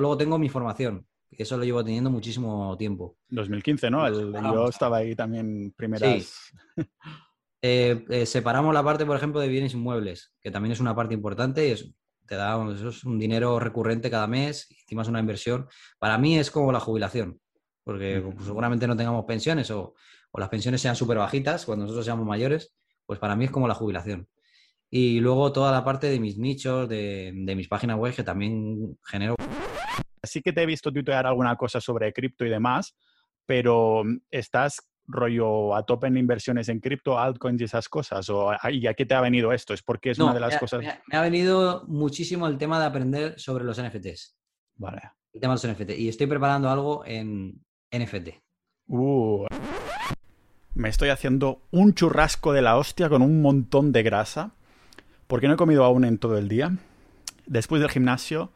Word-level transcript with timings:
Luego 0.00 0.16
tengo 0.16 0.38
mi 0.38 0.48
formación, 0.48 1.04
eso 1.32 1.56
lo 1.56 1.64
llevo 1.64 1.84
teniendo 1.84 2.08
muchísimo 2.08 2.76
tiempo. 2.76 3.16
2015, 3.30 3.90
¿no? 3.90 4.08
yo 4.08 4.68
estaba 4.68 4.98
ahí 4.98 5.14
también 5.14 5.72
primeras. 5.76 6.52
Eh, 7.60 8.04
eh, 8.08 8.24
separamos 8.24 8.72
la 8.72 8.84
parte, 8.84 9.04
por 9.04 9.16
ejemplo, 9.16 9.40
de 9.40 9.48
bienes 9.48 9.74
inmuebles, 9.74 10.32
que 10.40 10.52
también 10.52 10.70
es 10.70 10.78
una 10.78 10.94
parte 10.94 11.12
importante 11.12 11.66
y 11.66 11.72
es, 11.72 11.92
te 12.24 12.36
da 12.36 12.56
eso 12.72 12.90
es 12.90 13.02
un 13.02 13.18
dinero 13.18 13.58
recurrente 13.58 14.12
cada 14.12 14.28
mes, 14.28 14.68
encima 14.82 15.02
es 15.02 15.08
una 15.08 15.18
inversión. 15.18 15.66
Para 15.98 16.18
mí 16.18 16.38
es 16.38 16.52
como 16.52 16.70
la 16.70 16.78
jubilación, 16.78 17.40
porque 17.82 18.20
pues, 18.20 18.46
seguramente 18.46 18.86
no 18.86 18.96
tengamos 18.96 19.24
pensiones 19.24 19.72
o, 19.72 19.96
o 20.30 20.38
las 20.38 20.48
pensiones 20.48 20.80
sean 20.80 20.94
súper 20.94 21.18
bajitas 21.18 21.66
cuando 21.66 21.82
nosotros 21.82 22.04
seamos 22.04 22.24
mayores, 22.24 22.76
pues 23.04 23.18
para 23.18 23.34
mí 23.34 23.46
es 23.46 23.50
como 23.50 23.66
la 23.66 23.74
jubilación. 23.74 24.28
Y 24.88 25.18
luego 25.18 25.50
toda 25.50 25.72
la 25.72 25.84
parte 25.84 26.06
de 26.06 26.20
mis 26.20 26.38
nichos, 26.38 26.88
de, 26.88 27.32
de 27.34 27.56
mis 27.56 27.66
páginas 27.66 27.98
web, 27.98 28.14
que 28.14 28.22
también 28.22 28.96
genero 29.02 29.34
Sí 30.22 30.42
que 30.42 30.52
te 30.52 30.62
he 30.62 30.66
visto 30.66 30.92
tuitear 30.92 31.26
alguna 31.26 31.56
cosa 31.56 31.80
sobre 31.80 32.12
cripto 32.12 32.44
y 32.44 32.48
demás, 32.48 32.94
pero 33.46 34.04
mm, 34.04 34.20
¿estás 34.30 34.88
rollo 35.08 35.74
a 35.74 35.84
tope 35.84 36.06
en 36.06 36.18
inversiones 36.18 36.68
en 36.68 36.80
cripto, 36.80 37.18
altcoins 37.18 37.60
y 37.60 37.64
esas 37.64 37.88
cosas? 37.88 38.28
¿O, 38.28 38.52
¿Y 38.70 38.86
a 38.86 38.94
qué 38.94 39.06
te 39.06 39.14
ha 39.14 39.20
venido 39.20 39.52
esto? 39.52 39.72
¿Es 39.72 39.82
porque 39.82 40.10
es 40.10 40.18
una 40.18 40.34
de 40.34 40.40
las 40.40 40.58
cosas...? 40.58 40.84
Me 41.06 41.16
ha, 41.16 41.22
venido 41.22 41.84
muchísimo 41.88 42.46
el 42.46 42.58
tema 42.58 42.78
de 42.78 42.86
aprender 42.86 43.40
sobre 43.40 43.64
los 43.64 43.82
NFTs. 43.82 44.36
Vale. 44.76 45.00
El 45.32 45.40
tema 45.40 45.56
de 45.56 45.66
los 45.66 45.76
NFT. 45.76 45.90
Y 45.98 46.08
estoy 46.08 46.26
preparando 46.26 46.68
algo 46.68 47.04
en 47.06 47.64
NFT. 47.90 48.28
Uh, 48.86 49.46
me 50.74 50.88
estoy 50.88 51.08
haciendo 51.08 51.62
un 51.70 51.94
churrasco 51.94 52.52
de 52.52 52.62
la 52.62 52.76
hostia 52.76 53.08
con 53.08 53.22
un 53.22 53.42
montón 53.42 53.92
de 53.92 54.02
grasa, 54.02 54.52
porque 55.26 55.48
no 55.48 55.54
he 55.54 55.56
comido 55.56 55.84
aún 55.84 56.04
en 56.04 56.18
todo 56.18 56.38
el 56.38 56.48
día. 56.48 56.76
Después 57.46 57.80
del 57.80 57.90
gimnasio 57.90 58.52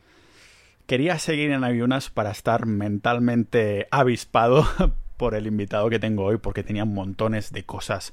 quería 0.92 1.18
seguir 1.18 1.50
en 1.52 1.64
ayunas 1.64 2.10
para 2.10 2.32
estar 2.32 2.66
mentalmente 2.66 3.88
avispado 3.90 4.68
por 5.16 5.34
el 5.34 5.46
invitado 5.46 5.88
que 5.88 5.98
tengo 5.98 6.22
hoy, 6.22 6.36
porque 6.36 6.62
tenía 6.62 6.84
montones 6.84 7.50
de 7.50 7.64
cosas 7.64 8.12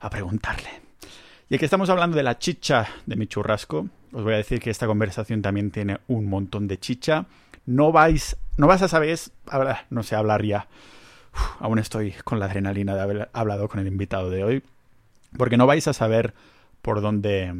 a 0.00 0.10
preguntarle. 0.10 0.70
Y 1.48 1.56
que 1.56 1.66
estamos 1.66 1.90
hablando 1.90 2.16
de 2.16 2.24
la 2.24 2.36
chicha 2.36 2.88
de 3.06 3.14
mi 3.14 3.28
churrasco, 3.28 3.90
os 4.12 4.24
voy 4.24 4.34
a 4.34 4.38
decir 4.38 4.58
que 4.58 4.70
esta 4.70 4.88
conversación 4.88 5.40
también 5.40 5.70
tiene 5.70 6.00
un 6.08 6.28
montón 6.28 6.66
de 6.66 6.80
chicha. 6.80 7.26
No 7.64 7.92
vais, 7.92 8.36
no 8.56 8.66
vas 8.66 8.82
a 8.82 8.88
saber, 8.88 9.16
no 9.90 10.02
sé 10.02 10.16
hablar 10.16 10.44
ya. 10.44 10.66
aún 11.60 11.78
estoy 11.78 12.10
con 12.24 12.40
la 12.40 12.46
adrenalina 12.46 12.96
de 12.96 13.02
haber 13.02 13.30
hablado 13.32 13.68
con 13.68 13.78
el 13.78 13.86
invitado 13.86 14.30
de 14.30 14.42
hoy, 14.42 14.64
porque 15.38 15.56
no 15.56 15.68
vais 15.68 15.86
a 15.86 15.92
saber 15.92 16.34
por 16.82 17.00
dónde, 17.00 17.54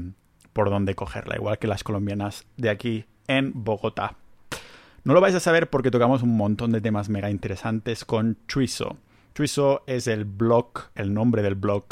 por 0.52 0.70
dónde 0.70 0.96
cogerla, 0.96 1.36
igual 1.36 1.60
que 1.60 1.68
las 1.68 1.84
colombianas 1.84 2.44
de 2.56 2.70
aquí 2.70 3.04
en 3.28 3.52
Bogotá. 3.54 4.16
No 5.04 5.12
lo 5.12 5.20
vais 5.20 5.34
a 5.34 5.40
saber 5.40 5.68
porque 5.68 5.90
tocamos 5.90 6.22
un 6.22 6.34
montón 6.34 6.72
de 6.72 6.80
temas 6.80 7.10
mega 7.10 7.30
interesantes 7.30 8.06
con 8.06 8.38
Chuizo. 8.48 8.96
Chuizo 9.34 9.82
es 9.86 10.06
el 10.06 10.24
blog, 10.24 10.68
el 10.94 11.12
nombre 11.12 11.42
del 11.42 11.56
blog 11.56 11.84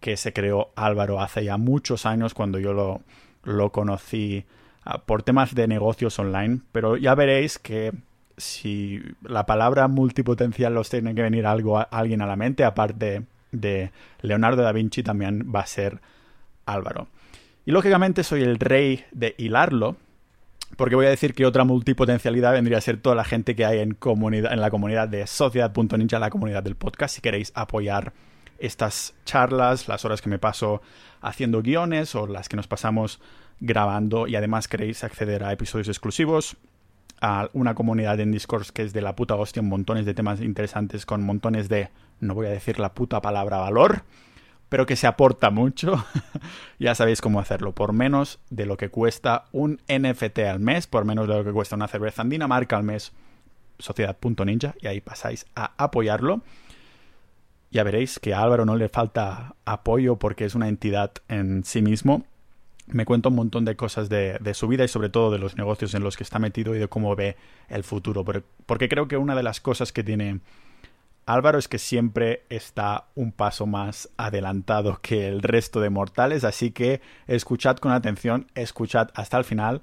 que 0.00 0.16
se 0.16 0.32
creó 0.32 0.72
Álvaro 0.74 1.20
hace 1.20 1.44
ya 1.44 1.58
muchos 1.58 2.06
años 2.06 2.34
cuando 2.34 2.58
yo 2.58 2.72
lo, 2.72 3.02
lo 3.44 3.70
conocí 3.70 4.46
ah, 4.84 4.98
por 4.98 5.22
temas 5.22 5.54
de 5.54 5.68
negocios 5.68 6.18
online, 6.18 6.60
pero 6.72 6.96
ya 6.96 7.14
veréis 7.14 7.60
que 7.60 7.92
si 8.36 9.00
la 9.22 9.46
palabra 9.46 9.86
multipotencial 9.86 10.76
os 10.76 10.90
tiene 10.90 11.14
que 11.14 11.22
venir 11.22 11.46
algo 11.46 11.78
a 11.78 11.82
alguien 11.82 12.20
a 12.20 12.26
la 12.26 12.36
mente, 12.36 12.64
aparte 12.64 13.26
de 13.52 13.92
Leonardo 14.22 14.62
da 14.62 14.72
Vinci, 14.72 15.04
también 15.04 15.52
va 15.54 15.60
a 15.60 15.66
ser 15.66 16.00
Álvaro. 16.66 17.06
Y 17.64 17.70
lógicamente 17.70 18.24
soy 18.24 18.42
el 18.42 18.58
rey 18.58 19.04
de 19.12 19.36
hilarlo, 19.38 19.96
porque 20.76 20.94
voy 20.94 21.06
a 21.06 21.10
decir 21.10 21.34
que 21.34 21.46
otra 21.46 21.64
multipotencialidad 21.64 22.52
vendría 22.52 22.78
a 22.78 22.80
ser 22.80 22.98
toda 22.98 23.14
la 23.14 23.24
gente 23.24 23.54
que 23.54 23.64
hay 23.64 23.80
en, 23.80 23.94
comunidad, 23.94 24.52
en 24.52 24.60
la 24.60 24.70
comunidad 24.70 25.08
de 25.08 25.26
Sociedad.ninja, 25.26 26.18
la 26.18 26.30
comunidad 26.30 26.62
del 26.62 26.76
podcast. 26.76 27.14
Si 27.14 27.20
queréis 27.20 27.52
apoyar 27.54 28.12
estas 28.58 29.14
charlas, 29.24 29.88
las 29.88 30.04
horas 30.04 30.22
que 30.22 30.28
me 30.28 30.38
paso 30.38 30.82
haciendo 31.20 31.62
guiones 31.62 32.14
o 32.14 32.26
las 32.26 32.48
que 32.48 32.56
nos 32.56 32.66
pasamos 32.66 33.20
grabando 33.58 34.26
y 34.26 34.36
además 34.36 34.68
queréis 34.68 35.04
acceder 35.04 35.44
a 35.44 35.52
episodios 35.52 35.88
exclusivos, 35.88 36.56
a 37.20 37.50
una 37.52 37.74
comunidad 37.74 38.18
en 38.20 38.32
Discord 38.32 38.68
que 38.68 38.82
es 38.82 38.92
de 38.92 39.02
la 39.02 39.14
puta 39.14 39.34
hostia, 39.34 39.62
montones 39.62 40.06
de 40.06 40.14
temas 40.14 40.40
interesantes 40.40 41.04
con 41.04 41.22
montones 41.22 41.68
de, 41.68 41.90
no 42.20 42.34
voy 42.34 42.46
a 42.46 42.50
decir 42.50 42.78
la 42.78 42.94
puta 42.94 43.20
palabra 43.20 43.58
valor, 43.58 44.04
pero 44.70 44.86
que 44.86 44.96
se 44.96 45.08
aporta 45.08 45.50
mucho, 45.50 46.02
ya 46.78 46.94
sabéis 46.94 47.20
cómo 47.20 47.40
hacerlo. 47.40 47.72
Por 47.72 47.92
menos 47.92 48.38
de 48.50 48.64
lo 48.66 48.76
que 48.76 48.88
cuesta 48.88 49.44
un 49.52 49.80
NFT 49.88 50.38
al 50.38 50.60
mes, 50.60 50.86
por 50.86 51.04
menos 51.04 51.28
de 51.28 51.34
lo 51.34 51.44
que 51.44 51.52
cuesta 51.52 51.76
una 51.76 51.88
cerveza 51.88 52.22
en 52.22 52.30
Dinamarca 52.30 52.76
al 52.76 52.84
mes, 52.84 53.12
sociedad.ninja, 53.80 54.76
y 54.80 54.86
ahí 54.86 55.00
pasáis 55.00 55.44
a 55.56 55.72
apoyarlo. 55.76 56.40
Ya 57.72 57.82
veréis 57.82 58.20
que 58.20 58.32
a 58.32 58.42
Álvaro 58.42 58.64
no 58.64 58.76
le 58.76 58.88
falta 58.88 59.56
apoyo 59.64 60.16
porque 60.16 60.44
es 60.44 60.54
una 60.54 60.68
entidad 60.68 61.12
en 61.28 61.64
sí 61.64 61.82
mismo. 61.82 62.24
Me 62.86 63.04
cuenta 63.04 63.28
un 63.28 63.36
montón 63.36 63.64
de 63.64 63.74
cosas 63.74 64.08
de, 64.08 64.38
de, 64.40 64.54
su 64.54 64.68
vida 64.68 64.84
y 64.84 64.88
sobre 64.88 65.08
todo 65.08 65.32
de 65.32 65.38
los 65.38 65.56
negocios 65.56 65.94
en 65.94 66.02
los 66.02 66.16
que 66.16 66.22
está 66.22 66.38
metido 66.38 66.74
y 66.76 66.78
de 66.78 66.88
cómo 66.88 67.14
ve 67.16 67.36
el 67.68 67.82
futuro. 67.82 68.24
Porque 68.66 68.88
creo 68.88 69.08
que 69.08 69.16
una 69.16 69.34
de 69.34 69.42
las 69.42 69.60
cosas 69.60 69.92
que 69.92 70.04
tiene 70.04 70.40
Álvaro 71.32 71.58
es 71.58 71.68
que 71.68 71.78
siempre 71.78 72.44
está 72.48 73.06
un 73.14 73.30
paso 73.30 73.66
más 73.66 74.08
adelantado 74.16 74.98
que 75.00 75.28
el 75.28 75.42
resto 75.42 75.80
de 75.80 75.88
mortales, 75.88 76.42
así 76.42 76.72
que 76.72 77.00
escuchad 77.28 77.76
con 77.76 77.92
atención, 77.92 78.48
escuchad 78.56 79.10
hasta 79.14 79.38
el 79.38 79.44
final. 79.44 79.80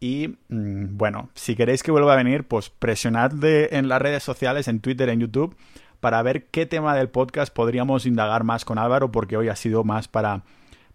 Y 0.00 0.38
mm, 0.48 0.96
bueno, 0.96 1.28
si 1.34 1.56
queréis 1.56 1.82
que 1.82 1.90
vuelva 1.90 2.14
a 2.14 2.16
venir, 2.16 2.48
pues 2.48 2.70
presionadle 2.70 3.76
en 3.76 3.88
las 3.88 4.00
redes 4.00 4.22
sociales, 4.22 4.66
en 4.66 4.80
Twitter, 4.80 5.10
en 5.10 5.20
YouTube, 5.20 5.56
para 6.00 6.22
ver 6.22 6.46
qué 6.46 6.64
tema 6.64 6.96
del 6.96 7.10
podcast 7.10 7.52
podríamos 7.52 8.06
indagar 8.06 8.44
más 8.44 8.64
con 8.64 8.78
Álvaro, 8.78 9.12
porque 9.12 9.36
hoy 9.36 9.48
ha 9.48 9.56
sido 9.56 9.84
más 9.84 10.08
para, 10.08 10.44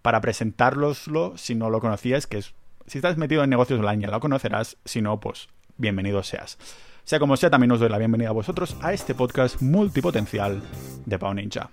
para 0.02 0.20
presentároslo 0.20 1.36
si 1.36 1.54
no 1.54 1.70
lo 1.70 1.80
conocías, 1.80 2.26
que 2.26 2.38
es, 2.38 2.54
si 2.86 2.98
estás 2.98 3.16
metido 3.16 3.44
en 3.44 3.50
negocios 3.50 3.78
online 3.78 4.02
ya 4.02 4.10
lo 4.10 4.18
conocerás, 4.18 4.76
si 4.84 5.02
no, 5.02 5.20
pues 5.20 5.48
bienvenido 5.76 6.22
seas. 6.24 6.58
Sea 7.06 7.18
como 7.18 7.36
sea, 7.36 7.50
también 7.50 7.70
os 7.70 7.80
doy 7.80 7.90
la 7.90 7.98
bienvenida 7.98 8.30
a 8.30 8.32
vosotros 8.32 8.78
a 8.80 8.94
este 8.94 9.14
podcast 9.14 9.60
multipotencial 9.60 10.62
de 11.04 11.18
Pau 11.18 11.34
Ninja. 11.34 11.70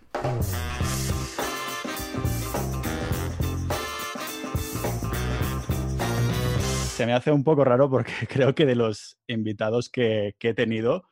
Se 6.98 7.06
me 7.06 7.14
hace 7.14 7.32
un 7.32 7.46
poco 7.46 7.64
raro 7.64 7.90
porque 7.90 8.12
creo 8.30 8.54
que 8.54 8.66
de 8.66 8.76
los 8.76 9.18
invitados 9.26 9.90
que, 9.90 10.36
he 10.38 10.54
tenido, 10.54 11.08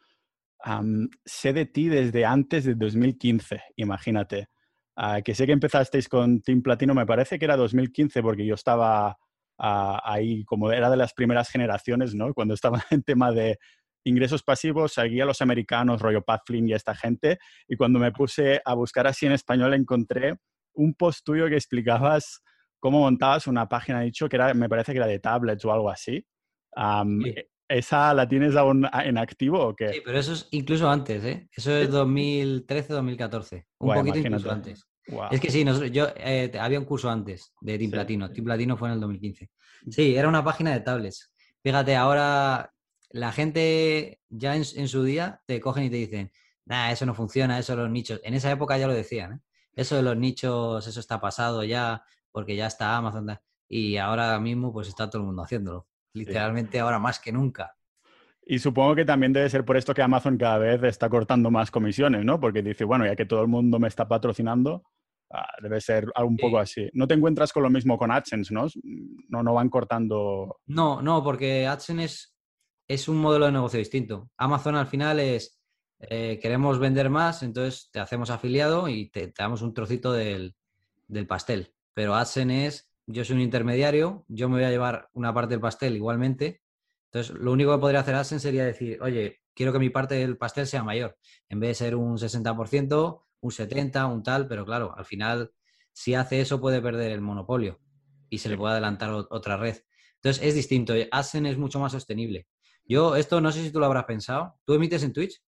sé 1.23 1.53
de 1.53 1.65
ti 1.65 1.87
desde 1.87 2.25
antes 2.25 2.65
de 2.65 2.75
2015, 2.75 3.61
imagínate. 3.77 4.49
Ah, 4.97 5.21
que 5.21 5.33
sé 5.33 5.45
que 5.45 5.53
empezasteis 5.53 6.09
con 6.09 6.41
Team 6.41 6.61
Platino, 6.61 6.93
me 6.93 7.05
parece 7.05 7.39
que 7.39 7.45
era 7.45 7.55
2015 7.55 8.21
porque 8.21 8.45
yo 8.45 8.55
estaba 8.55 9.17
ah, 9.57 10.01
ahí 10.03 10.43
como 10.43 10.73
era 10.73 10.89
de 10.89 10.97
las 10.97 11.13
primeras 11.13 11.49
generaciones, 11.49 12.13
¿no? 12.15 12.33
Cuando 12.33 12.53
estaba 12.53 12.83
en 12.91 13.03
tema 13.03 13.31
de, 13.31 13.57
ingresos 14.09 14.43
pasivos, 14.43 14.93
seguía 14.93 15.23
a 15.23 15.27
los 15.27 15.41
americanos, 15.41 16.01
rollo 16.01 16.21
Pat 16.21 16.41
Flynn 16.45 16.67
y 16.67 16.73
esta 16.73 16.95
gente, 16.95 17.39
y 17.67 17.75
cuando 17.75 17.99
me 17.99 18.11
puse 18.11 18.61
a 18.63 18.73
buscar 18.73 19.07
así 19.07 19.25
en 19.25 19.31
español 19.31 19.73
encontré 19.73 20.35
un 20.73 20.93
post 20.93 21.25
tuyo 21.25 21.47
que 21.47 21.55
explicabas 21.55 22.41
cómo 22.79 22.99
montabas 22.99 23.47
una 23.47 23.67
página, 23.67 24.01
dicho 24.01 24.27
que 24.29 24.35
era, 24.37 24.53
me 24.53 24.69
parece 24.69 24.91
que 24.91 24.97
era 24.97 25.07
de 25.07 25.19
tablets 25.19 25.63
o 25.65 25.71
algo 25.71 25.89
así. 25.89 26.25
¿Esa 27.67 28.13
la 28.15 28.27
tienes 28.27 28.55
aún 28.55 28.87
en 28.91 29.17
activo 29.17 29.59
o 29.59 29.75
qué? 29.75 29.93
Sí, 29.93 30.01
pero 30.03 30.17
eso 30.17 30.33
es 30.33 30.47
incluso 30.51 30.89
antes, 30.89 31.23
¿eh? 31.23 31.47
Eso 31.51 31.71
es 31.77 31.91
2013-2014. 31.91 33.65
Un 33.79 33.93
poquito 33.93 34.17
incluso 34.17 34.51
antes. 34.51 34.89
Es 35.31 35.39
que 35.39 35.51
sí, 35.51 35.65
yo 35.91 36.07
eh, 36.17 36.51
había 36.59 36.79
un 36.79 36.85
curso 36.85 37.09
antes 37.09 37.53
de 37.61 37.77
Team 37.77 37.91
Platino. 37.91 38.31
Team 38.31 38.45
Platino 38.45 38.77
fue 38.77 38.89
en 38.89 38.95
el 38.95 38.99
2015. 39.01 39.49
Mm. 39.85 39.91
Sí, 39.91 40.15
era 40.15 40.27
una 40.27 40.43
página 40.43 40.71
de 40.71 40.79
tablets. 40.81 41.31
Fíjate, 41.61 41.95
ahora 41.95 42.71
la 43.09 43.31
gente 43.31 44.21
ya 44.29 44.55
en, 44.55 44.63
su 44.63 45.03
día 45.03 45.41
te 45.45 45.59
cogen 45.59 45.85
y 45.85 45.89
te 45.89 45.97
dicen, 45.97 46.31
nah, 46.65 46.91
eso 46.91 47.05
no 47.05 47.13
funciona, 47.13 47.57
eso 47.57 47.75
los 47.75 47.89
nichos. 47.89 48.21
En 48.23 48.33
esa 48.33 48.51
época 48.51 48.77
ya 48.77 48.87
lo 48.87 48.93
decían, 48.93 49.33
¿eh? 49.33 49.39
Eso 49.73 49.95
de 49.95 50.03
los 50.03 50.17
nichos, 50.17 50.85
eso 50.87 50.99
está 50.99 51.21
pasado 51.21 51.63
ya, 51.63 52.03
porque 52.31 52.55
ya 52.55 52.67
está 52.67 52.97
Amazon. 52.97 53.39
Y 53.67 53.97
ahora 53.97 54.39
mismo, 54.39 54.73
pues 54.73 54.87
está 54.87 55.09
todo 55.09 55.21
el 55.21 55.27
mundo 55.27 55.43
haciéndolo. 55.43 55.87
Literalmente 56.13 56.79
ahora 56.79 56.99
más 56.99 57.19
que 57.19 57.31
nunca. 57.31 57.75
Y 58.45 58.57
supongo 58.59 58.95
que 58.95 59.05
también 59.05 59.31
debe 59.31 59.49
ser 59.49 59.63
por 59.63 59.77
esto 59.77 59.93
que 59.93 60.01
Amazon 60.01 60.37
cada 60.37 60.57
vez 60.57 60.81
está 60.83 61.07
cortando 61.07 61.51
más 61.51 61.69
comisiones, 61.69 62.25
¿no? 62.25 62.39
Porque 62.39 62.63
dice, 62.63 62.83
bueno, 62.83 63.05
ya 63.05 63.15
que 63.15 63.25
todo 63.25 63.41
el 63.41 63.47
mundo 63.47 63.79
me 63.79 63.87
está 63.87 64.07
patrocinando, 64.07 64.83
ah, 65.31 65.47
debe 65.61 65.79
ser 65.79 66.07
un 66.25 66.35
poco 66.35 66.57
así. 66.57 66.89
No 66.93 67.07
te 67.07 67.13
encuentras 67.13 67.53
con 67.53 67.61
lo 67.61 67.69
mismo 67.69 67.97
con 67.97 68.11
AdSense, 68.11 68.51
¿no? 68.51 68.65
No, 69.29 69.43
no 69.43 69.53
van 69.53 69.69
cortando. 69.69 70.59
No, 70.65 70.99
no, 71.01 71.23
porque 71.23 71.67
AdSense 71.67 72.03
es, 72.03 72.35
es 72.89 73.07
un 73.07 73.17
modelo 73.17 73.45
de 73.45 73.51
negocio 73.51 73.77
distinto. 73.77 74.31
Amazon 74.35 74.75
al 74.75 74.87
final 74.87 75.19
es, 75.19 75.61
eh, 75.99 76.39
queremos 76.41 76.79
vender 76.79 77.11
más, 77.11 77.43
entonces 77.43 77.89
te 77.91 77.99
hacemos 77.99 78.31
afiliado 78.31 78.89
y 78.89 79.11
te, 79.11 79.31
damos 79.37 79.61
un 79.61 79.75
trocito 79.75 80.11
del, 80.11 80.55
pastel. 81.27 81.71
Pero 81.93 82.15
AdSense 82.15 82.65
es, 82.65 82.91
yo 83.05 83.23
soy 83.23 83.35
un 83.35 83.43
intermediario, 83.43 84.25
yo 84.27 84.49
me 84.49 84.55
voy 84.55 84.63
a 84.63 84.71
llevar 84.71 85.07
una 85.13 85.33
parte 85.33 85.53
del 85.53 85.61
pastel 85.61 85.95
igualmente, 85.95 86.61
Entonces, 87.11 87.35
lo 87.35 87.51
único 87.51 87.73
que 87.73 87.79
podría 87.79 87.99
hacer 88.01 88.15
AdSense 88.15 88.47
sería 88.47 88.65
decir, 88.65 88.99
oye, 89.01 89.39
quiero 89.53 89.71
que 89.71 89.79
mi 89.79 89.91
parte 89.91 90.15
del 90.15 90.37
pastel 90.37 90.65
sea 90.65 90.83
mayor. 90.83 91.17
En 91.47 91.59
vez 91.59 91.69
de 91.69 91.85
ser 91.85 91.95
un 91.95 92.17
60%, 92.17 93.23
un 93.41 93.51
70%, 93.51 94.11
un 94.11 94.23
tal, 94.23 94.47
pero 94.47 94.65
claro, 94.65 94.95
al 94.97 95.05
final, 95.05 95.51
si 95.93 96.15
hace 96.15 96.41
eso, 96.41 96.59
puede 96.59 96.81
perder 96.81 97.11
el 97.11 97.21
monopolio 97.21 97.79
y 98.29 98.39
se 98.39 98.49
le 98.49 98.57
puede 98.57 98.73
adelantar 98.73 99.11
otra 99.11 99.57
red. 99.57 99.77
Entonces, 100.15 100.43
es 100.43 100.55
distinto. 100.55 100.93
AdSense 101.11 101.51
es 101.51 101.57
mucho 101.57 101.79
más 101.79 101.91
sostenible. 101.91 102.47
Yo, 102.89 103.15
esto 103.15 103.39
no 103.39 103.51
sé 103.51 103.61
si 103.61 103.71
tú 103.71 103.79
lo 103.79 103.85
habrás 103.85 104.05
pensado. 104.05 104.55
¿Tú 104.65 104.73
emites 104.73 105.03
en 105.03 105.13
Twitch? 105.13 105.39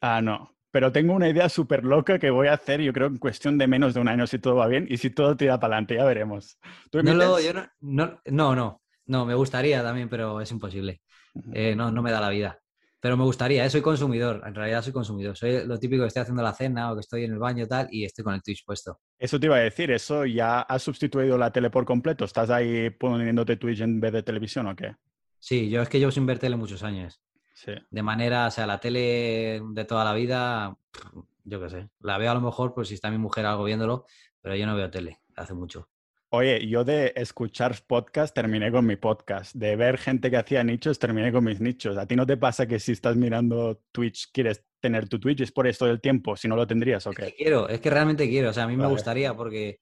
Ah, 0.00 0.22
no. 0.22 0.56
Pero 0.70 0.90
tengo 0.90 1.12
una 1.12 1.28
idea 1.28 1.50
súper 1.50 1.84
loca 1.84 2.18
que 2.18 2.30
voy 2.30 2.48
a 2.48 2.54
hacer, 2.54 2.80
yo 2.80 2.90
creo, 2.94 3.08
en 3.08 3.18
cuestión 3.18 3.58
de 3.58 3.66
menos 3.66 3.92
de 3.92 4.00
un 4.00 4.08
año, 4.08 4.26
si 4.26 4.38
todo 4.38 4.56
va 4.56 4.66
bien 4.66 4.86
y 4.88 4.96
si 4.96 5.10
todo 5.10 5.36
tira 5.36 5.60
para 5.60 5.74
adelante, 5.74 5.96
ya 5.96 6.04
veremos. 6.06 6.58
no, 6.92 7.12
no, 7.12 8.20
no, 8.24 8.54
no, 8.54 8.82
no, 9.04 9.26
me 9.26 9.34
gustaría 9.34 9.82
también, 9.82 10.08
pero 10.08 10.40
es 10.40 10.50
imposible. 10.50 11.02
Eh, 11.52 11.76
no, 11.76 11.90
no 11.90 12.02
me 12.02 12.10
da 12.10 12.20
la 12.20 12.30
vida. 12.30 12.58
Pero 12.98 13.18
me 13.18 13.24
gustaría, 13.24 13.64
¿eh? 13.64 13.70
soy 13.70 13.82
consumidor, 13.82 14.42
en 14.46 14.54
realidad 14.54 14.80
soy 14.80 14.94
consumidor. 14.94 15.36
Soy 15.36 15.66
lo 15.66 15.78
típico 15.78 16.02
que 16.02 16.08
estoy 16.08 16.22
haciendo 16.22 16.42
la 16.42 16.54
cena 16.54 16.90
o 16.90 16.94
que 16.94 17.00
estoy 17.00 17.24
en 17.24 17.32
el 17.32 17.38
baño 17.38 17.66
tal 17.66 17.88
y 17.90 18.06
estoy 18.06 18.24
con 18.24 18.32
el 18.32 18.42
Twitch 18.42 18.64
puesto. 18.64 19.00
Eso 19.18 19.38
te 19.38 19.46
iba 19.46 19.56
a 19.56 19.60
decir, 19.60 19.90
¿eso 19.90 20.24
ya 20.24 20.62
has 20.62 20.82
sustituido 20.82 21.36
la 21.36 21.52
tele 21.52 21.68
por 21.68 21.84
completo? 21.84 22.24
¿Estás 22.24 22.48
ahí 22.48 22.88
poniéndote 22.88 23.56
Twitch 23.56 23.82
en 23.82 24.00
vez 24.00 24.12
de 24.12 24.22
televisión 24.22 24.66
o 24.66 24.74
qué? 24.74 24.96
Sí, 25.46 25.70
yo 25.70 25.80
es 25.80 25.88
que 25.88 26.00
llevo 26.00 26.10
sin 26.10 26.26
ver 26.26 26.40
tele 26.40 26.56
muchos 26.56 26.82
años. 26.82 27.20
Sí. 27.54 27.70
De 27.88 28.02
manera, 28.02 28.48
o 28.48 28.50
sea, 28.50 28.66
la 28.66 28.80
tele 28.80 29.62
de 29.74 29.84
toda 29.84 30.04
la 30.04 30.12
vida, 30.12 30.76
yo 31.44 31.60
qué 31.62 31.70
sé, 31.70 31.88
la 32.00 32.18
veo 32.18 32.32
a 32.32 32.34
lo 32.34 32.40
mejor 32.40 32.74
pues 32.74 32.88
si 32.88 32.94
está 32.94 33.12
mi 33.12 33.18
mujer 33.18 33.46
algo 33.46 33.62
viéndolo, 33.62 34.06
pero 34.42 34.56
yo 34.56 34.66
no 34.66 34.74
veo 34.74 34.90
tele 34.90 35.20
hace 35.36 35.54
mucho. 35.54 35.88
Oye, 36.30 36.66
yo 36.66 36.82
de 36.82 37.12
escuchar 37.14 37.76
podcast 37.86 38.34
terminé 38.34 38.72
con 38.72 38.86
mi 38.86 38.96
podcast. 38.96 39.54
De 39.54 39.76
ver 39.76 39.98
gente 39.98 40.32
que 40.32 40.36
hacía 40.36 40.64
nichos 40.64 40.98
terminé 40.98 41.30
con 41.30 41.44
mis 41.44 41.60
nichos. 41.60 41.96
¿A 41.96 42.06
ti 42.06 42.16
no 42.16 42.26
te 42.26 42.36
pasa 42.36 42.66
que 42.66 42.80
si 42.80 42.90
estás 42.90 43.14
mirando 43.14 43.84
Twitch 43.92 44.32
quieres 44.32 44.64
tener 44.80 45.08
tu 45.08 45.20
Twitch? 45.20 45.42
¿Es 45.42 45.52
por 45.52 45.68
esto 45.68 45.86
del 45.86 46.00
tiempo? 46.00 46.36
Si 46.36 46.48
no 46.48 46.56
lo 46.56 46.66
tendrías, 46.66 47.06
¿o 47.06 47.12
qué? 47.12 47.26
Es 47.26 47.28
que 47.30 47.36
quiero, 47.36 47.68
es 47.68 47.80
que 47.80 47.90
realmente 47.90 48.28
quiero. 48.28 48.50
O 48.50 48.52
sea, 48.52 48.64
a 48.64 48.68
mí 48.68 48.76
me 48.76 48.88
gustaría 48.88 49.32
porque 49.34 49.78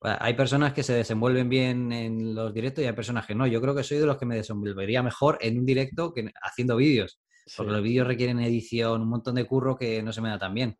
hay 0.00 0.34
personas 0.34 0.72
que 0.72 0.82
se 0.82 0.92
desenvuelven 0.92 1.48
bien 1.48 1.92
en 1.92 2.34
los 2.34 2.54
directos 2.54 2.84
y 2.84 2.86
hay 2.86 2.92
personas 2.92 3.26
que 3.26 3.34
no. 3.34 3.46
Yo 3.46 3.60
creo 3.60 3.74
que 3.74 3.82
soy 3.82 3.98
de 3.98 4.06
los 4.06 4.16
que 4.16 4.26
me 4.26 4.36
desenvolvería 4.36 5.02
mejor 5.02 5.38
en 5.40 5.58
un 5.58 5.66
directo 5.66 6.12
que 6.12 6.30
haciendo 6.42 6.76
vídeos. 6.76 7.20
Porque 7.56 7.72
los 7.72 7.82
vídeos 7.82 8.06
requieren 8.06 8.40
edición, 8.40 9.00
un 9.00 9.08
montón 9.08 9.34
de 9.34 9.46
curro 9.46 9.76
que 9.76 10.02
no 10.02 10.12
se 10.12 10.20
me 10.20 10.28
da 10.28 10.38
tan 10.38 10.52
bien 10.52 10.78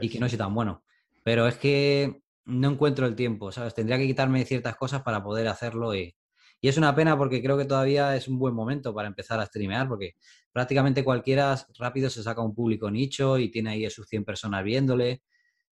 y 0.00 0.08
que 0.08 0.18
no 0.18 0.28
soy 0.28 0.38
tan 0.38 0.54
bueno. 0.54 0.82
Pero 1.22 1.46
es 1.46 1.56
que 1.56 2.22
no 2.46 2.70
encuentro 2.70 3.06
el 3.06 3.14
tiempo, 3.14 3.52
¿sabes? 3.52 3.74
Tendría 3.74 3.98
que 3.98 4.06
quitarme 4.06 4.44
ciertas 4.44 4.76
cosas 4.76 5.02
para 5.02 5.22
poder 5.22 5.46
hacerlo 5.48 5.94
y, 5.94 6.16
y 6.60 6.68
es 6.68 6.78
una 6.78 6.94
pena 6.94 7.18
porque 7.18 7.42
creo 7.42 7.58
que 7.58 7.64
todavía 7.66 8.16
es 8.16 8.28
un 8.28 8.38
buen 8.38 8.54
momento 8.54 8.94
para 8.94 9.08
empezar 9.08 9.38
a 9.40 9.46
streamear 9.46 9.88
porque 9.88 10.14
prácticamente 10.52 11.04
cualquiera 11.04 11.56
rápido 11.78 12.08
se 12.08 12.22
saca 12.22 12.40
un 12.40 12.54
público 12.54 12.90
nicho 12.90 13.38
y 13.38 13.50
tiene 13.50 13.70
ahí 13.70 13.84
a 13.84 13.90
sus 13.90 14.08
100 14.08 14.24
personas 14.24 14.64
viéndole, 14.64 15.22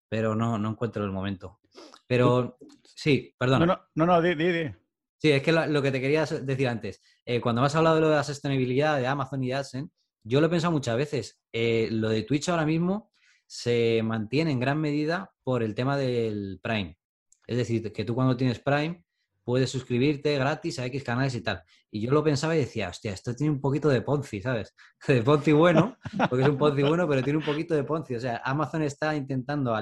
pero 0.09 0.35
no, 0.35 0.59
no 0.59 0.71
encuentro 0.71 1.05
el 1.05 1.13
momento. 1.13 1.59
Pero 2.07 2.59
sí, 2.85 3.35
perdón. 3.39 3.67
No, 3.67 3.81
no, 3.95 4.07
no, 4.07 4.23
di, 4.23 4.35
di, 4.35 4.71
Sí, 5.19 5.31
es 5.31 5.43
que 5.43 5.53
lo, 5.53 5.81
que 5.81 5.91
te 5.91 6.01
quería 6.01 6.27
decir 6.27 6.69
antes, 6.69 7.01
eh, 7.25 7.41
cuando 7.41 7.63
me 7.63 7.67
has 7.67 7.75
hablado 7.75 7.97
de 7.97 8.03
lo 8.03 8.09
de 8.11 8.17
la 8.17 8.25
sostenibilidad 8.25 8.99
de 8.99 9.07
Amazon 9.07 9.43
y 9.43 9.53
AdSense, 9.53 9.91
yo 10.23 10.41
lo 10.41 10.49
he 10.49 10.51
pensado 10.51 10.73
muchas 10.73 10.97
veces. 10.97 11.41
Eh, 11.53 11.89
lo 11.91 12.11
de 12.11 12.23
Twitch 12.23 12.49
ahora 12.49 12.67
mismo 12.67 13.11
se 13.47 14.03
mantiene 14.03 14.51
en 14.51 14.61
gran 14.61 14.81
medida 14.81 15.33
por 15.43 15.63
el 15.63 15.75
tema 15.75 15.97
del 15.97 16.61
Prime. 16.63 16.99
Es 17.47 17.57
decir, 17.57 17.93
que 17.93 18.05
tú 18.05 18.15
cuando 18.15 18.37
tienes 18.37 18.59
Prime 18.59 19.05
puedes 19.45 19.71
suscribirte 19.71 20.37
gratis 20.39 20.79
a 20.79 20.87
X 20.87 21.05
canales 21.05 21.35
y 21.35 21.43
tal. 21.43 21.63
Y 21.91 22.01
yo 22.01 22.11
lo 22.11 22.25
pensaba 22.25 22.57
y 22.57 22.61
decía, 22.61 22.89
hostia, 22.89 23.13
esto 23.13 23.35
tiene 23.35 23.53
un 23.53 23.61
poquito 23.61 23.89
de 23.89 24.01
Ponzi, 24.01 24.41
¿sabes? 24.41 24.75
De 25.07 25.23
Ponzi 25.23 25.53
bueno, 25.53 25.97
porque 26.29 26.43
es 26.43 26.49
un 26.49 26.57
Ponzi 26.57 26.83
bueno, 26.83 27.07
pero 27.07 27.23
tiene 27.23 27.39
un 27.39 27.45
poquito 27.45 27.75
de 27.75 27.85
Ponzi. 27.85 28.15
O 28.15 28.21
sea, 28.21 28.41
Amazon 28.45 28.83
está 28.83 29.15
intentando 29.15 29.75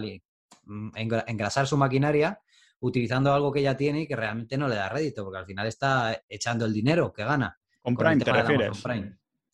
engrasar 0.94 1.66
su 1.66 1.76
maquinaria 1.76 2.40
utilizando 2.82 3.32
algo 3.32 3.52
que 3.52 3.62
ya 3.62 3.76
tiene 3.76 4.02
y 4.02 4.06
que 4.06 4.16
realmente 4.16 4.58
no 4.58 4.68
le 4.68 4.74
da 4.74 4.88
rédito, 4.88 5.24
porque 5.24 5.38
al 5.38 5.46
final 5.46 5.66
está 5.66 6.20
echando 6.28 6.66
el 6.66 6.72
dinero 6.72 7.12
que 7.12 7.24
gana. 7.24 7.56
Con 7.80 7.96
Prime 7.96 8.18
te 8.24 8.32
refieres. 8.32 8.84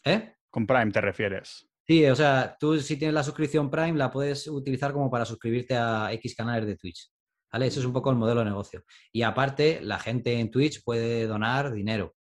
¿Eh? 0.05 0.35
Con 0.51 0.67
Prime 0.67 0.91
te 0.91 1.01
refieres. 1.01 1.69
Sí, 1.87 2.05
o 2.07 2.17
sea, 2.17 2.57
tú 2.59 2.79
si 2.81 2.97
tienes 2.97 3.15
la 3.15 3.23
suscripción 3.23 3.71
Prime 3.71 3.99
la 3.99 4.11
puedes 4.11 4.47
utilizar 4.47 4.93
como 4.93 5.11
para 5.11 5.25
suscribirte 5.25 5.77
a 5.77 6.13
X 6.13 6.35
canales 6.35 6.67
de 6.67 6.77
Twitch. 6.77 7.11
¿Vale? 7.51 7.67
Eso 7.67 7.81
es 7.81 7.87
un 7.87 7.95
poco 7.95 8.11
el 8.11 8.17
modelo 8.17 8.41
de 8.41 8.47
negocio. 8.47 8.85
Y 9.11 9.23
aparte, 9.23 9.81
la 9.83 9.99
gente 9.99 10.39
en 10.39 10.51
Twitch 10.51 10.85
puede 10.85 11.27
donar 11.27 11.73
dinero, 11.73 12.15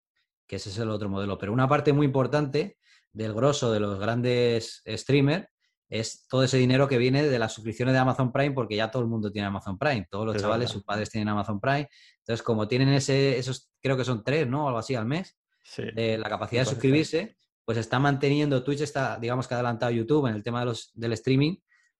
que 0.47 0.57
ese 0.57 0.71
es 0.71 0.79
el 0.79 0.89
otro 0.89 1.11
modelo. 1.11 1.37
Pero 1.37 1.53
una 1.53 1.69
parte 1.69 1.93
muy 1.93 2.07
importante 2.07 2.79
del 3.13 3.35
grosso 3.35 3.71
de 3.71 3.81
los 3.81 3.99
grandes 3.99 4.83
streamers 4.87 5.47
es 5.89 6.27
todo 6.29 6.43
ese 6.43 6.59
dinero 6.59 6.87
que 6.87 6.99
viene 6.99 7.23
de 7.23 7.39
las 7.39 7.55
suscripciones 7.55 7.95
de 7.95 7.99
Amazon 7.99 8.31
Prime, 8.31 8.53
porque 8.53 8.77
ya 8.77 8.91
todo 8.91 9.03
el 9.03 9.09
mundo 9.09 9.33
tiene 9.33 9.49
Amazon 9.49 9.79
Prime. 9.79 10.07
Todos 10.11 10.27
los 10.27 10.37
chavales, 10.37 10.71
sus 10.71 10.85
padres 10.85 11.11
tienen 11.11 11.29
Amazon 11.29 11.61
Prime. 11.61 11.89
Entonces, 12.19 12.43
como 12.43 12.69
tienen 12.69 12.91
ese, 12.91 13.39
esos, 13.39 13.71
creo 13.81 13.97
que 13.97 14.05
son 14.05 14.23
tres, 14.23 14.47
¿no? 14.47 14.67
Algo 14.67 14.79
así 14.79 14.95
al 14.95 15.07
mes, 15.07 15.39
de 15.77 16.19
la 16.19 16.29
capacidad 16.29 16.63
de 16.63 16.71
suscribirse, 16.71 17.37
pues 17.65 17.79
está 17.79 17.99
manteniendo, 17.99 18.63
Twitch 18.65 18.81
está, 18.81 19.19
digamos 19.19 19.47
que 19.47 19.55
ha 19.55 19.59
adelantado 19.59 19.93
YouTube 19.93 20.27
en 20.27 20.35
el 20.35 20.43
tema 20.43 20.61
de 20.61 20.67
los, 20.67 20.91
del 20.95 21.13
streaming, 21.13 21.57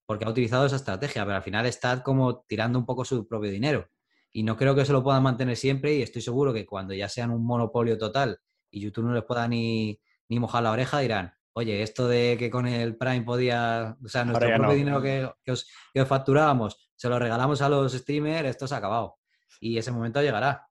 porque 0.07 0.25
ha 0.25 0.31
utilizado 0.31 0.65
esa 0.65 0.77
estrategia, 0.77 1.25
pero 1.25 1.37
al 1.37 1.43
final 1.43 1.67
está 1.67 2.03
como 2.03 2.41
tirando 2.49 2.79
un 2.79 2.87
poco 2.87 3.05
su 3.05 3.27
propio 3.29 3.51
dinero. 3.51 3.89
Y 4.33 4.43
no 4.43 4.57
creo 4.57 4.75
que 4.75 4.85
se 4.85 4.93
lo 4.93 5.03
puedan 5.03 5.23
mantener 5.23 5.57
siempre 5.57 5.95
y 5.95 6.03
estoy 6.03 6.23
seguro 6.23 6.53
que 6.53 6.65
cuando 6.65 6.95
ya 6.95 7.09
sean 7.09 7.31
un 7.31 7.45
monopolio 7.45 7.99
total 7.99 8.39
y 8.71 8.81
YouTube 8.81 9.07
no 9.07 9.15
les 9.15 9.25
pueda 9.25 9.49
ni, 9.49 10.01
ni 10.29 10.39
mojar 10.39 10.63
la 10.63 10.73
oreja, 10.73 11.01
dirán, 11.01 11.35
oye, 11.59 11.83
esto 11.83 12.07
de 12.07 12.37
que 12.39 12.51
con 12.51 12.69
el 12.69 12.97
Prime 12.97 13.23
podía, 13.23 13.97
o 14.03 14.09
sea, 14.09 14.25
nuestro 14.25 14.49
propio 14.55 14.77
dinero 14.77 15.03
que, 15.03 15.25
os, 15.51 15.69
que, 15.93 16.01
os, 16.01 16.09
facturábamos, 16.09 16.89
se 16.95 17.09
lo 17.09 17.19
regalamos 17.19 17.61
a 17.63 17.69
los 17.69 17.93
streamers, 17.93 18.49
esto 18.49 18.69
se 18.69 18.77
ha 18.77 18.79
acabado. 18.79 19.17
Y 19.61 19.77
ese 19.77 19.91
momento 19.91 20.23
llegará. 20.23 20.69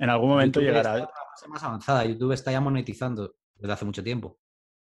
En 0.00 0.10
algún 0.10 0.30
momento 0.30 0.60
llegará. 0.60 0.98
Está 0.98 1.48
más 1.48 1.62
avanzada, 1.62 2.04
YouTube 2.04 2.32
está 2.32 2.50
ya 2.50 2.60
monetizando 2.60 3.36
desde 3.54 3.72
hace 3.72 3.84
mucho 3.84 4.02
tiempo. 4.02 4.36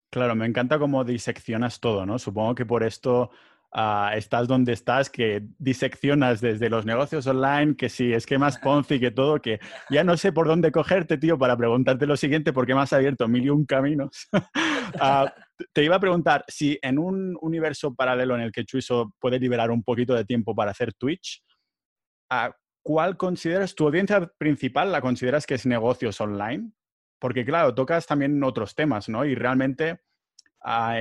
Claro, 0.09 0.33
me 0.33 0.47
encanta 0.47 0.79
cómo 0.79 1.03
diseccionas 1.03 1.79
todo, 1.79 2.07
¿no? 2.07 2.17
Supongo 2.17 2.55
que 2.55 2.65
por 2.65 2.81
esto 2.81 3.29
estás 4.15 4.47
donde 4.47 4.73
estás, 4.73 5.09
que 5.09 5.43
diseccionas 5.57 6.41
desde 6.41 6.69
los 6.69 6.85
negocios 6.85 7.27
online, 7.27 7.75
que 7.75 7.89
si 7.89 8.13
esquemas 8.13 8.57
Ponzi, 8.57 8.99
que 8.99 9.11
todo, 9.11 9.41
que 9.41 9.59
ya 9.89 10.03
no 10.03 10.17
sé 10.17 10.31
por 10.31 10.47
dónde 10.47 10.71
cogerte, 10.71 11.17
tío, 11.17 11.37
para 11.37 11.55
preguntarte 11.55 12.07
lo 12.07 12.17
siguiente, 12.17 12.53
porque 12.53 12.73
me 12.73 12.81
has 12.81 12.93
abierto 12.93 13.27
mil 13.27 13.45
y 13.45 13.49
un 13.49 13.65
caminos. 13.65 14.27
Ah, 14.99 15.31
te 15.71 15.83
iba 15.83 15.97
a 15.97 15.99
preguntar 15.99 16.43
si 16.47 16.79
en 16.81 16.97
un 16.97 17.37
universo 17.41 17.93
paralelo 17.93 18.33
en 18.33 18.41
el 18.41 18.51
que 18.51 18.65
Chuiso 18.65 19.13
puede 19.19 19.37
liberar 19.37 19.69
un 19.69 19.83
poquito 19.83 20.15
de 20.15 20.25
tiempo 20.25 20.55
para 20.55 20.71
hacer 20.71 20.95
Twitch, 20.95 21.43
ah, 22.31 22.51
¿cuál 22.81 23.17
consideras 23.17 23.75
tu 23.75 23.85
audiencia 23.85 24.31
principal? 24.39 24.91
¿La 24.91 24.99
consideras 24.99 25.45
que 25.45 25.53
es 25.53 25.67
negocios 25.67 26.19
online? 26.19 26.71
porque 27.19 27.45
claro, 27.45 27.75
tocas 27.75 28.07
también 28.07 28.41
otros 28.43 28.73
temas, 28.73 29.09
¿no? 29.09 29.25
Y 29.25 29.35
realmente 29.35 29.99
ah, 30.63 30.99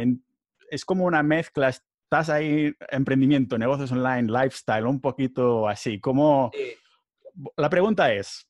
es 0.70 0.84
como 0.84 1.04
una 1.04 1.22
mezcla, 1.22 1.72
estás 2.08 2.30
ahí, 2.30 2.72
emprendimiento, 2.90 3.58
negocios 3.58 3.92
online, 3.92 4.32
lifestyle, 4.32 4.86
un 4.86 5.00
poquito 5.00 5.68
así, 5.68 6.00
como... 6.00 6.50
La 7.56 7.68
pregunta 7.68 8.12
es, 8.12 8.48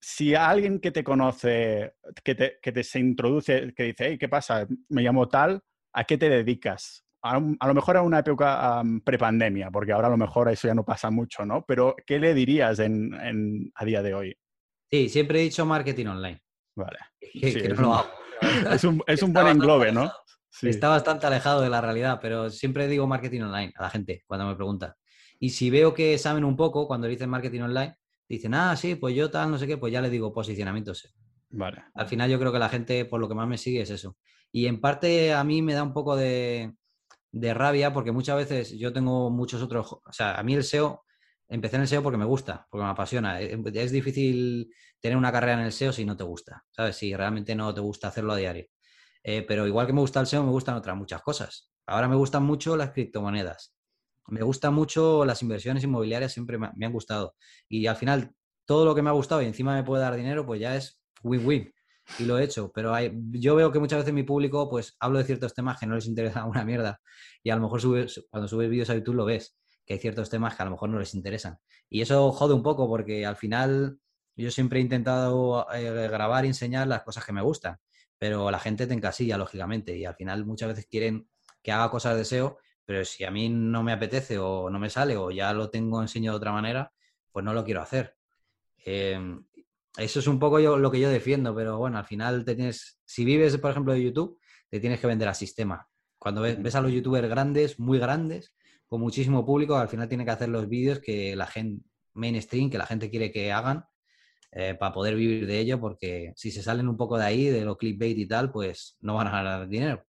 si 0.00 0.34
alguien 0.34 0.80
que 0.80 0.90
te 0.90 1.04
conoce, 1.04 1.94
que 2.24 2.34
te, 2.34 2.58
que 2.60 2.72
te 2.72 2.82
se 2.82 2.98
introduce, 2.98 3.74
que 3.74 3.84
dice, 3.84 4.06
hey, 4.08 4.18
¿qué 4.18 4.28
pasa? 4.28 4.66
Me 4.88 5.02
llamo 5.02 5.28
tal, 5.28 5.60
¿a 5.92 6.04
qué 6.04 6.16
te 6.16 6.30
dedicas? 6.30 7.04
A, 7.22 7.38
lo 7.38 7.74
mejor 7.74 7.98
a 7.98 8.02
una 8.02 8.20
época 8.20 8.82
prepandemia, 9.04 9.70
porque 9.70 9.92
ahora 9.92 10.08
a 10.08 10.12
lo 10.12 10.16
mejor 10.16 10.48
eso 10.48 10.66
ya 10.66 10.74
no 10.74 10.84
pasa 10.84 11.10
mucho, 11.10 11.44
¿no? 11.44 11.64
Pero, 11.66 11.94
¿qué 12.06 12.18
le 12.18 12.32
dirías 12.32 12.78
en, 12.78 13.70
a 13.74 13.84
día 13.84 14.02
de 14.02 14.14
hoy? 14.14 14.36
Sí, 14.90 15.10
siempre 15.10 15.40
he 15.40 15.42
dicho 15.42 15.66
marketing 15.66 16.06
online. 16.06 16.40
Vale. 16.74 16.98
es, 17.20 18.84
un, 18.84 19.02
es 19.06 19.22
un, 19.22 19.32
buen 19.34 19.46
englobe, 19.48 19.92
¿no? 19.92 20.10
Está 20.62 20.88
bastante 20.88 21.26
alejado 21.26 21.60
de 21.60 21.70
la 21.70 21.80
realidad, 21.80 22.18
pero 22.20 22.50
siempre 22.50 22.88
digo 22.88 23.06
marketing 23.06 23.42
online 23.42 23.72
a 23.76 23.82
la 23.82 23.90
gente 23.90 24.24
cuando 24.26 24.46
me 24.46 24.56
pregunta. 24.56 24.96
Y 25.38 25.50
si 25.50 25.70
veo 25.70 25.94
que 25.94 26.18
saben 26.18 26.44
un 26.44 26.56
poco, 26.56 26.86
cuando 26.88 27.06
dicen 27.06 27.30
marketing 27.30 27.60
online, 27.60 27.96
dicen, 28.28 28.54
ah, 28.54 28.76
sí, 28.76 28.96
pues 28.96 29.14
yo 29.14 29.30
tal, 29.30 29.50
no 29.50 29.58
sé 29.58 29.66
qué, 29.66 29.76
pues 29.76 29.92
ya 29.92 30.02
le 30.02 30.10
digo 30.10 30.32
posicionamiento 30.32 30.92
Vale. 31.50 31.84
Al 31.94 32.06
final 32.06 32.28
yo 32.28 32.38
creo 32.38 32.52
que 32.52 32.58
la 32.58 32.68
gente, 32.68 33.04
por 33.04 33.20
lo 33.20 33.28
que 33.28 33.34
más 33.34 33.48
me 33.48 33.56
sigue, 33.56 33.80
es 33.80 33.90
eso. 33.90 34.16
Y 34.52 34.66
en 34.66 34.80
parte 34.80 35.32
a 35.32 35.42
mí 35.44 35.62
me 35.62 35.74
da 35.74 35.82
un 35.82 35.92
poco 35.92 36.16
de, 36.16 36.74
de 37.32 37.54
rabia 37.54 37.92
porque 37.92 38.12
muchas 38.12 38.36
veces 38.36 38.78
yo 38.78 38.92
tengo 38.92 39.30
muchos 39.30 39.62
otros, 39.62 39.92
o 39.92 40.12
sea, 40.12 40.38
a 40.38 40.42
mí 40.42 40.54
el 40.54 40.60
SEO 40.60 41.04
empecé 41.48 41.76
en 41.76 41.82
el 41.82 41.88
SEO 41.88 42.02
porque 42.02 42.18
me 42.18 42.24
gusta, 42.24 42.66
porque 42.70 42.84
me 42.84 42.90
apasiona. 42.90 43.40
Eh, 43.40 43.58
es 43.74 43.92
difícil 43.92 44.72
tener 45.00 45.16
una 45.16 45.32
carrera 45.32 45.54
en 45.54 45.60
el 45.60 45.72
SEO 45.72 45.92
si 45.92 46.04
no 46.04 46.16
te 46.16 46.24
gusta, 46.24 46.64
¿sabes? 46.70 46.96
Si 46.96 47.14
realmente 47.14 47.54
no 47.54 47.72
te 47.74 47.80
gusta 47.80 48.08
hacerlo 48.08 48.32
a 48.32 48.36
diario. 48.36 48.66
Eh, 49.30 49.44
pero 49.46 49.66
igual 49.66 49.86
que 49.86 49.92
me 49.92 50.00
gusta 50.00 50.20
el 50.20 50.26
SEO, 50.26 50.42
me 50.42 50.50
gustan 50.50 50.74
otras 50.76 50.96
muchas 50.96 51.20
cosas. 51.20 51.70
Ahora 51.86 52.08
me 52.08 52.16
gustan 52.16 52.44
mucho 52.44 52.78
las 52.78 52.92
criptomonedas. 52.92 53.74
Me 54.26 54.40
gustan 54.40 54.72
mucho 54.72 55.26
las 55.26 55.42
inversiones 55.42 55.84
inmobiliarias, 55.84 56.32
siempre 56.32 56.56
me, 56.56 56.68
han 56.68 56.92
gustado. 56.92 57.34
Y 57.68 57.86
al 57.88 57.96
final, 57.96 58.32
todo 58.64 58.86
lo 58.86 58.94
que 58.94 59.02
me 59.02 59.10
ha 59.10 59.12
gustado 59.12 59.42
y 59.42 59.44
encima 59.44 59.74
me 59.74 59.84
puede 59.84 60.00
dar 60.02 60.16
dinero, 60.16 60.46
pues 60.46 60.62
ya 60.62 60.76
es 60.76 61.02
win-win. 61.22 61.70
y 62.18 62.24
lo 62.24 62.38
he 62.38 62.44
hecho, 62.44 62.72
pero 62.72 62.94
hay, 62.94 63.12
yo 63.32 63.54
veo 63.54 63.70
que 63.70 63.78
muchas 63.78 63.98
veces 63.98 64.14
mi 64.14 64.22
público, 64.22 64.70
pues 64.70 64.96
hablo 64.98 65.18
de 65.18 65.24
ciertos 65.24 65.52
temas 65.52 65.78
que 65.78 65.86
no 65.86 65.94
les 65.94 66.06
interesa 66.06 66.44
una 66.46 66.64
mierda 66.64 66.98
y 67.42 67.50
a 67.50 67.56
lo 67.56 67.60
mejor 67.60 67.82
cuando 68.30 68.48
subes 68.48 68.70
vídeos 68.70 68.88
a 68.88 68.94
YouTube 68.94 69.16
lo 69.16 69.26
ves, 69.26 69.58
que 69.84 69.92
hay 69.92 70.00
ciertos 70.00 70.30
temas 70.30 70.56
que 70.56 70.62
a 70.62 70.64
lo 70.64 70.70
mejor 70.70 70.88
no 70.88 70.98
les 70.98 71.12
interesan. 71.12 71.58
Y 71.90 72.00
eso 72.00 72.32
jode 72.32 72.54
un 72.54 72.62
poco 72.62 72.88
porque 72.88 73.26
al 73.26 73.36
final 73.36 73.98
yo 74.36 74.50
siempre 74.50 74.78
he 74.78 74.82
intentado 74.82 75.70
eh, 75.74 76.08
grabar 76.08 76.46
y 76.46 76.48
enseñar 76.48 76.86
las 76.86 77.02
cosas 77.02 77.26
que 77.26 77.34
me 77.34 77.42
gustan, 77.42 77.76
pero 78.18 78.50
la 78.50 78.58
gente 78.58 78.86
te 78.86 78.94
encasilla, 78.94 79.38
lógicamente, 79.38 79.96
y 79.96 80.04
al 80.04 80.14
final 80.14 80.44
muchas 80.44 80.70
veces 80.70 80.86
quieren 80.86 81.28
que 81.62 81.72
haga 81.72 81.90
cosas 81.90 82.16
de 82.16 82.24
SEO, 82.24 82.58
pero 82.84 83.04
si 83.04 83.24
a 83.24 83.30
mí 83.30 83.48
no 83.48 83.82
me 83.82 83.92
apetece 83.92 84.38
o 84.38 84.70
no 84.70 84.78
me 84.78 84.90
sale 84.90 85.16
o 85.16 85.30
ya 85.30 85.52
lo 85.52 85.70
tengo 85.70 86.00
enseñado 86.02 86.36
de 86.36 86.38
otra 86.38 86.52
manera, 86.52 86.92
pues 87.30 87.44
no 87.44 87.52
lo 87.52 87.64
quiero 87.64 87.82
hacer. 87.82 88.16
Em, 88.78 89.44
eso 89.96 90.20
es 90.20 90.26
un 90.26 90.38
poco 90.38 90.60
yo, 90.60 90.78
lo 90.78 90.90
que 90.90 91.00
yo 91.00 91.10
defiendo, 91.10 91.54
pero 91.54 91.78
bueno, 91.78 91.98
al 91.98 92.06
final 92.06 92.44
te 92.44 92.54
tienes, 92.54 93.00
si 93.04 93.24
vives, 93.24 93.56
por 93.58 93.70
ejemplo, 93.70 93.92
de 93.92 94.02
YouTube, 94.02 94.38
te 94.70 94.80
tienes 94.80 95.00
que 95.00 95.06
vender 95.06 95.28
al 95.28 95.34
sistema. 95.34 95.88
Cuando 96.18 96.40
ves, 96.42 96.74
a 96.74 96.80
los 96.80 96.92
youtubers 96.92 97.28
grandes, 97.28 97.78
muy 97.78 97.98
grandes, 97.98 98.54
con 98.86 99.00
muchísimo 99.00 99.44
público, 99.44 99.76
al 99.76 99.88
final 99.88 100.08
tiene 100.08 100.24
que 100.24 100.30
hacer 100.30 100.48
los 100.48 100.68
vídeos 100.68 101.00
que 101.00 101.36
la 101.36 101.46
gente, 101.46 101.84
mainstream, 102.14 102.70
que 102.70 102.78
la 102.78 102.86
gente 102.86 103.10
quiere 103.10 103.30
que 103.30 103.52
hagan 103.52 103.84
eh, 104.52 104.74
para 104.74 104.92
poder 104.92 105.14
vivir 105.14 105.46
de 105.46 105.58
ello, 105.58 105.80
porque 105.80 106.32
si 106.36 106.50
se 106.50 106.62
salen 106.62 106.88
un 106.88 106.96
poco 106.96 107.18
de 107.18 107.24
ahí, 107.24 107.46
de 107.46 107.64
lo 107.64 107.76
clickbait 107.76 108.16
y 108.16 108.26
tal, 108.26 108.50
pues 108.50 108.96
no 109.00 109.14
van 109.14 109.26
a 109.26 109.30
ganar 109.30 109.68
dinero. 109.68 110.04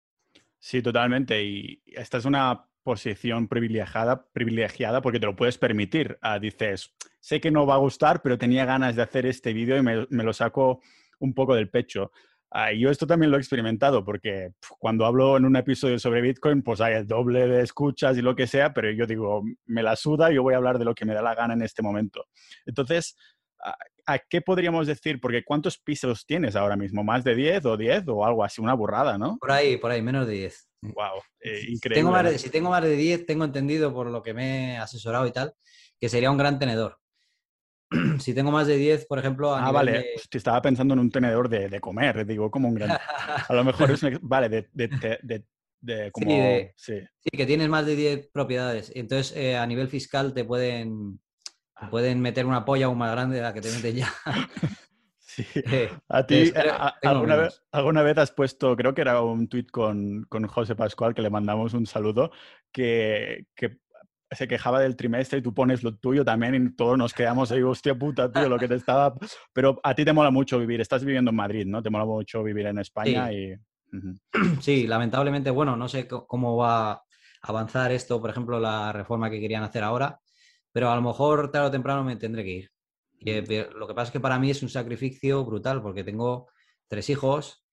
Sí, 0.59 0.83
totalmente. 0.83 1.43
Y 1.43 1.83
esta 1.87 2.19
es 2.19 2.25
una 2.25 2.69
posición 2.83 3.49
privilegiada, 3.49 4.25
privilegiada 4.33 5.03
porque 5.03 5.21
te 5.21 5.27
lo 5.27 5.37
puedes 5.37 5.59
permitir. 5.59 6.19
Ah, 6.23 6.39
dices, 6.39 6.95
sé 7.21 7.41
que 7.41 7.51
no 7.51 7.67
va 7.67 7.75
a 7.75 7.79
gustar, 7.79 8.23
pero 8.23 8.39
tenía 8.39 8.65
ganas 8.65 8.97
de 8.97 9.03
hacer 9.03 9.27
este 9.27 9.53
vídeo 9.53 9.77
y 9.77 9.83
me, 9.83 10.07
lo 10.09 10.33
saco 10.33 10.81
un 11.19 11.35
poco 11.35 11.55
del 11.55 11.69
pecho. 11.69 12.13
Ah, 12.51 12.73
yo 12.73 12.91
esto 12.91 13.07
también 13.07 13.31
lo 13.31 13.37
he 13.37 13.41
experimentado 13.41 14.05
porque 14.05 14.53
cuando 14.79 15.05
hablo 15.05 15.37
en 15.37 15.45
un 15.45 15.57
episodio 15.57 15.99
sobre 15.99 16.23
Bitcoin, 16.23 16.63
pues 16.63 16.81
hay 16.81 16.95
el 16.95 17.07
doble 17.07 17.47
de 17.47 17.63
escuchas 17.63 18.17
y 18.17 18.23
lo 18.23 18.35
que 18.35 18.47
sea, 18.47 18.73
pero 18.73 18.91
yo 18.91 19.07
digo, 19.07 19.43
me 19.67 19.83
la 19.83 19.95
suda, 19.95 20.31
yo 20.31 20.43
voy 20.43 20.55
a 20.55 20.57
hablar 20.57 20.79
de 20.79 20.87
lo 20.87 20.95
que 20.95 21.05
me 21.05 21.13
da 21.13 21.21
la 21.21 21.35
gana 21.35 21.53
en 21.53 21.63
este 21.63 21.83
momento. 21.83 22.25
Entonces, 22.65 23.17
¿a, 24.09 24.19
qué 24.19 24.41
podríamos 24.41 24.87
decir? 24.87 25.21
Porque 25.21 25.45
¿cuántos 25.45 25.79
pisos 25.79 26.25
tienes 26.27 26.57
ahora 26.57 26.77
mismo? 26.77 27.05
¿Más 27.05 27.23
de 27.23 27.35
10 27.35 27.65
o 27.67 27.77
10 27.77 28.05
o 28.09 28.25
algo 28.25 28.43
así? 28.43 28.61
Una 28.61 28.75
burrada, 28.75 29.19
¿no? 29.19 29.37
Por 29.39 29.53
ahí, 29.53 29.77
por 29.77 29.91
ahí, 29.91 30.03
menos 30.03 30.27
de 30.27 30.35
10. 30.35 30.69
Wow, 30.83 31.21
eh, 31.41 31.61
increíble. 31.69 31.95
Tengo 31.95 32.31
de, 32.31 32.39
si 32.39 32.51
tengo 32.51 32.71
más 32.71 32.83
de 32.83 32.97
10, 32.97 33.27
tengo 33.27 33.45
entendido 33.45 33.93
por 33.93 34.09
lo 34.09 34.23
que 34.23 34.33
me 34.33 34.75
he 34.75 34.77
asesorado 34.79 35.27
y 35.27 35.33
tal, 35.33 35.53
que 36.01 36.09
sería 36.09 36.31
un 36.31 36.39
gran 36.39 36.59
tenedor. 36.59 36.99
si 38.19 38.35
tengo 38.35 38.51
más 38.51 38.67
de 38.67 38.77
10, 38.77 39.07
por 39.07 39.19
ejemplo... 39.19 39.55
ah, 39.55 39.71
vale, 39.71 40.15
estaba 40.31 40.63
pensando 40.63 40.95
en 40.95 41.01
un 41.01 41.11
tenedor 41.11 41.49
de, 41.49 41.81
comer, 41.81 42.27
digo, 42.27 42.51
como 42.51 42.69
un 42.69 42.75
gran... 42.75 42.91
A 42.91 43.55
lo 43.55 43.65
mejor 43.65 43.91
es... 43.91 44.01
Vale, 44.23 44.49
de... 44.49 44.69
de, 45.81 46.11
como... 46.11 46.31
sí, 46.75 47.01
sí. 47.21 47.31
que 47.31 47.47
tienes 47.47 47.69
más 47.69 47.87
de 47.87 47.95
10 47.95 48.31
propiedades. 48.33 48.91
Entonces, 48.95 49.37
eh, 49.37 49.57
a 49.57 49.67
nivel 49.67 49.89
fiscal 49.89 50.35
te 50.35 50.45
pueden, 50.45 51.21
ah. 51.79 51.91
pueden 51.91 52.21
meter 52.21 52.47
una 52.47 52.65
polla 52.65 52.87
aún 52.87 52.99
más 52.99 53.13
grande 53.13 53.37
de 53.37 53.43
la 53.43 53.55
que 53.55 53.61
te 53.61 53.71
meten 53.71 53.97
ya. 53.97 54.13
Eh, 55.55 55.91
a 56.09 56.27
ti, 56.27 56.53
alguna, 57.03 57.37
vez, 57.37 57.63
alguna, 57.73 58.03
vez, 58.03 58.19
has 58.19 58.33
puesto, 58.33 58.77
creo 58.77 58.95
que 58.95 59.03
era 59.03 59.23
un 59.23 59.49
tuit 59.49 59.71
con, 59.71 60.25
con, 60.29 60.47
José 60.47 60.75
Pascual, 60.75 61.15
que 61.15 61.23
le 61.23 61.31
mandamos 61.31 61.75
un 61.75 61.87
saludo, 61.87 62.31
que, 62.73 63.47
que, 63.55 63.79
se 64.31 64.47
quejaba 64.47 64.81
del 64.81 64.97
trimestre 64.97 65.39
y 65.39 65.43
tú 65.43 65.55
pones 65.55 65.83
lo 65.83 65.97
tuyo 65.97 66.23
también 66.23 66.55
y 66.55 66.77
todos 66.77 66.99
nos 66.99 67.15
quedamos 67.15 67.51
ahí, 67.51 67.63
hostia 67.63 67.95
puta, 67.95 68.31
tío, 68.31 68.49
lo 68.49 68.59
que 68.59 68.69
te 68.69 68.75
estaba... 68.75 69.15
Pero 69.55 69.81
a 69.83 69.95
ti 69.95 70.05
te 70.05 70.13
mola 70.13 70.31
mucho 70.31 70.59
vivir, 70.59 70.83
estás 70.83 71.03
viviendo 71.03 71.31
en 71.31 71.37
Madrid, 71.37 71.65
¿no? 71.67 71.83
Te 71.83 71.89
mola 71.89 72.05
mucho 72.05 72.43
vivir 72.43 72.67
en 72.67 72.79
España 72.79 73.33
y... 73.33 73.55
Sí, 74.61 74.87
lamentablemente, 74.87 75.51
bueno, 75.51 75.77
no 75.77 75.89
sé 75.89 76.07
cómo 76.07 76.59
va 76.59 76.93
a 76.93 77.03
avanzar 77.41 77.91
esto, 77.91 78.21
por 78.21 78.29
ejemplo, 78.29 78.61
la 78.61 78.93
reforma 78.93 79.31
que 79.31 79.41
querían 79.41 79.63
hacer 79.63 79.83
ahora, 79.83 80.21
pero 80.73 80.91
a 80.91 80.97
lo 80.97 81.03
mejor 81.03 81.51
tarde 81.51 81.69
o 81.69 81.71
temprano 81.71 82.05
me 82.05 82.17
tendré 82.17 82.45
que 82.45 82.51
ir 82.51 82.71
lo 83.21 83.87
que 83.87 83.95
pasa 83.95 84.09
es 84.09 84.13
que 84.13 84.21
para 84.21 84.39
mí 84.39 84.51
es 84.51 84.63
un 84.63 84.69
sacrificio 84.69 85.45
brutal 85.45 85.83
porque 85.83 86.05
tengo 86.05 86.49
tres 86.87 87.11
hijos, 87.11 87.65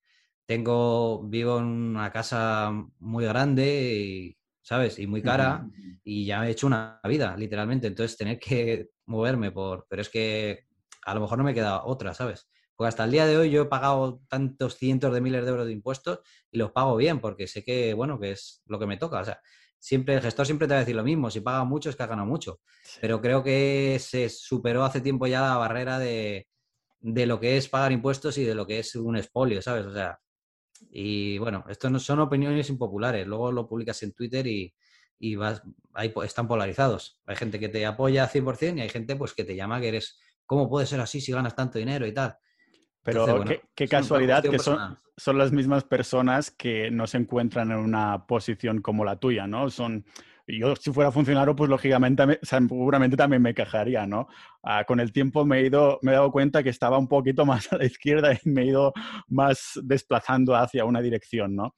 tengo, 0.44 1.22
vivo 1.24 1.58
en 1.58 1.64
una 1.64 2.12
casa 2.12 2.72
muy 2.98 3.24
grande 3.24 3.94
y, 3.94 4.36
¿sabes? 4.62 4.98
Y 4.98 5.06
muy 5.06 5.22
cara 5.22 5.66
y 6.04 6.26
ya 6.26 6.46
he 6.46 6.50
hecho 6.50 6.66
una 6.66 7.00
vida, 7.04 7.36
literalmente. 7.36 7.86
Entonces 7.86 8.16
tener 8.16 8.38
que 8.38 8.90
moverme 9.06 9.50
por... 9.50 9.86
Pero 9.88 10.02
es 10.02 10.08
que 10.08 10.66
a 11.04 11.14
lo 11.14 11.20
mejor 11.20 11.38
no 11.38 11.44
me 11.44 11.54
queda 11.54 11.84
otra, 11.84 12.14
¿sabes? 12.14 12.48
Porque 12.74 12.88
hasta 12.88 13.04
el 13.04 13.10
día 13.10 13.26
de 13.26 13.38
hoy 13.38 13.50
yo 13.50 13.62
he 13.62 13.66
pagado 13.66 14.20
tantos 14.28 14.76
cientos 14.76 15.12
de 15.14 15.20
miles 15.20 15.44
de 15.44 15.50
euros 15.50 15.66
de 15.66 15.72
impuestos 15.72 16.20
y 16.50 16.58
los 16.58 16.72
pago 16.72 16.96
bien 16.96 17.20
porque 17.20 17.46
sé 17.46 17.64
que, 17.64 17.94
bueno, 17.94 18.20
que 18.20 18.32
es 18.32 18.62
lo 18.66 18.78
que 18.78 18.86
me 18.86 18.98
toca. 18.98 19.20
O 19.20 19.24
sea, 19.24 19.40
siempre 19.78 20.14
el 20.14 20.20
gestor 20.20 20.46
siempre 20.46 20.66
te 20.66 20.74
va 20.74 20.78
a 20.78 20.80
decir 20.80 20.96
lo 20.96 21.04
mismo, 21.04 21.30
si 21.30 21.40
paga 21.40 21.64
mucho 21.64 21.90
es 21.90 21.96
que 21.96 22.02
ha 22.02 22.06
ganado 22.06 22.28
mucho. 22.28 22.60
Pero 23.00 23.20
creo 23.20 23.42
que 23.42 23.98
se 24.00 24.28
superó 24.28 24.84
hace 24.84 25.00
tiempo 25.00 25.26
ya 25.26 25.40
la 25.40 25.56
barrera 25.56 25.98
de, 25.98 26.46
lo 27.00 27.40
que 27.40 27.56
es 27.56 27.68
pagar 27.68 27.92
impuestos 27.92 28.38
y 28.38 28.44
de 28.44 28.54
lo 28.54 28.66
que 28.66 28.78
es 28.80 28.94
un 28.96 29.16
expolio, 29.16 29.62
¿sabes? 29.62 29.86
O 29.86 29.92
sea, 29.92 30.18
y 30.90 31.38
bueno, 31.38 31.64
esto 31.68 31.88
no 31.90 31.98
son 31.98 32.20
opiniones 32.20 32.68
impopulares, 32.68 33.26
luego 33.26 33.52
lo 33.52 33.68
publicas 33.68 34.02
en 34.02 34.12
Twitter 34.12 34.46
y, 34.46 34.72
vas, 35.36 35.62
ahí 35.94 36.12
están 36.24 36.48
polarizados. 36.48 37.20
Hay 37.26 37.36
gente 37.36 37.58
que 37.58 37.68
te 37.68 37.86
apoya 37.86 38.28
100% 38.28 38.78
y 38.78 38.80
hay 38.82 38.88
gente 38.88 39.16
pues 39.16 39.34
que 39.34 39.44
te 39.44 39.56
llama 39.56 39.80
que 39.80 39.88
eres, 39.88 40.18
¿cómo 40.44 40.68
puede 40.68 40.86
ser 40.86 41.00
así 41.00 41.20
si 41.20 41.32
ganas 41.32 41.54
tanto 41.54 41.78
dinero 41.78 42.06
y 42.06 42.12
tal? 42.12 42.36
Pero 43.06 43.44
qué, 43.74 43.88
casualidad 43.88 44.42
que 44.42 44.58
son, 44.58 44.98
son, 45.16 45.38
las 45.38 45.52
mismas 45.52 45.84
personas 45.84 46.50
que 46.50 46.90
no 46.90 47.06
se 47.06 47.18
encuentran 47.18 47.70
en 47.70 47.78
una 47.78 48.26
posición 48.26 48.82
como 48.82 49.04
la 49.04 49.16
tuya, 49.16 49.46
¿no? 49.46 49.70
Son, 49.70 50.04
yo 50.48 50.76
si 50.76 50.92
fuera 50.92 51.10
funcionario, 51.10 51.56
pues 51.56 51.70
lógicamente, 51.70 52.38
seguramente 52.42 53.16
también 53.16 53.42
me 53.42 53.54
quejaría, 53.54 54.06
¿no? 54.06 54.28
Ah, 54.62 54.84
con 54.84 55.00
el 55.00 55.12
tiempo 55.12 55.44
me 55.44 55.60
he, 55.60 55.66
ido, 55.66 55.98
me 56.02 56.12
he 56.12 56.14
dado 56.14 56.30
cuenta 56.30 56.62
que 56.62 56.70
estaba 56.70 56.98
un 56.98 57.08
poquito 57.08 57.46
más 57.46 57.72
a 57.72 57.78
la 57.78 57.84
izquierda 57.84 58.32
y 58.32 58.48
me 58.48 58.62
he 58.62 58.66
ido 58.66 58.92
más 59.28 59.80
desplazando 59.82 60.54
hacia 60.54 60.84
una 60.84 61.00
dirección, 61.00 61.54
¿no? 61.56 61.74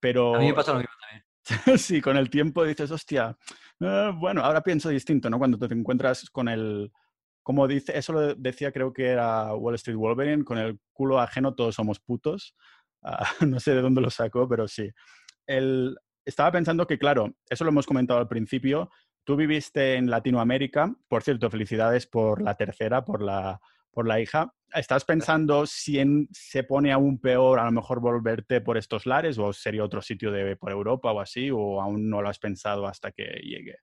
pero... 0.00 0.36
A 0.36 0.38
mí 0.38 0.48
me 0.48 0.54
pasa 0.54 0.72
lo 0.72 0.78
mismo 0.78 0.94
también. 1.00 1.24
sí, 1.78 2.00
con 2.00 2.16
el 2.16 2.28
tiempo 2.28 2.64
dices, 2.64 2.90
hostia, 2.90 3.36
eh, 3.80 4.12
bueno, 4.14 4.42
ahora 4.42 4.62
pienso 4.62 4.90
distinto, 4.90 5.30
¿no? 5.30 5.38
Cuando 5.38 5.58
te 5.58 5.72
encuentras 5.74 6.28
con 6.30 6.48
el 6.48 6.92
como 7.48 7.66
dice, 7.66 7.96
eso 7.96 8.12
lo 8.12 8.34
decía 8.34 8.72
creo 8.72 8.92
que 8.92 9.06
era 9.06 9.54
Wall 9.54 9.76
Street 9.76 9.96
Wolverine, 9.96 10.44
con 10.44 10.58
el 10.58 10.78
culo 10.92 11.18
ajeno 11.18 11.54
todos 11.54 11.74
somos 11.74 11.98
putos. 11.98 12.54
Ah, 13.02 13.24
no 13.40 13.58
sé 13.58 13.74
de 13.74 13.80
dónde 13.80 14.02
lo 14.02 14.10
sacó, 14.10 14.46
pero 14.46 14.68
sí. 14.68 14.90
El, 15.46 15.96
estaba 16.26 16.52
pensando 16.52 16.86
que, 16.86 16.98
claro, 16.98 17.34
eso 17.48 17.64
lo 17.64 17.70
hemos 17.70 17.86
comentado 17.86 18.20
al 18.20 18.28
principio, 18.28 18.90
tú 19.24 19.34
viviste 19.34 19.94
en 19.94 20.10
Latinoamérica, 20.10 20.94
por 21.08 21.22
cierto, 21.22 21.48
felicidades 21.48 22.06
por 22.06 22.42
la 22.42 22.54
tercera, 22.54 23.02
por 23.02 23.22
la, 23.22 23.58
por 23.92 24.06
la 24.06 24.20
hija. 24.20 24.52
¿Estás 24.74 25.06
pensando 25.06 25.64
si 25.64 25.98
se 26.30 26.64
pone 26.64 26.92
aún 26.92 27.18
peor 27.18 27.60
a 27.60 27.64
lo 27.64 27.72
mejor 27.72 28.00
volverte 28.00 28.60
por 28.60 28.76
estos 28.76 29.06
lares 29.06 29.38
o 29.38 29.54
sería 29.54 29.84
otro 29.84 30.02
sitio 30.02 30.30
de, 30.30 30.54
por 30.56 30.70
Europa 30.70 31.12
o 31.12 31.20
así, 31.20 31.50
o 31.50 31.80
aún 31.80 32.10
no 32.10 32.20
lo 32.20 32.28
has 32.28 32.38
pensado 32.38 32.86
hasta 32.86 33.10
que 33.10 33.24
llegue? 33.42 33.76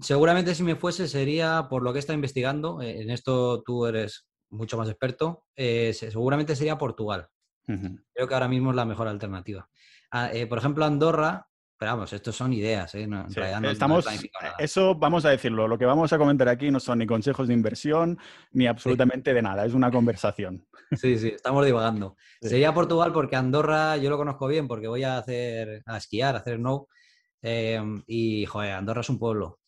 Seguramente 0.00 0.54
si 0.54 0.62
me 0.62 0.76
fuese 0.76 1.08
sería, 1.08 1.66
por 1.68 1.82
lo 1.82 1.92
que 1.92 1.98
está 1.98 2.12
investigando, 2.12 2.80
eh, 2.80 3.02
en 3.02 3.10
esto 3.10 3.62
tú 3.62 3.86
eres 3.86 4.28
mucho 4.50 4.78
más 4.78 4.88
experto, 4.88 5.44
eh, 5.56 5.92
seguramente 5.92 6.54
sería 6.54 6.78
Portugal. 6.78 7.28
Creo 7.66 8.26
que 8.26 8.34
ahora 8.34 8.48
mismo 8.48 8.70
es 8.70 8.76
la 8.76 8.86
mejor 8.86 9.08
alternativa. 9.08 9.68
Ah, 10.10 10.30
eh, 10.32 10.46
por 10.46 10.56
ejemplo, 10.56 10.86
Andorra, 10.86 11.46
pero 11.76 11.92
vamos, 11.92 12.12
estos 12.14 12.34
son 12.34 12.52
ideas, 12.54 12.94
Estamos, 12.94 14.06
eso 14.58 14.94
vamos 14.94 15.26
a 15.26 15.30
decirlo, 15.30 15.68
lo 15.68 15.76
que 15.76 15.84
vamos 15.84 16.10
a 16.12 16.18
comentar 16.18 16.48
aquí 16.48 16.70
no 16.70 16.80
son 16.80 17.00
ni 17.00 17.06
consejos 17.06 17.46
de 17.46 17.54
inversión 17.54 18.18
ni 18.52 18.66
absolutamente 18.66 19.34
de 19.34 19.42
nada, 19.42 19.66
es 19.66 19.74
una 19.74 19.90
conversación. 19.90 20.66
Sí, 20.92 21.18
sí, 21.18 21.28
estamos 21.28 21.66
divagando. 21.66 22.16
Sería 22.40 22.72
Portugal 22.72 23.12
porque 23.12 23.36
Andorra 23.36 23.98
yo 23.98 24.08
lo 24.08 24.16
conozco 24.16 24.46
bien 24.46 24.66
porque 24.66 24.88
voy 24.88 25.02
a 25.02 25.18
hacer, 25.18 25.82
a 25.84 25.98
esquiar, 25.98 26.36
a 26.36 26.38
hacer 26.38 26.56
snow 26.56 26.88
y, 27.42 28.46
joder, 28.46 28.72
Andorra 28.72 29.02
es 29.02 29.10
un 29.10 29.18
pueblo. 29.18 29.58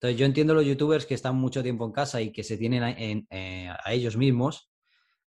Entonces 0.00 0.18
yo 0.18 0.24
entiendo 0.24 0.54
los 0.54 0.64
youtubers 0.64 1.04
que 1.04 1.12
están 1.12 1.36
mucho 1.36 1.62
tiempo 1.62 1.84
en 1.84 1.92
casa 1.92 2.22
y 2.22 2.32
que 2.32 2.42
se 2.42 2.56
tienen 2.56 2.82
eh, 3.28 3.68
a, 3.68 3.92
ellos 3.92 4.16
mismos, 4.16 4.70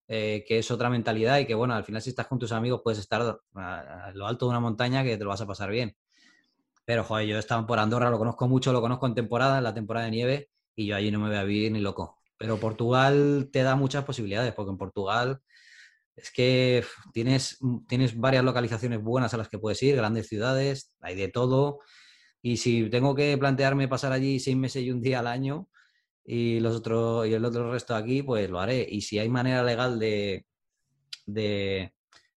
eh, 0.08 0.46
que 0.48 0.60
es 0.60 0.70
otra 0.70 0.88
mentalidad 0.88 1.38
y 1.40 1.46
que 1.46 1.54
bueno, 1.54 1.74
al 1.74 1.84
final 1.84 2.00
si 2.00 2.08
estás 2.08 2.26
con 2.26 2.38
tus 2.38 2.52
amigos 2.52 2.80
puedes 2.82 2.98
estar 2.98 3.38
a, 3.54 4.12
lo 4.14 4.26
alto 4.26 4.46
de 4.46 4.50
una 4.50 4.60
montaña 4.60 5.04
que 5.04 5.18
te 5.18 5.24
lo 5.24 5.28
vas 5.28 5.42
a 5.42 5.46
pasar 5.46 5.70
bien. 5.70 5.94
Pero 6.86 7.04
joder, 7.04 7.26
yo 7.26 7.36
he 7.36 7.38
estado 7.38 7.66
por 7.66 7.78
Andorra, 7.78 8.08
lo 8.08 8.16
conozco 8.16 8.48
mucho, 8.48 8.72
lo 8.72 8.80
conozco 8.80 9.06
en 9.06 9.14
temporada, 9.14 9.58
en 9.58 9.64
la 9.64 9.74
temporada 9.74 10.06
de 10.06 10.12
nieve, 10.12 10.50
y 10.74 10.86
yo 10.86 10.96
allí 10.96 11.10
no 11.10 11.18
me 11.18 11.28
voy 11.28 11.36
a 11.36 11.44
vivir 11.44 11.70
ni 11.70 11.80
loco. 11.80 12.22
Pero 12.38 12.56
Portugal 12.56 13.50
te 13.52 13.62
da 13.62 13.76
muchas 13.76 14.04
posibilidades, 14.04 14.54
porque 14.54 14.70
en 14.70 14.78
Portugal 14.78 15.42
es 16.16 16.30
que 16.30 16.82
tienes, 17.12 17.58
tienes 17.88 18.18
varias 18.18 18.42
localizaciones 18.42 19.02
buenas 19.02 19.34
a 19.34 19.36
las 19.36 19.50
que 19.50 19.58
puedes 19.58 19.82
ir, 19.82 19.96
grandes 19.96 20.28
ciudades, 20.28 20.94
hay 21.02 21.14
de 21.14 21.28
todo. 21.28 21.80
Y 22.42 22.56
si 22.56 22.90
tengo 22.90 23.14
que 23.14 23.38
plantearme 23.38 23.88
pasar 23.88 24.12
allí 24.12 24.40
seis 24.40 24.56
meses 24.56 24.82
y 24.82 24.90
un 24.90 25.00
día 25.00 25.20
al 25.20 25.28
año 25.28 25.68
y, 26.24 26.60
los 26.60 26.76
otros, 26.76 27.26
y 27.26 27.34
el 27.34 27.44
otro 27.44 27.70
resto 27.72 27.94
aquí, 27.94 28.22
pues 28.22 28.50
lo 28.50 28.60
haré. 28.60 28.86
Y 28.88 29.02
si 29.02 29.18
hay 29.18 29.28
manera 29.28 29.62
legal 29.62 29.98
de, 29.98 30.44
de, 31.26 31.92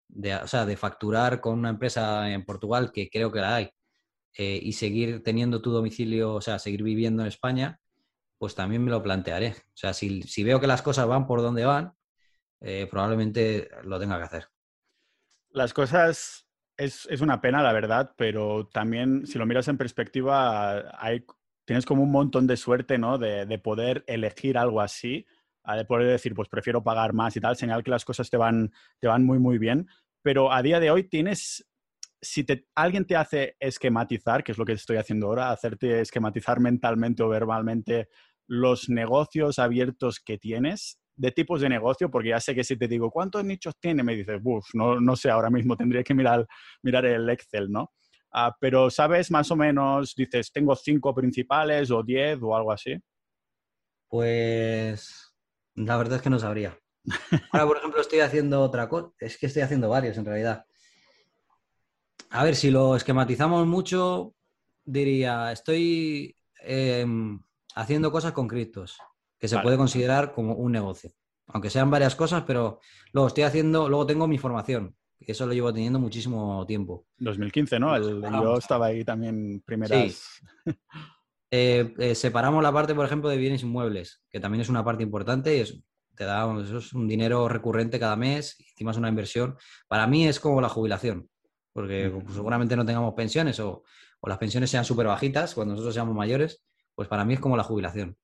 de 0.07 0.77
facturar 0.77 1.41
con 1.41 1.59
una 1.59 1.69
empresa 1.69 2.31
en 2.31 2.45
Portugal, 2.45 2.91
que 2.91 3.09
creo 3.09 3.31
que 3.31 3.39
la 3.39 3.55
hay, 3.55 3.69
eh, 4.38 4.59
y 4.62 4.74
seguir 4.74 5.24
teniendo 5.24 5.62
tu 5.62 5.71
domicilio, 5.71 6.33
o 6.35 6.41
sea, 6.41 6.59
seguir 6.59 6.83
viviendo 6.83 7.21
en 7.24 7.29
España, 7.29 7.79
pues 8.38 8.53
también 8.53 8.83
me 8.83 8.91
lo 8.91 9.01
plantearé. 9.01 9.55
O 9.57 9.77
sea, 9.77 9.93
si, 9.93 10.43
veo 10.43 10.59
que 10.59 10.67
las 10.67 10.81
cosas 10.81 11.07
van 11.07 11.25
por 11.25 11.41
donde 11.41 11.65
van, 11.65 11.93
eh, 12.62 12.88
probablemente 12.89 13.69
lo 13.83 14.00
tenga 14.00 14.17
que 14.17 14.24
hacer. 14.24 14.47
Las 15.50 15.74
cosas 15.74 16.45
es, 16.77 17.22
una 17.22 17.41
pena, 17.41 17.63
la 17.63 17.74
verdad, 17.74 18.13
pero 18.17 18.67
también 18.67 19.25
si 19.25 19.38
lo 19.38 19.46
miras 19.46 19.67
en 19.67 19.77
perspectiva, 19.77 21.01
hay, 21.01 21.25
tienes 21.65 21.86
como 21.86 22.03
un 22.03 22.12
montón 22.12 22.48
de 22.48 22.58
suerte, 22.58 22.98
¿no? 22.98 23.17
De, 23.17 23.46
de 23.46 23.60
poder 23.60 24.03
elegir 24.08 24.58
algo 24.58 24.82
así, 24.82 25.25
de 25.65 25.86
poder 25.86 26.08
decir, 26.08 26.36
pues 26.36 26.50
prefiero 26.50 26.84
pagar 26.84 27.13
más 27.13 27.36
y 27.36 27.41
tal, 27.41 27.55
señal 27.55 27.84
que 27.84 27.91
las 27.91 28.05
cosas 28.05 28.29
te 28.29 28.38
van, 28.38 28.72
te 29.00 29.08
van 29.08 29.24
muy, 29.24 29.39
muy 29.39 29.58
bien. 29.58 29.88
Pero 30.22 30.51
a 30.51 30.62
día 30.62 30.79
de 30.79 30.91
hoy 30.91 31.03
tienes 31.03 31.67
si 32.25 32.44
te, 32.44 32.67
alguien 32.75 33.05
te 33.05 33.15
hace 33.15 33.55
esquematizar, 33.60 34.44
que 34.44 34.51
es 34.51 34.58
lo 34.58 34.65
que 34.65 34.74
estoy 34.74 34.98
haciendo 34.98 35.27
ahora, 35.27 35.51
hacerte 35.51 36.01
esquematizar 36.01 36.60
mentalmente 36.60 37.24
o 37.24 37.29
verbalmente 37.29 38.10
los 38.48 38.89
negocios 38.89 39.60
abiertos 39.60 40.20
que 40.20 40.38
tienes, 40.38 41.00
de 41.15 41.31
tipos 41.31 41.62
de 41.62 41.69
negocio, 41.69 42.10
porque 42.10 42.29
ya 42.29 42.39
sé 42.39 42.53
que 42.53 42.63
si 42.63 42.77
te 42.77 42.88
digo, 42.88 43.10
¿cuántos 43.10 43.43
nichos 43.43 43.75
tiene? 43.79 44.03
Me 44.03 44.15
dices, 44.15 44.39
uff, 44.43 44.67
no, 44.74 45.00
no 45.00 45.15
sé, 45.15 45.29
ahora 45.29 45.50
mismo 45.50 45.75
tendría 45.77 46.03
que 46.03 46.13
mirar, 46.13 46.45
mirar 46.84 47.05
el 47.05 47.29
Excel, 47.29 47.72
¿no? 47.72 47.91
Ah, 48.31 48.53
pero 48.60 48.89
sabes 48.89 49.31
más 49.31 49.50
o 49.51 49.55
menos, 49.55 50.13
dices, 50.15 50.51
tengo 50.51 50.75
cinco 50.75 51.13
principales 51.15 51.89
o 51.89 52.03
diez 52.03 52.38
o 52.41 52.55
algo 52.55 52.72
así. 52.72 52.98
Pues 54.10 55.34
la 55.75 55.98
verdad 55.98 56.17
es 56.17 56.22
que 56.22 56.29
no 56.29 56.39
sabría. 56.39 56.77
Ahora, 57.51 57.67
por 57.67 57.77
ejemplo, 57.77 58.01
estoy 58.01 58.19
haciendo 58.19 58.62
otra 58.62 58.89
cosa, 58.89 59.12
es 59.19 59.38
que 59.38 59.45
estoy 59.45 59.62
haciendo 59.62 59.89
varios 59.89 60.17
en 60.17 60.25
realidad. 60.25 60.65
A 62.29 62.43
ver, 62.43 62.55
si 62.55 62.72
lo 62.72 62.95
esquematizamos 62.95 63.65
mucho, 63.65 64.36
diría, 64.84 65.51
estoy 65.51 66.36
em, 66.62 67.39
haciendo 67.75 68.12
cosas 68.12 68.34
con 68.34 68.48
criptos, 68.48 69.00
que 69.39 69.48
se 69.48 69.60
puede 69.60 69.77
considerar 69.77 70.34
como 70.34 70.54
un 70.56 70.72
negocio. 70.72 71.12
Aunque 71.48 71.70
sean 71.70 71.92
varias 71.92 72.15
cosas, 72.15 72.44
pero 72.46 72.80
luego 73.13 73.27
estoy 73.27 73.44
haciendo, 73.44 73.88
luego 73.88 74.06
tengo 74.06 74.27
mi 74.27 74.38
formación, 74.38 74.96
que 75.20 75.32
eso 75.32 75.46
lo 75.46 75.54
llevo 75.54 75.74
teniendo 75.74 76.00
muchísimo 76.00 76.65
tiempo. 76.65 77.06
2015, 77.18 77.80
¿no? 77.80 77.98
yo 78.00 78.58
estaba 78.58 78.88
ahí 78.88 79.04
también 79.04 79.62
primeras. 79.65 80.42
Sí. 80.65 80.74
Eh, 81.51 81.94
eh, 82.00 82.15
separamos 82.15 82.62
la 82.62 82.74
parte, 82.74 82.96
por 82.96 83.06
ejemplo, 83.06 83.30
de 83.30 83.38
bienes 83.38 83.62
inmuebles, 83.62 84.24
que 84.30 84.42
también 84.42 84.62
es 84.62 84.68
una 84.68 84.84
parte 84.84 85.04
importante 85.04 85.56
y 85.56 85.60
es, 85.62 85.80
te 86.15 86.25
da 86.25 86.51
eso 86.60 86.80
es 86.80 86.92
un 86.92 87.08
dinero 87.08 87.48
recurrente 87.48 88.00
cada 88.00 88.18
mes, 88.18 88.60
y 88.60 88.68
encima 88.72 88.92
es 88.92 88.98
una 88.98 89.08
inversión. 89.08 89.56
Para 89.88 90.06
mí 90.08 90.27
es 90.27 90.39
como 90.39 90.60
la 90.60 90.68
jubilación 90.68 91.30
porque 91.75 92.10
pues, 92.10 92.34
seguramente 92.34 92.77
no 92.77 92.86
tengamos 92.86 93.13
pensiones 93.15 93.60
o, 93.60 93.84
las 94.24 94.39
pensiones 94.39 94.72
sean 94.72 94.86
súper 94.86 95.06
bajitas 95.06 95.54
cuando 95.54 95.74
nosotros 95.74 95.94
seamos 95.94 96.15
mayores, 96.15 96.63
pues 96.96 97.08
para 97.08 97.24
mí 97.25 97.36
es 97.36 97.39
como 97.39 97.56
la 97.56 97.63
jubilación. 97.63 98.18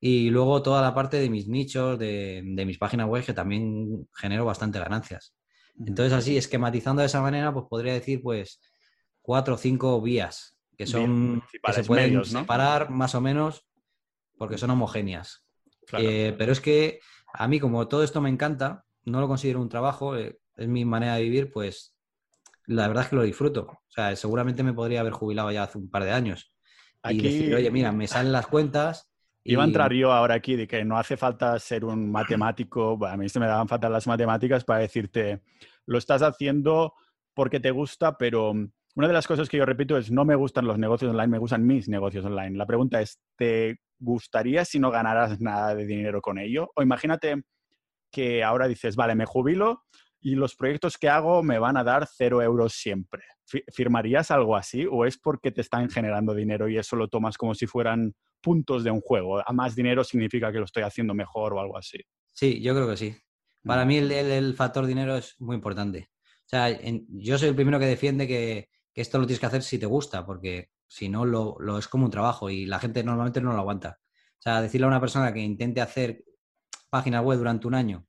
Y 0.00 0.30
luego 0.30 0.62
toda 0.62 0.82
la 0.82 0.94
parte 0.94 1.18
de 1.18 1.30
mis 1.30 1.48
nichos, 1.48 1.98
de, 1.98 2.42
mis 2.44 2.78
páginas 2.78 3.08
web, 3.08 3.24
que 3.24 3.32
también 3.32 4.08
genero 4.14 4.44
bastante 4.44 4.78
ganancias. 4.78 5.34
Entonces, 5.78 6.12
así, 6.12 6.36
esquematizando 6.36 7.00
de 7.00 7.06
esa 7.06 7.20
manera, 7.20 7.52
pues 7.52 7.66
podría 7.68 7.94
decir, 7.94 8.22
pues, 8.22 8.60
cuatro 9.22 9.54
o 9.54 9.58
cinco 9.58 10.00
vías 10.00 10.56
que 10.76 10.86
son 10.86 11.42
que 11.50 11.72
se 11.72 11.84
pueden 11.84 12.24
separar 12.24 12.90
más 12.90 13.14
o 13.14 13.20
menos 13.20 13.66
porque 14.36 14.58
son 14.58 14.70
homogéneas. 14.70 15.44
Eh, 15.92 16.34
pero 16.36 16.52
es 16.52 16.60
que 16.60 17.00
a 17.32 17.48
mí, 17.48 17.60
como 17.60 17.88
todo 17.88 18.02
esto 18.02 18.20
me 18.20 18.28
encanta, 18.28 18.84
no 19.04 19.20
lo 19.20 19.28
considero 19.28 19.60
un 19.60 19.68
trabajo, 19.68 20.16
eh, 20.16 20.38
es 20.56 20.68
mi 20.68 20.84
manera 20.84 21.16
de 21.16 21.22
vivir, 21.22 21.50
pues 21.50 21.96
la 22.66 22.88
verdad 22.88 23.04
es 23.04 23.10
que 23.10 23.16
lo 23.16 23.22
disfruto. 23.22 23.62
O 23.62 23.90
sea, 23.90 24.14
seguramente 24.16 24.62
me 24.62 24.72
podría 24.72 25.00
haber 25.00 25.12
jubilado 25.12 25.50
ya 25.50 25.64
hace 25.64 25.78
un 25.78 25.90
par 25.90 26.04
de 26.04 26.12
años. 26.12 26.52
Y 27.08 27.22
decir, 27.22 27.54
oye, 27.54 27.70
mira, 27.70 27.92
me 27.92 28.08
salen 28.08 28.32
las 28.32 28.48
cuentas. 28.48 29.08
Iba 29.46 29.62
a 29.62 29.66
entrar 29.66 29.92
yo 29.92 30.12
ahora 30.12 30.34
aquí 30.34 30.56
de 30.56 30.66
que 30.66 30.84
no 30.84 30.98
hace 30.98 31.16
falta 31.16 31.58
ser 31.58 31.84
un 31.84 32.10
matemático. 32.10 32.98
A 33.06 33.16
mí 33.16 33.28
se 33.28 33.40
me 33.40 33.46
daban 33.46 33.68
falta 33.68 33.88
las 33.88 34.06
matemáticas 34.06 34.64
para 34.64 34.80
decirte, 34.80 35.42
lo 35.86 35.98
estás 35.98 36.22
haciendo 36.22 36.94
porque 37.34 37.60
te 37.60 37.70
gusta, 37.70 38.16
pero 38.18 38.50
una 38.50 39.06
de 39.06 39.12
las 39.12 39.26
cosas 39.26 39.48
que 39.48 39.58
yo 39.58 39.66
repito 39.66 39.96
es, 39.96 40.10
no 40.10 40.24
me 40.24 40.34
gustan 40.34 40.66
los 40.66 40.78
negocios 40.78 41.10
online, 41.10 41.28
me 41.28 41.38
gustan 41.38 41.66
mis 41.66 41.88
negocios 41.88 42.24
online. 42.24 42.56
La 42.56 42.66
pregunta 42.66 43.00
es, 43.00 43.20
¿te 43.36 43.78
gustaría 43.98 44.64
si 44.64 44.78
no 44.78 44.90
ganaras 44.90 45.40
nada 45.40 45.74
de 45.74 45.86
dinero 45.86 46.20
con 46.20 46.38
ello? 46.38 46.70
O 46.74 46.82
imagínate 46.82 47.42
que 48.10 48.42
ahora 48.42 48.66
dices, 48.66 48.96
vale, 48.96 49.14
me 49.14 49.26
jubilo, 49.26 49.84
y 50.26 50.34
los 50.34 50.56
proyectos 50.56 50.98
que 50.98 51.08
hago 51.08 51.40
me 51.44 51.60
van 51.60 51.76
a 51.76 51.84
dar 51.84 52.08
cero 52.12 52.42
euros 52.42 52.72
siempre. 52.72 53.22
¿Firmarías 53.72 54.32
algo 54.32 54.56
así 54.56 54.84
o 54.84 55.04
es 55.04 55.16
porque 55.16 55.52
te 55.52 55.60
están 55.60 55.88
generando 55.88 56.34
dinero 56.34 56.68
y 56.68 56.76
eso 56.76 56.96
lo 56.96 57.06
tomas 57.06 57.38
como 57.38 57.54
si 57.54 57.68
fueran 57.68 58.12
puntos 58.40 58.82
de 58.82 58.90
un 58.90 59.00
juego? 59.00 59.40
A 59.48 59.52
más 59.52 59.76
dinero 59.76 60.02
significa 60.02 60.50
que 60.50 60.58
lo 60.58 60.64
estoy 60.64 60.82
haciendo 60.82 61.14
mejor 61.14 61.54
o 61.54 61.60
algo 61.60 61.78
así. 61.78 61.98
Sí, 62.32 62.60
yo 62.60 62.74
creo 62.74 62.88
que 62.88 62.96
sí. 62.96 63.16
Para 63.62 63.84
mm. 63.84 63.88
mí 63.88 63.98
el, 63.98 64.54
factor 64.56 64.86
dinero 64.86 65.16
es 65.16 65.36
muy 65.38 65.54
importante. 65.54 66.10
O 66.44 66.48
sea, 66.48 66.76
yo 67.08 67.38
soy 67.38 67.50
el 67.50 67.54
primero 67.54 67.78
que 67.78 67.86
defiende 67.86 68.26
que, 68.26 68.68
esto 68.94 69.20
lo 69.20 69.28
tienes 69.28 69.38
que 69.38 69.46
hacer 69.46 69.62
si 69.62 69.78
te 69.78 69.86
gusta, 69.86 70.26
porque 70.26 70.70
si 70.88 71.08
no 71.08 71.24
lo, 71.24 71.54
lo, 71.60 71.78
es 71.78 71.86
como 71.86 72.04
un 72.04 72.10
trabajo 72.10 72.50
y 72.50 72.66
la 72.66 72.80
gente 72.80 73.04
normalmente 73.04 73.40
no 73.40 73.52
lo 73.52 73.60
aguanta. 73.60 74.00
O 74.40 74.42
sea, 74.42 74.60
decirle 74.60 74.86
a 74.86 74.88
una 74.88 75.00
persona 75.00 75.32
que 75.32 75.38
intente 75.38 75.80
hacer 75.80 76.24
páginas 76.90 77.22
web 77.22 77.38
durante 77.38 77.68
un 77.68 77.74
año 77.76 78.08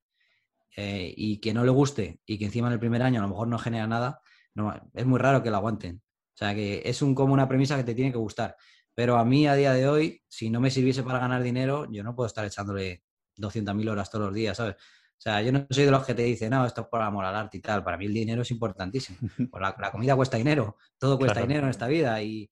eh, 0.76 1.12
y 1.16 1.40
que 1.40 1.54
no 1.54 1.64
le 1.64 1.70
guste 1.70 2.20
y 2.26 2.38
que 2.38 2.44
encima 2.46 2.68
en 2.68 2.74
el 2.74 2.80
primer 2.80 3.02
año 3.02 3.20
a 3.20 3.22
lo 3.22 3.28
mejor 3.28 3.48
no 3.48 3.58
genera 3.58 3.86
nada, 3.86 4.20
no, 4.54 4.74
es 4.94 5.06
muy 5.06 5.18
raro 5.18 5.42
que 5.42 5.50
lo 5.50 5.56
aguanten. 5.56 6.02
O 6.34 6.36
sea, 6.38 6.54
que 6.54 6.82
es 6.84 7.02
un, 7.02 7.14
como 7.14 7.32
una 7.32 7.48
premisa 7.48 7.76
que 7.76 7.84
te 7.84 7.94
tiene 7.94 8.12
que 8.12 8.18
gustar. 8.18 8.56
Pero 8.94 9.16
a 9.16 9.24
mí 9.24 9.46
a 9.46 9.54
día 9.54 9.72
de 9.72 9.88
hoy, 9.88 10.22
si 10.28 10.50
no 10.50 10.60
me 10.60 10.70
sirviese 10.70 11.02
para 11.02 11.18
ganar 11.18 11.42
dinero, 11.42 11.86
yo 11.90 12.02
no 12.02 12.14
puedo 12.14 12.26
estar 12.26 12.44
echándole 12.44 13.04
200.000 13.36 13.90
horas 13.90 14.10
todos 14.10 14.26
los 14.26 14.34
días, 14.34 14.56
¿sabes? 14.56 14.74
O 14.74 15.20
sea, 15.20 15.42
yo 15.42 15.50
no 15.50 15.66
soy 15.68 15.84
de 15.84 15.90
los 15.90 16.06
que 16.06 16.14
te 16.14 16.22
dicen, 16.22 16.50
no, 16.50 16.64
esto 16.64 16.82
es 16.82 16.86
por 16.86 17.02
amor 17.02 17.24
al 17.24 17.34
arte 17.34 17.58
y 17.58 17.60
tal. 17.60 17.82
Para 17.82 17.96
mí 17.96 18.06
el 18.06 18.14
dinero 18.14 18.42
es 18.42 18.50
importantísimo. 18.52 19.18
Pues 19.50 19.60
la, 19.60 19.90
comida 19.90 20.14
cuesta 20.14 20.36
dinero, 20.36 20.76
todo 20.96 21.18
cuesta 21.18 21.40
dinero 21.40 21.64
en 21.64 21.70
esta 21.70 21.88
vida. 21.88 22.22
Y, 22.22 22.48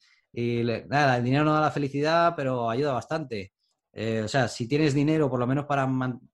nada, 0.88 1.18
el 1.18 1.24
dinero 1.24 1.44
no 1.44 1.52
da 1.54 1.60
la 1.60 1.70
felicidad, 1.70 2.34
pero 2.36 2.68
ayuda 2.68 2.92
bastante. 2.92 3.52
Eh, 3.92 4.22
o 4.24 4.28
sea, 4.28 4.48
si 4.48 4.68
tienes 4.68 4.94
dinero, 4.94 5.30
por 5.30 5.38
lo 5.38 5.46
menos 5.46 5.66
para... 5.66 5.88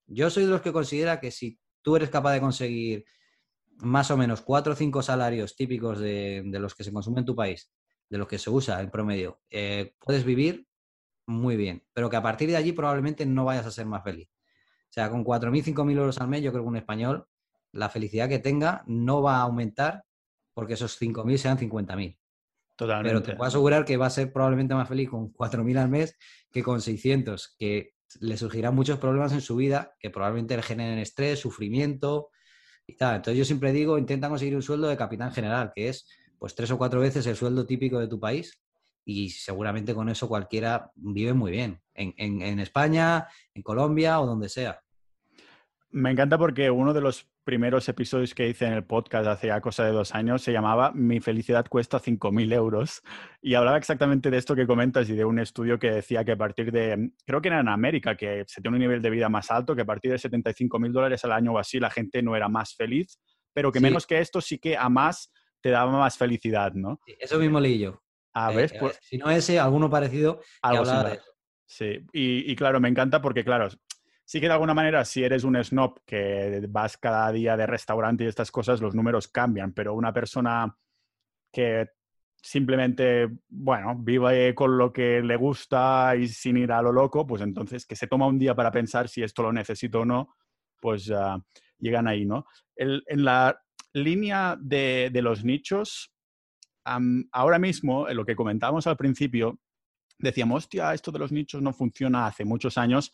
Yo 0.06 0.30
soy 0.30 0.44
de 0.44 0.50
los 0.50 0.62
que 0.62 0.72
considera 0.72 1.20
que 1.20 1.30
si 1.30 1.58
tú 1.82 1.96
eres 1.96 2.10
capaz 2.10 2.32
de 2.32 2.40
conseguir 2.40 3.04
más 3.78 4.10
o 4.10 4.16
menos 4.16 4.40
cuatro 4.40 4.72
o 4.72 4.76
cinco 4.76 5.02
salarios 5.02 5.56
típicos 5.56 5.98
de, 5.98 6.42
los 6.44 6.74
que 6.74 6.84
se 6.84 6.92
consumen 6.92 7.20
en 7.20 7.26
tu 7.26 7.34
país, 7.34 7.70
de 8.08 8.18
los 8.18 8.28
que 8.28 8.38
se 8.38 8.50
usa 8.50 8.80
en 8.80 8.90
promedio, 8.90 9.40
eh, 9.50 9.94
puedes 9.98 10.24
vivir 10.24 10.66
muy 11.26 11.56
bien, 11.56 11.84
pero 11.92 12.08
que 12.10 12.16
a 12.16 12.22
partir 12.22 12.48
de 12.48 12.56
allí 12.56 12.72
probablemente 12.72 13.26
no 13.26 13.44
vayas 13.44 13.66
a 13.66 13.70
ser 13.70 13.86
más 13.86 14.02
feliz. 14.02 14.28
O 14.28 14.92
sea, 14.92 15.10
con 15.10 15.24
4.000, 15.24 15.74
5.000 15.74 15.98
euros 15.98 16.18
al 16.18 16.28
mes, 16.28 16.42
yo 16.42 16.52
creo 16.52 16.64
que 16.64 16.68
un 16.68 16.76
español, 16.76 17.26
la 17.72 17.88
felicidad 17.88 18.28
que 18.28 18.38
tenga 18.38 18.84
no 18.86 19.22
va 19.22 19.38
a 19.38 19.42
aumentar 19.42 20.04
porque 20.52 20.74
esos 20.74 21.00
5.000 21.00 21.36
sean 21.38 21.58
50.000. 21.58 22.18
Totalmente. 22.76 23.08
Pero 23.08 23.22
te 23.22 23.36
puedo 23.36 23.48
asegurar 23.48 23.84
que 23.84 23.96
va 23.96 24.06
a 24.06 24.10
ser 24.10 24.32
probablemente 24.32 24.74
más 24.74 24.88
feliz 24.88 25.08
con 25.08 25.32
4.000 25.32 25.78
al 25.78 25.88
mes 25.88 26.18
que 26.50 26.62
con 26.62 26.80
600, 26.80 27.54
que 27.58 27.94
le 28.20 28.36
surgirán 28.36 28.74
muchos 28.74 28.98
problemas 28.98 29.32
en 29.32 29.40
su 29.40 29.56
vida 29.56 29.94
que 29.98 30.10
probablemente 30.10 30.56
le 30.56 30.62
generen 30.62 30.98
estrés, 30.98 31.40
sufrimiento 31.40 32.30
y 32.86 32.96
tal. 32.96 33.16
Entonces 33.16 33.38
yo 33.38 33.44
siempre 33.44 33.72
digo, 33.72 33.98
intenta 33.98 34.28
conseguir 34.28 34.56
un 34.56 34.62
sueldo 34.62 34.88
de 34.88 34.96
capitán 34.96 35.32
general, 35.32 35.72
que 35.74 35.88
es 35.88 36.06
pues 36.38 36.54
tres 36.54 36.70
o 36.70 36.78
cuatro 36.78 37.00
veces 37.00 37.26
el 37.26 37.36
sueldo 37.36 37.66
típico 37.66 37.98
de 37.98 38.08
tu 38.08 38.18
país 38.18 38.60
y 39.04 39.30
seguramente 39.30 39.94
con 39.94 40.08
eso 40.08 40.28
cualquiera 40.28 40.90
vive 40.94 41.32
muy 41.32 41.50
bien, 41.50 41.80
en, 41.94 42.14
en 42.16 42.60
España, 42.60 43.26
en 43.54 43.62
Colombia 43.62 44.20
o 44.20 44.26
donde 44.26 44.48
sea. 44.48 44.80
Me 45.90 46.10
encanta 46.10 46.38
porque 46.38 46.70
uno 46.70 46.94
de 46.94 47.00
los 47.00 47.31
primeros 47.44 47.88
episodios 47.88 48.34
que 48.34 48.48
hice 48.48 48.66
en 48.66 48.72
el 48.74 48.84
podcast 48.84 49.26
hace 49.26 49.48
ya 49.48 49.60
cosa 49.60 49.84
de 49.84 49.92
dos 49.92 50.14
años 50.14 50.42
se 50.42 50.52
llamaba 50.52 50.92
Mi 50.92 51.20
felicidad 51.20 51.66
cuesta 51.68 51.98
5.000 51.98 52.52
euros. 52.52 53.02
Y 53.40 53.54
hablaba 53.54 53.76
exactamente 53.76 54.30
de 54.30 54.38
esto 54.38 54.54
que 54.54 54.66
comentas 54.66 55.08
y 55.08 55.14
de 55.14 55.24
un 55.24 55.38
estudio 55.38 55.78
que 55.78 55.90
decía 55.90 56.24
que 56.24 56.32
a 56.32 56.36
partir 56.36 56.70
de, 56.70 57.10
creo 57.26 57.42
que 57.42 57.48
era 57.48 57.60
en 57.60 57.68
América, 57.68 58.16
que 58.16 58.44
se 58.46 58.60
tiene 58.60 58.76
un 58.76 58.80
nivel 58.82 59.02
de 59.02 59.10
vida 59.10 59.28
más 59.28 59.50
alto, 59.50 59.74
que 59.74 59.82
a 59.82 59.86
partir 59.86 60.10
de 60.10 60.18
75.000 60.18 60.92
dólares 60.92 61.24
al 61.24 61.32
año 61.32 61.52
o 61.52 61.58
así 61.58 61.80
la 61.80 61.90
gente 61.90 62.22
no 62.22 62.36
era 62.36 62.48
más 62.48 62.74
feliz, 62.74 63.18
pero 63.52 63.72
que 63.72 63.80
menos 63.80 64.06
que 64.06 64.20
esto 64.20 64.40
sí 64.40 64.58
que 64.58 64.76
a 64.76 64.88
más 64.88 65.32
te 65.60 65.70
daba 65.70 65.90
más 65.92 66.16
felicidad, 66.16 66.72
¿no? 66.74 67.00
eso 67.18 67.38
mismo 67.38 67.60
leí 67.60 67.78
yo. 67.78 68.02
A 68.34 68.50
ver, 68.50 68.72
eh, 68.72 68.76
pues, 68.80 68.98
si 69.02 69.18
no 69.18 69.30
ese, 69.30 69.58
alguno 69.58 69.90
parecido 69.90 70.40
algo 70.62 70.84
Sí, 71.66 72.00
y, 72.12 72.52
y, 72.52 72.54
claro, 72.54 72.80
me 72.80 72.88
encanta 72.88 73.22
porque, 73.22 73.44
claro, 73.44 73.68
sí 74.24 74.40
que 74.40 74.46
de 74.46 74.52
alguna 74.52 74.74
manera, 74.74 75.04
si 75.04 75.22
eres 75.22 75.44
un 75.44 75.62
snob 75.62 76.00
que 76.06 76.64
vas 76.68 76.96
cada 76.96 77.30
día 77.32 77.56
de 77.56 77.66
restaurante 77.66 78.24
y 78.24 78.28
estas 78.28 78.50
cosas, 78.50 78.80
los 78.80 78.94
números 78.94 79.28
cambian, 79.28 79.72
pero 79.72 79.94
una 79.94 80.12
persona 80.12 80.76
que 81.52 81.90
simplemente, 82.42 83.28
bueno, 83.48 83.96
vive 83.98 84.54
con 84.54 84.76
lo 84.76 84.92
que 84.92 85.22
le 85.22 85.36
gusta 85.36 86.16
y 86.16 86.26
sin 86.28 86.56
ir 86.56 86.72
a 86.72 86.82
lo 86.82 86.92
loco, 86.92 87.26
pues 87.26 87.42
entonces 87.42 87.86
que 87.86 87.94
se 87.94 88.08
toma 88.08 88.26
un 88.26 88.38
día 88.38 88.54
para 88.54 88.72
pensar 88.72 89.08
si 89.08 89.22
esto 89.22 89.42
lo 89.42 89.52
necesito 89.52 90.00
o 90.00 90.04
no, 90.04 90.34
pues 90.80 91.10
ah, 91.10 91.40
llegan 91.78 92.08
ahí, 92.08 92.24
¿no? 92.24 92.46
en 92.74 93.24
la 93.24 93.62
línea 93.92 94.56
de, 94.60 95.10
los 95.22 95.44
nichos, 95.44 96.12
ahora 96.84 97.58
mismo, 97.58 98.08
en 98.08 98.16
lo 98.16 98.24
que 98.24 98.36
comentábamos 98.36 98.86
al 98.86 98.96
principio, 98.96 99.58
decíamos, 100.18 100.64
hostia, 100.64 100.94
esto 100.94 101.12
de 101.12 101.18
los 101.18 101.32
nichos 101.32 101.62
no 101.62 101.72
funciona 101.72 102.26
hace 102.26 102.44
muchos 102.44 102.78
años. 102.78 103.12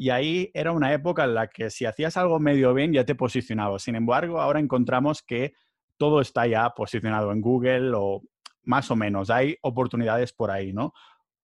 Y 0.00 0.10
ahí 0.10 0.48
era 0.54 0.70
una 0.70 0.92
época 0.92 1.24
en 1.24 1.34
la 1.34 1.48
que 1.48 1.70
si 1.70 1.84
hacías 1.84 2.16
algo 2.16 2.38
medio 2.38 2.72
bien 2.72 2.92
ya 2.92 3.04
te 3.04 3.16
posicionabas. 3.16 3.82
Sin 3.82 3.96
embargo, 3.96 4.40
ahora 4.40 4.60
encontramos 4.60 5.22
que 5.22 5.54
todo 5.96 6.20
está 6.20 6.46
ya 6.46 6.70
posicionado 6.70 7.32
en 7.32 7.40
Google 7.40 7.90
o 7.96 8.22
más 8.62 8.92
o 8.92 8.96
menos. 8.96 9.28
Hay 9.28 9.56
oportunidades 9.60 10.32
por 10.32 10.52
ahí, 10.52 10.72
¿no? 10.72 10.92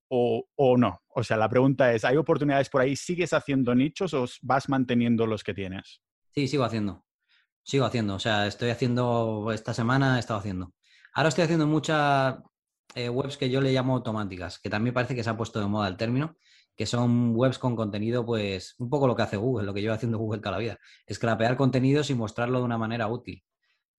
O, 0.08 0.46
o, 0.54 0.76
no. 0.76 1.02
O 1.08 1.24
sea, 1.24 1.36
la 1.36 1.48
pregunta 1.48 1.92
es, 1.92 2.04
¿hay 2.04 2.16
oportunidades 2.16 2.70
por 2.70 2.80
ahí? 2.80 2.94
¿Sigues 2.94 3.32
haciendo 3.32 3.74
nichos 3.74 4.14
o 4.14 4.24
vas 4.42 4.68
manteniendo 4.68 5.26
los 5.26 5.42
que 5.42 5.52
tienes? 5.52 6.00
Sí, 6.30 6.46
sigo 6.46 6.62
haciendo. 6.62 7.04
Sigo 7.64 7.86
haciendo. 7.86 8.14
O 8.14 8.20
sea, 8.20 8.46
estoy 8.46 8.70
haciendo, 8.70 9.50
esta 9.52 9.74
semana 9.74 10.14
he 10.16 10.20
estado 10.20 10.38
haciendo. 10.38 10.72
Ahora 11.12 11.30
estoy 11.30 11.42
haciendo 11.42 11.66
muchas 11.66 12.36
eh, 12.94 13.08
webs 13.08 13.36
que 13.36 13.50
yo 13.50 13.60
le 13.60 13.72
llamo 13.72 13.96
automáticas, 13.96 14.60
que 14.60 14.70
también 14.70 14.94
parece 14.94 15.16
que 15.16 15.24
se 15.24 15.30
ha 15.30 15.36
puesto 15.36 15.58
de 15.58 15.66
moda 15.66 15.88
el 15.88 15.96
término, 15.96 16.36
que 16.76 16.86
son 16.86 17.34
webs 17.36 17.58
con 17.58 17.76
contenido, 17.76 18.24
pues 18.26 18.74
un 18.78 18.90
poco 18.90 19.06
lo 19.06 19.14
que 19.14 19.22
hace 19.22 19.36
Google, 19.36 19.66
lo 19.66 19.74
que 19.74 19.80
lleva 19.80 19.94
haciendo 19.94 20.18
Google 20.18 20.40
toda 20.40 20.52
la 20.52 20.58
vida, 20.58 20.78
escrapear 21.06 21.56
contenidos 21.56 22.10
y 22.10 22.14
mostrarlo 22.14 22.58
de 22.58 22.64
una 22.64 22.78
manera 22.78 23.08
útil. 23.08 23.44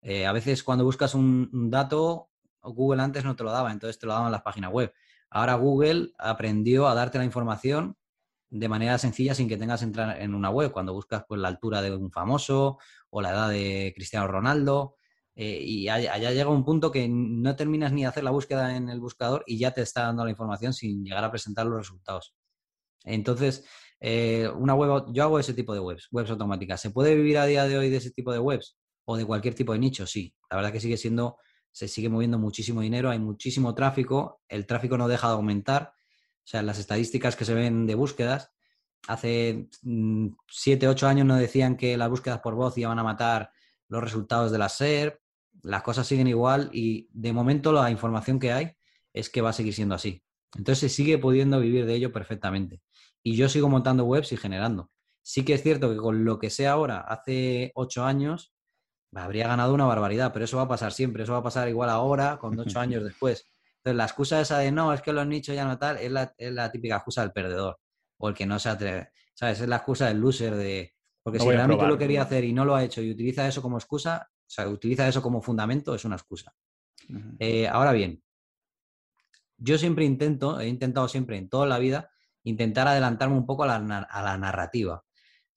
Eh, 0.02 0.26
a 0.26 0.32
veces 0.32 0.64
cuando 0.64 0.84
buscas 0.84 1.16
un, 1.16 1.50
dato, 1.70 2.30
Google 2.62 3.02
antes 3.02 3.24
no 3.24 3.36
te 3.36 3.44
lo 3.44 3.52
daba, 3.52 3.72
entonces 3.72 3.98
te 3.98 4.06
lo 4.06 4.14
daban 4.14 4.32
las 4.32 4.42
páginas 4.42 4.72
web. 4.72 4.94
Ahora 5.30 5.56
Google 5.56 6.14
aprendió 6.18 6.88
a 6.88 6.96
darte 6.96 7.18
la 7.18 7.26
información 7.26 7.98
de 8.50 8.70
manera 8.70 8.98
sencilla 8.98 9.34
sin 9.34 9.50
que 9.50 9.58
tengas 9.58 9.80
que 9.80 9.86
entrar 9.86 10.22
en 10.22 10.36
una 10.36 10.50
web. 10.50 10.72
Cuando 10.72 10.94
buscas 10.94 11.26
pues, 11.28 11.42
la 11.42 11.48
altura 11.48 11.82
de 11.82 11.96
un 11.96 12.12
famoso 12.12 12.78
o 13.10 13.22
la 13.22 13.32
edad 13.32 13.50
de 13.50 13.94
Cristiano 13.96 14.28
Ronaldo, 14.28 14.96
eh, 15.36 15.60
y 15.62 15.90
allá, 15.90 16.32
llega 16.32 16.50
un 16.50 16.64
punto 16.64 16.92
que 16.92 17.08
no 17.10 17.56
terminas 17.56 17.92
ni 17.92 18.04
de 18.04 18.08
hacer 18.08 18.24
la 18.24 18.32
búsqueda 18.32 18.78
en 18.78 18.90
el 18.90 19.02
buscador 19.02 19.44
y 19.46 19.58
ya 19.58 19.72
te 19.72 19.82
está 19.82 20.04
dando 20.04 20.24
la 20.24 20.32
información 20.32 20.74
sin 20.74 21.04
llegar 21.04 21.24
a 21.24 21.32
presentar 21.32 21.66
los 21.66 21.78
resultados. 21.78 22.34
Entonces, 23.06 23.66
eh, 24.00 24.50
una 24.56 24.76
web, 24.76 25.06
yo 25.14 25.24
hago 25.24 25.40
ese 25.40 25.54
tipo 25.54 25.74
de 25.74 25.80
webs, 25.80 26.08
webs 26.12 26.30
automáticas. 26.30 26.82
¿Se 26.82 26.92
puede 26.92 27.16
vivir 27.16 27.38
a 27.38 27.46
día 27.46 27.68
de 27.68 27.78
hoy 27.78 27.90
de 27.90 27.98
ese 27.98 28.12
tipo 28.12 28.32
de 28.32 28.40
webs 28.40 28.78
o 29.06 29.18
de 29.18 29.26
cualquier 29.26 29.56
tipo 29.56 29.74
de 29.74 29.80
nicho? 29.80 30.06
Sí, 30.06 30.34
la 30.50 30.58
verdad 30.58 30.72
que 30.72 30.80
sigue 30.80 30.98
siendo, 30.98 31.38
se 31.72 31.88
sigue 31.88 32.10
moviendo 32.10 32.38
muchísimo 32.38 32.82
dinero, 32.82 33.10
hay 33.10 33.20
muchísimo 33.20 33.74
tráfico, 33.74 34.42
el 34.50 34.66
tráfico 34.66 34.98
no 34.98 35.08
deja 35.08 35.28
de 35.28 35.34
aumentar. 35.34 35.94
O 36.44 36.48
sea, 36.48 36.62
las 36.62 36.80
estadísticas 36.80 37.36
que 37.36 37.46
se 37.46 37.54
ven 37.54 37.88
de 37.88 37.96
búsquedas, 37.96 38.52
hace 39.08 39.70
7, 40.50 40.88
mm, 40.88 40.90
8 40.90 41.08
años 41.08 41.26
no 41.26 41.36
decían 41.36 41.78
que 41.78 41.98
las 41.98 42.10
búsquedas 42.10 42.40
por 42.42 42.56
voz 42.56 42.78
iban 42.78 43.00
a 43.00 43.04
matar 43.04 43.52
los 43.88 44.04
resultados 44.04 44.52
de 44.52 44.58
la 44.58 44.70
SERP, 44.70 45.20
las 45.64 45.84
cosas 45.84 46.06
siguen 46.06 46.28
igual 46.28 46.70
y 46.74 47.10
de 47.12 47.34
momento 47.34 47.72
la 47.72 47.90
información 47.90 48.40
que 48.40 48.52
hay 48.52 48.72
es 49.14 49.30
que 49.30 49.42
va 49.42 49.50
a 49.50 49.54
seguir 49.54 49.74
siendo 49.74 49.96
así. 49.96 50.24
Entonces 50.56 50.80
se 50.80 50.90
sigue 50.90 51.18
pudiendo 51.18 51.60
vivir 51.60 51.86
de 51.86 51.96
ello 51.96 52.12
perfectamente. 52.12 52.82
Y 53.26 53.36
yo 53.36 53.50
sigo 53.50 53.70
montando 53.70 54.06
webs 54.06 54.32
y 54.34 54.38
generando. 54.38 54.92
Sí 55.24 55.44
que 55.44 55.56
es 55.56 55.64
cierto 55.64 55.90
que 55.90 55.98
con 55.98 56.24
lo 56.26 56.38
que 56.38 56.52
sé 56.52 56.68
ahora, 56.68 57.00
hace 57.00 57.72
ocho 57.74 58.06
años, 58.06 58.54
habría 59.16 59.48
ganado 59.48 59.74
una 59.74 59.86
barbaridad, 59.86 60.32
pero 60.32 60.46
eso 60.46 60.58
va 60.58 60.64
a 60.64 60.68
pasar 60.68 60.94
siempre, 60.94 61.24
eso 61.24 61.32
va 61.32 61.40
a 61.40 61.44
pasar 61.44 61.68
igual 61.68 61.90
ahora, 61.90 62.38
con 62.38 62.58
ocho 62.60 62.80
años 62.80 63.04
después. 63.04 63.52
Entonces 63.78 63.98
la 63.98 64.04
excusa 64.04 64.42
esa 64.42 64.60
de 64.60 64.72
no, 64.72 64.94
es 64.94 65.02
que 65.02 65.12
los 65.12 65.26
nichos 65.26 65.56
ya 65.56 65.66
no 65.66 65.80
tal, 65.80 65.98
es 65.98 66.12
la, 66.12 66.36
es 66.38 66.54
la 66.54 66.72
típica 66.72 66.98
excusa 66.98 67.22
del 67.22 67.32
perdedor 67.32 67.80
o 68.18 68.30
el 68.30 68.36
que 68.36 68.46
no 68.46 68.60
se 68.60 68.70
atreve. 68.70 69.10
¿Sabes? 69.34 69.60
Es 69.60 69.68
la 69.68 69.78
excusa 69.78 70.08
del 70.08 70.20
loser 70.20 70.54
de... 70.54 70.94
Porque 71.24 71.40
si 71.40 71.50
realmente 71.50 71.88
lo 71.88 71.98
quería 71.98 72.22
hacer 72.22 72.44
y 72.44 72.54
no 72.54 72.64
lo 72.64 72.76
ha 72.76 72.84
hecho 72.84 73.02
y 73.02 73.10
utiliza 73.10 73.48
eso 73.48 73.64
como 73.64 73.78
excusa, 73.78 74.30
o 74.30 74.50
sea, 74.50 74.68
utiliza 74.68 75.08
eso 75.08 75.24
como 75.24 75.42
fundamento, 75.42 75.96
es 75.96 76.06
una 76.06 76.16
excusa. 76.16 76.54
Eh, 77.40 77.68
ahora 77.68 77.92
bien, 77.92 78.22
yo 79.58 79.80
siempre 79.80 80.06
intento, 80.06 80.60
he 80.60 80.68
intentado 80.68 81.08
siempre 81.08 81.38
en 81.38 81.50
toda 81.50 81.66
la 81.66 81.80
vida, 81.80 82.12
intentar 82.46 82.88
adelantarme 82.88 83.36
un 83.36 83.46
poco 83.46 83.64
a 83.64 83.80
la, 83.80 84.38
narrativa. 84.38 85.04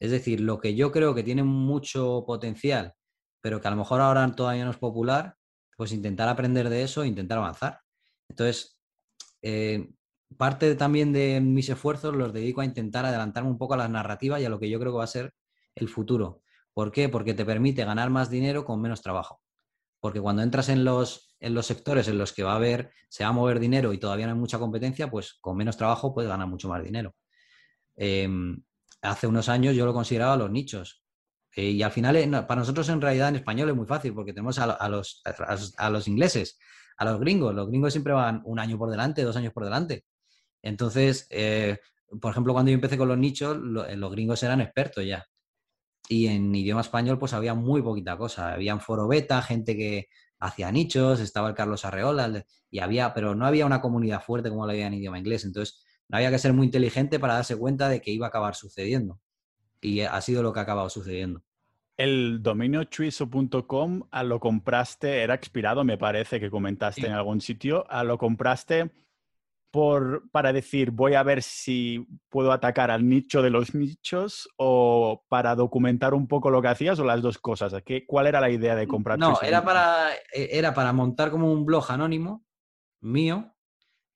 Es 0.00 0.10
decir, 0.10 0.40
lo 0.40 0.58
que 0.58 0.74
yo 0.74 0.90
creo 0.90 1.14
que 1.14 1.22
tiene 1.22 1.44
mucho 1.44 2.24
potencial, 2.26 2.94
pero 3.40 3.60
que 3.60 3.68
a 3.68 3.70
lo 3.70 3.76
mejor 3.76 4.00
ahora 4.00 4.28
todavía 4.34 4.64
no 4.64 4.70
es 4.70 4.78
popular, 4.78 5.36
pues 5.76 5.92
intentar 5.92 6.28
aprender 6.28 6.68
de 6.68 6.82
eso 6.82 7.02
e 7.02 7.08
intentar 7.08 7.38
avanzar. 7.38 7.80
Entonces, 8.28 8.78
eh, 9.42 9.88
parte 10.36 10.74
también 10.74 11.12
de 11.12 11.40
mis 11.40 11.68
esfuerzos 11.68 12.14
los 12.14 12.32
dedico 12.32 12.60
a 12.60 12.64
intentar 12.64 13.04
adelantarme 13.04 13.50
un 13.50 13.58
poco 13.58 13.74
a 13.74 13.78
la 13.78 13.88
narrativa 13.88 14.40
y 14.40 14.44
a 14.44 14.48
lo 14.48 14.58
que 14.58 14.70
yo 14.70 14.80
creo 14.80 14.92
que 14.92 14.98
va 14.98 15.04
a 15.04 15.08
ser 15.08 15.34
el 15.74 15.88
futuro. 15.88 16.42
¿Por 16.72 16.92
qué? 16.92 17.08
Porque 17.08 17.34
te 17.34 17.44
permite 17.44 17.84
ganar 17.84 18.10
más 18.10 18.30
dinero 18.30 18.64
con 18.64 18.80
menos 18.80 19.02
trabajo. 19.02 19.40
Porque 20.00 20.20
cuando 20.20 20.42
entras 20.42 20.68
en 20.68 20.84
los, 20.84 21.27
en 21.40 21.54
los 21.54 21.66
sectores 21.66 22.08
en 22.08 22.18
los 22.18 22.32
que 22.32 22.42
va 22.42 22.52
a 22.52 22.56
haber, 22.56 22.90
se 23.08 23.24
va 23.24 23.30
a 23.30 23.32
mover 23.32 23.60
dinero 23.60 23.92
y 23.92 23.98
todavía 23.98 24.26
no 24.26 24.32
hay 24.32 24.38
mucha 24.38 24.58
competencia, 24.58 25.10
pues 25.10 25.38
con 25.40 25.56
menos 25.56 25.76
trabajo 25.76 26.14
puedes 26.14 26.28
ganar 26.28 26.48
mucho 26.48 26.68
más 26.68 26.82
dinero. 26.82 27.14
Em, 27.96 28.60
hace 29.02 29.26
unos 29.26 29.48
años 29.48 29.74
yo 29.76 29.86
lo 29.86 29.94
consideraba 29.94 30.36
los 30.36 30.50
nichos. 30.50 31.02
Eh, 31.54 31.70
y 31.70 31.82
al 31.82 31.90
final, 31.90 32.16
eh, 32.16 32.28
para 32.46 32.60
nosotros 32.60 32.88
en 32.88 33.00
realidad 33.00 33.28
en 33.30 33.36
español 33.36 33.70
es 33.70 33.76
muy 33.76 33.86
fácil 33.86 34.14
porque 34.14 34.32
tenemos 34.32 34.58
a, 34.58 34.88
los, 34.88 35.22
a, 35.24 35.90
los, 35.90 36.08
ingleses, 36.08 36.58
a 36.96 37.04
los 37.04 37.20
gringos. 37.20 37.54
Los 37.54 37.68
gringos 37.68 37.92
siempre 37.92 38.12
van 38.12 38.42
un 38.44 38.58
año 38.58 38.78
por 38.78 38.90
delante, 38.90 39.22
dos 39.22 39.36
años 39.36 39.52
por 39.52 39.64
delante. 39.64 40.04
Entonces, 40.62 41.26
eh, 41.30 41.78
por 42.20 42.32
ejemplo, 42.32 42.52
cuando 42.52 42.70
yo 42.70 42.74
empecé 42.74 42.98
con 42.98 43.08
los 43.08 43.18
nichos, 43.18 43.56
los 43.56 44.10
gringos 44.10 44.42
eran 44.42 44.60
expertos 44.60 45.04
ya 45.04 45.26
y 46.08 46.26
en 46.26 46.54
idioma 46.54 46.80
español 46.80 47.18
pues 47.18 47.34
había 47.34 47.54
muy 47.54 47.82
poquita 47.82 48.16
cosa. 48.16 48.54
Había 48.54 48.74
un 48.74 48.80
foro 48.80 49.06
beta, 49.06 49.42
gente 49.42 49.76
que 49.76 50.08
hacía 50.38 50.72
nichos, 50.72 51.20
estaba 51.20 51.48
el 51.48 51.54
Carlos 51.54 51.84
Arreola, 51.84 52.44
y 52.70 52.80
había, 52.80 53.14
pero 53.14 53.34
no 53.34 53.46
había 53.46 53.66
una 53.66 53.80
comunidad 53.80 54.22
fuerte 54.22 54.50
como 54.50 54.66
la 54.66 54.72
había 54.72 54.86
en 54.86 54.94
idioma 54.94 55.18
inglés. 55.18 55.44
Entonces, 55.44 55.84
no 56.08 56.16
había 56.16 56.30
que 56.30 56.38
ser 56.38 56.52
muy 56.52 56.66
inteligente 56.66 57.18
para 57.18 57.34
darse 57.34 57.56
cuenta 57.56 57.88
de 57.88 58.00
que 58.00 58.10
iba 58.10 58.26
a 58.26 58.28
acabar 58.28 58.54
sucediendo. 58.54 59.20
Y 59.80 60.00
ha 60.00 60.20
sido 60.20 60.42
lo 60.42 60.52
que 60.52 60.60
ha 60.60 60.62
acabado 60.62 60.90
sucediendo. 60.90 61.42
El 61.96 62.42
dominio 62.42 62.84
chuiso.com 62.84 64.02
ah, 64.10 64.22
lo 64.22 64.38
compraste, 64.38 65.22
era 65.22 65.34
expirado, 65.34 65.82
me 65.82 65.98
parece 65.98 66.38
que 66.38 66.50
comentaste 66.50 67.06
en 67.06 67.12
algún 67.12 67.40
sitio. 67.40 67.84
Lo 68.04 68.18
compraste 68.18 68.92
por, 69.70 70.30
para 70.30 70.52
decir, 70.52 70.90
voy 70.90 71.14
a 71.14 71.22
ver 71.22 71.42
si 71.42 72.06
puedo 72.28 72.52
atacar 72.52 72.90
al 72.90 73.08
nicho 73.08 73.42
de 73.42 73.50
los 73.50 73.74
nichos 73.74 74.48
o 74.56 75.24
para 75.28 75.54
documentar 75.54 76.14
un 76.14 76.26
poco 76.26 76.50
lo 76.50 76.62
que 76.62 76.68
hacías 76.68 76.98
o 76.98 77.04
las 77.04 77.20
dos 77.22 77.38
cosas? 77.38 77.74
¿Qué, 77.84 78.06
¿Cuál 78.06 78.26
era 78.26 78.40
la 78.40 78.50
idea 78.50 78.74
de 78.74 78.86
comprar? 78.86 79.18
No, 79.18 79.40
era 79.42 79.64
para, 79.64 80.14
e, 80.32 80.48
era 80.52 80.72
para 80.72 80.92
montar 80.92 81.30
como 81.30 81.52
un 81.52 81.64
blog 81.66 81.90
anónimo 81.90 82.44
mío 83.00 83.54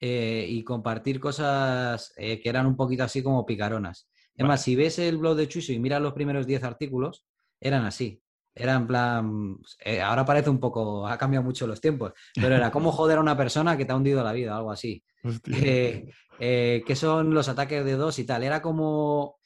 eh, 0.01 0.47
y 0.49 0.65
compartir 0.65 1.21
cosas 1.21 2.13
eh, 2.17 2.41
que 2.41 2.49
eran 2.49 2.67
un 2.67 2.77
poquito 2.77 3.05
así 3.05 3.23
como 3.23 3.45
picaronas. 3.45 4.09
Es 4.35 4.47
más, 4.47 4.63
si 4.63 4.75
ves 4.75 4.99
el 4.99 5.19
blog 5.19 5.37
de 5.37 5.49
Chuiso 5.49 5.73
y 5.73 5.79
miras 5.79 6.01
los 6.01 6.15
primeros 6.15 6.47
10 6.47 6.65
artículos, 6.65 7.27
eran 7.61 7.85
así. 7.85 8.23
Era 8.55 8.75
en 8.75 8.87
plan, 8.87 9.57
eh, 9.83 10.03
ahora 10.03 10.25
parece 10.25 10.51
un 10.51 10.61
poco, 10.61 11.07
ha 11.07 11.17
cambiado 11.17 11.45
mucho 11.45 11.67
los 11.67 11.81
tiempos, 11.81 12.13
pero 12.35 12.55
era 12.55 12.71
como 12.71 12.93
joder 12.93 13.19
a 13.19 13.23
una 13.23 13.37
persona 13.37 13.77
que 13.77 13.85
te 13.85 13.93
ha 13.93 13.97
hundido 13.97 14.23
la 14.23 14.33
vida, 14.33 14.57
algo 14.57 14.71
así. 14.71 15.03
Eh, 15.47 16.11
eh, 16.39 16.83
que 16.87 16.97
son 16.97 17.33
los 17.33 17.49
ataques 17.49 17.85
de 17.85 17.93
dos 17.93 18.19
y 18.19 18.25
tal. 18.25 18.43
Era 18.43 18.61
como 18.61 19.37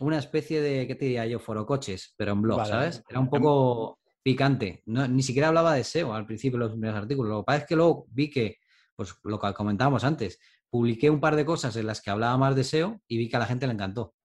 una 0.00 0.18
especie 0.18 0.60
de, 0.60 0.86
¿qué 0.86 0.94
te 0.94 1.06
diría 1.06 1.26
yo? 1.26 1.38
Forocoches, 1.38 2.14
pero 2.16 2.32
en 2.32 2.42
blog, 2.42 2.66
¿sabes? 2.66 3.02
Era 3.08 3.20
un 3.20 3.26
em 3.26 3.30
poco 3.30 3.98
picante. 4.22 4.82
ni 4.86 5.22
siquiera 5.22 5.48
hablaba 5.48 5.74
de 5.74 5.84
SEO 5.84 6.12
al 6.12 6.26
principio 6.26 6.58
de 6.58 6.64
los 6.64 6.72
primeros 6.72 6.96
artículos. 6.96 7.30
Lo 7.30 7.40
que 7.42 7.46
pasa 7.46 7.58
es 7.60 7.66
que 7.66 7.76
luego 7.76 8.06
vi 8.10 8.28
que, 8.28 8.58
pues 8.94 9.14
lo 9.22 9.38
que 9.38 9.54
comentábamos 9.54 10.04
antes, 10.04 10.38
publiqué 10.68 11.10
un 11.10 11.20
par 11.20 11.36
de 11.36 11.44
cosas 11.44 11.76
en 11.76 11.86
las 11.86 12.02
que 12.02 12.10
hablaba 12.10 12.36
más 12.36 12.56
de 12.56 12.64
SEO 12.64 13.00
y 13.06 13.18
vi 13.18 13.28
que 13.28 13.36
a 13.36 13.38
la 13.38 13.46
gente 13.46 13.66
le 13.66 13.74
encantó. 13.74 14.15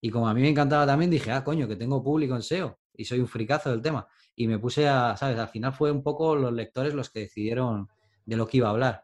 Y 0.00 0.10
como 0.10 0.28
a 0.28 0.34
mí 0.34 0.40
me 0.40 0.48
encantaba 0.48 0.86
también, 0.86 1.10
dije, 1.10 1.30
ah, 1.30 1.44
coño, 1.44 1.68
que 1.68 1.76
tengo 1.76 2.02
público 2.02 2.34
en 2.34 2.42
SEO 2.42 2.78
y 2.94 3.04
soy 3.04 3.20
un 3.20 3.28
fricazo 3.28 3.70
del 3.70 3.82
tema. 3.82 4.06
Y 4.34 4.46
me 4.46 4.58
puse 4.58 4.88
a, 4.88 5.16
¿sabes? 5.16 5.38
Al 5.38 5.48
final 5.48 5.72
fue 5.72 5.90
un 5.90 6.02
poco 6.02 6.36
los 6.36 6.52
lectores 6.52 6.94
los 6.94 7.10
que 7.10 7.20
decidieron 7.20 7.88
de 8.24 8.36
lo 8.36 8.46
que 8.46 8.58
iba 8.58 8.68
a 8.68 8.70
hablar. 8.70 9.02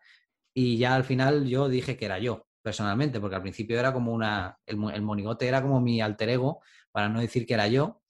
Y 0.54 0.78
ya 0.78 0.94
al 0.94 1.04
final 1.04 1.46
yo 1.46 1.68
dije 1.68 1.96
que 1.96 2.06
era 2.06 2.18
yo, 2.18 2.46
personalmente, 2.62 3.20
porque 3.20 3.36
al 3.36 3.42
principio 3.42 3.78
era 3.78 3.92
como 3.92 4.12
una, 4.12 4.58
el, 4.66 4.76
monigote 4.76 5.46
era 5.46 5.62
como 5.62 5.80
mi 5.80 6.00
alter 6.00 6.30
ego, 6.30 6.60
para 6.92 7.08
no 7.08 7.20
decir 7.20 7.46
que 7.46 7.54
era 7.54 7.68
yo. 7.68 8.00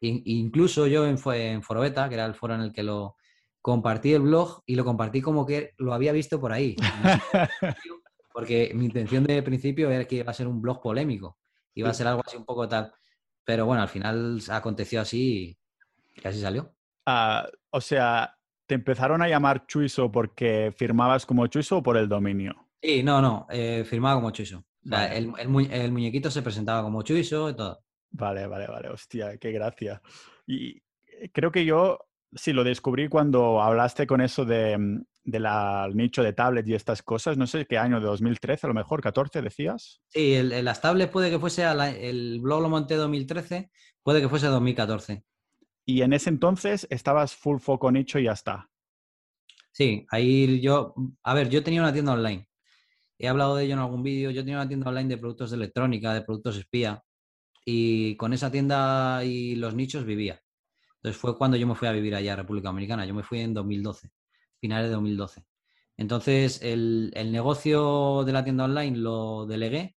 incluso 0.00 0.86
yo 0.86 1.06
en, 1.06 1.18
en 1.34 1.62
Forobeta, 1.62 2.08
que 2.08 2.14
era 2.14 2.26
el 2.26 2.34
foro 2.34 2.54
en 2.54 2.60
el 2.60 2.72
que 2.72 2.84
lo 2.84 3.16
compartí 3.60 4.12
el 4.12 4.22
blog 4.22 4.62
y 4.64 4.76
lo 4.76 4.84
compartí 4.84 5.20
como 5.20 5.44
que 5.44 5.74
lo 5.78 5.92
había 5.92 6.12
visto 6.12 6.40
por 6.40 6.52
ahí. 6.52 6.76
porque 8.32 8.70
mi 8.74 8.84
intención 8.84 9.24
de 9.24 9.42
principio 9.42 9.90
era 9.90 10.04
que 10.04 10.16
iba 10.16 10.30
a 10.30 10.34
ser 10.34 10.46
un 10.46 10.62
blog 10.62 10.80
polémico, 10.80 11.36
iba 11.80 11.90
a 11.90 11.94
ser 11.94 12.06
algo 12.06 12.22
así 12.26 12.36
un 12.36 12.44
poco 12.44 12.68
tal. 12.68 12.92
Pero 13.44 13.66
bueno, 13.66 13.82
al 13.82 13.88
final 13.88 14.40
aconteció 14.50 15.00
así 15.00 15.58
y 16.14 16.28
así 16.28 16.40
salió. 16.40 16.74
Ah, 17.06 17.48
o 17.70 17.80
sea, 17.80 18.36
¿te 18.66 18.74
empezaron 18.74 19.22
a 19.22 19.28
llamar 19.28 19.66
Chuiso 19.66 20.10
porque 20.12 20.72
firmabas 20.76 21.24
como 21.24 21.46
Chuiso 21.46 21.78
o 21.78 21.82
por 21.82 21.96
el 21.96 22.08
dominio? 22.08 22.68
Sí, 22.82 23.02
no, 23.02 23.22
no, 23.22 23.46
eh, 23.50 23.84
firmaba 23.88 24.16
como 24.16 24.30
Chuiso. 24.30 24.64
el, 24.84 25.48
muñequito 25.48 26.30
se 26.30 26.42
presentaba 26.42 26.82
como 26.82 27.02
Chuiso 27.02 27.50
y 27.50 27.56
todo. 27.56 27.82
Vale, 28.10 28.46
vale, 28.46 28.66
vale, 28.66 28.88
hostia, 28.88 29.36
qué 29.38 29.52
gracia. 29.52 30.02
Y 30.46 30.82
eh, 31.06 31.30
creo 31.32 31.50
que 31.50 31.64
yo 31.64 31.98
sí 32.34 32.52
lo 32.52 32.64
descubrí 32.64 33.08
cuando 33.08 33.62
hablaste 33.62 34.06
con 34.06 34.20
eso 34.20 34.44
de, 34.44 34.76
del 35.30 35.46
nicho 35.94 36.22
de 36.22 36.32
tablet 36.32 36.66
y 36.66 36.74
estas 36.74 37.02
cosas. 37.02 37.36
No 37.36 37.46
sé 37.46 37.66
qué 37.66 37.78
año, 37.78 38.00
de 38.00 38.06
2013 38.06 38.66
a 38.66 38.68
lo 38.68 38.74
mejor, 38.74 39.02
14 39.02 39.42
decías. 39.42 40.00
Sí, 40.08 40.34
el, 40.34 40.64
las 40.64 40.80
tablets 40.80 41.10
puede 41.10 41.30
que 41.30 41.38
fuese, 41.38 41.64
el 41.64 42.40
blog 42.40 42.62
lo 42.62 42.68
monté 42.68 42.94
2013, 42.94 43.70
puede 44.02 44.20
que 44.20 44.28
fuese 44.28 44.46
2014. 44.46 45.22
Y 45.84 46.02
en 46.02 46.12
ese 46.12 46.30
entonces 46.30 46.86
estabas 46.90 47.34
full 47.34 47.58
foco 47.58 47.90
nicho 47.90 48.18
y 48.18 48.24
ya 48.24 48.32
está. 48.32 48.68
Sí, 49.72 50.06
ahí 50.10 50.60
yo, 50.60 50.94
a 51.22 51.34
ver, 51.34 51.48
yo 51.48 51.62
tenía 51.62 51.80
una 51.80 51.92
tienda 51.92 52.12
online. 52.12 52.48
He 53.18 53.28
hablado 53.28 53.56
de 53.56 53.64
ello 53.64 53.74
en 53.74 53.80
algún 53.80 54.02
vídeo. 54.02 54.30
Yo 54.30 54.42
tenía 54.42 54.56
una 54.56 54.68
tienda 54.68 54.88
online 54.88 55.08
de 55.08 55.18
productos 55.18 55.50
de 55.50 55.56
electrónica, 55.56 56.14
de 56.14 56.22
productos 56.22 56.56
espía. 56.56 57.02
Y 57.64 58.16
con 58.16 58.32
esa 58.32 58.50
tienda 58.50 59.22
y 59.24 59.56
los 59.56 59.74
nichos 59.74 60.04
vivía. 60.04 60.40
Entonces 60.96 61.20
fue 61.20 61.36
cuando 61.36 61.56
yo 61.56 61.66
me 61.66 61.74
fui 61.74 61.86
a 61.86 61.92
vivir 61.92 62.14
allá 62.14 62.32
a 62.32 62.36
República 62.36 62.68
Dominicana. 62.68 63.06
Yo 63.06 63.14
me 63.14 63.22
fui 63.22 63.40
en 63.40 63.54
2012, 63.54 64.10
finales 64.60 64.88
de 64.88 64.94
2012. 64.94 65.44
Entonces 65.96 66.60
el, 66.62 67.12
el 67.14 67.32
negocio 67.32 68.24
de 68.24 68.32
la 68.32 68.44
tienda 68.44 68.64
online 68.64 68.96
lo 68.96 69.46
delegué 69.46 69.96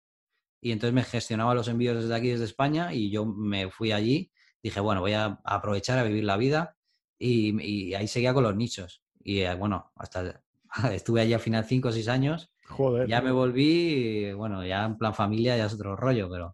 y 0.61 0.71
entonces 0.71 0.93
me 0.93 1.03
gestionaba 1.03 1.55
los 1.55 1.67
envíos 1.67 2.01
desde 2.01 2.15
aquí, 2.15 2.29
desde 2.29 2.45
España, 2.45 2.93
y 2.93 3.09
yo 3.09 3.25
me 3.25 3.69
fui 3.71 3.91
allí. 3.91 4.31
Dije, 4.61 4.79
bueno, 4.79 5.01
voy 5.01 5.13
a 5.13 5.39
aprovechar 5.43 5.97
a 5.97 6.03
vivir 6.03 6.23
la 6.23 6.37
vida 6.37 6.77
y, 7.17 7.59
y 7.61 7.95
ahí 7.95 8.07
seguía 8.07 8.33
con 8.33 8.43
los 8.43 8.55
nichos. 8.55 9.03
Y 9.23 9.39
eh, 9.39 9.55
bueno, 9.55 9.91
hasta 9.95 10.43
estuve 10.93 11.21
allí 11.21 11.33
al 11.33 11.39
final 11.39 11.65
cinco 11.65 11.89
o 11.89 11.91
seis 11.91 12.07
años. 12.07 12.51
Joder. 12.67 13.07
Ya 13.07 13.21
me 13.21 13.31
volví, 13.31 14.31
bueno, 14.33 14.65
ya 14.65 14.85
en 14.85 14.97
plan 14.97 15.15
familia 15.15 15.57
ya 15.57 15.65
es 15.65 15.73
otro 15.73 15.95
rollo, 15.95 16.29
pero... 16.29 16.53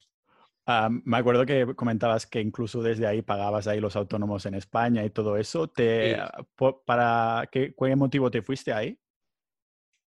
Ah, 0.70 0.90
me 0.92 1.16
acuerdo 1.16 1.46
que 1.46 1.74
comentabas 1.76 2.28
que 2.28 2.42
incluso 2.42 2.82
desde 2.82 3.08
ahí 3.08 3.22
pagabas 3.22 3.68
ahí 3.68 3.80
los 3.80 3.96
autónomos 3.96 4.46
en 4.46 4.54
España 4.54 5.06
y 5.06 5.10
todo 5.10 5.38
eso. 5.38 5.70
Te, 5.70 6.18
¿Para 6.86 7.48
qué, 7.50 7.74
qué, 7.74 7.96
motivo 7.96 8.30
te 8.30 8.42
fuiste 8.42 8.74
ahí? 8.74 9.00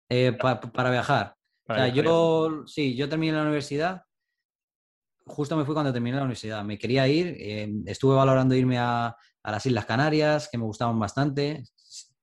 Eh, 0.07 0.33
para 0.33 0.91
viajar. 0.91 1.35
o 1.67 1.73
sea, 1.73 1.87
yo, 1.87 2.63
sí, 2.67 2.95
yo 2.95 3.09
terminé 3.09 3.33
la 3.33 3.41
universidad. 3.41 4.03
Justo 5.25 5.57
me 5.57 5.65
fui 5.65 5.73
cuando 5.73 5.91
terminé 5.91 6.17
la 6.17 6.23
universidad. 6.23 6.63
Me 6.63 6.77
quería 6.77 7.07
ir. 7.07 7.35
Eh, 7.39 7.67
estuve 7.87 8.15
valorando 8.15 8.53
irme 8.53 8.77
a, 8.77 9.07
a, 9.07 9.51
las 9.51 9.65
Islas 9.65 9.85
Canarias, 9.85 10.47
que 10.47 10.59
me 10.59 10.65
gustaban 10.65 10.99
bastante 10.99 11.63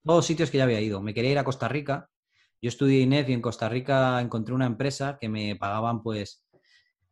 todos 0.05 0.25
sitios 0.25 0.51
que 0.51 0.59
ya 0.59 0.65
había 0.65 0.81
ido. 0.81 1.03
Me 1.03 1.13
quería 1.13 1.33
ir 1.33 1.39
a 1.39 1.45
Costa 1.45 1.67
Rica. 1.67 2.09
Yo 2.63 2.69
estudié 2.69 3.01
INEF 3.01 3.29
y 3.29 3.33
en 3.33 3.43
Costa 3.43 3.69
Rica 3.69 4.21
encontré 4.21 4.55
una 4.55 4.67
empresa 4.67 5.19
que 5.21 5.29
me 5.29 5.57
pagaban, 5.57 6.03
pues, 6.03 6.48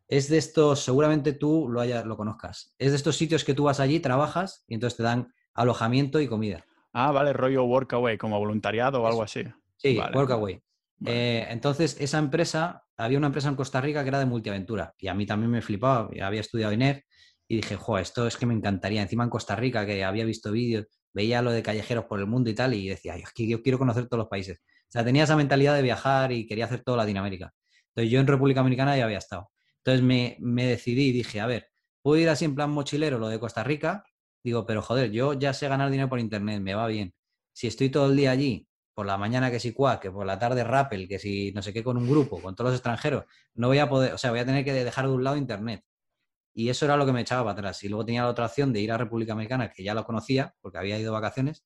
es 0.09 0.29
de 0.29 0.39
estos, 0.39 0.81
seguramente 0.81 1.33
tú 1.33 1.69
lo, 1.69 1.81
hayas, 1.81 2.05
lo 2.05 2.17
conozcas, 2.17 2.75
es 2.79 2.91
de 2.91 2.97
estos 2.97 3.17
sitios 3.17 3.45
que 3.45 3.55
tú 3.55 3.65
vas 3.65 3.81
allí, 3.81 4.01
trabajas 4.01 4.65
y 4.69 4.75
entonces 4.75 4.97
te 4.97 5.03
dan 5.03 5.33
alojamiento 5.55 6.21
y 6.21 6.29
comida. 6.29 6.65
Ah, 6.93 7.13
vale, 7.13 7.33
rollo 7.33 7.65
Workaway, 7.65 8.17
como 8.17 8.39
voluntariado 8.39 9.03
o 9.03 9.07
algo 9.07 9.23
así. 9.23 9.45
Sí, 9.77 9.99
Workaway. 10.15 10.63
Eh, 11.05 11.47
entonces, 11.51 11.97
esa 12.01 12.19
empresa, 12.19 12.85
había 12.97 13.19
una 13.19 13.27
empresa 13.27 13.49
en 13.49 13.57
Costa 13.57 13.81
Rica 13.81 14.03
que 14.03 14.09
era 14.09 14.19
de 14.19 14.27
multiaventura 14.27 14.95
y 14.99 15.09
a 15.09 15.15
mí 15.15 15.27
también 15.27 15.51
me 15.51 15.61
flipaba, 15.61 16.09
había 16.23 16.41
estudiado 16.41 16.73
INEF 16.73 17.03
y 17.49 17.57
dije, 17.57 17.77
jo, 17.77 17.99
esto 17.99 18.27
es 18.27 18.37
que 18.37 18.47
me 18.47 18.55
encantaría. 18.55 19.03
Encima 19.03 19.25
en 19.25 19.31
Costa 19.31 19.55
Rica, 19.57 19.85
que 19.85 20.05
había 20.05 20.25
visto 20.25 20.51
vídeos, 20.53 20.87
veía 21.13 21.43
lo 21.43 21.51
de 21.51 21.63
callejeros 21.63 22.07
por 22.07 22.19
el 22.19 22.27
mundo 22.27 22.51
y 22.51 22.55
tal, 22.55 22.75
y 22.75 22.89
decía, 22.89 23.17
es 23.17 23.33
que 23.33 23.47
yo 23.47 23.63
quiero 23.63 23.79
conocer 23.79 24.07
todos 24.07 24.21
los 24.21 24.29
países. 24.29 24.59
O 24.59 24.91
sea, 24.91 25.05
tenía 25.05 25.25
esa 25.25 25.37
mentalidad 25.37 25.75
de 25.75 25.83
viajar 25.83 26.33
y 26.33 26.47
quería 26.47 26.65
hacer 26.65 26.83
toda 26.83 26.99
Latinoamérica. 26.99 27.53
Entonces 27.89 28.11
yo 28.11 28.21
en 28.21 28.27
República 28.27 28.61
Dominicana 28.61 28.97
ya 28.97 29.05
había 29.05 29.19
estado. 29.19 29.51
Entonces 29.87 30.03
me, 30.41 30.67
decidí 30.67 31.11
y 31.11 31.13
dije, 31.13 31.41
a 31.41 31.47
ver, 31.47 31.71
puedo 32.03 32.21
ir 32.21 32.29
así 32.29 32.45
en 32.45 32.57
plan 32.57 32.71
mochilero 32.71 33.21
lo 33.21 33.29
de 33.29 33.39
Costa 33.39 33.63
Rica, 33.63 34.05
digo, 34.43 34.67
pero 34.67 34.83
joder, 34.83 35.13
yo 35.13 35.35
ya 35.35 35.53
sé 35.55 35.69
ganar 35.69 35.91
dinero 35.91 36.09
por 36.09 36.19
internet, 36.19 36.61
me 36.61 36.75
va 36.75 36.89
bien. 36.89 37.15
Si 37.53 37.69
estoy 37.69 37.89
todo 37.89 38.11
el 38.11 38.17
día 38.17 38.33
allí, 38.33 38.67
por 38.95 39.07
la 39.07 39.17
mañana 39.17 39.49
que 39.49 39.61
si 39.61 39.73
cuá, 39.73 40.01
que 40.01 40.11
por 40.11 40.27
la 40.27 40.41
tarde 40.41 40.65
Rappel, 40.65 41.07
que 41.07 41.21
si 41.21 41.53
no 41.53 41.63
sé 41.63 41.73
qué 41.73 41.85
con 41.85 41.97
un 41.97 42.09
grupo, 42.09 42.43
con 42.43 42.57
todos 42.57 42.71
los 42.71 42.79
extranjeros, 42.79 43.27
no 43.55 43.69
voy 43.69 43.79
a 43.79 43.89
poder, 43.89 44.13
o 44.13 44.19
sea, 44.19 44.31
voy 44.31 44.41
a 44.41 44.45
tener 44.45 44.65
que 44.65 44.73
dejar 44.73 45.07
de 45.07 45.13
un 45.13 45.23
lado 45.23 45.37
internet. 45.37 45.85
Y 46.53 46.69
eso 46.69 46.85
era 46.85 46.97
lo 46.97 47.07
que 47.07 47.13
me 47.13 47.21
echaba 47.21 47.43
para 47.43 47.53
atrás. 47.53 47.85
Y 47.85 47.89
luego 47.89 48.05
tenía 48.05 48.23
la 48.23 48.31
otra 48.31 48.47
opción 48.47 48.73
de 48.73 48.81
ir 48.81 48.91
a 48.91 48.99
República 48.99 49.35
Americana, 49.35 49.71
que 49.71 49.85
ya 49.85 49.95
lo 49.95 50.05
conocía, 50.05 50.55
porque 50.61 50.79
había 50.79 50.99
ido 50.99 51.13
de 51.13 51.21
vacaciones 51.21 51.65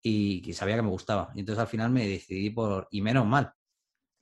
y, 0.00 0.50
sabía 0.54 0.76
que 0.76 0.82
me 0.82 0.88
gustaba. 0.88 1.30
Y 1.34 1.40
entonces 1.40 1.60
al 1.60 1.68
final 1.68 1.90
me 1.90 2.06
decidí 2.06 2.48
por... 2.48 2.88
Y 2.90 3.02
menos 3.02 3.26
mal. 3.26 3.52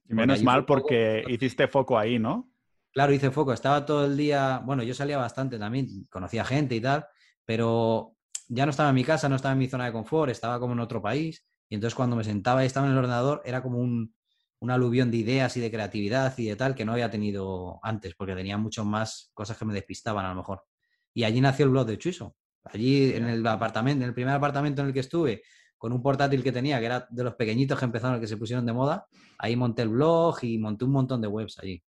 Y 0.09 0.15
menos 0.15 0.43
mal 0.43 0.65
porque 0.65 1.23
hiciste 1.29 1.69
foco 1.69 1.99
ahí, 1.99 2.19
¿no? 2.19 2.48
Claro, 2.93 3.13
hice 3.13 3.31
foco. 3.31 3.53
Estaba 3.53 3.85
todo 3.87 4.07
el 4.07 4.17
día... 4.17 4.61
Bueno, 4.65 4.83
yo 4.83 4.95
salía 4.95 5.19
bastante 5.19 5.59
también, 5.59 6.07
conocía 6.11 6.45
gente 6.45 6.75
y 6.75 6.81
tal, 6.81 7.07
pero 7.45 8.17
ya 8.49 8.65
no 8.67 8.71
estaba 8.71 8.89
en 8.89 8.95
mi 8.95 9.05
casa, 9.05 9.29
no 9.29 9.37
estaba 9.37 9.53
en 9.53 9.59
mi 9.59 9.69
zona 9.69 9.87
de 9.87 9.93
confort, 9.93 10.31
estaba 10.31 10.59
como 10.59 10.73
en 10.73 10.81
otro 10.81 11.01
país. 11.03 11.45
Y 11.69 11.75
entonces 11.75 11.95
cuando 11.95 12.17
me 12.17 12.25
sentaba 12.25 12.63
y 12.63 12.67
estaba 12.67 12.87
en 12.87 12.93
el 12.93 12.99
ordenador, 12.99 13.43
era 13.45 13.63
como 13.63 13.79
un, 13.79 14.15
un 14.61 14.71
aluvión 14.71 15.11
de 15.11 15.19
ideas 15.19 15.57
y 15.57 15.61
de 15.61 15.71
creatividad 15.71 16.37
y 16.39 16.47
de 16.47 16.57
tal 16.57 16.75
que 16.75 16.85
no 16.85 16.93
había 16.93 17.11
tenido 17.11 17.79
antes, 17.83 18.15
porque 18.15 18.35
tenía 18.35 18.57
mucho 18.59 18.85
más 18.85 19.31
cosas 19.35 19.57
que 19.59 19.65
me 19.65 19.75
despistaban 19.75 20.25
a 20.25 20.31
lo 20.31 20.37
mejor. 20.37 20.65
Y 21.15 21.25
allí 21.25 21.41
nació 21.41 21.67
el 21.67 21.71
blog 21.73 21.87
de 21.87 21.99
Chuiso. 21.99 22.37
Allí 22.65 23.13
en 23.15 23.27
el 23.29 23.47
apartamento, 23.47 24.03
en 24.05 24.09
el 24.09 24.15
primer 24.15 24.35
apartamento 24.35 24.83
en 24.83 24.89
el 24.89 24.95
que 24.95 25.01
estuve, 25.01 25.43
con 25.77 25.93
un 25.93 26.03
portátil 26.03 26.43
que 26.43 26.53
tenía, 26.53 26.81
que 26.81 26.87
era 26.87 27.07
de 27.11 27.25
los 27.25 27.35
pequeñitos 27.35 27.79
que 27.79 27.85
empezaron, 27.85 28.21
que 28.21 28.27
se 28.27 28.37
pusieron 28.37 28.67
de 28.67 28.73
moda, 28.73 29.07
ahí 29.39 29.57
monté 29.57 29.83
el 29.83 29.91
blog 29.91 30.39
y 30.43 30.59
monté 30.59 30.85
un 30.85 30.93
montón 30.93 31.21
de 31.21 31.29
webs 31.29 31.59
allí. 31.61 31.83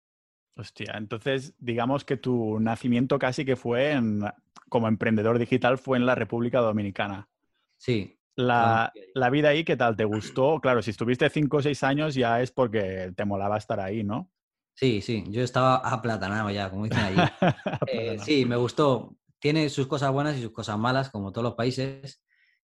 Hostia, 0.58 0.96
entonces 0.98 1.54
digamos 1.60 2.04
que 2.04 2.18
tu 2.18 2.60
nacimiento 2.60 3.20
casi 3.20 3.46
que 3.46 3.56
fue 3.56 3.92
en, 3.92 4.24
como 4.70 4.88
emprendedor 4.88 5.38
digital 5.38 5.78
fue 5.78 5.98
en 5.98 6.06
la 6.06 6.16
República 6.16 6.60
Dominicana. 6.60 7.30
Sí, 7.78 8.18
la, 8.38 8.94
vida 9.32 9.50
ahí, 9.50 9.64
¿qué 9.64 9.76
tal? 9.76 9.96
¿Te 9.96 10.06
gustó? 10.06 10.60
Claro, 10.62 10.82
si 10.82 10.92
estuviste 10.92 11.30
cinco 11.30 11.58
o 11.58 11.62
seis 11.62 11.84
años 11.84 12.16
ya 12.16 12.42
es 12.42 12.52
porque 12.52 13.12
te 13.16 13.26
molaba 13.26 13.58
estar 13.58 13.80
ahí, 13.80 14.04
¿no? 14.04 14.32
Sí, 14.74 15.02
sí, 15.02 15.24
yo 15.30 15.42
estaba 15.42 15.78
aplatanado 15.78 16.52
ya, 16.52 16.70
como 16.70 16.86
dicen 16.86 17.00
allí. 17.00 17.18
Eh, 17.88 18.18
sí, 18.20 18.46
me 18.46 18.56
gustó. 18.56 19.16
Tiene 19.40 19.70
sus 19.70 19.88
cosas 19.88 20.12
buenas 20.12 20.38
y 20.38 20.42
sus 20.42 20.52
cosas 20.52 20.78
malas, 20.78 21.10
como 21.10 21.32
todos 21.32 21.44
los 21.44 21.56
países. 21.56 22.22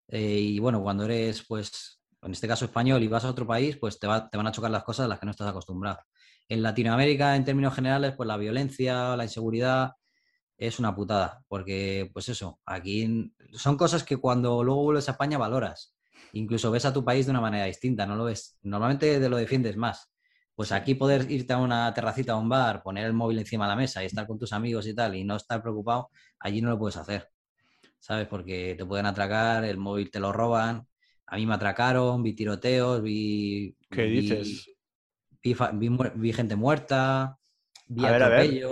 Eh, 0.09 0.39
y 0.39 0.59
bueno, 0.59 0.83
cuando 0.83 1.05
eres, 1.05 1.45
pues, 1.47 2.03
en 2.23 2.33
este 2.33 2.49
caso 2.49 2.65
español 2.65 3.03
y 3.03 3.09
vas 3.09 3.25
a 3.25 3.31
otro 3.31 3.47
país, 3.47 3.77
pues 3.77 3.99
te, 3.99 4.09
te 4.31 4.37
van 4.37 4.47
a 4.47 4.53
chocar 4.53 4.71
las 4.71 4.83
cosas 4.83 5.07
a 5.07 5.09
las 5.09 5.21
que 5.21 5.27
no 5.27 5.31
estás 5.31 5.49
acostumbrado. 5.49 6.01
En 6.49 6.63
Latinoamérica, 6.63 7.37
en 7.37 7.45
términos 7.45 7.75
generales, 7.75 8.15
pues 8.17 8.27
la 8.27 8.37
violencia, 8.37 9.17
la 9.17 9.25
inseguridad, 9.25 9.93
es 10.67 10.79
una 10.79 10.95
putada, 10.95 11.43
porque 11.49 12.11
pues 12.13 12.29
eso, 12.29 12.61
aquí 12.67 13.33
son 13.53 13.77
cosas 13.77 14.05
que 14.05 14.17
cuando 14.17 14.63
luego 14.63 14.85
vuelves 14.85 15.09
a 15.09 15.13
España 15.13 15.39
valoras, 15.39 15.95
incluso 16.33 16.71
ves 16.71 16.85
a 16.85 16.93
tu 16.93 17.05
país 17.05 17.27
de 17.27 17.31
una 17.31 17.41
manera 17.41 17.65
distinta, 17.65 18.07
no 18.07 18.17
lo 18.17 18.25
ves, 18.25 18.59
normalmente 18.63 19.19
te 19.19 19.29
lo 19.29 19.37
defiendes 19.37 19.77
más. 19.77 20.09
Pues 20.55 20.71
aquí 20.71 20.95
poder 20.95 21.31
irte 21.31 21.55
a 21.55 21.57
una 21.59 21.93
terracita 21.95 22.35
a 22.35 22.37
un 22.37 22.49
bar, 22.49 22.83
poner 22.83 23.07
el 23.07 23.15
móvil 23.15 23.39
encima 23.39 23.65
de 23.65 23.71
la 23.71 23.77
mesa 23.77 24.03
y 24.03 24.07
estar 24.07 24.27
con 24.27 24.39
tus 24.39 24.53
amigos 24.53 24.87
y 24.87 24.95
tal 24.95 25.17
y 25.17 25.25
no 25.25 25.37
estar 25.37 25.63
preocupado, 25.63 26.11
allí 26.39 26.61
no 26.61 26.69
lo 26.69 26.79
puedes 26.79 26.97
hacer, 26.97 27.29
¿sabes? 27.99 28.29
Porque 28.29 28.75
te 28.77 28.85
pueden 28.85 29.07
atracar, 29.07 29.65
el 29.65 29.79
móvil 29.79 30.11
te 30.11 30.21
lo 30.21 30.33
roban. 30.33 30.87
A 31.27 31.37
mí 31.37 31.47
me 31.47 31.55
atracaron, 31.55 32.23
vi 32.23 32.35
tiroteos, 32.35 33.03
vi... 33.03 33.75
¿Qué 33.91 34.03
dices? 34.03 34.67
vi 34.67 34.73
gente 35.43 36.57
muerta, 36.57 37.39
a 37.99 38.11
ver, 38.11 38.23
a 38.23 38.29
ver. 38.29 38.65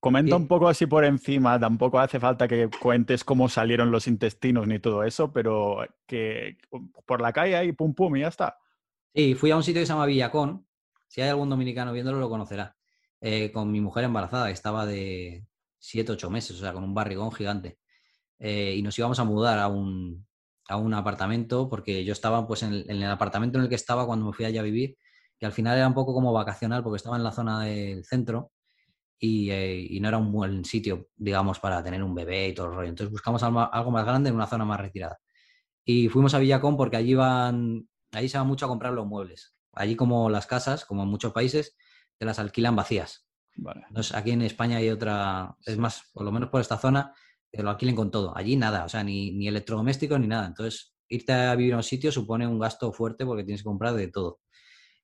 Comenta 0.00 0.36
un 0.36 0.46
poco 0.46 0.68
así 0.68 0.86
por 0.86 1.04
encima, 1.04 1.58
tampoco 1.58 1.98
hace 1.98 2.20
falta 2.20 2.48
que 2.48 2.68
cuentes 2.68 3.24
cómo 3.24 3.48
salieron 3.48 3.90
los 3.90 4.06
intestinos 4.06 4.66
ni 4.66 4.78
todo 4.78 5.04
eso, 5.04 5.32
pero 5.32 5.86
que 6.06 6.58
por 7.06 7.20
la 7.20 7.32
calle 7.32 7.56
ahí, 7.56 7.72
pum 7.72 7.94
pum, 7.94 8.16
y 8.16 8.20
ya 8.20 8.28
está. 8.28 8.58
Sí, 9.14 9.34
fui 9.34 9.50
a 9.50 9.56
un 9.56 9.62
sitio 9.62 9.80
que 9.80 9.86
se 9.86 9.92
llama 9.92 10.06
Villacón. 10.06 10.66
Si 11.06 11.20
hay 11.20 11.30
algún 11.30 11.48
dominicano 11.48 11.92
viéndolo, 11.92 12.18
lo 12.18 12.28
conocerá. 12.28 12.76
Eh, 13.20 13.50
con 13.50 13.70
mi 13.70 13.80
mujer 13.80 14.04
embarazada, 14.04 14.50
estaba 14.50 14.86
de 14.86 15.46
7, 15.78 16.12
8 16.12 16.30
meses, 16.30 16.56
o 16.56 16.60
sea, 16.60 16.72
con 16.72 16.84
un 16.84 16.94
barrigón 16.94 17.32
gigante. 17.32 17.78
Eh, 18.38 18.74
y 18.76 18.82
nos 18.82 18.98
íbamos 18.98 19.18
a 19.18 19.24
mudar 19.24 19.58
a 19.58 19.68
un, 19.68 20.26
a 20.68 20.76
un 20.76 20.94
apartamento, 20.94 21.68
porque 21.68 22.04
yo 22.04 22.12
estaba 22.12 22.46
pues 22.46 22.62
en 22.62 22.74
el, 22.74 22.90
en 22.90 23.02
el, 23.02 23.10
apartamento 23.10 23.58
en 23.58 23.64
el 23.64 23.70
que 23.70 23.74
estaba 23.74 24.06
cuando 24.06 24.26
me 24.26 24.32
fui 24.32 24.44
allá 24.44 24.60
a 24.60 24.64
vivir, 24.64 24.96
que 25.38 25.46
al 25.46 25.52
final 25.52 25.76
era 25.76 25.86
un 25.86 25.94
poco 25.94 26.12
como 26.12 26.32
vacacional, 26.32 26.82
porque 26.82 26.96
estaba 26.96 27.16
en 27.16 27.22
la 27.24 27.32
zona 27.32 27.64
del 27.64 28.04
centro 28.04 28.52
eh, 29.20 29.86
y, 29.90 30.00
no 30.00 30.08
era 30.08 30.18
un 30.18 30.32
buen 30.32 30.64
sitio, 30.64 31.08
digamos, 31.16 31.58
para 31.58 31.82
tener 31.82 32.02
un 32.02 32.14
bebé 32.14 32.48
y 32.48 32.54
todo 32.54 32.66
el 32.66 32.74
rollo. 32.74 32.88
Entonces 32.88 33.12
buscamos 33.12 33.42
algo, 33.42 33.90
más 33.90 34.04
grande 34.04 34.30
en 34.30 34.36
una 34.36 34.46
zona 34.46 34.64
más 34.64 34.80
retirada. 34.80 35.18
Y 35.84 36.08
fuimos 36.08 36.34
a 36.34 36.38
Villacón 36.38 36.76
porque 36.76 36.96
allí 36.96 37.14
van, 37.14 37.88
allí 38.12 38.28
se 38.28 38.38
va 38.38 38.44
mucho 38.44 38.66
a 38.66 38.68
comprar 38.68 38.92
los 38.92 39.06
muebles. 39.06 39.54
Allí 39.72 39.96
como 39.96 40.28
las 40.30 40.46
casas, 40.46 40.84
como 40.84 41.02
en 41.02 41.08
muchos 41.08 41.32
países, 41.32 41.76
te 42.18 42.26
las 42.26 42.38
alquilan 42.38 42.76
vacías. 42.76 43.26
Entonces 43.88 44.14
aquí 44.14 44.30
en 44.30 44.42
España 44.42 44.76
hay 44.76 44.90
otra, 44.90 45.56
es 45.66 45.78
más, 45.78 46.04
por 46.12 46.24
lo 46.24 46.30
menos 46.30 46.48
por 46.50 46.60
esta 46.60 46.78
zona, 46.78 47.12
te 47.50 47.62
lo 47.62 47.70
alquilen 47.70 47.96
con 47.96 48.10
todo. 48.10 48.36
Allí 48.36 48.56
nada, 48.56 48.84
o 48.84 48.88
sea, 48.88 49.02
ni, 49.02 49.32
ni 49.32 49.48
electrodomésticos 49.48 50.20
ni 50.20 50.28
nada. 50.28 50.46
Entonces 50.46 50.94
irte 51.08 51.32
a 51.32 51.54
vivir 51.54 51.74
a 51.74 51.78
un 51.78 51.82
sitio 51.82 52.12
supone 52.12 52.46
un 52.46 52.58
gasto 52.58 52.92
fuerte 52.92 53.24
porque 53.24 53.44
tienes 53.44 53.62
que 53.62 53.68
comprar 53.68 53.94
de 53.94 54.08
todo. 54.08 54.40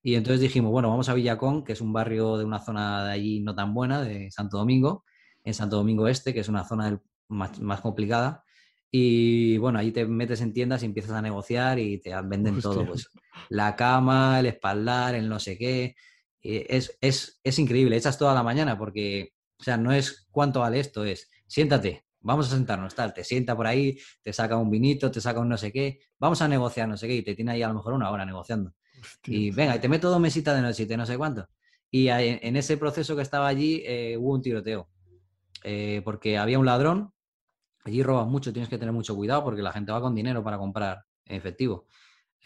Y 0.06 0.16
entonces 0.16 0.42
dijimos, 0.42 0.70
bueno, 0.70 0.90
vamos 0.90 1.08
a 1.08 1.14
Villacón, 1.14 1.64
que 1.64 1.72
es 1.72 1.80
un 1.80 1.90
barrio 1.90 2.36
de 2.36 2.44
una 2.44 2.58
zona 2.58 3.06
de 3.06 3.12
allí 3.12 3.40
no 3.40 3.54
tan 3.54 3.72
buena, 3.72 4.02
de 4.02 4.30
Santo 4.30 4.58
Domingo, 4.58 5.02
en 5.42 5.54
Santo 5.54 5.76
Domingo 5.76 6.08
Este, 6.08 6.34
que 6.34 6.40
es 6.40 6.48
una 6.50 6.62
zona 6.62 7.00
más, 7.28 7.58
más, 7.58 7.80
complicada. 7.80 8.44
Y 8.90 9.56
bueno, 9.56 9.78
ahí 9.78 9.92
te 9.92 10.04
metes 10.04 10.42
en 10.42 10.52
tiendas 10.52 10.82
y 10.82 10.86
empiezas 10.86 11.12
a 11.12 11.22
negociar 11.22 11.78
y 11.78 12.02
te 12.02 12.10
venden 12.22 12.60
todo, 12.60 12.86
pues 12.86 13.08
la 13.48 13.74
cama, 13.76 14.40
el 14.40 14.46
espaldar, 14.46 15.14
el 15.14 15.26
no 15.26 15.40
sé 15.40 15.56
qué. 15.56 15.96
Es, 16.42 16.98
es, 17.00 17.40
es 17.42 17.58
increíble, 17.58 17.96
echas 17.96 18.18
toda 18.18 18.34
la 18.34 18.42
mañana 18.42 18.76
porque, 18.76 19.32
o 19.58 19.62
sea, 19.64 19.78
no 19.78 19.90
es 19.90 20.28
cuánto 20.30 20.60
vale 20.60 20.80
esto, 20.80 21.06
es 21.06 21.30
siéntate, 21.46 22.04
vamos 22.20 22.48
a 22.48 22.56
sentarnos, 22.56 22.94
tal, 22.94 23.14
te 23.14 23.24
sienta 23.24 23.56
por 23.56 23.66
ahí, 23.66 23.98
te 24.22 24.34
saca 24.34 24.58
un 24.58 24.70
vinito, 24.70 25.10
te 25.10 25.22
saca 25.22 25.40
un 25.40 25.48
no 25.48 25.56
sé 25.56 25.72
qué, 25.72 26.00
vamos 26.18 26.42
a 26.42 26.48
negociar 26.48 26.88
no 26.88 26.98
sé 26.98 27.08
qué, 27.08 27.14
y 27.14 27.22
te 27.22 27.34
tiene 27.34 27.52
ahí 27.52 27.62
a 27.62 27.68
lo 27.68 27.74
mejor 27.74 27.94
una 27.94 28.10
hora 28.10 28.26
negociando. 28.26 28.74
Y 29.24 29.50
venga, 29.50 29.80
te 29.80 29.88
meto 29.88 30.10
dos 30.10 30.20
mesitas 30.20 30.56
de 30.56 30.62
noche 30.62 30.84
y 30.84 30.86
te 30.86 30.96
no 30.96 31.06
sé 31.06 31.16
cuánto. 31.16 31.48
Y 31.90 32.08
en 32.08 32.56
ese 32.56 32.76
proceso 32.76 33.14
que 33.14 33.22
estaba 33.22 33.46
allí 33.46 33.82
eh, 33.86 34.16
hubo 34.18 34.32
un 34.32 34.42
tiroteo, 34.42 34.88
eh, 35.62 36.02
porque 36.04 36.38
había 36.38 36.58
un 36.58 36.66
ladrón, 36.66 37.12
allí 37.84 38.02
roban 38.02 38.28
mucho, 38.28 38.52
tienes 38.52 38.68
que 38.68 38.78
tener 38.78 38.92
mucho 38.92 39.14
cuidado 39.14 39.44
porque 39.44 39.62
la 39.62 39.70
gente 39.70 39.92
va 39.92 40.00
con 40.00 40.14
dinero 40.14 40.42
para 40.42 40.58
comprar 40.58 41.04
en 41.24 41.36
efectivo. 41.36 41.86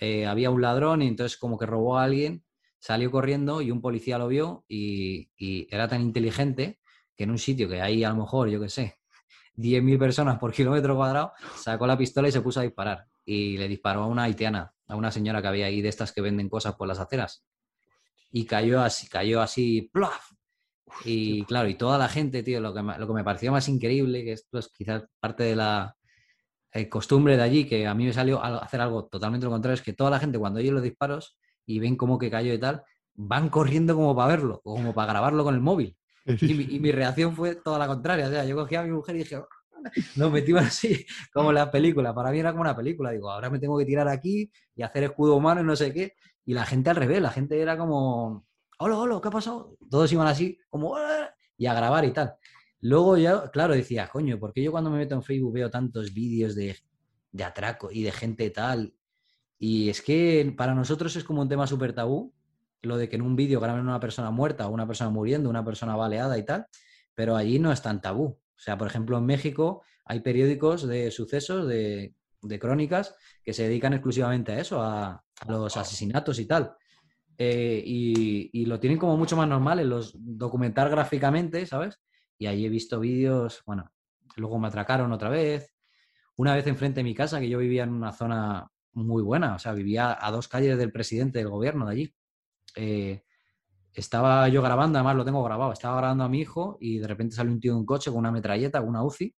Eh, 0.00 0.26
había 0.26 0.50
un 0.50 0.60
ladrón 0.60 1.00
y 1.00 1.08
entonces 1.08 1.38
como 1.38 1.58
que 1.58 1.64
robó 1.64 1.98
a 1.98 2.04
alguien, 2.04 2.44
salió 2.78 3.10
corriendo 3.10 3.62
y 3.62 3.70
un 3.70 3.80
policía 3.80 4.18
lo 4.18 4.28
vio 4.28 4.64
y, 4.68 5.30
y 5.36 5.66
era 5.74 5.88
tan 5.88 6.02
inteligente 6.02 6.78
que 7.16 7.24
en 7.24 7.30
un 7.30 7.38
sitio 7.38 7.68
que 7.68 7.80
hay 7.80 8.04
a 8.04 8.10
lo 8.10 8.16
mejor, 8.16 8.48
yo 8.50 8.60
qué 8.60 8.68
sé, 8.68 8.98
10.000 9.58 9.98
personas 9.98 10.38
por 10.38 10.52
kilómetro 10.54 10.96
cuadrado, 10.96 11.32
sacó 11.56 11.86
la 11.86 11.98
pistola 11.98 12.28
y 12.28 12.32
se 12.32 12.40
puso 12.40 12.60
a 12.60 12.62
disparar. 12.62 13.06
Y 13.24 13.58
le 13.58 13.68
disparó 13.68 14.04
a 14.04 14.06
una 14.06 14.24
haitiana, 14.24 14.72
a 14.88 14.96
una 14.96 15.10
señora 15.12 15.40
que 15.40 15.48
había 15.48 15.66
ahí 15.66 15.80
de 15.82 15.88
estas 15.88 16.12
que 16.12 16.20
venden 16.20 16.48
cosas 16.48 16.74
por 16.74 16.88
las 16.88 16.98
aceras. 16.98 17.44
Y 18.30 18.44
cayó 18.46 18.82
así, 18.82 19.06
cayó 19.08 19.40
así, 19.40 19.90
¡plaf! 19.92 20.32
Y 21.04 21.44
claro, 21.44 21.68
y 21.68 21.74
toda 21.74 21.98
la 21.98 22.08
gente, 22.08 22.42
tío, 22.42 22.60
lo 22.60 22.74
que, 22.74 22.82
me, 22.82 22.98
lo 22.98 23.06
que 23.06 23.12
me 23.12 23.24
pareció 23.24 23.52
más 23.52 23.68
increíble, 23.68 24.24
que 24.24 24.32
esto 24.32 24.58
es 24.58 24.68
quizás 24.68 25.04
parte 25.20 25.44
de 25.44 25.56
la 25.56 25.94
eh, 26.72 26.88
costumbre 26.88 27.36
de 27.36 27.42
allí, 27.42 27.64
que 27.66 27.86
a 27.86 27.94
mí 27.94 28.04
me 28.06 28.12
salió 28.12 28.42
a 28.42 28.58
hacer 28.58 28.80
algo 28.80 29.06
totalmente 29.06 29.44
lo 29.44 29.50
contrario, 29.50 29.74
es 29.74 29.82
que 29.82 29.92
toda 29.92 30.10
la 30.10 30.18
gente 30.18 30.38
cuando 30.38 30.60
oye 30.60 30.70
los 30.70 30.82
disparos 30.82 31.38
y 31.66 31.78
ven 31.78 31.96
cómo 31.96 32.18
que 32.18 32.30
cayó 32.30 32.52
y 32.52 32.58
tal, 32.58 32.82
van 33.14 33.48
corriendo 33.48 33.94
como 33.94 34.14
para 34.14 34.28
verlo, 34.28 34.60
o 34.64 34.74
como 34.74 34.94
para 34.94 35.12
grabarlo 35.12 35.44
con 35.44 35.54
el 35.54 35.60
móvil. 35.60 35.96
Y 36.42 36.78
mi, 36.78 36.92
reacción 36.92 37.34
fue 37.34 37.54
toda 37.54 37.78
la 37.78 37.86
contraria. 37.86 38.26
O 38.26 38.30
sea, 38.30 38.44
yo 38.44 38.54
cogí 38.54 38.74
a 38.74 38.82
mi 38.82 38.90
mujer 38.90 39.16
y 39.16 39.20
dije, 39.20 39.40
nos 40.16 40.32
metimos 40.32 40.62
así, 40.62 41.06
como 41.32 41.52
la 41.52 41.70
película. 41.70 42.14
Para 42.14 42.30
mí 42.30 42.40
era 42.40 42.50
como 42.50 42.62
una 42.62 42.76
película. 42.76 43.10
Digo, 43.10 43.30
ahora 43.30 43.50
me 43.50 43.58
tengo 43.58 43.78
que 43.78 43.84
tirar 43.84 44.08
aquí 44.08 44.50
y 44.74 44.82
hacer 44.82 45.04
escudo 45.04 45.36
humano 45.36 45.60
y 45.60 45.64
no 45.64 45.76
sé 45.76 45.92
qué. 45.92 46.14
Y 46.44 46.54
la 46.54 46.64
gente 46.64 46.90
al 46.90 46.96
revés, 46.96 47.20
la 47.20 47.30
gente 47.30 47.60
era 47.60 47.76
como, 47.76 48.46
hola, 48.78 48.96
hola, 48.96 49.20
¿qué 49.22 49.28
ha 49.28 49.30
pasado? 49.30 49.76
Todos 49.90 50.12
iban 50.12 50.26
así, 50.26 50.58
como, 50.70 50.96
y 51.56 51.66
a 51.66 51.74
grabar 51.74 52.04
y 52.04 52.12
tal. 52.12 52.34
Luego 52.80 53.16
ya, 53.16 53.50
claro, 53.50 53.74
decía, 53.74 54.08
coño, 54.08 54.38
porque 54.38 54.62
yo 54.62 54.70
cuando 54.70 54.90
me 54.90 54.98
meto 54.98 55.14
en 55.14 55.22
Facebook 55.22 55.52
veo 55.52 55.70
tantos 55.70 56.14
vídeos 56.14 56.54
de, 56.54 56.76
de 57.32 57.44
atraco 57.44 57.90
y 57.90 58.02
de 58.02 58.12
gente 58.12 58.50
tal? 58.50 58.94
Y 59.58 59.88
es 59.90 60.00
que 60.00 60.54
para 60.56 60.74
nosotros 60.74 61.14
es 61.16 61.24
como 61.24 61.42
un 61.42 61.48
tema 61.48 61.66
súper 61.66 61.92
tabú, 61.92 62.32
lo 62.82 62.96
de 62.96 63.08
que 63.08 63.16
en 63.16 63.22
un 63.22 63.34
vídeo 63.34 63.60
graben 63.60 63.82
una 63.82 64.00
persona 64.00 64.30
muerta 64.30 64.68
o 64.68 64.70
una 64.70 64.86
persona 64.86 65.10
muriendo, 65.10 65.50
una 65.50 65.64
persona 65.64 65.96
baleada 65.96 66.38
y 66.38 66.44
tal, 66.44 66.66
pero 67.14 67.36
allí 67.36 67.58
no 67.58 67.72
es 67.72 67.82
tan 67.82 68.00
tabú. 68.00 68.38
O 68.58 68.60
sea, 68.60 68.76
por 68.76 68.88
ejemplo, 68.88 69.16
en 69.16 69.24
México 69.24 69.82
hay 70.04 70.20
periódicos 70.20 70.86
de 70.86 71.10
sucesos, 71.10 71.68
de, 71.68 72.14
crónicas, 72.58 73.14
que 73.44 73.52
se 73.52 73.64
dedican 73.64 73.92
exclusivamente 73.92 74.52
a 74.52 74.58
eso, 74.60 74.82
a, 74.82 75.24
los 75.46 75.76
asesinatos 75.76 76.40
y 76.40 76.46
tal. 76.46 76.74
Eh, 77.36 77.80
y, 77.86 78.66
lo 78.66 78.80
tienen 78.80 78.98
como 78.98 79.16
mucho 79.16 79.36
más 79.36 79.48
normal 79.48 79.78
en 79.78 79.88
los 79.88 80.12
documentar 80.16 80.90
gráficamente, 80.90 81.64
¿sabes? 81.66 82.00
Y 82.36 82.46
allí 82.46 82.66
he 82.66 82.68
visto 82.68 82.98
vídeos, 82.98 83.62
bueno, 83.64 83.92
luego 84.36 84.58
me 84.58 84.68
atracaron 84.68 85.12
otra 85.12 85.28
vez. 85.28 85.74
Una 86.36 86.54
vez 86.54 86.66
enfrente 86.66 87.00
de 87.00 87.04
mi 87.04 87.14
casa, 87.14 87.40
que 87.40 87.48
yo 87.48 87.58
vivía 87.58 87.84
en 87.84 87.90
una 87.92 88.12
zona 88.12 88.68
muy 88.92 89.22
buena, 89.22 89.54
o 89.54 89.58
sea, 89.58 89.72
vivía 89.72 90.18
a 90.20 90.30
dos 90.32 90.48
calles 90.48 90.78
del 90.78 90.92
presidente 90.92 91.38
del 91.38 91.48
gobierno 91.48 91.86
de 91.86 91.92
allí. 91.92 92.14
Eh, 92.74 93.22
estaba 93.94 94.48
yo 94.48 94.62
grabando, 94.62 94.98
además 94.98 95.16
lo 95.16 95.24
tengo 95.24 95.42
grabado, 95.42 95.72
estaba 95.72 95.96
grabando 95.98 96.24
a 96.24 96.28
mi 96.28 96.40
hijo 96.40 96.78
y 96.80 96.98
de 96.98 97.08
repente 97.08 97.34
salió 97.34 97.52
un 97.52 97.60
tío 97.60 97.72
en 97.72 97.78
un 97.78 97.86
coche 97.86 98.10
con 98.10 98.20
una 98.20 98.30
metralleta, 98.30 98.80
una 98.80 99.02
UCI, 99.02 99.34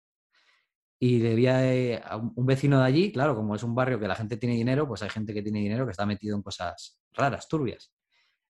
y 1.02 1.20
debía 1.20 1.98
a 2.00 2.18
un 2.18 2.46
vecino 2.46 2.80
de 2.80 2.86
allí, 2.86 3.12
claro, 3.12 3.36
como 3.36 3.56
es 3.56 3.64
un 3.64 3.74
barrio 3.74 4.00
que 4.00 4.08
la 4.08 4.16
gente 4.16 4.36
tiene 4.36 4.56
dinero, 4.56 4.86
pues 4.86 5.02
hay 5.02 5.10
gente 5.10 5.34
que 5.34 5.42
tiene 5.42 5.60
dinero 5.60 5.86
que 5.86 5.92
está 5.92 6.06
metido 6.06 6.36
en 6.36 6.44
cosas 6.44 7.00
raras, 7.14 7.48
turbias. 7.48 7.94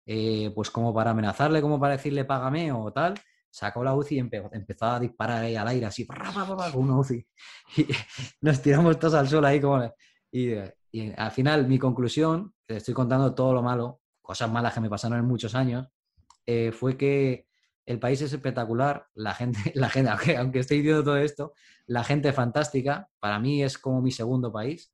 Eh, 0.06 0.52
pues 0.56 0.72
como 0.72 0.92
para 0.92 1.12
amenazarle, 1.12 1.62
como 1.62 1.80
para 1.80 1.98
decirle 1.98 2.26
págame 2.26 2.72
o 2.72 2.92
tal, 2.92 3.14
sacó 3.52 3.84
la 3.84 3.94
UCI 3.94 4.16
y 4.16 4.20
empezó 4.20 4.86
a 4.86 5.00
disparar 5.00 5.44
ahí 5.44 5.56
al 5.56 5.68
aire 5.68 5.86
así, 5.86 6.08
con 6.08 6.18
una 6.74 6.98
UCI. 6.98 7.28
Y 7.78 7.86
nos 8.42 8.62
tiramos 8.62 8.98
todos 8.98 9.14
al 9.14 9.28
suelo 9.28 9.46
ahí 9.46 9.62
como... 9.62 9.94
Y, 10.32 10.54
y 10.92 11.12
al 11.16 11.32
final 11.32 11.68
mi 11.68 11.78
conclusión, 11.78 12.54
te 12.66 12.78
estoy 12.78 12.96
contando 12.96 13.36
todo 13.36 13.54
lo 13.54 13.62
malo, 13.62 13.99
cosas 14.30 14.52
malas 14.52 14.76
que 14.76 14.80
me 14.80 14.92
pasaron 14.92 15.18
en 15.18 15.26
muchos 15.26 15.56
años, 15.56 15.88
eh, 16.46 16.72
fue 16.72 16.96
que 16.96 17.48
el 17.88 17.98
país 17.98 18.22
es 18.22 18.32
espectacular, 18.32 19.08
la 19.16 19.34
gente, 19.34 19.58
la 19.74 19.90
gente 19.90 20.12
aunque, 20.12 20.38
aunque 20.38 20.60
esté 20.60 20.76
diciendo 20.76 21.04
todo 21.04 21.18
esto, 21.18 21.54
la 21.88 22.04
gente 22.04 22.30
es 22.30 22.36
fantástica, 22.36 23.10
para 23.20 23.40
mí 23.40 23.64
es 23.64 23.80
como 23.80 24.04
mi 24.04 24.12
segundo 24.12 24.52
país, 24.52 24.94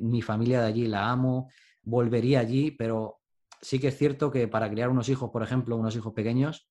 mi 0.00 0.22
familia 0.22 0.60
de 0.60 0.68
allí 0.68 0.86
la 0.86 1.10
amo, 1.10 1.50
volvería 1.82 2.38
allí, 2.38 2.70
pero 2.70 3.18
sí 3.60 3.80
que 3.80 3.88
es 3.88 3.98
cierto 3.98 4.30
que 4.30 4.46
para 4.46 4.70
criar 4.70 4.90
unos 4.90 5.08
hijos, 5.08 5.30
por 5.30 5.42
ejemplo, 5.42 5.76
unos 5.76 5.96
hijos 5.96 6.12
pequeños, 6.12 6.70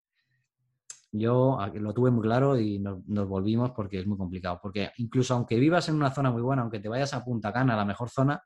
yo 1.12 1.60
lo 1.74 1.94
tuve 1.94 2.10
muy 2.10 2.22
claro 2.22 2.58
y 2.58 2.80
nos, 2.80 3.28
volvimos 3.28 3.72
porque 3.72 4.00
es 4.00 4.08
muy 4.08 4.18
complicado. 4.18 4.60
Porque 4.64 4.92
incluso 4.96 5.34
aunque 5.34 5.58
vivas 5.58 5.90
en 5.90 5.96
una 5.96 6.12
zona 6.12 6.32
muy 6.32 6.42
buena, 6.42 6.62
aunque 6.62 6.80
te 6.80 6.88
vayas 6.88 7.14
a 7.14 7.26
Punta 7.26 7.52
Cana, 7.52 7.76
la 7.76 7.84
mejor 7.84 8.10
zona, 8.10 8.42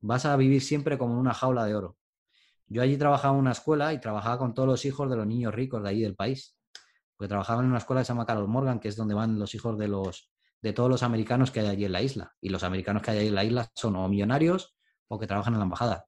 vas 0.00 0.24
a 0.24 0.34
vivir 0.38 0.62
siempre 0.62 0.96
como 0.96 1.12
en 1.12 1.20
una 1.20 1.34
jaula 1.34 1.66
de 1.66 1.74
oro. 1.74 1.98
Yo 2.68 2.82
allí 2.82 2.96
trabajaba 2.96 3.34
en 3.34 3.40
una 3.40 3.52
escuela 3.52 3.92
y 3.92 4.00
trabajaba 4.00 4.38
con 4.38 4.54
todos 4.54 4.68
los 4.68 4.84
hijos 4.84 5.08
de 5.08 5.16
los 5.16 5.26
niños 5.26 5.54
ricos 5.54 5.82
de 5.82 5.88
allí 5.88 6.02
del 6.02 6.14
país. 6.14 6.56
Porque 7.16 7.28
trabajaba 7.28 7.62
en 7.62 7.68
una 7.68 7.78
escuela 7.78 8.02
que 8.02 8.04
se 8.04 8.12
llama 8.12 8.26
Carol 8.26 8.48
Morgan, 8.48 8.78
que 8.78 8.88
es 8.88 8.96
donde 8.96 9.14
van 9.14 9.38
los 9.38 9.54
hijos 9.54 9.78
de 9.78 9.88
los 9.88 10.30
de 10.60 10.72
todos 10.72 10.90
los 10.90 11.02
americanos 11.02 11.50
que 11.50 11.60
hay 11.60 11.68
allí 11.68 11.84
en 11.84 11.92
la 11.92 12.02
isla. 12.02 12.34
Y 12.40 12.48
los 12.48 12.62
americanos 12.62 13.02
que 13.02 13.12
hay 13.12 13.18
allí 13.18 13.28
en 13.28 13.34
la 13.34 13.44
isla 13.44 13.70
son 13.74 13.96
o 13.96 14.08
millonarios 14.08 14.76
o 15.08 15.18
que 15.18 15.26
trabajan 15.26 15.54
en 15.54 15.60
la 15.60 15.64
embajada. 15.64 16.06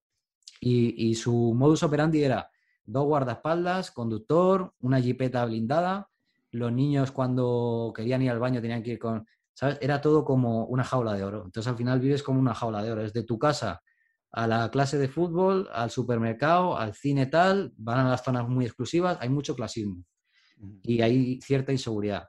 Y, 0.61 1.15
su 1.15 1.55
modus 1.55 1.83
operandi 1.83 2.23
era 2.23 2.51
dos 2.85 3.05
guardaespaldas, 3.07 3.93
conductor, 3.93 4.75
una 4.81 5.01
jipeta 5.01 5.45
blindada. 5.47 6.11
Los 6.51 6.73
niños 6.73 7.13
cuando 7.13 7.93
querían 7.95 8.21
ir 8.23 8.31
al 8.31 8.41
baño 8.41 8.61
tenían 8.61 8.83
que 8.83 8.93
ir 8.93 8.99
con... 8.99 9.27
¿Sabes? 9.55 9.79
Era 9.81 10.01
todo 10.01 10.25
como 10.25 10.65
una 10.67 10.85
jaula 10.85 11.15
de 11.15 11.25
oro. 11.25 11.45
Entonces 11.45 11.71
al 11.71 11.77
final 11.77 12.01
vives 12.01 12.23
como 12.23 12.41
una 12.41 12.55
jaula 12.55 12.83
de 12.83 12.93
oro. 12.93 13.03
Es 13.03 13.13
de 13.13 13.23
tu 13.23 13.39
casa 13.39 13.83
a 14.33 14.47
la 14.47 14.71
clase 14.71 14.99
de 14.99 15.09
fútbol, 15.09 15.69
al 15.73 15.91
supermercado, 15.91 16.77
al 16.77 16.95
cine 16.95 17.27
tal, 17.27 17.73
van 17.77 18.07
a 18.07 18.11
las 18.11 18.23
zonas 18.23 18.49
muy 18.49 18.65
exclusivas, 18.65 19.19
hay 19.21 19.29
mucho 19.29 19.57
clasismo 19.57 20.05
y 20.83 21.03
hay 21.03 21.41
cierta 21.41 21.73
inseguridad. 21.73 22.29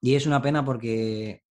Y 0.00 0.14
es 0.14 0.26
una 0.26 0.42
pena 0.42 0.64
porque 0.64 1.42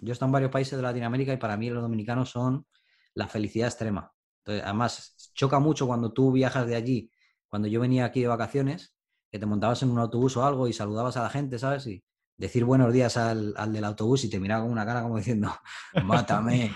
yo 0.00 0.10
he 0.10 0.12
estado 0.12 0.28
en 0.28 0.32
varios 0.32 0.50
países 0.50 0.76
de 0.76 0.82
Latinoamérica 0.82 1.32
y 1.32 1.36
para 1.36 1.56
mí 1.56 1.70
los 1.70 1.82
dominicanos 1.82 2.30
son 2.30 2.66
la 3.14 3.28
felicidad 3.28 3.68
extrema. 3.68 4.12
además, 4.46 5.32
choca 5.34 5.58
mucho 5.60 5.86
cuando 5.86 6.12
tú 6.12 6.32
viajas 6.32 6.66
de 6.66 6.76
allí, 6.76 7.10
cuando 7.48 7.68
yo 7.68 7.80
venía 7.80 8.04
aquí 8.04 8.20
de 8.20 8.28
vacaciones, 8.28 8.94
que 9.30 9.38
te 9.38 9.46
montabas 9.46 9.82
en 9.82 9.90
un 9.90 9.98
autobús 9.98 10.36
o 10.36 10.44
algo 10.44 10.68
y 10.68 10.72
saludabas 10.72 11.16
a 11.16 11.22
la 11.22 11.30
gente, 11.30 11.58
¿sabes? 11.58 11.86
Y, 11.86 12.04
decir 12.36 12.64
buenos 12.64 12.92
días 12.92 13.16
al, 13.16 13.54
del 13.72 13.84
autobús 13.84 14.24
y 14.24 14.30
te 14.30 14.40
miraba 14.40 14.62
con 14.62 14.72
una 14.72 14.84
cara 14.84 15.02
como 15.02 15.18
diciendo, 15.18 15.52
mátame. 16.04 16.72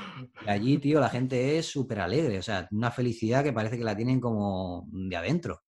Y 0.46 0.50
allí, 0.50 0.78
tío, 0.78 1.00
la 1.00 1.08
gente 1.08 1.58
es 1.58 1.66
súper 1.66 2.00
alegre, 2.00 2.38
o 2.38 2.42
sea, 2.42 2.68
una 2.70 2.90
felicidad 2.90 3.42
que 3.42 3.52
parece 3.52 3.78
que 3.78 3.84
la 3.84 3.96
tienen 3.96 4.20
como 4.20 4.86
de 4.90 5.16
adentro. 5.16 5.62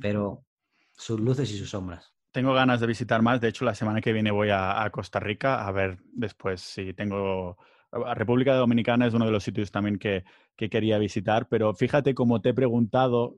Pero 0.00 0.44
sus 0.92 1.20
luces 1.20 1.50
y 1.50 1.58
sus 1.58 1.70
sombras. 1.70 2.12
Tengo 2.32 2.52
ganas 2.52 2.80
de 2.80 2.86
visitar 2.86 3.22
más, 3.22 3.40
de 3.40 3.48
hecho 3.48 3.64
la 3.64 3.74
semana 3.74 4.00
que 4.00 4.12
viene 4.12 4.30
voy 4.30 4.50
a 4.50 4.88
Costa 4.92 5.18
Rica 5.18 5.66
a 5.66 5.72
ver 5.72 5.98
después 6.12 6.60
si 6.60 6.92
tengo 6.92 7.56
República 7.90 8.54
Dominicana 8.54 9.06
es 9.06 9.14
uno 9.14 9.24
de 9.24 9.30
los 9.30 9.42
sitios 9.42 9.70
también 9.70 9.98
que, 9.98 10.24
quería 10.56 10.98
visitar, 10.98 11.46
pero 11.48 11.72
fíjate 11.72 12.14
cómo 12.14 12.40
te 12.40 12.50
he 12.50 12.54
preguntado, 12.54 13.36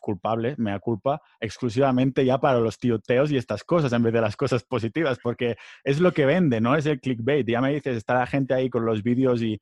culpable, 0.00 0.54
me 0.58 0.70
da 0.70 0.78
culpa, 0.78 1.20
exclusivamente 1.40 2.24
ya 2.24 2.38
para 2.38 2.60
los 2.60 2.78
tioteos 2.78 3.32
y 3.32 3.38
estas 3.38 3.64
cosas 3.64 3.92
en 3.92 4.02
vez 4.02 4.12
de 4.12 4.20
las 4.20 4.36
cosas 4.36 4.64
positivas, 4.64 5.18
porque 5.22 5.56
es 5.82 5.98
lo 5.98 6.12
que 6.12 6.26
vende, 6.26 6.60
¿no? 6.60 6.76
Es 6.76 6.84
el 6.86 7.00
clickbait. 7.00 7.48
Ya 7.48 7.60
me 7.60 7.72
dices, 7.72 7.96
está 7.96 8.14
la 8.14 8.26
gente 8.26 8.54
ahí 8.54 8.68
con 8.68 8.84
los 8.84 9.02
vídeos 9.02 9.42
y, 9.42 9.60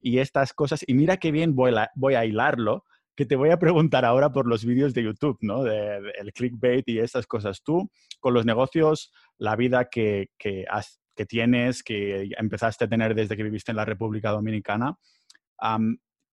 estas 0.00 0.52
cosas, 0.52 0.84
y 0.86 0.94
mira 0.94 1.16
qué 1.16 1.32
bien 1.32 1.54
voy 1.54 1.74
a, 1.74 1.90
voy 1.96 2.14
a 2.14 2.24
hilarlo, 2.24 2.84
que 3.16 3.26
te 3.26 3.36
voy 3.36 3.50
a 3.50 3.58
preguntar 3.58 4.04
ahora 4.04 4.30
por 4.32 4.46
los 4.46 4.64
vídeos 4.64 4.94
de 4.94 5.02
YouTube, 5.02 5.38
¿no? 5.40 5.62
De, 5.64 6.12
el 6.18 6.32
clickbait 6.32 6.88
y 6.88 6.98
estas 6.98 7.26
cosas. 7.26 7.62
Tú, 7.62 7.90
con 8.20 8.34
los 8.34 8.44
negocios, 8.44 9.12
la 9.38 9.56
vida 9.56 9.88
que, 9.90 10.28
que 10.38 10.64
has 10.70 11.00
que 11.14 11.26
tienes, 11.26 11.82
que 11.82 12.30
empezaste 12.38 12.84
a 12.84 12.88
tener 12.88 13.14
desde 13.14 13.36
que 13.36 13.42
viviste 13.42 13.72
en 13.72 13.76
la 13.76 13.84
República 13.84 14.30
Dominicana. 14.30 14.98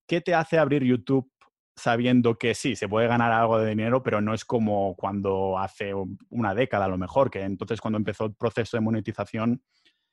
¿Qué 0.07 0.21
te 0.21 0.33
hace 0.33 0.57
abrir 0.57 0.83
YouTube 0.83 1.31
sabiendo 1.75 2.37
que 2.37 2.53
sí, 2.53 2.75
se 2.75 2.89
puede 2.89 3.07
ganar 3.07 3.31
algo 3.31 3.57
de 3.59 3.69
dinero, 3.69 4.03
pero 4.03 4.21
no 4.21 4.33
es 4.33 4.45
como 4.45 4.95
cuando 4.95 5.57
hace 5.57 5.93
una 6.29 6.53
década 6.53 6.85
a 6.85 6.89
lo 6.89 6.97
mejor, 6.97 7.31
que 7.31 7.41
entonces 7.41 7.79
cuando 7.81 7.97
empezó 7.97 8.25
el 8.25 8.35
proceso 8.35 8.77
de 8.77 8.81
monetización 8.81 9.63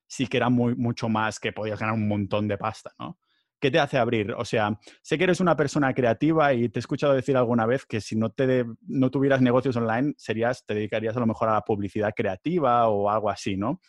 sí 0.06 0.26
que 0.26 0.38
era 0.38 0.48
muy, 0.48 0.74
mucho 0.74 1.08
más 1.08 1.38
que 1.38 1.52
podías 1.52 1.78
ganar 1.78 1.94
un 1.94 2.08
montón 2.08 2.48
de 2.48 2.56
pasta, 2.56 2.92
¿no? 2.98 3.18
¿Qué 3.60 3.72
te 3.72 3.80
hace 3.80 3.98
abrir? 3.98 4.32
O 4.32 4.44
sea, 4.44 4.78
sé 5.02 5.18
que 5.18 5.24
eres 5.24 5.40
una 5.40 5.56
persona 5.56 5.92
creativa 5.92 6.54
y 6.54 6.68
te 6.68 6.78
he 6.78 6.80
escuchado 6.80 7.12
decir 7.12 7.36
alguna 7.36 7.66
vez 7.66 7.84
que 7.86 8.00
si 8.00 8.14
no, 8.14 8.30
te 8.30 8.64
no 8.86 9.10
tuvieras 9.10 9.42
negocios 9.42 9.76
online, 9.76 10.14
serías, 10.16 10.64
te 10.64 10.74
dedicarías 10.74 11.16
a 11.16 11.20
lo 11.20 11.26
mejor 11.26 11.48
a 11.48 11.54
la 11.54 11.62
publicidad 11.62 12.14
creativa 12.16 12.88
o 12.88 13.10
algo 13.10 13.28
así, 13.28 13.56
¿no? 13.56 13.80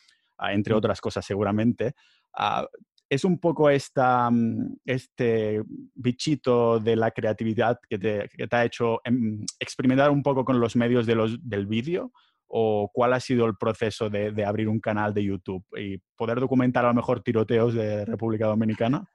Entre 0.51 0.73
otras 0.73 1.01
cosas, 1.01 1.25
seguramente. 1.25 1.93
Ah, 2.33 2.65
es 3.09 3.25
un 3.25 3.39
poco 3.39 3.69
esta, 3.69 4.29
mm, 4.29 4.77
este 4.85 5.61
bichito 5.95 6.79
de 6.79 6.95
la 6.95 7.11
creatividad 7.11 7.79
que 7.89 7.97
te, 7.97 8.29
ha 8.51 8.65
hecho 8.65 9.01
em, 9.03 9.45
experimentar 9.59 10.11
un 10.11 10.21
poco 10.21 10.45
con 10.45 10.59
los 10.59 10.75
medios 10.75 11.05
de 11.05 11.15
los, 11.15 11.37
del 11.41 11.65
vídeo 11.65 12.11
o 12.47 12.89
cuál 12.93 13.13
ha 13.13 13.19
sido 13.19 13.45
el 13.45 13.55
proceso 13.57 14.09
de, 14.09 14.31
de, 14.31 14.45
abrir 14.45 14.67
un 14.67 14.79
canal 14.79 15.13
de 15.13 15.23
YouTube 15.23 15.65
y 15.77 15.99
poder 16.15 16.39
documentar 16.39 16.85
a 16.85 16.89
lo 16.89 16.95
mejor 16.95 17.21
tiroteos 17.21 17.73
de 17.73 18.05
República 18.05 18.47
Dominicana? 18.47 19.07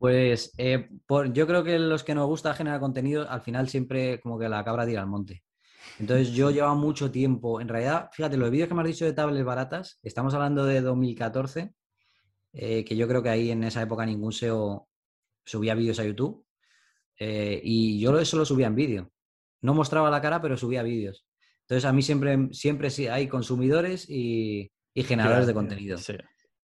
Pues 0.00 0.54
eh, 0.56 0.88
yo 1.32 1.46
creo 1.46 1.62
que 1.62 1.78
los 1.78 2.04
que 2.04 2.14
nos 2.14 2.26
gusta 2.26 2.54
generar 2.54 2.80
contenido, 2.80 3.28
al 3.28 3.42
final 3.42 3.68
siempre 3.68 4.18
como 4.20 4.38
que 4.38 4.48
la 4.48 4.64
cabra 4.64 4.86
tira 4.86 5.02
al 5.02 5.06
monte. 5.06 5.42
Entonces 5.98 6.32
yo 6.32 6.50
llevaba 6.50 6.74
mucho 6.74 7.10
tiempo, 7.10 7.60
en 7.60 7.68
realidad, 7.68 8.08
fíjate, 8.12 8.36
los 8.36 8.50
vídeos 8.50 8.68
que 8.68 8.74
me 8.74 8.82
has 8.82 8.88
dicho 8.88 9.04
de 9.04 9.12
tablets 9.12 9.44
baratas, 9.44 9.98
estamos 10.02 10.34
hablando 10.34 10.64
de 10.64 10.80
2014, 10.80 11.74
eh, 12.52 12.84
que 12.84 12.96
yo 12.96 13.06
creo 13.06 13.22
que 13.22 13.28
ahí 13.28 13.50
en 13.50 13.64
esa 13.64 13.82
época 13.82 14.06
ningún 14.06 14.32
SEO 14.32 14.88
subía 15.44 15.74
vídeos 15.74 15.98
a 16.00 16.04
YouTube. 16.04 16.44
Eh, 17.18 17.60
y 17.62 18.00
yo 18.00 18.18
eso 18.18 18.38
lo 18.38 18.44
subía 18.44 18.66
en 18.66 18.74
vídeo. 18.74 19.12
No 19.60 19.74
mostraba 19.74 20.10
la 20.10 20.22
cara, 20.22 20.40
pero 20.40 20.56
subía 20.56 20.82
vídeos. 20.82 21.26
Entonces 21.62 21.84
a 21.84 21.92
mí 21.92 22.02
siempre, 22.02 22.48
siempre 22.52 22.88
hay 23.10 23.28
consumidores 23.28 24.08
y, 24.08 24.72
generadores 24.94 25.46
de 25.46 25.54
contenido. 25.54 25.98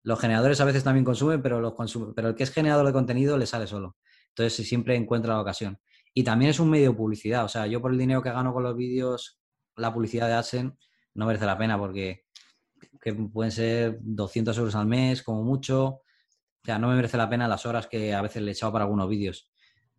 Los 0.03 0.21
generadores 0.21 0.61
a 0.61 0.65
veces 0.65 0.85
también 0.85 1.05
consumen, 1.05 1.43
pero, 1.43 1.61
los 1.61 1.75
pero 2.15 2.29
el 2.29 2.35
que 2.35 2.43
es 2.43 2.53
generador 2.53 2.87
de 2.87 2.93
contenido 2.93 3.37
le 3.37 3.47
sale 3.47 3.67
solo. 3.67 3.97
Entonces 4.29 4.67
siempre 4.67 4.97
encuentra 4.97 5.35
la 5.35 5.41
ocasión. 5.41 5.79
Y 6.19 6.25
también 6.25 6.51
es 6.51 6.59
un 6.59 6.71
medio 6.71 6.93
de 6.93 6.97
publicidad. 6.97 7.45
O 7.45 7.49
sea, 7.49 7.67
yo 7.67 7.83
por 7.83 7.93
el 7.93 7.99
dinero 7.99 8.23
que 8.23 8.31
gano 8.31 8.55
con 8.55 8.63
los 8.63 8.75
vídeos, 8.75 9.39
la 9.77 9.93
publicidad 9.93 10.29
de 10.29 10.33
AdSense 10.33 10.75
no 11.13 11.27
merece 11.27 11.45
la 11.45 11.59
pena 11.59 11.79
porque 11.79 12.25
que 13.03 13.13
pueden 13.13 13.53
ser 13.53 13.99
200 14.01 14.57
euros 14.57 14.75
al 14.77 14.87
mes, 14.87 15.23
como 15.23 15.43
mucho. 15.43 15.85
O 15.87 16.03
sea, 16.65 16.79
no 16.79 16.89
me 16.89 16.97
merece 16.97 17.19
la 17.19 17.29
pena 17.29 17.47
las 17.47 17.67
horas 17.67 17.87
que 17.87 18.15
a 18.15 18.23
veces 18.23 18.41
le 18.43 18.51
he 18.51 18.55
echado 18.55 18.73
para 18.73 18.87
algunos 18.87 19.11
vídeos. 19.11 19.53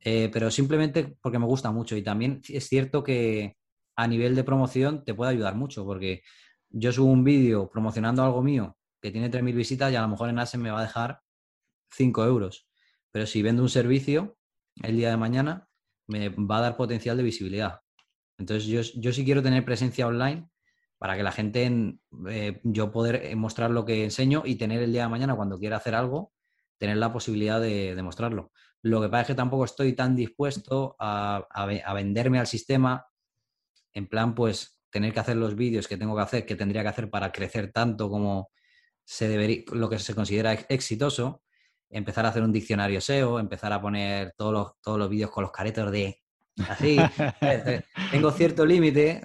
Eh, 0.03 0.32
pero 0.34 0.49
simplemente 0.49 1.15
porque 1.22 1.38
me 1.38 1.45
gusta 1.45 1.70
mucho. 1.70 1.95
Y 1.95 2.01
también 2.01 2.41
es 2.49 2.68
cierto 2.68 3.03
que 3.03 3.55
a 3.95 4.07
nivel 4.07 4.34
de 4.34 4.43
promoción 4.43 5.03
te 5.05 5.13
puede 5.13 5.30
ayudar 5.30 5.53
mucho, 5.53 5.86
porque 5.86 6.24
yo 6.72 6.91
subo 6.91 7.11
un 7.11 7.24
vídeo 7.24 7.70
promocionando 7.70 8.24
algo 8.24 8.41
mío 8.41 8.76
que 8.99 9.11
tiene 9.11 9.30
3.000 9.30 9.53
visitas 9.53 9.91
y 9.91 9.95
a 9.95 10.01
lo 10.01 10.07
mejor 10.07 10.30
en 10.30 10.39
ASEN 10.39 10.63
me 10.63 10.72
va 10.72 10.80
a 10.80 10.88
dejar 10.88 11.22
5 11.91 12.26
euros. 12.26 12.68
Pero 13.11 13.28
si 13.28 13.43
vendo 13.43 13.61
un 13.61 13.70
servicio 13.70 14.36
el 14.82 14.97
día 14.97 15.11
de 15.11 15.18
mañana, 15.18 15.68
me 16.08 16.30
va 16.30 16.58
a 16.58 16.62
dar 16.62 16.78
potencial 16.78 17.18
de 17.18 17.24
visibilidad. 17.24 17.82
Entonces 18.38 18.66
yo, 18.68 18.82
yo 18.99 19.12
sí 19.12 19.26
quiero 19.26 19.43
tener 19.43 19.66
presencia 19.66 20.08
online 20.08 20.49
para 20.97 21.16
que 21.16 21.24
la 21.24 21.32
gente, 21.32 21.99
eh, 22.30 22.60
yo 22.64 22.91
poder 22.91 23.26
eh, 23.26 23.36
mostrar 23.36 23.72
lo 23.72 23.86
que 23.86 24.03
enseño 24.03 24.43
y 24.45 24.55
tener 24.55 24.82
el 24.82 24.91
día 24.91 25.03
de 25.03 25.10
mañana 25.10 25.36
cuando 25.36 25.60
quiera 25.60 25.78
hacer 25.78 25.95
algo, 25.95 26.34
tener 26.78 26.97
la 26.97 27.14
posibilidad 27.14 27.62
de, 27.62 27.99
mostrarlo. 28.01 28.51
Lo 28.82 29.01
que 29.01 29.10
pasa 29.10 29.22
es 29.22 29.28
que 29.28 29.36
tampoco 29.36 29.66
estoy 29.66 29.93
tan 29.93 30.16
dispuesto 30.16 30.95
a, 30.99 31.47
venderme 31.93 32.39
al 32.39 32.47
sistema, 32.47 33.08
en 33.93 34.08
plan, 34.08 34.36
pues 34.36 34.80
tener 34.89 35.14
que 35.14 35.20
hacer 35.20 35.38
los 35.38 35.55
vídeos 35.55 35.88
que 35.88 35.97
tengo 35.97 36.16
que 36.16 36.22
hacer, 36.22 36.45
que 36.45 36.55
tendría 36.55 36.84
que 36.84 36.89
hacer 36.89 37.10
para 37.10 37.32
crecer 37.32 37.72
tanto 37.72 38.10
como 38.10 38.51
se 39.03 39.28
debería, 39.28 39.64
lo 39.72 39.89
que 39.89 39.99
se 39.99 40.14
considera 40.14 40.53
exitoso, 40.53 41.43
empezar 41.90 42.26
a 42.26 42.30
hacer 42.30 42.44
un 42.44 42.52
diccionario 42.52 43.02
SEO, 43.02 43.40
empezar 43.40 43.74
a 43.74 43.82
poner 43.82 44.34
todos 44.38 44.54
los, 44.54 44.72
todos 44.82 45.00
los 45.00 45.10
vídeos 45.10 45.32
con 45.32 45.44
los 45.44 45.52
caretos 45.52 45.92
de 45.92 46.20
Así, 46.68 46.98
tengo 48.12 48.32
cierto 48.32 48.66
límite 48.66 49.22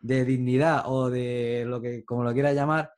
de, 0.00 0.24
dignidad 0.24 0.82
o 0.86 1.08
de 1.08 1.64
lo 1.66 1.80
que, 1.80 2.04
como 2.04 2.24
lo 2.24 2.32
quiera 2.32 2.52
llamar, 2.52 2.90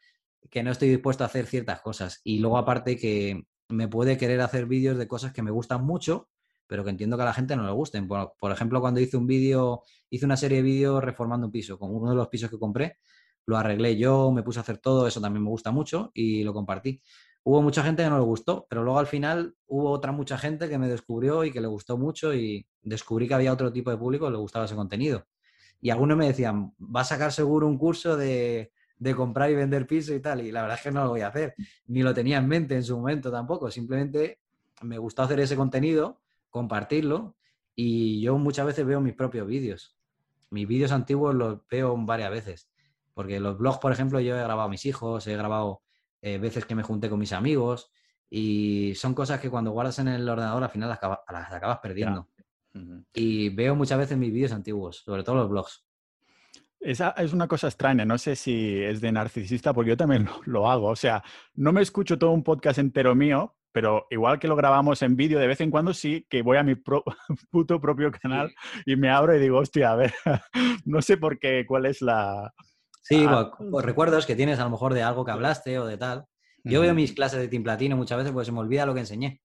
que 0.50 0.62
no 0.62 0.72
estoy 0.72 0.88
dispuesto 0.88 1.22
a 1.22 1.28
hacer 1.28 1.46
ciertas 1.46 1.80
cosas. 1.80 2.20
Y 2.24 2.40
luego 2.40 2.58
aparte 2.58 2.96
que 2.96 3.44
me 3.68 3.86
puede 3.88 4.16
querer 4.16 4.40
hacer 4.40 4.66
vídeos 4.66 4.98
de 4.98 5.06
cosas 5.06 5.32
que 5.32 5.42
me 5.42 5.52
gustan 5.52 5.84
mucho, 5.84 6.28
pero 6.66 6.82
que 6.84 6.90
entiendo 6.90 7.16
que 7.16 7.22
a 7.22 7.26
la 7.26 7.32
gente 7.32 7.54
no 7.54 7.64
le 7.64 7.72
gusten. 7.72 8.08
Por, 8.08 8.32
por 8.38 8.50
ejemplo, 8.50 8.80
cuando 8.80 9.00
hice 9.00 9.16
un 9.16 9.26
vídeo, 9.26 9.82
hice 10.08 10.24
una 10.24 10.36
serie 10.36 10.58
de 10.58 10.62
vídeos 10.62 11.02
reformando 11.02 11.46
un 11.46 11.52
piso, 11.52 11.78
con 11.78 11.94
uno 11.94 12.10
de 12.10 12.16
los 12.16 12.28
pisos 12.28 12.50
que 12.50 12.58
compré, 12.58 12.98
lo 13.46 13.56
arreglé 13.56 13.96
yo, 13.96 14.32
me 14.32 14.42
puse 14.42 14.58
a 14.58 14.62
hacer 14.62 14.78
todo, 14.78 15.06
eso 15.06 15.20
también 15.20 15.44
me 15.44 15.50
gusta 15.50 15.70
mucho 15.70 16.10
y 16.14 16.42
lo 16.42 16.52
compartí. 16.52 17.00
Hubo 17.42 17.62
mucha 17.62 17.82
gente 17.82 18.02
que 18.02 18.10
no 18.10 18.18
le 18.18 18.24
gustó, 18.24 18.66
pero 18.68 18.82
luego 18.82 18.98
al 18.98 19.06
final 19.06 19.54
hubo 19.66 19.90
otra 19.90 20.12
mucha 20.12 20.36
gente 20.36 20.68
que 20.68 20.78
me 20.78 20.88
descubrió 20.88 21.44
y 21.44 21.50
que 21.50 21.60
le 21.60 21.68
gustó 21.68 21.96
mucho 21.96 22.34
y 22.34 22.66
descubrí 22.82 23.26
que 23.26 23.34
había 23.34 23.52
otro 23.52 23.72
tipo 23.72 23.90
de 23.90 23.96
público 23.96 24.26
que 24.26 24.32
le 24.32 24.38
gustaba 24.38 24.66
ese 24.66 24.74
contenido. 24.74 25.26
Y 25.80 25.90
algunos 25.90 26.16
me 26.18 26.26
decían, 26.26 26.74
va 26.78 27.00
a 27.00 27.04
sacar 27.04 27.32
seguro 27.32 27.66
un 27.66 27.78
curso 27.78 28.16
de, 28.16 28.70
comprar 29.16 29.50
y 29.50 29.54
vender 29.54 29.86
piso 29.86 30.14
y 30.14 30.20
tal. 30.20 30.42
Y 30.42 30.52
la 30.52 30.62
verdad 30.62 30.76
es 30.76 30.82
que 30.82 30.90
no 30.90 31.04
lo 31.04 31.10
voy 31.10 31.22
a 31.22 31.28
hacer. 31.28 31.54
Ni 31.86 32.02
lo 32.02 32.12
tenía 32.12 32.36
en 32.36 32.46
mente 32.46 32.74
en 32.74 32.84
su 32.84 32.96
momento 32.96 33.30
tampoco. 33.30 33.70
Simplemente 33.70 34.40
me 34.82 34.98
gustó 34.98 35.22
hacer 35.22 35.40
ese 35.40 35.56
contenido, 35.56 36.20
compartirlo. 36.50 37.36
Y 37.74 38.20
yo 38.20 38.36
muchas 38.36 38.66
veces 38.66 38.84
veo 38.84 39.00
mis 39.00 39.14
propios 39.14 39.46
vídeos. 39.46 39.96
Mis 40.50 40.68
vídeos 40.68 40.92
antiguos 40.92 41.34
los 41.34 41.60
veo 41.70 41.96
varias 41.96 42.30
veces. 42.30 42.70
Porque 43.14 43.40
los 43.40 43.56
blogs, 43.56 43.78
por 43.78 43.92
ejemplo, 43.92 44.20
yo 44.20 44.36
he 44.36 44.42
grabado 44.42 44.62
a 44.62 44.68
mis 44.68 44.84
hijos, 44.84 45.26
he 45.26 45.36
grabado 45.36 45.80
eh, 46.22 46.38
veces 46.38 46.64
que 46.64 46.74
me 46.74 46.82
junté 46.82 47.08
con 47.08 47.18
mis 47.18 47.32
amigos 47.32 47.90
y 48.28 48.94
son 48.94 49.14
cosas 49.14 49.40
que 49.40 49.50
cuando 49.50 49.72
guardas 49.72 49.98
en 49.98 50.08
el 50.08 50.28
ordenador 50.28 50.62
al 50.62 50.70
final 50.70 50.88
las, 50.88 50.98
acabas, 51.52 51.78
perdiendo. 51.78 52.28
Y 53.12 53.48
veo 53.48 53.74
muchas 53.74 53.98
veces 53.98 54.16
mis 54.16 54.32
vídeos 54.32 54.52
antiguos, 54.52 54.98
sobre 54.98 55.24
todo 55.24 55.36
los 55.36 55.48
blogs. 55.48 55.84
Esa 56.78 57.10
es 57.10 57.34
una 57.34 57.46
cosa 57.46 57.66
extraña, 57.66 58.06
no 58.06 58.16
sé 58.16 58.36
si 58.36 58.82
es 58.82 59.02
de 59.02 59.12
narcisista, 59.12 59.74
porque 59.74 59.90
yo 59.90 59.96
también 59.96 60.28
lo, 60.46 60.70
hago. 60.70 60.88
O 60.88 60.96
sea, 60.96 61.22
no 61.54 61.72
me 61.72 61.82
escucho 61.82 62.18
todo 62.18 62.30
un 62.30 62.42
podcast 62.42 62.78
entero 62.78 63.14
mío, 63.14 63.56
pero 63.72 64.06
igual 64.10 64.38
que 64.38 64.48
lo 64.48 64.56
grabamos 64.56 65.02
en 65.02 65.16
vídeo, 65.16 65.38
de 65.38 65.46
vez 65.46 65.60
en 65.60 65.70
cuando 65.70 65.92
sí 65.92 66.26
que 66.30 66.42
voy 66.42 66.56
a 66.56 66.62
mi 66.62 66.76
puto 67.50 67.80
propio 67.80 68.10
canal 68.10 68.52
y 68.86 68.96
me 68.96 69.10
abro 69.10 69.36
y 69.36 69.40
digo, 69.40 69.58
hostia, 69.58 69.92
a 69.92 69.96
ver, 69.96 70.14
no 70.84 71.02
sé 71.02 71.16
por 71.18 71.38
qué, 71.38 71.66
cuál 71.66 71.86
es 71.86 72.00
la, 72.00 72.52
Sí, 73.02 73.24
ah, 73.28 73.50
pues, 73.70 73.84
recuerdos 73.84 74.26
que 74.26 74.36
tienes 74.36 74.58
a 74.58 74.64
lo 74.64 74.70
mejor 74.70 74.94
de 74.94 75.02
algo 75.02 75.24
que 75.24 75.30
hablaste 75.30 75.78
o 75.78 75.86
de 75.86 75.96
tal. 75.96 76.26
Yo 76.62 76.82
veo 76.82 76.94
mis 76.94 77.12
clases 77.12 77.40
de 77.40 77.48
Team 77.48 77.62
Platino 77.62 77.96
muchas 77.96 78.18
veces 78.18 78.32
porque 78.32 78.46
se 78.46 78.52
me 78.52 78.60
olvida 78.60 78.86
lo 78.86 78.94
que 78.94 79.00
enseñé. 79.00 79.40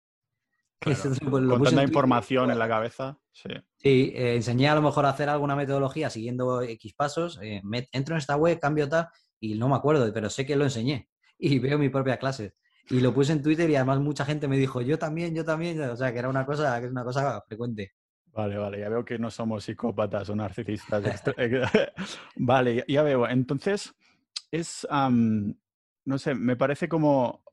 Con 1.31 1.63
tanta 1.63 1.83
información 1.83 2.51
en 2.51 2.59
la 2.59 2.67
cabeza. 2.67 3.17
Sí, 3.31 3.49
sí 3.77 4.13
eh, 4.15 4.35
enseñé 4.35 4.69
a 4.69 4.75
lo 4.75 4.81
mejor 4.81 5.05
a 5.05 5.09
hacer 5.09 5.29
alguna 5.29 5.55
metodología 5.55 6.09
siguiendo 6.09 6.61
X 6.61 6.93
pasos. 6.93 7.39
Eh, 7.41 7.61
entro 7.91 8.15
en 8.15 8.19
esta 8.19 8.35
web, 8.35 8.59
cambio 8.59 8.87
tal, 8.87 9.07
y 9.39 9.55
no 9.55 9.69
me 9.69 9.75
acuerdo, 9.75 10.11
pero 10.13 10.29
sé 10.29 10.45
que 10.45 10.55
lo 10.55 10.63
enseñé. 10.63 11.09
Y 11.37 11.59
veo 11.59 11.77
mi 11.77 11.89
propia 11.89 12.17
clase. 12.17 12.53
Y 12.89 13.01
lo 13.01 13.13
puse 13.13 13.33
en 13.33 13.43
Twitter 13.43 13.69
y 13.69 13.75
además 13.75 13.99
mucha 13.99 14.23
gente 14.23 14.47
me 14.47 14.57
dijo, 14.57 14.79
yo 14.79 14.97
también, 14.97 15.35
yo 15.35 15.43
también. 15.43 15.81
O 15.81 15.97
sea, 15.97 16.13
que 16.13 16.19
era 16.19 16.29
una 16.29 16.45
cosa, 16.45 16.79
que 16.79 16.85
es 16.85 16.91
una 16.91 17.03
cosa 17.03 17.43
frecuente. 17.45 17.91
Vale, 18.35 18.57
vale, 18.57 18.79
ya 18.79 18.89
veo 18.89 19.05
que 19.05 19.17
no 19.17 19.31
somos 19.31 19.63
psicópatas 19.63 20.29
o 20.29 20.35
narcisistas. 20.35 21.23
vale, 22.35 22.83
ya 22.85 23.01
veo. 23.01 23.29
Entonces, 23.29 23.95
es, 24.51 24.85
no 24.91 26.17
sé, 26.17 26.35
me 26.35 26.57
parece 26.57 26.89
como 26.89 27.45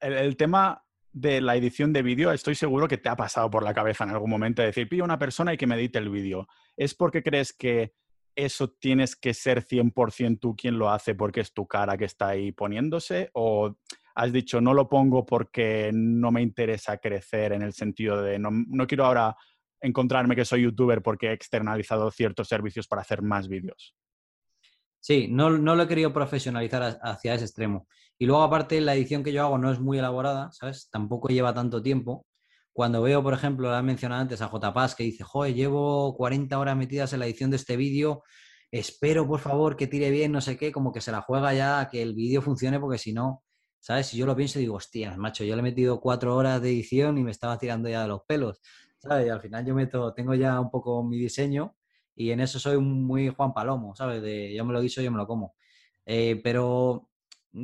el, 0.00 0.36
tema 0.36 0.84
de 1.12 1.40
la 1.40 1.56
edición 1.56 1.92
de 1.92 2.02
vídeo, 2.02 2.30
estoy 2.30 2.54
seguro 2.54 2.86
que 2.86 2.98
te 2.98 3.08
ha 3.08 3.16
pasado 3.16 3.50
por 3.50 3.64
la 3.64 3.74
cabeza 3.74 4.04
en 4.04 4.10
algún 4.10 4.30
momento 4.30 4.62
de 4.62 4.68
decir, 4.68 4.88
pillo 4.88 5.02
una 5.02 5.18
persona 5.18 5.52
y 5.52 5.56
que 5.56 5.66
me 5.66 5.74
edite 5.74 5.98
el 5.98 6.08
vídeo. 6.08 6.46
¿Es 6.76 6.94
porque 6.94 7.24
crees 7.24 7.52
que 7.52 7.94
eso 8.36 8.70
tienes 8.70 9.16
que 9.16 9.34
ser 9.34 9.64
100% 9.64 10.38
tú 10.40 10.54
quien 10.54 10.78
lo 10.78 10.90
hace 10.90 11.16
porque 11.16 11.40
es 11.40 11.52
tu 11.52 11.66
cara 11.66 11.96
que 11.96 12.04
está 12.04 12.28
ahí 12.28 12.52
poniéndose? 12.52 13.30
¿O 13.32 13.76
has 14.14 14.32
dicho, 14.32 14.60
no 14.60 14.72
lo 14.72 14.88
pongo 14.88 15.26
porque 15.26 15.90
no 15.92 16.30
me 16.30 16.42
interesa 16.42 16.98
crecer 16.98 17.52
en 17.52 17.62
el 17.62 17.72
sentido 17.72 18.22
de, 18.22 18.38
no, 18.38 18.50
no 18.52 18.86
quiero 18.86 19.06
ahora 19.06 19.36
encontrarme 19.84 20.34
que 20.34 20.44
soy 20.44 20.62
youtuber 20.62 21.02
porque 21.02 21.28
he 21.28 21.32
externalizado 21.32 22.10
ciertos 22.10 22.48
servicios 22.48 22.88
para 22.88 23.02
hacer 23.02 23.22
más 23.22 23.48
vídeos. 23.48 23.94
Sí, 25.00 25.28
no, 25.28 25.50
no 25.50 25.76
lo 25.76 25.82
he 25.82 25.88
querido 25.88 26.12
profesionalizar 26.12 26.98
hacia 27.02 27.34
ese 27.34 27.44
extremo. 27.44 27.86
Y 28.18 28.26
luego, 28.26 28.42
aparte, 28.42 28.80
la 28.80 28.94
edición 28.94 29.22
que 29.22 29.32
yo 29.32 29.42
hago 29.42 29.58
no 29.58 29.70
es 29.70 29.78
muy 29.78 29.98
elaborada, 29.98 30.50
¿sabes? 30.52 30.88
Tampoco 30.90 31.28
lleva 31.28 31.52
tanto 31.52 31.82
tiempo. 31.82 32.26
Cuando 32.72 33.02
veo, 33.02 33.22
por 33.22 33.34
ejemplo, 33.34 33.70
la 33.70 33.82
mencionado 33.82 34.22
antes 34.22 34.40
a 34.40 34.48
JPAS, 34.48 34.94
que 34.94 35.04
dice, 35.04 35.22
joder, 35.22 35.54
llevo 35.54 36.16
40 36.16 36.58
horas 36.58 36.76
metidas 36.76 37.12
en 37.12 37.20
la 37.20 37.26
edición 37.26 37.50
de 37.50 37.56
este 37.56 37.76
vídeo, 37.76 38.22
espero, 38.70 39.26
por 39.28 39.40
favor, 39.40 39.76
que 39.76 39.86
tire 39.86 40.10
bien, 40.10 40.32
no 40.32 40.40
sé 40.40 40.56
qué, 40.56 40.72
como 40.72 40.90
que 40.90 41.00
se 41.00 41.12
la 41.12 41.20
juega 41.20 41.52
ya 41.54 41.88
que 41.90 42.02
el 42.02 42.14
vídeo 42.14 42.42
funcione, 42.42 42.80
porque 42.80 42.98
si 42.98 43.12
no, 43.12 43.44
¿sabes? 43.78 44.06
Si 44.06 44.16
yo 44.16 44.24
lo 44.24 44.34
pienso, 44.34 44.58
digo, 44.58 44.76
hostia, 44.76 45.14
macho, 45.18 45.44
yo 45.44 45.54
le 45.54 45.60
he 45.60 45.62
metido 45.62 46.00
cuatro 46.00 46.34
horas 46.34 46.62
de 46.62 46.70
edición 46.70 47.18
y 47.18 47.22
me 47.22 47.30
estaba 47.30 47.58
tirando 47.58 47.88
ya 47.90 48.02
de 48.02 48.08
los 48.08 48.22
pelos. 48.26 48.62
¿Sabes? 49.04 49.26
Y 49.26 49.30
al 49.30 49.40
final 49.40 49.64
yo 49.64 49.74
meto, 49.74 50.12
tengo 50.12 50.34
ya 50.34 50.60
un 50.60 50.70
poco 50.70 51.02
mi 51.04 51.18
diseño 51.18 51.76
y 52.16 52.30
en 52.30 52.40
eso 52.40 52.58
soy 52.58 52.78
muy 52.78 53.28
Juan 53.28 53.52
Palomo, 53.52 53.94
¿sabes? 53.94 54.22
De 54.22 54.54
yo 54.54 54.64
me 54.64 54.72
lo 54.72 54.80
guiso, 54.80 55.02
yo 55.02 55.10
me 55.10 55.18
lo 55.18 55.26
como. 55.26 55.54
Eh, 56.06 56.40
pero 56.42 57.10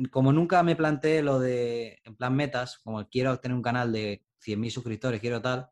como 0.09 0.31
nunca 0.31 0.63
me 0.63 0.75
planteé 0.75 1.21
lo 1.21 1.39
de, 1.39 1.99
en 2.03 2.15
plan 2.15 2.35
metas, 2.35 2.79
como 2.79 3.07
quiero 3.09 3.39
tener 3.39 3.55
un 3.55 3.61
canal 3.61 3.91
de 3.91 4.23
100.000 4.39 4.71
suscriptores, 4.71 5.19
quiero 5.19 5.41
tal, 5.41 5.69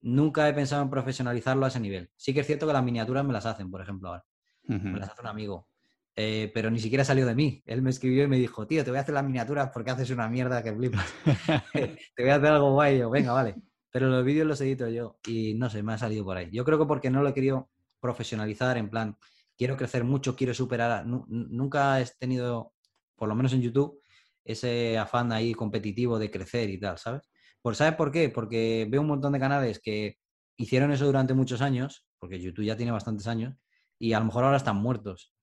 nunca 0.00 0.48
he 0.48 0.54
pensado 0.54 0.82
en 0.82 0.90
profesionalizarlo 0.90 1.64
a 1.64 1.68
ese 1.68 1.80
nivel. 1.80 2.10
Sí 2.16 2.32
que 2.34 2.40
es 2.40 2.46
cierto 2.46 2.66
que 2.66 2.72
las 2.72 2.84
miniaturas 2.84 3.24
me 3.24 3.32
las 3.32 3.46
hacen, 3.46 3.70
por 3.70 3.82
ejemplo, 3.82 4.08
ahora. 4.08 4.24
Me 4.64 5.00
las 5.00 5.10
hace 5.10 5.20
un 5.20 5.26
amigo. 5.26 5.66
Eh, 6.14 6.50
pero 6.54 6.70
ni 6.70 6.78
siquiera 6.78 7.04
salió 7.04 7.26
de 7.26 7.34
mí. 7.34 7.62
Él 7.66 7.82
me 7.82 7.90
escribió 7.90 8.24
y 8.24 8.28
me 8.28 8.36
dijo, 8.36 8.66
tío, 8.66 8.84
te 8.84 8.90
voy 8.90 8.98
a 8.98 9.02
hacer 9.02 9.14
las 9.14 9.24
miniaturas 9.24 9.70
porque 9.72 9.90
haces 9.90 10.10
una 10.10 10.28
mierda 10.28 10.62
que 10.62 10.72
flipas. 10.72 11.12
te 11.72 12.22
voy 12.22 12.30
a 12.30 12.36
hacer 12.36 12.52
algo 12.52 12.72
guay. 12.72 12.98
Yo, 12.98 13.10
venga, 13.10 13.32
vale. 13.32 13.56
Pero 13.90 14.08
los 14.08 14.24
vídeos 14.24 14.46
los 14.46 14.60
edito 14.60 14.88
yo 14.88 15.18
y 15.26 15.54
no 15.54 15.68
sé, 15.68 15.82
me 15.82 15.92
ha 15.92 15.98
salido 15.98 16.24
por 16.24 16.36
ahí. 16.36 16.48
Yo 16.52 16.64
creo 16.64 16.78
que 16.78 16.86
porque 16.86 17.10
no 17.10 17.22
lo 17.22 17.28
he 17.28 17.34
querido 17.34 17.70
profesionalizar, 18.00 18.76
en 18.76 18.88
plan, 18.88 19.16
quiero 19.56 19.76
crecer 19.76 20.04
mucho, 20.04 20.36
quiero 20.36 20.54
superar. 20.54 21.04
Nunca 21.06 22.00
he 22.00 22.06
tenido, 22.18 22.72
por 23.16 23.28
lo 23.28 23.34
menos 23.34 23.52
en 23.52 23.62
YouTube, 23.62 24.00
ese 24.44 24.96
afán 24.96 25.32
ahí 25.32 25.54
competitivo 25.54 26.18
de 26.18 26.30
crecer 26.30 26.70
y 26.70 26.78
tal, 26.78 26.98
¿sabes? 26.98 27.22
Por, 27.60 27.76
¿Sabes 27.76 27.94
por 27.94 28.10
qué? 28.10 28.30
Porque 28.30 28.86
veo 28.88 29.02
un 29.02 29.08
montón 29.08 29.32
de 29.32 29.38
canales 29.38 29.80
que 29.80 30.16
hicieron 30.56 30.92
eso 30.92 31.04
durante 31.04 31.34
muchos 31.34 31.60
años, 31.60 32.06
porque 32.18 32.40
YouTube 32.40 32.64
ya 32.64 32.76
tiene 32.76 32.92
bastantes 32.92 33.26
años, 33.26 33.54
y 33.98 34.14
a 34.14 34.18
lo 34.18 34.26
mejor 34.26 34.44
ahora 34.44 34.56
están 34.56 34.76
muertos. 34.76 35.34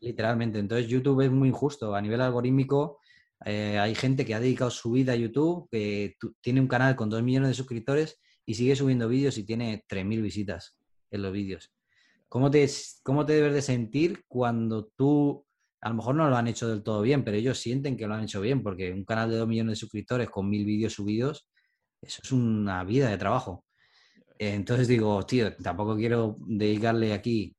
Literalmente. 0.00 0.58
Entonces 0.58 0.88
YouTube 0.88 1.20
es 1.20 1.30
muy 1.30 1.48
injusto. 1.48 1.94
A 1.94 2.00
nivel 2.00 2.20
algorítmico, 2.20 2.98
eh, 3.44 3.78
hay 3.78 3.94
gente 3.94 4.24
que 4.24 4.34
ha 4.34 4.40
dedicado 4.40 4.70
su 4.70 4.92
vida 4.92 5.12
a 5.12 5.16
YouTube, 5.16 5.68
que 5.70 6.16
tiene 6.40 6.60
un 6.60 6.68
canal 6.68 6.96
con 6.96 7.08
2 7.10 7.22
millones 7.22 7.48
de 7.48 7.54
suscriptores 7.54 8.20
y 8.44 8.54
sigue 8.54 8.76
subiendo 8.76 9.08
vídeos 9.08 9.38
y 9.38 9.44
tiene 9.44 9.84
3.000 9.88 10.22
visitas 10.22 10.76
en 11.10 11.22
los 11.22 11.32
vídeos. 11.32 11.72
¿Cómo 12.28 12.50
te, 12.50 12.68
¿Cómo 13.02 13.26
te 13.26 13.34
debes 13.34 13.54
de 13.54 13.62
sentir 13.62 14.24
cuando 14.26 14.86
tú, 14.96 15.44
a 15.80 15.90
lo 15.90 15.96
mejor 15.96 16.14
no 16.14 16.28
lo 16.28 16.36
han 16.36 16.48
hecho 16.48 16.68
del 16.68 16.82
todo 16.82 17.02
bien, 17.02 17.24
pero 17.24 17.36
ellos 17.36 17.58
sienten 17.58 17.96
que 17.96 18.06
lo 18.06 18.14
han 18.14 18.24
hecho 18.24 18.40
bien? 18.40 18.62
Porque 18.62 18.92
un 18.92 19.04
canal 19.04 19.30
de 19.30 19.36
2 19.36 19.48
millones 19.48 19.72
de 19.72 19.80
suscriptores 19.80 20.30
con 20.30 20.50
1.000 20.50 20.64
vídeos 20.64 20.94
subidos, 20.94 21.48
eso 22.00 22.20
es 22.24 22.32
una 22.32 22.84
vida 22.84 23.10
de 23.10 23.18
trabajo. 23.18 23.64
Entonces 24.38 24.88
digo, 24.88 25.24
tío, 25.24 25.54
tampoco 25.56 25.94
quiero 25.96 26.36
dedicarle 26.40 27.12
aquí 27.12 27.54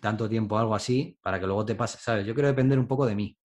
tanto 0.00 0.28
tiempo 0.28 0.56
a 0.56 0.60
algo 0.60 0.74
así 0.74 1.18
para 1.22 1.40
que 1.40 1.46
luego 1.46 1.64
te 1.64 1.74
pase, 1.74 1.98
¿sabes? 2.00 2.26
Yo 2.26 2.34
quiero 2.34 2.48
depender 2.48 2.78
un 2.78 2.86
poco 2.86 3.06
de 3.06 3.14
mí, 3.14 3.36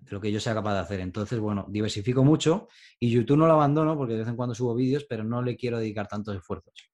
de 0.00 0.12
lo 0.12 0.20
que 0.20 0.32
yo 0.32 0.40
sea 0.40 0.54
capaz 0.54 0.74
de 0.74 0.80
hacer. 0.80 1.00
Entonces, 1.00 1.38
bueno, 1.38 1.66
diversifico 1.68 2.24
mucho 2.24 2.68
y 2.98 3.10
YouTube 3.10 3.38
no 3.38 3.46
lo 3.46 3.54
abandono 3.54 3.96
porque 3.96 4.14
de 4.14 4.20
vez 4.20 4.28
en 4.28 4.36
cuando 4.36 4.54
subo 4.54 4.74
vídeos, 4.74 5.04
pero 5.04 5.24
no 5.24 5.42
le 5.42 5.56
quiero 5.56 5.78
dedicar 5.78 6.08
tantos 6.08 6.36
esfuerzos. 6.36 6.90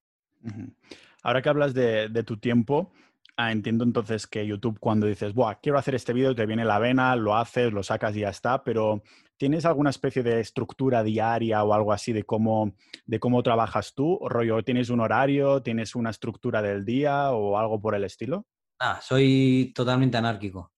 Ahora 1.23 1.41
que 1.41 1.49
hablas 1.49 1.73
de, 1.73 2.23
tu 2.25 2.37
tiempo, 2.37 2.91
ah, 3.37 3.51
entiendo 3.51 3.83
entonces 3.83 4.27
que 4.27 4.45
YouTube 4.45 4.79
cuando 4.79 5.07
dices, 5.07 5.33
Buah, 5.33 5.55
quiero 5.61 5.77
hacer 5.77 5.95
este 5.95 6.13
vídeo, 6.13 6.35
te 6.35 6.45
viene 6.45 6.65
la 6.65 6.79
vena, 6.79 7.15
lo 7.15 7.35
haces, 7.35 7.71
lo 7.71 7.83
sacas 7.83 8.15
y 8.15 8.21
ya 8.21 8.29
está, 8.29 8.63
pero 8.63 9.03
¿tienes 9.37 9.65
alguna 9.65 9.91
especie 9.91 10.23
de 10.23 10.39
estructura 10.39 11.03
diaria 11.03 11.63
o 11.63 11.73
algo 11.73 11.93
así 11.93 12.11
de 12.13 12.23
cómo, 12.23 12.73
de 13.05 13.19
cómo 13.19 13.43
trabajas 13.43 13.93
tú? 13.93 14.17
¿O 14.19 14.29
rollo, 14.29 14.63
¿tienes 14.63 14.89
un 14.89 14.99
horario, 14.99 15.61
tienes 15.61 15.95
una 15.95 16.09
estructura 16.09 16.61
del 16.61 16.85
día 16.85 17.31
o 17.31 17.57
algo 17.57 17.79
por 17.79 17.93
el 17.93 18.03
estilo? 18.03 18.47
Ah, 18.79 18.99
soy 19.01 19.71
totalmente 19.75 20.17
anárquico. 20.17 20.71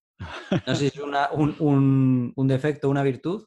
No 0.66 0.76
sé 0.76 0.90
si 0.90 0.98
es 0.98 1.04
un, 1.60 2.34
un, 2.36 2.48
defecto 2.48 2.90
una 2.90 3.04
virtud, 3.04 3.46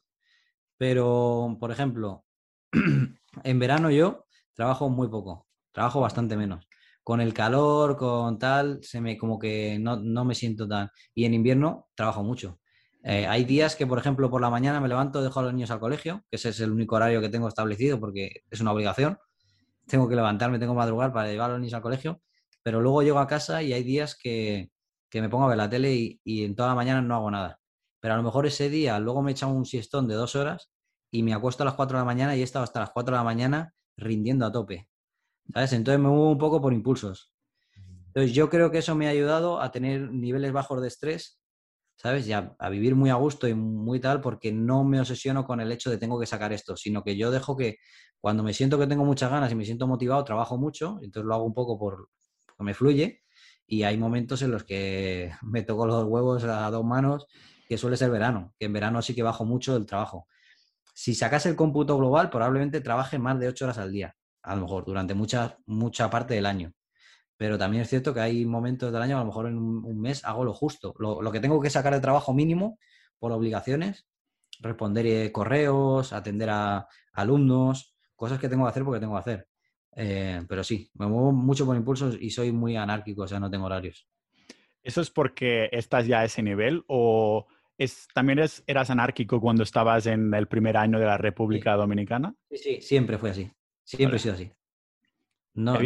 pero, 0.77 1.57
por 1.59 1.71
ejemplo, 1.71 2.25
en 3.43 3.59
verano 3.59 3.89
yo 3.91 4.25
trabajo 4.53 4.89
muy 4.89 5.07
poco, 5.07 5.47
trabajo 5.71 6.01
bastante 6.01 6.37
menos. 6.37 6.67
Con 7.03 7.21
el 7.21 7.33
calor, 7.33 7.95
con 7.95 8.37
tal, 8.37 8.79
se 8.81 8.99
me 8.99 9.17
como 9.17 9.39
que 9.39 9.79
no, 9.79 10.25
me 10.25 10.35
siento 10.35 10.67
tan... 10.67 10.89
Y 11.15 11.25
en 11.25 11.33
invierno 11.33 11.87
trabajo 11.95 12.21
mucho. 12.21 12.59
Eh, 13.03 13.25
hay 13.25 13.45
días 13.45 13.75
que, 13.77 13.87
por 13.87 13.97
ejemplo, 13.97 14.29
por 14.29 14.41
la 14.41 14.49
mañana 14.49 14.81
me 14.81 14.89
levanto, 14.89 15.21
dejo 15.21 15.39
a 15.39 15.43
los 15.43 15.53
niños 15.53 15.71
al 15.71 15.79
colegio, 15.79 16.25
que 16.29 16.35
ese 16.35 16.49
es 16.49 16.59
el 16.59 16.71
único 16.71 16.97
horario 16.97 17.21
que 17.21 17.29
tengo 17.29 17.47
establecido 17.47 17.99
porque 17.99 18.41
es 18.51 18.59
una 18.59 18.73
obligación. 18.73 19.17
Tengo 19.85 20.09
que 20.09 20.15
levantarme, 20.15 20.59
tengo 20.59 20.73
que 20.73 20.79
madrugar 20.79 21.13
para 21.13 21.29
llevar 21.29 21.49
a 21.49 21.53
los 21.53 21.61
niños 21.61 21.75
al 21.75 21.81
colegio 21.81 22.21
pero 22.67 22.81
luego 22.81 23.01
llego 23.01 23.19
a 23.19 23.27
casa 23.27 23.63
y 23.63 23.71
hay 23.71 23.81
días 23.81 24.13
que, 24.13 24.71
me 25.13 25.29
pongo 25.29 25.45
a 25.45 25.49
ver 25.49 25.57
la 25.57 25.69
tele 25.69 26.19
y, 26.23 26.43
en 26.43 26.55
toda 26.55 26.69
la 26.69 26.75
mañana 26.75 27.01
no 27.01 27.15
hago 27.15 27.31
nada. 27.31 27.59
Pero 27.99 28.13
a 28.13 28.17
lo 28.17 28.23
mejor 28.23 28.45
ese 28.45 28.69
día 28.69 28.99
luego 28.99 29.21
me 29.21 29.31
he 29.31 29.33
echado 29.33 29.51
un 29.51 29.65
siestón 29.65 30.07
de 30.07 30.15
dos 30.15 30.35
horas 30.35 30.71
y 31.11 31.23
me 31.23 31.33
acuesto 31.33 31.63
a 31.63 31.65
las 31.65 31.75
4 31.75 31.97
de 31.97 32.01
la 32.01 32.05
mañana 32.05 32.35
y 32.35 32.41
he 32.41 32.43
estado 32.43 32.63
hasta 32.63 32.79
las 32.79 32.91
4 32.91 33.13
de 33.15 33.19
la 33.19 33.23
mañana 33.23 33.73
rindiendo 33.95 34.45
a 34.45 34.51
tope. 34.51 34.89
¿Sabes? 35.53 35.73
Entonces 35.73 35.99
me 35.99 36.09
muevo 36.09 36.31
un 36.31 36.37
poco 36.37 36.61
por 36.61 36.73
impulsos. 36.73 37.31
Entonces 38.07 38.33
yo 38.33 38.49
creo 38.49 38.71
que 38.71 38.79
eso 38.79 38.95
me 38.95 39.07
ha 39.07 39.11
ayudado 39.11 39.61
a 39.61 39.71
tener 39.71 40.11
niveles 40.11 40.51
bajos 40.51 40.81
de 40.81 40.87
estrés, 40.87 41.39
¿sabes? 41.95 42.27
Y 42.27 42.33
a, 42.33 42.55
a, 42.59 42.69
vivir 42.69 42.95
muy 42.95 43.09
a 43.09 43.15
gusto 43.15 43.47
y 43.47 43.53
muy 43.53 43.99
tal, 43.99 44.21
porque 44.21 44.51
no 44.51 44.83
me 44.83 44.99
obsesiono 44.99 45.45
con 45.45 45.61
el 45.61 45.71
hecho 45.71 45.89
de 45.89 45.97
tengo 45.97 46.19
que 46.19 46.25
sacar 46.25 46.51
esto, 46.51 46.75
sino 46.75 47.03
que 47.03 47.15
yo 47.15 47.31
dejo 47.31 47.55
que 47.55 47.77
cuando 48.19 48.43
me 48.43 48.53
siento 48.53 48.79
que 48.79 48.87
tengo 48.87 49.05
muchas 49.05 49.31
ganas 49.31 49.51
y 49.51 49.55
me 49.55 49.65
siento 49.65 49.87
motivado, 49.87 50.23
trabajo 50.23 50.57
mucho, 50.57 50.99
entonces 51.01 51.27
lo 51.27 51.35
hago 51.35 51.45
un 51.45 51.53
poco 51.53 51.77
por, 51.77 52.09
me 52.59 52.73
fluye 52.73 53.21
y 53.67 53.83
hay 53.83 53.97
momentos 53.97 54.41
en 54.41 54.51
los 54.51 54.63
que 54.63 55.31
me 55.43 55.61
toco 55.61 55.85
los 55.85 56.05
huevos 56.05 56.43
a 56.45 56.69
dos 56.71 56.85
manos, 56.85 57.27
que 57.67 57.77
suele 57.77 57.97
ser 57.97 58.09
verano, 58.09 58.53
que 58.57 58.65
en 58.65 58.73
verano 58.73 59.01
sí 59.01 59.13
que 59.13 59.23
bajo 59.23 59.45
mucho 59.45 59.75
el 59.75 59.85
trabajo. 59.85 60.27
Si 60.93 61.13
sacas 61.13 61.45
el 61.45 61.55
cómputo 61.55 61.97
global, 61.97 62.29
probablemente 62.29 62.81
trabaje 62.81 63.19
más 63.19 63.39
de 63.39 63.49
ocho 63.49 63.65
horas 63.65 63.77
al 63.77 63.91
día, 63.91 64.15
a 64.41 64.55
lo 64.55 64.61
mejor, 64.61 64.85
durante 64.85 65.13
mucha, 65.13 65.57
mucha 65.65 66.09
parte 66.09 66.33
del 66.33 66.45
año. 66.45 66.73
Pero 67.35 67.57
también 67.57 67.83
es 67.83 67.89
cierto 67.89 68.13
que 68.15 68.21
hay 68.21 68.45
momentos 68.45 68.91
del 68.91 69.01
año, 69.01 69.17
a 69.17 69.19
lo 69.19 69.27
mejor 69.27 69.47
en 69.47 69.57
un, 69.57 70.01
mes 70.01 70.25
hago 70.25 70.43
lo 70.43 70.53
justo. 70.53 70.95
Lo, 70.97 71.21
lo, 71.21 71.31
que 71.31 71.39
tengo 71.39 71.61
que 71.61 71.69
sacar 71.69 71.93
de 71.93 71.99
trabajo 71.99 72.33
mínimo 72.33 72.79
por 73.19 73.31
obligaciones, 73.31 74.07
responder 74.59 75.05
eh, 75.05 75.31
correos, 75.31 76.13
atender 76.13 76.49
a 76.49 76.87
alumnos, 77.13 77.95
cosas 78.15 78.39
que 78.39 78.49
tengo 78.49 78.63
que 78.65 78.69
hacer 78.71 78.83
porque 78.83 78.99
tengo 78.99 79.13
que 79.13 79.19
hacer. 79.19 79.46
Eh, 79.99 80.43
pero 80.47 80.63
sí, 80.63 80.91
me 80.93 81.07
muevo 81.07 81.31
mucho 81.31 81.65
por 81.65 81.75
impulsos 81.75 82.17
y 82.21 82.29
soy 82.29 82.51
muy 82.51 82.75
anárquico, 82.75 83.23
o 83.23 83.27
sea, 83.27 83.39
no 83.39 83.49
tengo 83.49 83.65
horarios. 83.65 84.07
¿Eso 84.83 85.01
es 85.01 85.09
porque 85.09 85.69
estás 85.71 86.05
ya 86.05 86.19
a 86.19 86.25
ese 86.25 86.43
nivel 86.43 86.83
o 86.87 87.47
es, 87.79 88.07
también 88.13 88.39
eras 88.67 88.89
anárquico 88.91 89.41
cuando 89.41 89.63
estabas 89.63 90.05
en 90.05 90.31
el 90.35 90.47
primer 90.47 90.77
año 90.77 90.99
de 90.99 91.05
la 91.05 91.17
República 91.17 91.75
Dominicana? 91.75 92.35
Sí, 92.51 92.57
sí, 92.57 92.81
siempre 92.81 93.17
fue 93.17 93.31
así. 93.31 93.51
Siempre 93.83 94.17
he 94.17 94.19
sido 94.19 94.35
así. 94.35 94.51
No, 95.55 95.79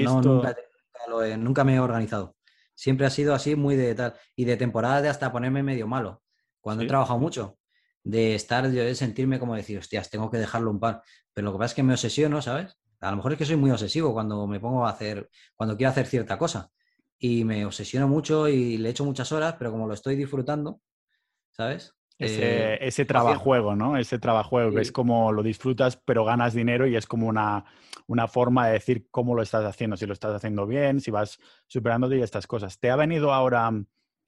nunca, 1.38 1.64
me 1.64 1.76
he 1.76 1.80
organizado. 1.80 2.36
Siempre 2.76 3.05
ha 3.05 3.09
sido 3.09 3.34
así, 3.34 3.55
muy 3.55 3.78
de 3.78 3.95
tal. 3.95 4.14
Y 4.36 4.43
de 4.43 4.57
temporada 4.57 5.01
de 5.01 5.07
hasta 5.07 5.32
ponerme 5.32 5.64
medio 5.64 5.88
malo. 5.88 6.22
Cuando 6.59 6.84
he 6.84 6.88
trabajado 6.88 7.18
mucho. 7.18 7.57
De 8.03 8.36
estar, 8.36 8.70
de 8.70 8.95
sentirme 8.95 9.39
como 9.39 9.55
decir, 9.55 9.78
hostias, 9.78 10.09
tengo 10.09 10.30
que 10.30 10.38
dejarlo 10.38 10.70
un 10.70 10.80
par. 10.80 11.01
Pero 11.34 11.45
lo 11.45 11.53
que 11.53 11.59
pasa 11.59 11.72
es 11.72 11.76
que 11.76 11.84
me 11.84 11.93
obsesiono, 11.93 12.41
¿sabes? 12.41 12.78
A 13.01 13.09
lo 13.09 13.17
mejor 13.17 13.33
es 13.33 13.37
que 13.39 13.45
soy 13.45 13.55
muy 13.55 13.71
obsesivo 13.71 14.13
cuando 14.13 14.45
me 14.45 14.59
pongo 14.59 14.85
a 14.85 14.91
hacer, 14.91 15.29
cuando 15.55 15.75
quiero 15.75 15.89
hacer 15.89 16.05
cierta 16.05 16.37
cosa. 16.37 16.69
Y 17.17 17.43
me 17.43 17.65
obsesiono 17.65 18.07
mucho 18.07 18.47
y 18.47 18.77
le 18.77 18.89
echo 18.89 19.05
muchas 19.05 19.31
horas, 19.31 19.55
pero 19.57 19.71
como 19.71 19.87
lo 19.87 19.93
estoy 19.93 20.15
disfrutando, 20.15 20.81
¿sabes? 21.51 21.95
Ese, 22.17 22.73
eh, 22.73 22.77
ese 22.81 23.05
trabajuego, 23.05 23.75
¿no? 23.75 23.97
Ese 23.97 24.19
trabajuego, 24.19 24.71
que 24.71 24.81
es 24.81 24.91
como 24.91 25.31
lo 25.31 25.41
disfrutas, 25.41 25.97
pero 25.97 26.23
ganas 26.23 26.53
dinero 26.53 26.85
y 26.85 26.95
es 26.95 27.07
como 27.07 27.27
una, 27.27 27.65
una, 28.05 28.27
forma 28.27 28.67
de 28.67 28.73
decir 28.73 29.07
cómo 29.09 29.33
lo 29.33 29.41
estás 29.41 29.65
haciendo, 29.65 29.97
si 29.97 30.05
lo 30.05 30.13
estás 30.13 30.35
haciendo 30.35 30.67
bien, 30.67 30.99
si 30.99 31.09
vas 31.09 31.39
superándote 31.65 32.17
y 32.17 32.21
estas 32.21 32.45
cosas. 32.45 32.79
¿Te 32.79 32.91
ha 32.91 32.95
venido 32.95 33.33
ahora 33.33 33.71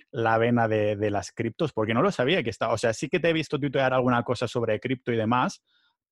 la 0.10 0.38
vena 0.40 0.68
de, 0.68 0.96
de 0.96 1.12
las 1.12 1.32
criptos? 1.32 1.72
Porque 1.72 1.94
no 1.94 2.02
lo 2.02 2.12
sabía 2.12 2.42
que 2.42 2.50
estaba. 2.50 2.74
O 2.74 2.80
sea, 2.80 2.94
sí 2.94 3.10
que 3.10 3.20
te 3.20 3.30
he 3.30 3.34
visto 3.34 3.60
tuitear 3.60 3.94
alguna 3.94 4.24
cosa 4.24 4.48
sobre 4.48 4.80
cripto 4.80 5.12
y 5.12 5.18
demás, 5.18 5.64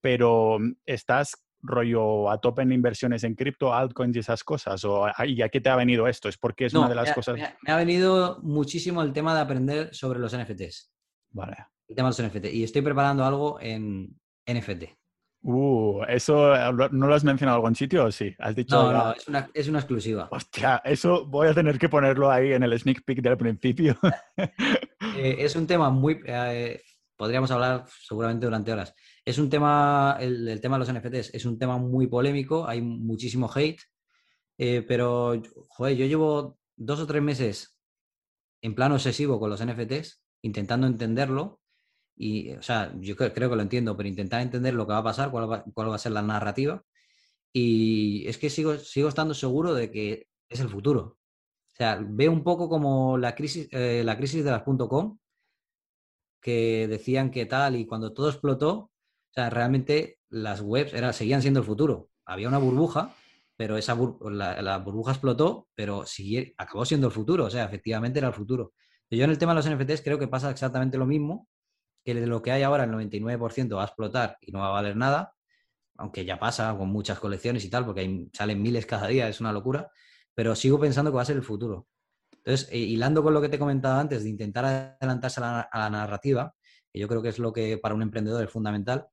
pero 0.02 0.60
estás 0.86 1.36
rollo 1.64 2.30
a 2.30 2.40
tope 2.40 2.62
en 2.62 2.72
inversiones 2.72 3.24
en 3.24 3.36
cripto, 3.36 3.74
altcoins 3.74 4.16
y 4.16 4.20
esas 4.20 4.44
cosas? 4.44 4.84
¿O, 4.86 5.08
¿Y 5.26 5.42
a 5.42 5.50
qué 5.50 5.62
te 5.62 5.70
ha 5.70 5.76
venido 5.76 6.08
esto? 6.08 6.30
¿Es 6.30 6.38
porque 6.38 6.66
es 6.66 6.74
una 6.74 6.90
de 6.90 6.96
las 6.96 7.14
cosas...? 7.14 7.38
Me 7.62 7.72
ha, 7.72 7.78
venido 7.78 8.40
muchísimo 8.42 9.02
el 9.02 9.14
tema 9.14 9.34
de 9.34 9.42
aprender 9.42 9.94
sobre 9.94 10.20
los 10.20 10.36
NFTs. 10.38 10.92
Vale. 11.32 11.58
El 11.88 11.96
tema 11.96 12.12
de 12.12 12.24
los 12.24 12.32
NFT. 12.32 12.46
Y 12.54 12.64
estoy 12.64 12.82
preparando 12.82 13.26
algo 13.26 13.60
en 13.60 14.16
NFT. 14.48 15.02
Uh, 15.44 16.04
¿eso 16.08 16.54
no 16.92 17.08
lo 17.08 17.16
has 17.16 17.24
mencionado 17.24 17.58
en 17.58 17.62
algún 17.62 17.76
sitio 17.76 18.06
o 18.06 18.12
sí? 18.12 18.36
¿Has 18.38 18.56
dicho 18.56 18.76
no, 18.76 18.92
no, 18.92 19.14
es 19.14 19.28
una, 19.28 19.50
es 19.54 19.68
una, 19.68 19.80
exclusiva. 19.80 20.28
Hostia, 20.30 20.82
eso 20.86 21.26
voy 21.26 21.48
a 21.48 21.54
tener 21.54 21.80
que 21.80 21.90
ponerlo 21.90 22.30
ahí 22.30 22.54
en 22.54 22.62
el 22.62 22.80
sneak 22.80 23.04
peek 23.04 23.22
del 23.22 23.38
principio. 23.38 23.98
Eh, 25.18 25.38
es 25.40 25.58
un 25.58 25.68
tema 25.68 25.90
muy... 25.90 26.22
Eh, 26.26 26.82
podríamos 27.18 27.52
hablar 27.52 27.84
seguramente 27.88 28.46
durante 28.46 28.72
horas. 28.72 28.96
Es 29.24 29.38
un 29.38 29.50
tema, 29.50 30.18
el, 30.20 30.60
tema 30.62 30.78
de 30.78 30.86
los 30.86 30.94
NFTs 30.94 31.34
es 31.34 31.46
un 31.46 31.60
tema 31.60 31.78
muy 31.78 32.08
polémico, 32.08 32.68
hay 32.68 32.82
muchísimo 32.82 33.50
hate, 33.54 33.82
eh, 34.58 34.82
pero, 34.88 35.42
joder, 35.70 35.96
yo 35.96 36.06
llevo 36.06 36.58
dos 36.76 37.00
o 37.00 37.08
tres 37.08 37.22
meses 37.22 37.78
en 38.62 38.76
plano 38.76 38.96
obsesivo 38.96 39.40
con 39.40 39.50
los 39.50 39.64
NFTs, 39.64 40.22
intentando 40.42 40.88
entenderlo, 40.88 41.62
y, 42.16 42.52
o 42.54 42.62
sea, 42.62 42.94
yo 43.00 43.16
creo, 43.16 43.34
que 43.34 43.56
lo 43.56 43.62
entiendo, 43.62 43.96
pero 43.98 44.10
intentar 44.10 44.42
entender 44.42 44.74
lo 44.74 44.86
que 44.86 44.94
va 44.94 45.00
a 45.00 45.04
pasar, 45.04 45.32
cuál 45.32 45.52
va, 45.52 45.64
cuál 45.74 45.90
va 45.90 45.96
a 45.96 46.00
ser 46.00 46.12
la 46.14 46.22
narrativa, 46.22 46.84
Y 47.54 48.28
es 48.28 48.38
que 48.38 48.50
sigo, 48.50 48.78
sigo 48.78 49.10
estando 49.10 49.34
seguro 49.34 49.74
de 49.74 49.92
que 49.92 50.28
es 50.50 50.60
el 50.60 50.70
futuro. 50.70 51.20
O 51.74 51.76
sea, 51.76 52.00
veo 52.02 52.32
un 52.32 52.44
poco 52.44 52.70
como 52.70 53.18
la 53.18 53.36
crisis, 53.36 53.68
eh, 53.72 54.04
la 54.06 54.18
crisis 54.18 54.44
de 54.44 54.52
las 54.52 54.64
.com, 54.64 55.18
que 56.42 56.88
decían 56.88 57.32
que 57.32 57.46
tal, 57.46 57.76
y 57.76 57.86
cuando 57.86 58.14
todo 58.14 58.30
explotó, 58.30 58.92
o 59.32 59.34
sea, 59.34 59.50
realmente 59.50 60.20
las 60.30 60.62
webs 60.62 60.94
era, 60.94 61.14
seguían 61.14 61.42
siendo 61.42 61.62
el 61.62 61.66
futuro. 61.66 62.10
Había 62.26 62.48
una 62.48 62.58
burbuja, 62.58 63.16
pero 63.56 63.78
esa 63.78 63.96
la, 63.96 64.78
burbuja 64.80 65.12
explotó, 65.12 65.70
pero 65.76 66.04
acabó 66.58 66.86
siendo 66.86 67.08
el 67.08 67.14
futuro. 67.14 67.46
O 67.46 67.50
sea, 67.50 67.66
efectivamente 67.66 68.20
era 68.20 68.28
el 68.28 68.34
futuro. 68.34 68.74
Yo 69.10 69.24
en 69.24 69.30
el 69.30 69.38
tema 69.38 69.54
de 69.54 69.58
los 69.58 69.70
NFTs 69.70 70.02
creo 70.02 70.18
que 70.18 70.28
pasa 70.28 70.50
exactamente 70.50 70.98
lo 70.98 71.06
mismo, 71.06 71.48
que 72.04 72.14
de 72.16 72.28
lo 72.28 72.42
que 72.42 72.52
hay 72.52 72.64
ahora 72.64 72.86
el 72.86 72.92
99% 72.92 73.76
va 73.76 73.84
a 73.84 73.86
explotar 73.86 74.38
y 74.42 74.52
no 74.52 74.60
va 74.60 74.68
a 74.68 74.72
valer 74.72 74.96
nada, 74.96 75.34
aunque 75.98 76.26
ya 76.26 76.40
pasa 76.40 76.76
con 76.78 76.90
muchas 76.90 77.20
colecciones 77.20 77.64
y 77.66 77.70
tal, 77.70 77.86
porque 77.86 78.28
salen 78.34 78.62
miles 78.62 78.86
cada 78.86 79.08
día, 79.08 79.28
es 79.28 79.40
una 79.42 79.52
locura, 79.54 79.92
pero 80.34 80.56
sigo 80.56 80.80
pensando 80.80 81.12
que 81.12 81.18
va 81.18 81.22
a 81.22 81.26
ser 81.26 81.36
el 81.36 81.44
futuro. 81.44 81.88
Entonces, 82.44 82.70
eh, 82.72 82.78
hilando 82.78 83.22
con 83.22 83.34
lo 83.34 83.42
que 83.42 83.50
te 83.50 83.58
he 83.58 83.60
comentado 83.60 84.00
antes, 84.00 84.24
de 84.24 84.30
intentar 84.30 84.66
adelantarse 84.66 85.42
a 85.44 85.70
la, 85.72 85.90
narrativa, 85.90 86.56
que 86.92 87.00
yo 87.00 87.08
creo 87.08 87.22
que 87.22 87.30
es 87.30 87.40
lo 87.40 87.54
que 87.54 87.78
para 87.78 87.94
un 87.94 88.02
emprendedor 88.02 88.44
es 88.44 88.50
fundamental, 88.50 89.08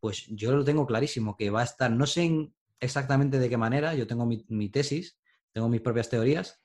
pues 0.00 0.26
yo 0.28 0.52
lo 0.52 0.64
tengo 0.64 0.86
clarísimo, 0.86 1.36
que 1.36 1.50
va 1.50 1.60
a 1.60 1.64
estar, 1.64 1.90
no 1.90 2.06
sé 2.06 2.50
exactamente 2.80 3.38
de 3.38 3.48
qué 3.48 3.56
manera, 3.56 3.94
yo 3.94 4.06
tengo 4.06 4.26
mi, 4.26 4.44
mi 4.48 4.68
tesis, 4.68 5.18
tengo 5.52 5.68
mis 5.68 5.80
propias 5.80 6.08
teorías, 6.08 6.60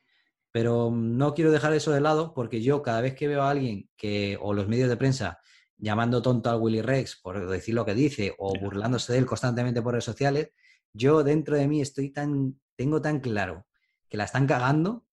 pero 0.52 0.92
no 0.92 1.34
quiero 1.34 1.52
dejar 1.52 1.74
eso 1.74 1.92
de 1.92 2.02
lado 2.02 2.34
porque 2.34 2.62
yo 2.62 2.84
cada 2.84 3.02
vez 3.02 3.16
que 3.16 3.28
veo 3.28 3.42
a 3.42 3.50
alguien 3.50 3.90
que, 3.98 4.38
o 4.40 4.54
los 4.54 4.68
medios 4.68 4.90
de 4.90 4.98
prensa, 4.98 5.40
llamando 5.78 6.22
tonto 6.22 6.50
al 6.50 6.62
Willy 6.62 6.82
Rex 6.82 7.20
por 7.22 7.50
decir 7.50 7.74
lo 7.74 7.86
que 7.86 7.96
dice 7.96 8.36
o 8.38 8.54
burlándose 8.60 9.14
de 9.14 9.20
él 9.20 9.26
constantemente 9.26 9.82
por 9.82 9.94
redes 9.94 10.06
sociales, 10.06 10.52
yo 10.94 11.24
dentro 11.24 11.58
de 11.58 11.68
mí 11.68 11.82
estoy 11.82 12.12
tan, 12.12 12.60
tengo 12.76 13.02
tan 13.02 13.20
claro 13.20 13.66
que 14.08 14.18
la 14.18 14.26
están 14.26 14.46
cagando 14.46 15.06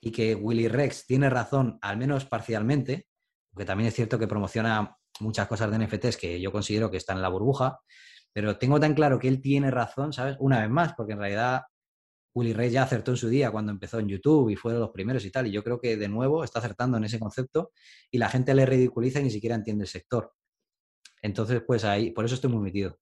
y 0.00 0.12
que 0.12 0.34
Willy 0.34 0.68
Rex 0.68 1.06
tiene 1.06 1.28
razón, 1.28 1.78
al 1.82 1.98
menos 1.98 2.24
parcialmente, 2.24 3.06
porque 3.50 3.66
también 3.66 3.88
es 3.88 3.94
cierto 3.94 4.18
que 4.18 4.26
promociona 4.26 4.95
muchas 5.20 5.46
cosas 5.46 5.70
de 5.70 5.78
NFTs 5.78 6.16
que 6.16 6.40
yo 6.40 6.52
considero 6.52 6.90
que 6.90 6.96
están 6.96 7.16
en 7.16 7.22
la 7.22 7.28
burbuja, 7.28 7.78
pero 8.32 8.58
tengo 8.58 8.78
tan 8.78 8.94
claro 8.94 9.18
que 9.18 9.28
él 9.28 9.40
tiene 9.40 9.70
razón, 9.70 10.12
¿sabes? 10.12 10.36
Una 10.40 10.60
vez 10.60 10.70
más, 10.70 10.92
porque 10.94 11.14
en 11.14 11.20
realidad 11.20 11.62
Willy 12.34 12.52
Rex 12.52 12.72
ya 12.72 12.82
acertó 12.82 13.12
en 13.12 13.16
su 13.16 13.28
día 13.30 13.50
cuando 13.50 13.72
empezó 13.72 13.98
en 13.98 14.08
YouTube 14.08 14.50
y 14.50 14.56
fue 14.56 14.74
de 14.74 14.78
los 14.78 14.90
primeros 14.90 15.24
y 15.24 15.30
tal. 15.30 15.46
Y 15.46 15.52
yo 15.52 15.64
creo 15.64 15.80
que 15.80 15.96
de 15.96 16.08
nuevo 16.08 16.44
está 16.44 16.58
acertando 16.58 16.98
en 16.98 17.04
ese 17.04 17.18
concepto 17.18 17.72
y 18.10 18.18
la 18.18 18.28
gente 18.28 18.54
le 18.54 18.66
ridiculiza 18.66 19.20
y 19.20 19.24
ni 19.24 19.30
siquiera 19.30 19.56
entiende 19.56 19.84
el 19.84 19.88
sector. 19.88 20.32
Entonces, 21.22 21.62
pues 21.66 21.84
ahí, 21.84 22.10
por 22.10 22.26
eso 22.26 22.34
estoy 22.34 22.50
muy 22.50 22.60
metido. 22.60 22.98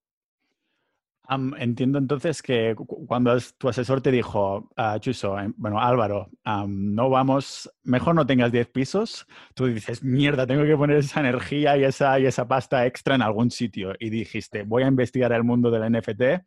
Entiendo 1.58 1.98
entonces 1.98 2.42
que 2.42 2.74
cuando 2.76 3.36
tu 3.58 3.68
asesor 3.68 4.00
te 4.00 4.10
dijo, 4.10 4.70
uh, 4.76 4.98
Chuso, 4.98 5.38
em, 5.38 5.54
bueno, 5.56 5.80
Álvaro, 5.80 6.28
no 6.66 7.10
vamos, 7.10 7.70
mejor 7.82 8.14
no 8.14 8.26
tengas 8.26 8.52
10 8.52 8.68
pisos, 8.68 9.26
tú 9.54 9.66
dices, 9.66 10.02
mierda, 10.02 10.46
tengo 10.46 10.64
que 10.64 10.76
poner 10.76 10.98
esa 10.98 11.20
energía 11.20 11.76
y 11.76 11.84
esa, 11.84 12.18
y 12.20 12.26
esa 12.26 12.46
pasta 12.46 12.86
extra 12.86 13.14
en 13.14 13.22
algún 13.22 13.50
sitio. 13.50 13.94
Y 13.98 14.10
dijiste, 14.10 14.64
voy 14.64 14.82
a 14.82 14.88
investigar 14.88 15.32
el 15.32 15.44
mundo 15.44 15.70
del 15.70 15.90
NFT, 15.90 16.44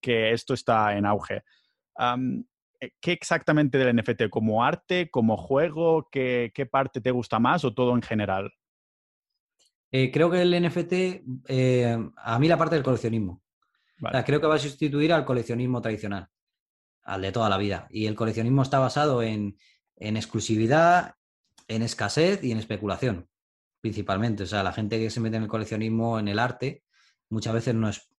que 0.00 0.32
esto 0.32 0.54
está 0.54 0.96
en 0.96 1.06
auge. 1.06 1.42
Eh, 2.80 2.92
¿Qué 3.00 3.12
exactamente 3.12 3.78
del 3.78 3.96
NFT? 3.96 4.28
¿Como 4.30 4.64
arte? 4.64 5.10
¿Como 5.10 5.36
juego? 5.36 6.08
¿Qué, 6.10 6.68
parte 6.70 7.00
te 7.00 7.10
gusta 7.10 7.38
más 7.38 7.64
o 7.64 7.74
todo 7.74 7.94
en 7.94 8.02
general? 8.02 8.52
Eh, 9.92 10.10
creo 10.10 10.30
que 10.30 10.40
el 10.40 10.62
NFT, 10.62 10.92
eh, 11.48 11.98
a 12.16 12.38
mí 12.38 12.48
la 12.48 12.56
parte 12.56 12.76
del 12.76 12.84
coleccionismo. 12.84 13.42
Creo 14.24 14.40
que 14.40 14.46
va 14.46 14.54
a 14.54 14.58
sustituir 14.58 15.12
al 15.12 15.24
coleccionismo 15.24 15.80
tradicional, 15.80 16.28
al 17.02 17.22
de 17.22 17.32
toda 17.32 17.48
la 17.48 17.58
vida. 17.58 17.86
Y 17.90 18.06
el 18.06 18.14
coleccionismo 18.14 18.62
está 18.62 18.78
basado 18.78 19.22
en, 19.22 19.58
en 19.96 20.16
exclusividad, 20.16 21.14
en 21.68 21.82
escasez 21.82 22.42
y 22.42 22.52
en 22.52 22.58
especulación, 22.58 23.28
principalmente. 23.80 24.44
O 24.44 24.46
sea, 24.46 24.62
la 24.62 24.72
gente 24.72 24.98
que 24.98 25.10
se 25.10 25.20
mete 25.20 25.36
en 25.36 25.44
el 25.44 25.48
coleccionismo, 25.48 26.18
en 26.18 26.28
el 26.28 26.38
arte, 26.38 26.84
muchas 27.28 27.54
veces 27.54 27.74
no 27.74 27.88
es 27.88 28.10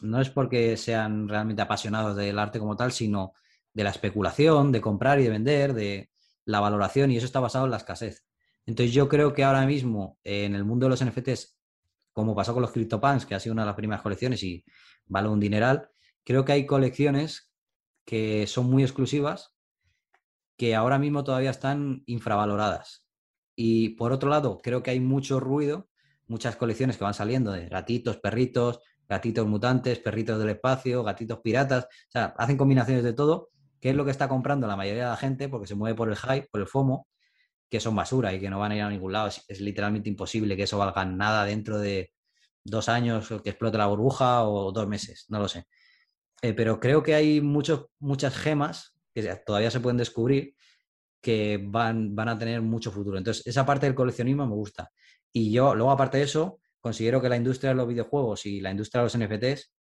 no 0.00 0.20
es 0.20 0.30
porque 0.30 0.76
sean 0.76 1.28
realmente 1.28 1.62
apasionados 1.62 2.16
del 2.16 2.38
arte 2.38 2.58
como 2.58 2.76
tal, 2.76 2.92
sino 2.92 3.34
de 3.72 3.84
la 3.84 3.90
especulación, 3.90 4.72
de 4.72 4.80
comprar 4.80 5.20
y 5.20 5.24
de 5.24 5.30
vender, 5.30 5.74
de 5.74 6.10
la 6.44 6.60
valoración, 6.60 7.10
y 7.10 7.16
eso 7.16 7.26
está 7.26 7.40
basado 7.40 7.66
en 7.66 7.70
la 7.70 7.76
escasez. 7.76 8.24
Entonces 8.66 8.94
yo 8.94 9.08
creo 9.08 9.32
que 9.32 9.44
ahora 9.44 9.66
mismo 9.66 10.18
en 10.24 10.54
el 10.54 10.64
mundo 10.64 10.86
de 10.86 10.90
los 10.90 11.04
NFTs, 11.04 11.56
como 12.12 12.34
pasó 12.34 12.52
con 12.52 12.62
los 12.62 12.72
CryptoPunks, 12.72 13.26
que 13.26 13.34
ha 13.34 13.40
sido 13.40 13.52
una 13.52 13.62
de 13.62 13.66
las 13.66 13.76
primeras 13.76 14.02
colecciones 14.02 14.42
y 14.42 14.64
vale 15.10 15.28
un 15.28 15.40
dineral, 15.40 15.90
creo 16.24 16.44
que 16.44 16.52
hay 16.52 16.66
colecciones 16.66 17.52
que 18.06 18.46
son 18.46 18.70
muy 18.70 18.82
exclusivas 18.82 19.54
que 20.56 20.74
ahora 20.74 20.98
mismo 20.98 21.24
todavía 21.24 21.50
están 21.50 22.02
infravaloradas. 22.06 23.06
Y 23.56 23.90
por 23.90 24.12
otro 24.12 24.30
lado, 24.30 24.58
creo 24.62 24.82
que 24.82 24.90
hay 24.90 25.00
mucho 25.00 25.40
ruido, 25.40 25.88
muchas 26.26 26.56
colecciones 26.56 26.96
que 26.96 27.04
van 27.04 27.14
saliendo 27.14 27.52
de 27.52 27.68
gatitos, 27.68 28.18
perritos, 28.18 28.80
gatitos 29.08 29.46
mutantes, 29.46 29.98
perritos 29.98 30.38
del 30.38 30.50
espacio, 30.50 31.02
gatitos 31.02 31.40
piratas, 31.40 31.84
o 31.84 32.10
sea, 32.10 32.34
hacen 32.38 32.56
combinaciones 32.56 33.02
de 33.04 33.12
todo, 33.12 33.50
que 33.80 33.90
es 33.90 33.96
lo 33.96 34.04
que 34.04 34.10
está 34.10 34.28
comprando 34.28 34.66
la 34.66 34.76
mayoría 34.76 35.04
de 35.04 35.10
la 35.10 35.16
gente 35.16 35.48
porque 35.48 35.66
se 35.66 35.74
mueve 35.74 35.96
por 35.96 36.08
el 36.08 36.16
hype, 36.16 36.48
por 36.50 36.60
el 36.60 36.66
FOMO, 36.66 37.08
que 37.68 37.80
son 37.80 37.96
basura 37.96 38.32
y 38.34 38.40
que 38.40 38.50
no 38.50 38.58
van 38.58 38.72
a 38.72 38.76
ir 38.76 38.82
a 38.82 38.90
ningún 38.90 39.12
lado. 39.12 39.28
Es, 39.28 39.60
literalmente 39.60 40.08
imposible 40.08 40.56
que 40.56 40.64
eso 40.64 40.78
valga 40.78 41.04
nada 41.04 41.44
dentro 41.44 41.78
de 41.78 42.12
dos 42.64 42.88
años 42.88 43.28
que 43.42 43.50
explote 43.50 43.78
la 43.78 43.86
burbuja 43.86 44.44
o 44.44 44.72
dos 44.72 44.86
meses, 44.86 45.26
no 45.28 45.38
lo 45.38 45.48
sé. 45.48 45.66
Eh, 46.42 46.54
pero 46.54 46.80
creo 46.80 47.02
que 47.02 47.14
hay 47.14 47.40
muchos, 47.40 47.86
muchas 47.98 48.36
gemas 48.36 48.94
que 49.14 49.22
todavía 49.44 49.70
se 49.70 49.80
pueden 49.80 49.98
descubrir 49.98 50.54
que 51.20 51.60
van, 51.62 52.14
van 52.14 52.30
a 52.30 52.38
tener 52.38 52.62
mucho 52.62 52.90
futuro. 52.90 53.18
Entonces, 53.18 53.46
esa 53.46 53.66
parte 53.66 53.86
del 53.86 53.94
coleccionismo 53.94 54.46
me 54.46 54.54
gusta. 54.54 54.90
Y 55.32 55.52
yo, 55.52 55.74
luego, 55.74 55.90
aparte 55.90 56.18
de 56.18 56.24
eso, 56.24 56.60
considero 56.80 57.20
que 57.20 57.28
la 57.28 57.36
industria 57.36 57.70
de 57.70 57.76
los 57.76 57.88
videojuegos 57.88 58.46
y 58.46 58.60
la 58.60 58.70
industria 58.70 59.02
de 59.02 59.04
los 59.04 59.18
NFTs 59.18 59.72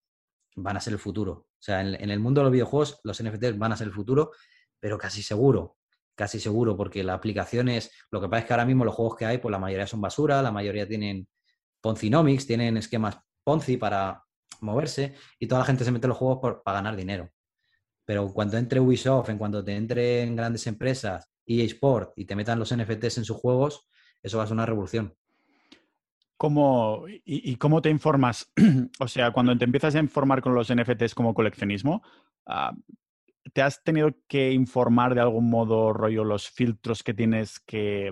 van 0.58 0.78
a 0.78 0.82
ser 0.82 0.94
el 0.94 1.00
futuro. 1.00 1.32
O 1.32 1.62
sea, 1.62 1.82
en, 1.82 2.10
el 2.10 2.20
mundo 2.20 2.42
de 2.42 2.46
los 2.46 2.52
videojuegos 2.52 3.00
los 3.04 3.24
NFTs 3.24 3.58
van 3.58 3.72
a 3.72 3.78
ser 3.78 3.88
el 3.88 3.94
futuro, 3.94 4.32
pero 4.80 4.98
casi 4.98 5.24
seguro, 5.24 5.78
casi 6.16 6.40
seguro, 6.40 6.76
porque 6.76 7.04
la 7.04 7.14
aplicación 7.14 7.70
es, 7.70 7.92
lo 8.12 8.20
que 8.20 8.28
pasa 8.28 8.42
es 8.42 8.46
que 8.46 8.54
ahora 8.54 8.66
mismo 8.66 8.86
los 8.86 8.96
juegos 8.96 9.16
que 9.16 9.26
hay, 9.26 9.38
pues 9.38 9.52
la 9.52 9.60
mayoría 9.60 9.88
son 9.88 10.02
basura, 10.02 10.42
la 10.42 10.52
mayoría 10.52 10.88
tienen 10.88 11.28
Ponzinomics, 11.82 12.46
tienen 12.46 12.78
esquemas 12.78 13.20
Ponzi 13.44 13.78
para 13.78 14.24
moverse 14.62 15.16
y 15.40 15.48
toda 15.48 15.60
la 15.60 15.66
gente 15.66 15.84
se 15.84 15.92
mete 15.92 16.06
en 16.06 16.10
los 16.10 16.18
juegos 16.18 16.62
para 16.64 16.78
ganar 16.78 16.96
dinero. 16.96 17.30
Pero 18.06 18.32
cuando 18.34 18.58
entre 18.58 18.80
Ubisoft, 18.80 19.30
en 19.30 19.38
cuanto 19.38 19.64
te 19.64 19.76
entre 19.76 20.24
en 20.24 20.36
grandes 20.36 20.66
empresas, 20.68 21.30
EA 21.46 21.66
Sport 21.66 22.14
y 22.16 22.26
te 22.26 22.36
metan 22.36 22.60
los 22.60 22.76
NFTs 22.76 23.20
en 23.20 23.26
sus 23.26 23.38
juegos, 23.38 23.88
eso 24.22 24.38
va 24.38 24.44
a 24.44 24.48
ser 24.48 24.54
una 24.54 24.66
revolución. 24.66 25.16
¿Cómo, 26.38 27.06
y, 27.08 27.56
cómo 27.58 27.82
te 27.82 27.90
informas? 27.90 28.52
o 29.00 29.08
sea, 29.08 29.32
cuando 29.32 29.58
te 29.58 29.66
empiezas 29.66 29.96
a 29.96 30.00
informar 30.00 30.42
con 30.42 30.56
los 30.56 30.74
NFTs 30.74 31.14
como 31.14 31.34
coleccionismo, 31.34 32.02
ah, 32.46 32.74
¿te 33.54 33.62
has 33.62 33.84
tenido 33.84 34.16
que 34.28 34.52
informar 34.54 35.16
de 35.16 35.22
algún 35.22 35.50
modo, 35.50 35.92
rollo, 35.92 36.24
los 36.24 36.50
filtros 36.50 37.04
que 37.04 37.14
tienes 37.14 37.60
que, 37.60 38.12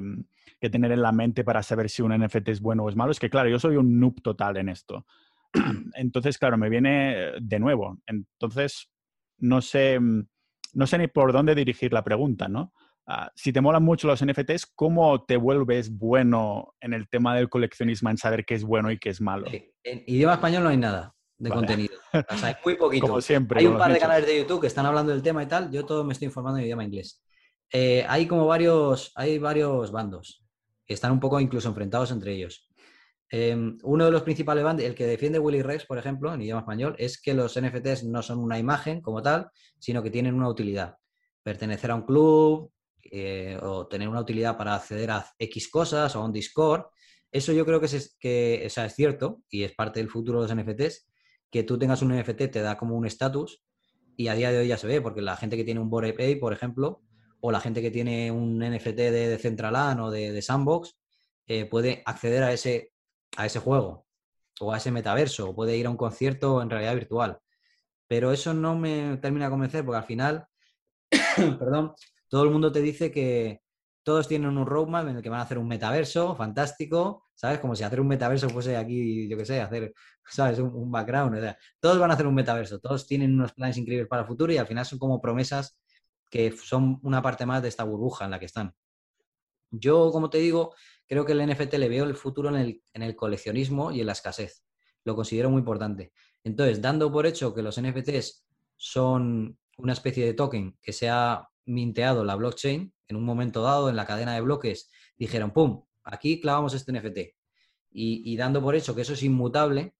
tener 0.59 0.91
en 0.91 1.01
la 1.01 1.11
mente 1.11 1.43
para 1.43 1.63
saber 1.63 1.89
si 1.89 2.01
un 2.01 2.17
NFT 2.17 2.49
es 2.49 2.61
bueno 2.61 2.83
o 2.83 2.89
es 2.89 2.95
malo? 2.95 3.11
Es 3.11 3.19
que, 3.19 3.29
claro, 3.29 3.49
yo 3.49 3.59
soy 3.59 3.77
un 3.77 3.99
noob 3.99 4.21
total 4.21 4.57
en 4.57 4.69
esto. 4.69 5.05
Entonces, 5.95 6.37
claro, 6.37 6.57
me 6.57 6.69
viene 6.69 7.31
de 7.41 7.59
nuevo. 7.59 7.97
Entonces, 8.05 8.89
no 9.37 9.61
sé, 9.61 9.99
no 9.99 10.87
sé 10.87 10.97
ni 10.97 11.07
por 11.07 11.33
dónde 11.33 11.55
dirigir 11.55 11.93
la 11.93 12.03
pregunta, 12.03 12.47
¿no? 12.47 12.73
Ah, 13.09 13.31
si 13.35 13.53
te 13.53 13.61
molan 13.61 13.83
mucho 13.83 14.07
los 14.07 14.23
NFTs, 14.23 14.65
¿cómo 14.75 15.23
te 15.23 15.37
vuelves 15.37 15.97
bueno 15.97 16.75
en 16.81 16.93
el 16.93 17.07
tema 17.07 17.35
del 17.35 17.47
coleccionismo, 17.47 18.09
en 18.09 18.17
saber 18.17 18.43
qué 18.43 18.55
es 18.55 18.65
bueno 18.65 18.91
y 18.91 18.99
qué 18.99 19.09
es 19.09 19.21
malo? 19.21 19.47
En 19.47 20.03
idioma 20.07 20.33
español 20.33 20.63
no 20.63 20.69
hay 20.69 20.77
nada 20.77 21.15
de 21.37 21.49
contenido. 21.49 21.95
O 22.29 22.37
sea, 22.37 22.49
hay 22.49 22.55
muy 22.65 22.75
poquito. 22.77 23.07
Como 23.07 23.21
siempre. 23.21 23.61
Hay 23.61 23.67
un 23.67 23.77
par 23.77 23.93
de 23.93 23.99
canales 23.99 24.27
de 24.27 24.37
YouTube 24.39 24.59
que 24.59 24.67
están 24.67 24.85
hablando 24.85 25.13
del 25.13 25.21
tema 25.21 25.41
y 25.41 25.45
tal. 25.45 25.71
Yo 25.71 25.85
todo 25.85 26.03
me 26.03 26.11
estoy 26.13 26.25
informando 26.25 26.59
en 26.59 26.65
idioma 26.65 26.83
inglés. 26.83 27.23
Eh, 27.72 28.05
hay 28.07 28.28
como 28.28 28.45
varios, 28.45 29.11
hay 29.15 29.39
varios 29.39 29.91
bandos 29.91 30.43
que 30.86 30.93
están 30.93 31.11
un 31.11 31.20
poco 31.20 31.39
incluso 31.39 31.68
enfrentados 31.68 32.11
entre 32.11 32.34
ellos. 32.34 32.70
Em, 33.30 33.78
uno 33.84 34.05
de 34.05 34.11
los 34.11 34.24
principales 34.24 34.63
bandos, 34.63 34.86
el 34.86 34.95
que 34.95 35.05
defiende 35.05 35.38
Willy 35.38 35.61
Rex, 35.61 35.86
por 35.86 35.97
ejemplo, 35.97 36.34
en 36.34 36.41
idioma 36.41 36.61
español, 36.61 36.95
es 36.97 37.22
que 37.22 37.34
los 37.34 37.59
NFTs 37.59 38.05
no 38.05 38.22
son 38.22 38.39
una 38.39 38.57
imagen 38.57 39.01
como 39.01 39.22
tal, 39.22 39.49
sino 39.80 40.01
que 40.01 40.09
tienen 40.09 40.34
una 40.34 40.47
utilidad. 40.47 40.95
Pertenecer 41.43 41.91
a 41.91 41.95
un 41.95 42.03
club, 42.03 42.72
eh, 43.11 43.57
o 43.61 43.88
tener 43.88 44.07
una 44.07 44.22
utilidad 44.22 44.57
para 44.57 44.76
acceder 44.76 45.11
a 45.11 45.26
X 45.38 45.70
cosas 45.70 46.15
o 46.15 46.22
a 46.22 46.26
un 46.26 46.32
Discord. 46.32 46.86
Eso 47.32 47.51
yo 47.51 47.65
creo 47.65 47.80
que 47.80 47.88
es, 47.88 48.15
que, 48.20 48.65
es 48.65 48.76
cierto 48.93 49.41
y 49.49 49.63
es 49.63 49.74
parte 49.74 49.99
del 49.99 50.09
futuro 50.09 50.41
de 50.41 50.47
los 50.47 50.55
NFTs. 50.55 51.09
Que 51.49 51.63
tú 51.63 51.78
tengas 51.78 52.01
un 52.01 52.18
NFT 52.18 52.49
te 52.51 52.61
da 52.61 52.78
como 52.78 52.95
un 52.95 53.05
estatus 53.05 53.63
y 54.15 54.30
a 54.30 54.34
día 54.34 54.51
de 54.51 54.59
hoy 54.59 54.68
ya 54.68 54.78
se 54.78 54.88
ve, 54.88 55.01
porque 55.01 55.22
la 55.22 55.38
gente 55.38 55.55
que 55.55 55.63
tiene 55.63 55.80
un 55.80 55.89
Bored 55.89 56.15
Pay, 56.15 56.38
por 56.38 56.53
ejemplo, 56.53 57.01
o 57.47 57.51
la 57.51 57.61
gente 57.61 57.81
que 57.81 57.91
tiene 57.91 58.29
un 58.29 58.59
NFT 58.59 58.97
de, 58.97 59.29
de 59.29 59.37
Centralan 59.37 60.01
o 60.01 60.11
de, 60.11 60.41
Sandbox, 60.41 60.97
eh, 61.47 61.63
puede 61.63 62.03
acceder 62.05 62.43
a 62.43 62.51
ese, 62.51 62.91
a 63.37 63.45
ese 63.45 63.59
juego 63.59 64.05
o 64.59 64.73
a 64.73 64.77
ese 64.77 64.91
metaverso, 64.91 65.49
o 65.49 65.55
puede 65.55 65.77
ir 65.77 65.85
a 65.85 65.89
un 65.89 65.95
concierto 65.95 66.61
en 66.61 66.69
realidad 66.69 66.95
virtual. 66.95 67.39
pero 68.07 68.33
eso 68.33 68.53
no 68.53 68.75
me 68.75 69.17
termina 69.21 69.45
de 69.45 69.51
convencer 69.51 69.85
porque 69.85 69.97
al 69.99 70.03
final, 70.03 70.45
perdón, 71.59 71.93
todo 72.27 72.43
el 72.43 72.49
mundo 72.49 72.69
te 72.69 72.81
dice 72.81 73.11
que 73.11 73.61
todos 74.03 74.27
tienen 74.27 74.57
un 74.57 74.65
roadmap 74.65 75.07
en 75.07 75.17
el 75.17 75.23
que 75.23 75.29
van 75.29 75.39
a 75.39 75.43
hacer 75.43 75.57
un 75.57 75.69
metaverso 75.69 76.35
fantástico, 76.35 77.27
¿sabes? 77.33 77.59
Como 77.59 77.77
si 77.77 77.83
hacer 77.85 78.01
un 78.01 78.07
metaverso 78.07 78.49
fuese 78.49 78.75
aquí, 78.75 79.29
yo 79.29 79.37
qué 79.37 79.45
sé, 79.45 79.61
hacer, 79.61 79.93
¿sabes? 80.25 80.59
Un, 80.59 80.91
background. 80.91 81.55
todos 81.79 81.97
van 81.97 82.11
a 82.11 82.15
hacer 82.15 82.27
un 82.27 82.35
metaverso, 82.35 82.79
todos 82.79 83.07
tienen 83.07 83.33
unos 83.35 83.53
planes 83.53 83.77
increíbles 83.77 84.09
para 84.09 84.23
el 84.23 84.27
futuro 84.27 84.51
y 84.51 84.57
al 84.57 84.67
final 84.67 84.85
son 84.85 84.99
como 84.99 85.21
promesas 85.21 85.77
que 86.30 86.51
son 86.51 86.99
una 87.03 87.21
parte 87.21 87.45
más 87.45 87.61
de 87.61 87.69
esta 87.69 87.84
burbuja 87.84 88.25
en 88.25 88.32
la 88.32 88.39
que 88.39 88.45
están. 88.45 88.75
Yo, 89.71 90.11
como 90.11 90.30
te 90.30 90.38
digo, 90.38 90.73
creo 91.07 91.25
que 91.25 91.34
el 91.34 91.45
NFT 91.45 91.73
le 91.75 91.89
veo 91.89 92.05
el 92.05 92.15
futuro 92.15 92.49
en 92.49 92.55
el, 92.55 92.84
en 92.93 93.03
el 93.03 93.15
coleccionismo 93.15 93.91
y 93.91 94.01
en 94.01 94.07
la 94.07 94.13
escasez. 94.13 94.63
Lo 95.03 95.15
considero 95.15 95.49
muy 95.49 95.59
importante. 95.59 96.13
Entonces, 96.43 96.82
dando 96.82 97.11
por 97.11 97.25
hecho 97.25 97.53
que 97.53 97.61
los 97.61 97.80
NFTs 97.82 98.45
son 98.75 99.57
una 99.78 99.93
especie 99.93 100.25
de 100.25 100.34
token 100.34 100.78
que 100.82 100.93
se 100.93 101.09
ha 101.09 101.47
minteado 101.65 102.23
la 102.23 102.36
blockchain, 102.36 102.93
en 103.07 103.15
un 103.15 103.23
momento 103.23 103.61
dado, 103.61 103.89
en 103.89 103.95
la 103.95 104.05
cadena 104.05 104.34
de 104.34 104.41
bloques, 104.41 104.89
dijeron, 105.17 105.51
¡pum!, 105.51 105.84
aquí 106.03 106.39
clavamos 106.39 106.73
este 106.73 106.91
NFT. 106.91 107.36
Y, 107.99 108.38
dando 108.38 108.61
por 108.61 108.75
hecho 108.75 108.93
que 108.93 109.01
eso 109.01 109.13
es 109.13 109.23
inmutable 109.23 109.95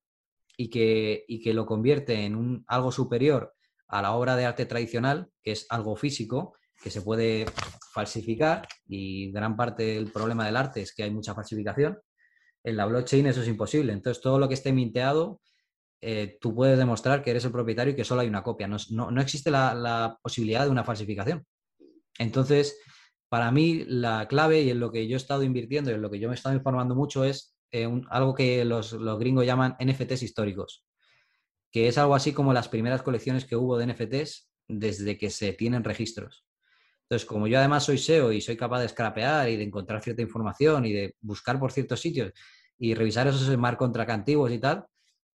y 0.55 0.69
que, 0.69 1.25
y 1.28 1.41
que 1.41 1.53
lo 1.53 1.65
convierte 1.65 2.25
en 2.25 2.36
un, 2.36 2.63
algo 2.67 2.91
superior 2.91 3.56
a 3.88 4.01
la 4.01 4.13
obra 4.13 4.35
de 4.35 4.45
arte 4.45 4.65
tradicional, 4.65 5.29
que 5.41 5.51
es 5.51 5.65
algo 5.69 5.95
físico, 5.95 6.55
que 6.81 6.89
se 6.89 7.01
puede 7.01 7.45
falsificar, 7.93 8.67
y 8.88 9.31
gran 9.31 9.55
parte 9.55 9.83
del 9.83 10.11
problema 10.11 10.45
del 10.45 10.57
arte 10.57 10.81
es 10.81 10.93
que 10.93 11.03
hay 11.03 11.11
mucha 11.11 11.33
falsificación, 11.33 11.97
en 12.63 12.75
la 12.75 12.85
blockchain 12.85 13.25
eso 13.27 13.41
es 13.41 13.47
imposible. 13.47 13.93
Entonces, 13.93 14.21
todo 14.21 14.39
lo 14.39 14.47
que 14.47 14.55
esté 14.55 14.73
minteado, 14.73 15.39
eh, 16.01 16.38
tú 16.41 16.53
puedes 16.53 16.77
demostrar 16.77 17.23
que 17.23 17.31
eres 17.31 17.45
el 17.45 17.51
propietario 17.51 17.93
y 17.93 17.95
que 17.95 18.03
solo 18.03 18.21
hay 18.21 18.27
una 18.27 18.43
copia. 18.43 18.67
No, 18.67 19.21
existe 19.21 19.49
la, 19.49 20.17
posibilidad 20.21 20.65
de 20.65 20.71
una 20.71 20.83
falsificación. 20.83 21.45
Entonces, 22.19 22.77
para 23.29 23.51
mí, 23.51 23.85
la 23.88 24.27
clave 24.27 24.61
y 24.61 24.69
en 24.69 24.79
lo 24.79 24.91
que 24.91 25.07
yo 25.07 25.15
he 25.15 25.17
estado 25.17 25.43
invirtiendo 25.43 25.91
y 25.91 25.93
en 25.93 26.01
lo 26.01 26.09
que 26.11 26.19
yo 26.19 26.27
me 26.27 26.35
he 26.35 26.38
estado 26.38 26.55
informando 26.55 26.95
mucho 26.95 27.23
es 27.23 27.57
eh, 27.71 27.88
algo 28.09 28.33
que 28.33 28.63
los, 28.65 28.93
los 28.93 29.19
gringos 29.19 29.45
llaman 29.45 29.75
NFTs 29.79 30.23
históricos, 30.23 30.85
que 31.72 31.88
es 31.88 31.97
algo 31.97 32.15
así 32.15 32.34
como 32.34 32.53
las 32.53 32.70
primeras 32.70 33.01
colecciones 33.03 33.45
que 33.45 33.55
hubo 33.55 33.78
de 33.78 33.88
NFTs 33.88 34.49
desde 34.68 35.18
que 35.18 35.30
se 35.30 35.53
tienen 35.53 35.84
registros. 35.84 36.45
Entonces, 37.03 37.26
como 37.26 37.47
yo 37.47 37.57
además 37.57 37.86
soy 37.86 37.97
SEO 37.97 38.34
y 38.34 38.41
soy 38.41 38.57
capaz 38.57 38.82
de 38.82 38.89
scrapear 38.89 39.49
y 39.49 39.55
de 39.55 39.63
encontrar 39.63 40.01
cierta 40.01 40.22
información 40.22 40.86
y 40.86 40.91
de 40.91 41.15
buscar 41.22 41.57
por 41.57 41.72
ciertos 41.72 42.01
sitios 42.01 42.34
y 42.78 42.93
revisar 42.93 43.28
esos 43.28 43.45
smart 43.45 43.78
contract 43.78 44.11
antiguos 44.11 44.51
y 44.51 44.59
tal, 44.59 44.86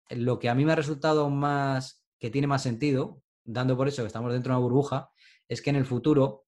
lo 0.10 0.40
que 0.40 0.50
a 0.50 0.56
mí 0.56 0.66
me 0.66 0.72
ha 0.72 0.76
resultado 0.76 1.30
más, 1.30 2.04
que 2.20 2.32
tiene 2.32 2.48
más 2.48 2.64
sentido, 2.64 3.22
dando 3.44 3.78
por 3.78 3.88
eso 3.88 4.02
que 4.02 4.08
estamos 4.08 4.34
dentro 4.34 4.52
de 4.52 4.58
una 4.58 4.64
burbuja, 4.64 5.10
es 5.48 5.62
que 5.62 5.70
en 5.70 5.76
el 5.76 5.86
futuro, 5.86 6.46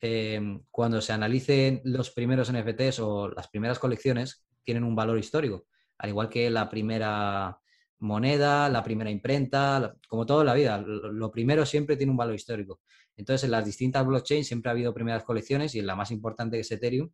em, 0.00 0.64
cuando 0.70 1.00
se 1.00 1.12
analicen 1.12 1.80
los 1.84 2.10
primeros 2.10 2.48
NFTs 2.50 2.98
o 3.00 3.28
las 3.28 3.48
primeras 3.48 3.78
colecciones, 3.78 4.46
tienen 4.64 4.84
un 4.84 4.96
valor 4.96 5.18
histórico, 5.18 5.66
al 5.98 6.10
igual 6.10 6.28
que 6.28 6.50
la 6.50 6.68
primera 6.68 7.58
moneda, 8.02 8.68
la 8.68 8.82
primera 8.82 9.10
imprenta, 9.10 9.94
como 10.08 10.26
todo 10.26 10.40
en 10.40 10.46
la 10.46 10.54
vida, 10.54 10.78
lo 10.78 11.30
primero 11.30 11.64
siempre 11.64 11.96
tiene 11.96 12.10
un 12.10 12.16
valor 12.16 12.34
histórico. 12.34 12.80
Entonces, 13.16 13.44
en 13.44 13.52
las 13.52 13.64
distintas 13.64 14.04
blockchains 14.04 14.46
siempre 14.46 14.70
ha 14.70 14.72
habido 14.72 14.92
primeras 14.92 15.22
colecciones 15.24 15.74
y 15.74 15.78
en 15.78 15.86
la 15.86 15.94
más 15.94 16.10
importante 16.10 16.56
que 16.56 16.62
es 16.62 16.70
Ethereum, 16.70 17.10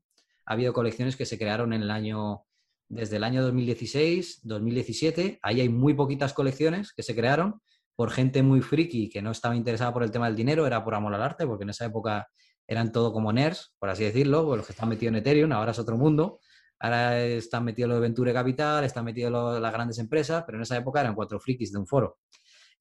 ha 0.47 0.55
habido 0.55 0.73
colecciones 0.73 1.17
que 1.17 1.27
se 1.27 1.39
crearon 1.39 1.73
en 1.73 1.83
el 1.83 1.91
año 1.91 2.45
desde 2.89 3.17
el 3.17 3.25
año 3.25 3.43
2016, 3.43 4.41
2017. 4.45 5.39
Ahí 5.43 5.61
hay 5.61 5.69
muy 5.69 5.93
poquitas 5.93 6.33
colecciones 6.33 6.95
que 6.95 7.03
se 7.03 7.15
crearon 7.15 7.61
por 7.95 8.11
gente 8.11 8.43
muy 8.43 8.63
friki 8.63 9.11
que 9.11 9.21
no 9.21 9.33
estaba 9.33 9.57
interesada 9.57 9.93
por 9.93 10.03
el 10.03 10.11
tema 10.11 10.27
del 10.27 10.37
dinero, 10.37 10.67
era 10.67 10.83
por 10.83 10.95
amor 10.95 11.15
al 11.15 11.23
arte, 11.23 11.47
porque 11.47 11.65
en 11.65 11.71
esa 11.71 11.85
época 11.85 12.29
eran 12.67 12.93
todo 12.93 13.13
como 13.13 13.33
nerds, 13.33 13.75
por 13.79 13.91
así 13.91 14.05
decirlo, 14.05 14.57
los 14.57 14.67
que 14.67 14.73
están 14.73 14.89
metidos 14.89 15.11
en 15.11 15.17
Ethereum, 15.17 15.53
ahora 15.53 15.73
es 15.73 15.79
otro 15.79 15.99
mundo. 15.99 16.39
Ahora 16.81 17.21
están 17.25 17.65
metidos 17.65 17.89
los 17.89 17.97
de 17.97 18.03
Venture 18.03 18.33
Capital, 18.33 18.85
están 18.85 19.05
metidos 19.05 19.61
las 19.61 19.73
grandes 19.73 19.99
empresas, 19.99 20.45
pero 20.47 20.59
en 20.59 20.63
esa 20.63 20.77
época 20.77 21.01
eran 21.01 21.15
cuatro 21.15 21.41
frikis 21.41 21.73
de 21.73 21.79
un 21.79 21.87
foro. 21.87 22.19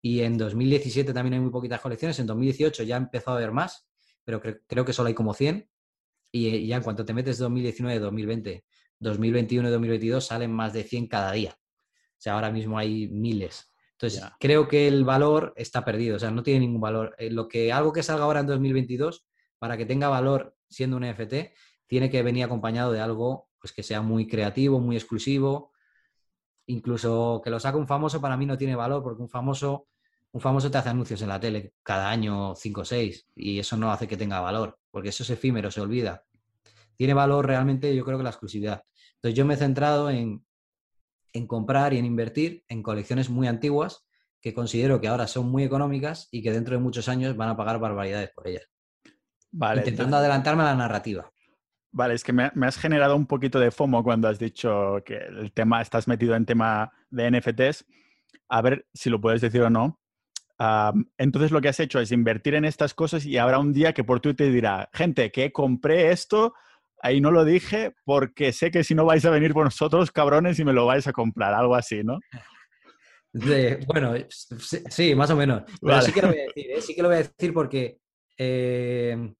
Y 0.01 0.21
en 0.21 0.37
2017 0.37 1.13
también 1.13 1.33
hay 1.33 1.39
muy 1.39 1.51
poquitas 1.51 1.81
colecciones, 1.81 2.19
en 2.19 2.27
2018 2.27 2.83
ya 2.83 2.97
empezó 2.97 3.31
a 3.31 3.35
haber 3.35 3.51
más, 3.51 3.87
pero 4.23 4.41
creo 4.41 4.85
que 4.85 4.93
solo 4.93 5.07
hay 5.07 5.13
como 5.13 5.33
100. 5.33 5.69
Y, 6.31 6.67
ya 6.67 6.75
en 6.75 6.83
cuanto 6.83 7.05
te 7.05 7.13
metes 7.13 7.37
2019, 7.37 7.99
2020 7.99 8.65
2021 8.99 9.67
y 9.67 9.71
2022 9.71 10.25
salen 10.25 10.51
más 10.51 10.73
de 10.73 10.83
100 10.83 11.07
cada 11.07 11.31
día. 11.31 11.57
O 11.57 12.19
sea, 12.19 12.33
ahora 12.33 12.51
mismo 12.51 12.77
hay 12.77 13.07
miles. 13.07 13.71
Entonces, 13.91 14.23
creo 14.39 14.67
que 14.67 14.87
el 14.87 15.03
valor 15.05 15.53
está 15.55 15.83
perdido, 15.83 16.17
o 16.17 16.19
sea, 16.19 16.29
no 16.29 16.43
tiene 16.43 16.59
ningún 16.61 16.81
valor. 16.81 17.15
Eh, 17.17 17.31
lo 17.31 17.47
que, 17.47 17.71
algo 17.71 17.93
que 17.93 18.03
salga 18.03 18.25
ahora 18.25 18.41
en 18.41 18.47
2022, 18.47 19.25
para 19.57 19.75
que 19.75 19.85
tenga 19.85 20.07
valor 20.07 20.55
siendo 20.69 20.97
un 20.97 21.03
NFT, 21.03 21.51
tiene 21.87 22.09
que 22.09 22.21
venir 22.21 22.43
acompañado 22.43 22.91
de 22.91 22.99
algo 22.99 23.46
pues, 23.59 23.73
que 23.73 23.83
sea 23.83 24.01
muy 24.01 24.27
creativo, 24.27 24.79
muy 24.79 24.95
exclusivo. 24.95 25.71
Incluso 26.67 27.41
que 27.43 27.49
lo 27.49 27.59
saque 27.59 27.77
un 27.77 27.87
famoso 27.87 28.19
para 28.19 28.37
mí 28.37 28.45
no 28.45 28.57
tiene 28.57 28.75
valor, 28.75 29.03
porque 29.03 29.21
un 29.21 29.29
famoso, 29.29 29.87
un 30.31 30.41
famoso 30.41 30.69
te 30.69 30.77
hace 30.77 30.89
anuncios 30.89 31.21
en 31.21 31.29
la 31.29 31.39
tele 31.39 31.73
cada 31.83 32.09
año, 32.09 32.55
5 32.55 32.81
o 32.81 32.85
6, 32.85 33.29
y 33.35 33.59
eso 33.59 33.77
no 33.77 33.91
hace 33.91 34.07
que 34.07 34.17
tenga 34.17 34.39
valor, 34.41 34.77
porque 34.91 35.09
eso 35.09 35.23
es 35.23 35.29
efímero, 35.29 35.71
se 35.71 35.81
olvida 35.81 36.27
tiene 36.97 37.13
valor 37.13 37.45
realmente 37.45 37.95
yo 37.95 38.03
creo 38.03 38.17
que 38.17 38.23
la 38.23 38.31
exclusividad. 38.31 38.83
Entonces 39.15 39.37
yo 39.37 39.45
me 39.45 39.53
he 39.53 39.57
centrado 39.57 40.09
en, 40.09 40.43
comprar 41.45 41.93
y 41.93 41.99
en 41.99 42.05
invertir 42.05 42.63
en 42.67 42.81
colecciones 42.81 43.29
muy 43.29 43.47
antiguas 43.47 44.07
que 44.41 44.53
considero 44.53 44.99
que 44.99 45.07
ahora 45.07 45.27
son 45.27 45.49
muy 45.49 45.63
económicas 45.63 46.27
y 46.31 46.41
que 46.41 46.51
dentro 46.51 46.75
de 46.75 46.81
muchos 46.81 47.07
años 47.07 47.37
van 47.37 47.49
a 47.49 47.57
pagar 47.57 47.79
barbaridades 47.79 48.31
por 48.31 48.47
ellas. 48.47 48.63
Vale, 49.51 49.81
Intentando 49.81 50.17
adelantarme 50.17 50.63
a 50.63 50.67
la 50.67 50.75
narrativa. 50.75 51.31
Vale, 51.97 52.13
es 52.13 52.23
que 52.23 52.31
me, 52.31 52.51
has 52.61 52.77
generado 52.77 53.15
un 53.15 53.25
poquito 53.25 53.59
de 53.59 53.71
FOMO 53.71 54.03
cuando 54.03 54.27
has 54.27 54.37
dicho 54.37 55.01
que 55.03 55.15
el 55.15 55.51
tema, 55.51 55.81
estás 55.81 56.07
metido 56.07 56.35
en 56.35 56.45
tema 56.45 56.93
de 57.09 57.31
NFTs. 57.31 57.87
A 58.49 58.61
ver 58.61 58.85
si 58.93 59.09
lo 59.09 59.19
puedes 59.19 59.41
decir 59.41 59.63
o 59.63 59.71
no. 59.71 59.99
entonces 61.17 61.49
lo 61.49 61.59
que 61.59 61.69
has 61.69 61.79
hecho 61.79 61.99
es 61.99 62.11
invertir 62.11 62.53
en 62.53 62.65
estas 62.65 62.93
cosas 62.93 63.25
y 63.25 63.39
habrá 63.39 63.57
un 63.57 63.73
día 63.73 63.93
que 63.93 64.03
por 64.03 64.19
Twitter 64.19 64.53
dirá, 64.53 64.87
gente, 64.93 65.31
que 65.31 65.51
compré 65.51 66.11
esto 66.11 66.53
ahí 67.01 67.19
no 67.19 67.31
lo 67.31 67.45
dije 67.45 67.95
porque 68.05 68.53
sé 68.53 68.69
que 68.69 68.83
si 68.83 68.93
no 68.93 69.03
vais 69.03 69.25
a 69.25 69.31
venir 69.31 69.53
por 69.53 69.65
nosotros, 69.65 70.11
cabrones, 70.11 70.59
y 70.59 70.65
me 70.65 70.73
lo 70.73 70.85
vais 70.85 71.07
a 71.07 71.13
comprar, 71.13 71.55
algo 71.55 71.73
así, 71.73 72.03
¿no? 72.03 72.19
bueno, 73.87 74.13
sí, 74.89 75.15
más 75.15 75.31
o 75.31 75.35
menos. 75.35 75.63
Pero 75.81 76.01
sí 76.03 76.11
que 76.11 76.21
lo 76.21 76.27
voy 76.27 76.37
a 76.37 76.43
decir, 76.43 76.71
¿eh? 76.71 76.81
sí 76.81 76.95
que 76.95 77.01
lo 77.01 77.07
voy 77.07 77.15
a 77.15 77.23
decir 77.23 77.53
porque 77.53 77.97
eh, 78.37 79.33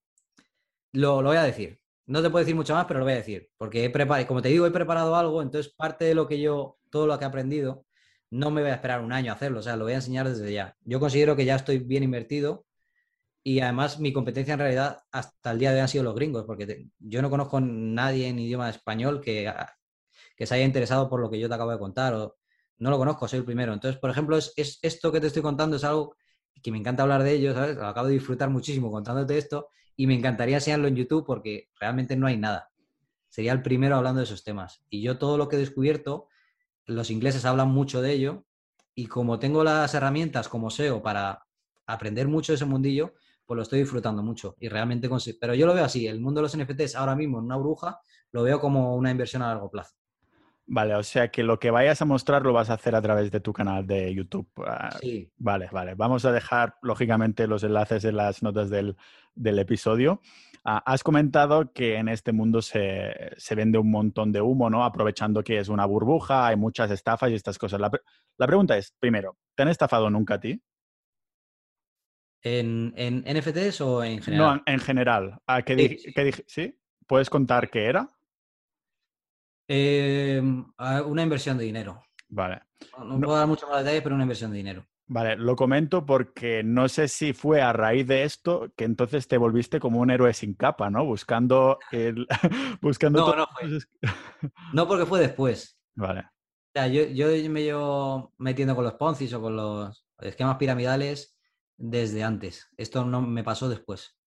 lo, 0.94 1.22
voy 1.22 1.38
a 1.38 1.44
decir. 1.44 1.80
No 2.08 2.22
te 2.22 2.30
puedo 2.30 2.44
decir 2.44 2.56
mucho 2.56 2.74
más, 2.74 2.86
pero 2.86 3.00
lo 3.00 3.06
voy 3.06 3.14
a 3.14 3.18
decir. 3.18 3.50
Porque 3.58 3.86
he 3.86 3.90
preparado, 3.90 4.28
como 4.28 4.42
te 4.42 4.50
digo, 4.50 4.66
he 4.66 4.72
preparado 4.72 5.16
algo, 5.16 5.42
entonces 5.42 5.74
parte 5.74 6.06
de 6.06 6.16
lo 6.16 6.28
que 6.28 6.40
yo, 6.40 6.78
todo 6.90 7.06
lo 7.08 7.18
que 7.20 7.26
he 7.26 7.28
aprendido, 7.28 7.86
no 8.30 8.52
me 8.52 8.62
voy 8.62 8.72
a 8.72 8.76
esperar 8.76 9.02
un 9.02 9.14
año 9.14 9.32
a 9.32 9.36
hacerlo, 9.36 9.60
o 9.60 9.62
sea, 9.64 9.76
lo 9.76 9.86
voy 9.86 9.94
a 9.94 9.98
enseñar 9.98 10.28
desde 10.28 10.52
ya. 10.52 10.76
Yo 10.82 11.00
considero 11.00 11.36
que 11.36 11.46
ya 11.46 11.56
estoy 11.56 11.80
bien 11.80 12.04
invertido 12.04 12.66
y 13.44 13.62
además 13.62 14.00
mi 14.00 14.14
competencia 14.14 14.54
en 14.54 14.60
realidad 14.60 15.00
hasta 15.12 15.52
el 15.52 15.60
día 15.60 15.72
de 15.72 15.78
hoy 15.78 15.82
han 15.82 15.88
sido 15.90 16.04
los 16.04 16.16
gringos, 16.16 16.46
porque 16.46 16.90
yo 17.00 17.22
no 17.22 17.30
conozco 17.30 17.58
a 17.58 17.62
nadie 17.62 18.28
en 18.28 18.40
idioma 18.40 18.70
español 18.70 19.22
que, 19.22 19.52
que 20.36 20.46
se 20.46 20.56
haya 20.56 20.66
interesado 20.66 21.10
por 21.10 21.22
lo 21.22 21.30
que 21.30 21.40
yo 21.40 21.48
te 21.50 21.56
acabo 21.56 21.72
de 21.72 21.80
contar, 21.80 22.14
o 22.14 22.38
no 22.80 22.90
lo 22.90 22.98
conozco, 22.98 23.28
soy 23.28 23.40
el 23.40 23.46
primero. 23.46 23.74
Entonces, 23.74 24.00
por 24.00 24.10
ejemplo, 24.10 24.38
es, 24.38 24.80
esto 24.82 25.12
que 25.12 25.22
te 25.22 25.28
estoy 25.28 25.42
contando 25.42 25.78
es 25.78 25.84
algo 25.84 26.16
que 26.62 26.72
me 26.72 26.78
encanta 26.78 27.04
hablar 27.04 27.24
de 27.24 27.34
ello, 27.34 27.54
¿sabes? 27.54 27.76
Lo 27.78 27.88
acabo 27.88 28.08
de 28.08 28.14
disfrutar 28.14 28.50
muchísimo 28.50 28.92
contándote 28.92 29.38
esto 29.38 29.70
y 29.98 30.08
me 30.08 30.14
encantaría 30.14 30.58
enseñarlo 30.58 30.88
en 30.88 30.96
YouTube 30.96 31.26
porque 31.26 31.70
realmente 31.80 32.16
no 32.16 32.28
hay 32.28 32.38
nada. 32.38 32.70
Sería 33.28 33.52
el 33.52 33.64
primero 33.64 33.98
hablando 33.98 34.20
de 34.20 34.26
esos 34.26 34.44
temas. 34.44 34.84
Y 34.90 35.02
yo 35.02 35.18
todo 35.18 35.38
lo 35.38 35.50
que 35.50 35.58
he 35.58 35.60
descubierto, 35.60 36.28
los 36.86 37.10
ingleses 37.10 37.44
hablan 37.44 37.70
mucho 37.70 38.02
de 38.02 38.14
ello 38.14 38.46
y 38.96 39.08
como 39.08 39.40
tengo 39.40 39.64
las 39.64 39.94
herramientas 39.96 40.48
como 40.48 40.70
SEO 40.70 41.02
para 41.02 41.46
aprender 41.88 42.28
mucho 42.28 42.52
de 42.52 42.56
ese 42.56 42.66
mundillo, 42.66 43.16
pues 43.46 43.56
lo 43.56 43.64
estoy 43.64 43.80
disfrutando 43.80 44.22
mucho 44.22 44.56
y 44.60 44.70
realmente 44.70 45.10
Pero 45.40 45.56
yo 45.56 45.66
lo 45.66 45.74
veo 45.74 45.86
así, 45.86 46.06
el 46.06 46.22
mundo 46.22 46.42
de 46.42 46.44
los 46.44 46.58
NFTs 46.58 46.96
ahora 46.96 47.16
mismo 47.16 47.40
en 47.40 47.46
una 47.46 47.58
bruja 47.58 48.00
lo 48.32 48.44
veo 48.44 48.60
como 48.60 48.96
una 48.96 49.10
inversión 49.10 49.42
a 49.42 49.48
largo 49.48 49.72
plazo. 49.72 49.96
Vale, 50.70 50.96
o 50.96 51.04
sea 51.04 51.32
que 51.32 51.44
lo 51.44 51.60
que 51.60 51.72
vayas 51.72 52.02
a 52.02 52.06
mostrar 52.06 52.44
lo 52.44 52.52
vas 52.52 52.70
a 52.70 52.74
hacer 52.74 52.94
a 52.94 53.02
través 53.02 53.32
de 53.32 53.40
tu 53.40 53.54
canal 53.54 53.88
de 53.88 54.14
YouTube. 54.14 54.50
Ah, 54.66 54.98
sí. 55.00 55.32
Vale, 55.38 55.70
vale. 55.72 55.96
Vamos 55.96 56.26
a 56.26 56.34
dejar, 56.34 56.76
lógicamente, 56.82 57.48
los 57.48 57.64
enlaces 57.64 58.04
en 58.04 58.18
las 58.18 58.44
notas 58.44 58.70
del, 58.70 58.98
episodio. 59.36 60.20
Ah, 60.66 60.84
has 60.86 61.04
comentado 61.04 61.72
que 61.72 61.96
en 61.96 62.10
este 62.10 62.34
mundo 62.34 62.62
se, 62.62 63.16
vende 63.56 63.78
un 63.78 63.90
montón 63.90 64.34
de 64.34 64.42
humo, 64.42 64.70
¿no? 64.70 64.84
Aprovechando 64.84 65.42
que 65.42 65.58
es 65.58 65.70
una 65.70 65.86
burbuja, 65.86 66.48
hay 66.48 66.58
muchas 66.58 66.92
estafas 66.92 67.32
y 67.32 67.36
estas 67.36 67.58
cosas. 67.58 67.80
La, 67.80 67.90
la 68.38 68.48
pregunta 68.48 68.78
es, 68.78 68.94
primero, 69.00 69.38
¿te 69.56 69.64
han 69.64 69.70
estafado 69.70 70.10
nunca 70.10 70.34
a 70.34 70.40
ti? 70.42 70.62
¿En, 72.44 72.94
NFTs 73.26 73.82
o 73.82 74.04
en 74.04 74.22
general? 74.22 74.58
No, 74.58 74.64
en 74.66 74.80
general. 74.80 75.40
Ah, 75.48 75.62
¿qué, 75.62 75.98
sí, 76.46 76.78
¿Puedes 77.08 77.30
contar 77.30 77.70
qué 77.70 77.86
era? 77.86 78.10
Em, 79.68 80.66
una 81.06 81.22
inversión 81.22 81.58
de 81.58 81.66
dinero. 81.66 82.02
Vale. 82.30 82.62
No, 82.98 83.20
puedo 83.20 83.38
dar 83.38 83.48
mucho 83.48 83.68
más 83.68 83.80
detalles, 83.80 84.02
pero 84.02 84.16
una 84.16 84.24
inversión 84.24 84.52
de 84.52 84.58
dinero. 84.58 84.86
Vale, 85.10 85.38
lo 85.38 85.56
comento 85.56 86.06
porque 86.06 86.64
no 86.64 86.90
sé 86.90 87.08
si 87.08 87.32
fue 87.32 87.62
a 87.62 87.72
raíz 87.72 88.06
de 88.08 88.24
esto 88.24 88.74
que 88.76 88.84
entonces 88.84 89.28
te 89.28 89.38
volviste 89.38 89.80
como 89.80 90.00
un 90.00 90.12
héroe 90.12 90.34
sin 90.34 90.54
capa, 90.54 90.90
¿no? 90.90 91.06
Buscando 91.06 91.80
el... 91.92 92.28
buscando 92.82 93.26
no, 93.26 93.36
no 93.36 93.48
fue. 93.54 93.80
no, 94.74 94.88
porque 94.88 95.06
fue 95.06 95.22
después. 95.22 95.80
Vale. 95.96 96.22
O 96.22 96.80
sea, 96.80 96.88
yo, 96.88 97.04
yo 97.06 97.28
me 97.50 97.64
llevo 97.64 98.34
metiendo 98.38 98.76
con 98.76 98.84
los 98.84 98.96
Poncis 98.96 99.34
o 99.34 99.42
con 99.42 99.56
los 99.56 100.06
esquemas 100.20 100.58
piramidales 100.58 101.38
desde 101.78 102.24
antes. 102.24 102.68
Esto 102.76 103.06
no 103.06 103.22
me 103.22 103.44
pasó 103.44 103.70
después. 103.70 104.18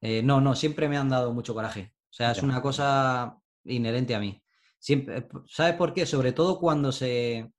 Eh, 0.00 0.22
no, 0.22 0.40
no, 0.40 0.54
siempre 0.54 0.88
me 0.88 0.96
han 0.96 1.08
dado 1.10 1.34
mucho 1.34 1.54
coraje. 1.54 1.92
O 2.04 2.12
sea, 2.12 2.30
es 2.32 2.42
una 2.42 2.62
cosa 2.62 3.38
inherente 3.64 4.14
a 4.14 4.20
mí. 4.20 4.42
Siempre, 4.78 5.28
¿Sabes 5.46 5.74
por 5.74 5.92
qué? 5.92 6.06
Sobre 6.06 6.32
todo 6.32 6.58
cuando 6.58 6.92
se, 6.92 7.50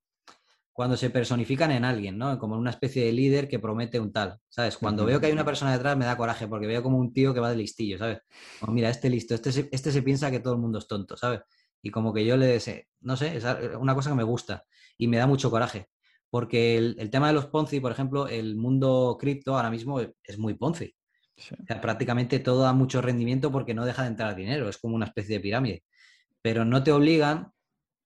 cuando 0.72 0.95
se 0.95 1.09
personifican 1.09 1.72
en 1.72 1.84
alguien, 1.84 2.17
¿no? 2.17 2.39
Como 2.39 2.57
una 2.57 2.70
especie 2.70 3.03
de 3.05 3.11
líder 3.11 3.47
que 3.47 3.59
promete 3.59 3.99
un 3.99 4.13
tal, 4.13 4.39
¿sabes? 4.47 4.78
Cuando 4.78 5.05
veo 5.05 5.20
que 5.20 5.26
hay 5.26 5.34
una 5.34 5.43
persona 5.43 5.74
detrás 5.74 5.97
me 5.97 6.05
da 6.05 6.15
coraje 6.15 6.47
porque 6.47 6.67
veo 6.67 6.82
como 6.82 6.97
un 6.97 7.11
tío 7.11 7.34
que 7.34 7.39
va 7.39 7.49
de 7.49 7.57
listillo, 7.57 7.97
¿sabes? 7.97 8.20
Como, 8.59 8.74
mira, 8.74 8.89
este 8.89 9.09
listo, 9.09 9.36
este 9.36 9.51
se, 9.51 9.70
este 9.72 9.91
se 9.91 10.01
piensa 10.01 10.32
que 10.32 10.39
todo 10.39 10.53
el 10.53 10.59
mundo 10.59 10.80
es 10.80 10.88
tonto, 10.88 11.17
¿sabes? 11.17 11.41
Y 11.82 11.91
como 11.91 12.13
que 12.13 12.26
yo 12.26 12.38
le 12.38 12.45
deseo, 12.45 12.82
no 13.01 13.17
sé, 13.17 13.38
es 13.38 13.43
una 13.78 13.93
cosa 13.93 14.09
que 14.09 14.15
me 14.15 14.24
gusta 14.24 14.65
y 14.97 15.07
me 15.07 15.17
da 15.17 15.28
mucho 15.28 15.51
coraje. 15.51 15.89
Porque 16.30 16.78
el, 16.78 17.09
tema 17.09 17.28
de 17.28 17.34
los 17.34 17.47
Ponzi, 17.47 17.80
por 17.80 17.91
ejemplo, 17.91 18.28
el 18.28 18.55
mundo 18.55 19.17
cripto 19.20 19.55
ahora 19.55 19.72
mismo 19.72 19.99
es 19.99 20.38
muy 20.38 20.53
Ponzi. 20.53 20.95
O 21.39 21.65
sea, 21.65 21.82
prácticamente 21.82 22.39
todo 22.39 22.61
da 22.61 22.74
mucho 22.74 23.01
rendimiento 23.01 23.51
porque 23.51 23.74
no 23.74 23.86
deja 23.86 24.03
de 24.03 24.09
entrar 24.09 24.36
dinero, 24.36 24.70
es 24.70 24.78
como 24.78 24.95
una 24.95 25.05
especie 25.05 25.38
de 25.38 25.41
pirámide. 25.41 25.84
Pero 26.42 26.66
no 26.66 26.84
te 26.84 26.92
obligan 26.92 27.54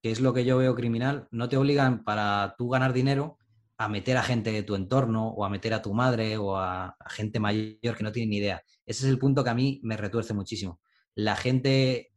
que 0.03 0.11
es 0.11 0.19
lo 0.19 0.33
que 0.33 0.43
yo 0.45 0.57
veo 0.57 0.75
criminal, 0.75 1.27
no 1.31 1.47
te 1.47 1.57
obligan 1.57 2.03
para 2.03 2.55
tú 2.57 2.69
ganar 2.69 2.91
dinero 2.91 3.37
a 3.77 3.87
meter 3.87 4.17
a 4.17 4.23
gente 4.23 4.51
de 4.51 4.63
tu 4.63 4.75
entorno 4.75 5.29
o 5.29 5.45
a 5.45 5.49
meter 5.49 5.73
a 5.73 5.81
tu 5.81 5.93
madre 5.93 6.37
o 6.37 6.57
a, 6.57 6.95
gente 7.07 7.39
mayor 7.39 7.95
que 7.97 8.03
no 8.03 8.11
tiene 8.11 8.29
ni 8.29 8.37
idea. 8.37 8.63
Ese 8.85 9.05
es 9.05 9.11
el 9.11 9.19
punto 9.19 9.43
que 9.43 9.49
a 9.49 9.55
mí 9.55 9.79
me 9.83 9.97
retuerce 9.97 10.33
muchísimo. 10.33 10.79
La 11.15 11.35
gente, 11.35 12.11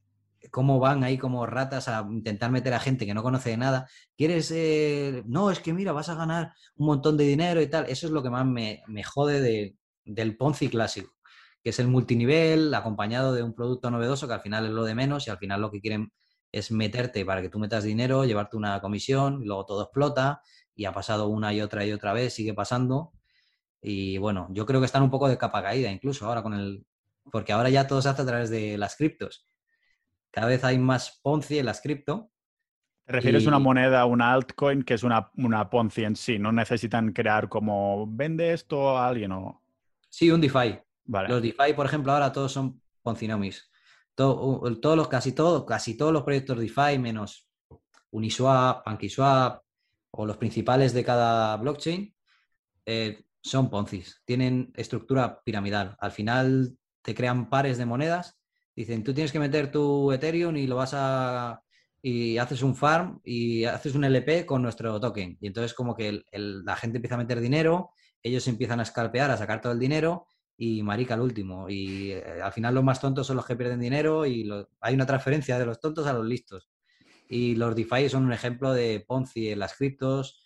cómo 0.51 0.79
van 0.81 1.05
ahí 1.05 1.19
como 1.19 1.47
ratas 1.47 1.89
a 1.89 2.07
intentar 2.11 2.51
meter 2.51 2.75
a 2.75 2.81
gente 2.81 3.07
que 3.07 3.15
no 3.15 3.23
conoce 3.23 3.51
de 3.51 3.57
nada. 3.57 3.89
¿Quieres? 4.17 4.53
no, 5.27 5.51
es 5.51 5.61
que 5.61 5.73
mira, 5.73 5.93
vas 5.93 6.09
a 6.09 6.15
ganar 6.15 6.53
un 6.77 6.87
montón 6.87 7.17
de 7.17 7.25
dinero 7.25 7.61
y 7.63 7.69
tal. 7.69 7.87
Eso 7.89 8.07
es 8.07 8.13
lo 8.13 8.23
que 8.23 8.31
más 8.31 8.47
me, 8.47 8.83
jode 9.05 9.77
del 10.05 10.37
Ponzi 10.37 10.69
clásico, 10.69 11.15
que 11.67 11.71
es 11.71 11.81
el 11.81 11.89
multinivel 11.89 12.73
acompañado 12.75 13.35
de 13.35 13.43
un 13.43 13.53
producto 13.53 13.91
novedoso 13.91 14.29
que 14.29 14.35
al 14.35 14.41
final 14.41 14.67
es 14.67 14.71
lo 14.71 14.85
de 14.85 14.95
menos 14.95 15.27
y 15.27 15.31
al 15.31 15.39
final 15.39 15.61
lo 15.61 15.73
que 15.73 15.81
quieren 15.81 16.13
es 16.53 16.71
meterte 16.71 17.25
para 17.25 17.43
que 17.43 17.49
tú 17.49 17.59
metas 17.59 17.83
dinero, 17.83 18.25
llevarte 18.25 18.57
una 18.57 18.81
comisión, 18.81 19.43
y 19.43 19.47
luego 19.47 19.67
todo 19.67 19.83
explota 19.83 20.43
y 20.77 20.85
ha 20.85 20.93
pasado 20.93 21.27
una 21.27 21.53
y 21.53 21.61
otra 21.61 21.85
y 21.85 21.91
otra 21.91 22.13
vez, 22.13 22.35
sigue 22.35 22.55
pasando. 22.55 23.15
Y 23.83 24.17
bueno, 24.19 24.47
yo 24.53 24.65
creo 24.65 24.79
que 24.79 24.87
están 24.87 25.03
un 25.03 25.11
poco 25.11 25.29
de 25.29 25.39
capa 25.39 25.61
caída 25.61 25.91
incluso 25.91 26.25
ahora 26.27 26.41
con 26.41 26.55
el... 26.55 26.87
Porque 27.33 27.53
ahora 27.53 27.69
ya 27.69 27.89
todo 27.89 28.01
se 28.01 28.11
hace 28.11 28.23
a 28.23 28.27
través 28.27 28.49
de 28.49 28.79
las 28.79 28.95
criptos. 28.95 29.49
Cada 30.31 30.47
vez 30.47 30.63
hay 30.63 30.79
más 30.79 31.19
Ponzi 31.21 31.59
en 31.59 31.67
las 31.67 31.81
cripto. 31.81 32.31
¿Te 33.07 33.13
refieres 33.13 33.45
a 33.45 33.49
una 33.49 33.59
moneda, 33.59 34.05
una 34.05 34.33
altcoin, 34.33 34.85
que 34.85 34.95
es 34.95 35.03
una, 35.03 35.33
una 35.37 35.69
Ponzi 35.69 36.05
en 36.05 36.15
sí? 36.15 36.39
¿No 36.39 36.53
necesitan 36.53 37.13
crear 37.13 37.49
como 37.49 38.07
vende 38.09 38.53
esto 38.53 38.97
a 38.97 39.09
alguien 39.09 39.33
o...? 39.33 39.65
Sí, 40.09 40.31
un 40.31 40.41
DeFi. 40.41 40.86
Los 41.07 41.43
DeFi, 41.43 41.73
por 41.75 41.87
ejemplo, 41.87 42.13
ahora 42.13 42.33
todos 42.33 42.53
son 42.53 42.81
Ponzinomis 43.03 43.71
todos 44.17 44.97
los, 44.97 45.09
casi, 45.09 45.33
todos, 45.33 45.65
casi 45.65 45.97
todos 45.97 46.13
los 46.13 46.23
proyectos 46.23 46.59
DeFi, 46.59 46.99
menos 46.99 47.49
Uniswap, 48.11 48.85
PancakeSwap 48.85 49.63
o 50.13 50.27
los 50.27 50.39
principales 50.39 50.95
de 50.95 51.05
cada 51.05 51.57
blockchain, 51.59 52.15
eh, 52.87 53.25
son 53.43 53.69
Ponzis. 53.69 54.23
Tienen 54.25 54.73
estructura 54.75 55.43
piramidal. 55.45 55.97
Al 56.01 56.11
final 56.11 56.77
te 57.03 57.15
crean 57.15 57.51
pares 57.51 57.77
de 57.77 57.85
monedas. 57.85 58.39
Dicen, 58.75 59.05
tú 59.05 59.13
tienes 59.13 59.33
que 59.33 59.39
meter 59.39 59.71
tu 59.71 60.11
Ethereum 60.11 60.57
y 60.57 60.67
lo 60.67 60.77
vas 60.77 60.93
a 60.95 61.63
y 62.03 62.39
haces 62.39 62.63
un 62.63 62.77
farm 62.77 63.21
y 63.25 63.65
haces 63.65 63.95
un 63.95 64.05
LP 64.05 64.47
con 64.47 64.63
nuestro 64.63 64.99
token. 65.01 65.37
Y 65.41 65.47
entonces 65.49 65.75
como 65.75 65.95
que 65.95 66.25
la 66.33 66.77
gente 66.77 66.99
empieza 66.99 67.17
a 67.17 67.19
meter 67.19 67.41
dinero, 67.41 67.91
ellos 68.23 68.47
empiezan 68.49 68.81
a 68.81 68.85
escalpear, 68.85 69.31
a 69.31 69.37
sacar 69.37 69.61
todo 69.61 69.73
el 69.73 69.79
dinero 69.79 70.27
y 70.57 70.83
marica 70.83 71.15
el 71.15 71.21
último. 71.21 71.69
Y 71.69 72.13
eh, 72.13 72.41
al 72.43 72.53
final 72.53 72.75
los 72.75 72.85
más 72.85 73.01
tontos 73.01 73.27
son 73.27 73.37
los 73.37 73.47
que 73.47 73.57
pierden 73.57 73.81
dinero 73.81 74.27
y 74.27 74.51
hay 74.81 74.95
una 74.95 75.07
transferencia 75.07 75.59
de 75.59 75.67
los 75.67 75.81
tontos 75.81 76.07
a 76.07 76.13
los 76.13 76.27
listos. 76.27 76.71
Y 77.29 77.57
los 77.57 77.75
DeFi 77.75 78.09
son 78.09 78.25
un 78.25 78.33
ejemplo 78.33 78.73
de 78.73 79.05
Ponzi 79.07 79.51
en 79.51 79.59
las 79.59 79.75
criptos 79.75 80.43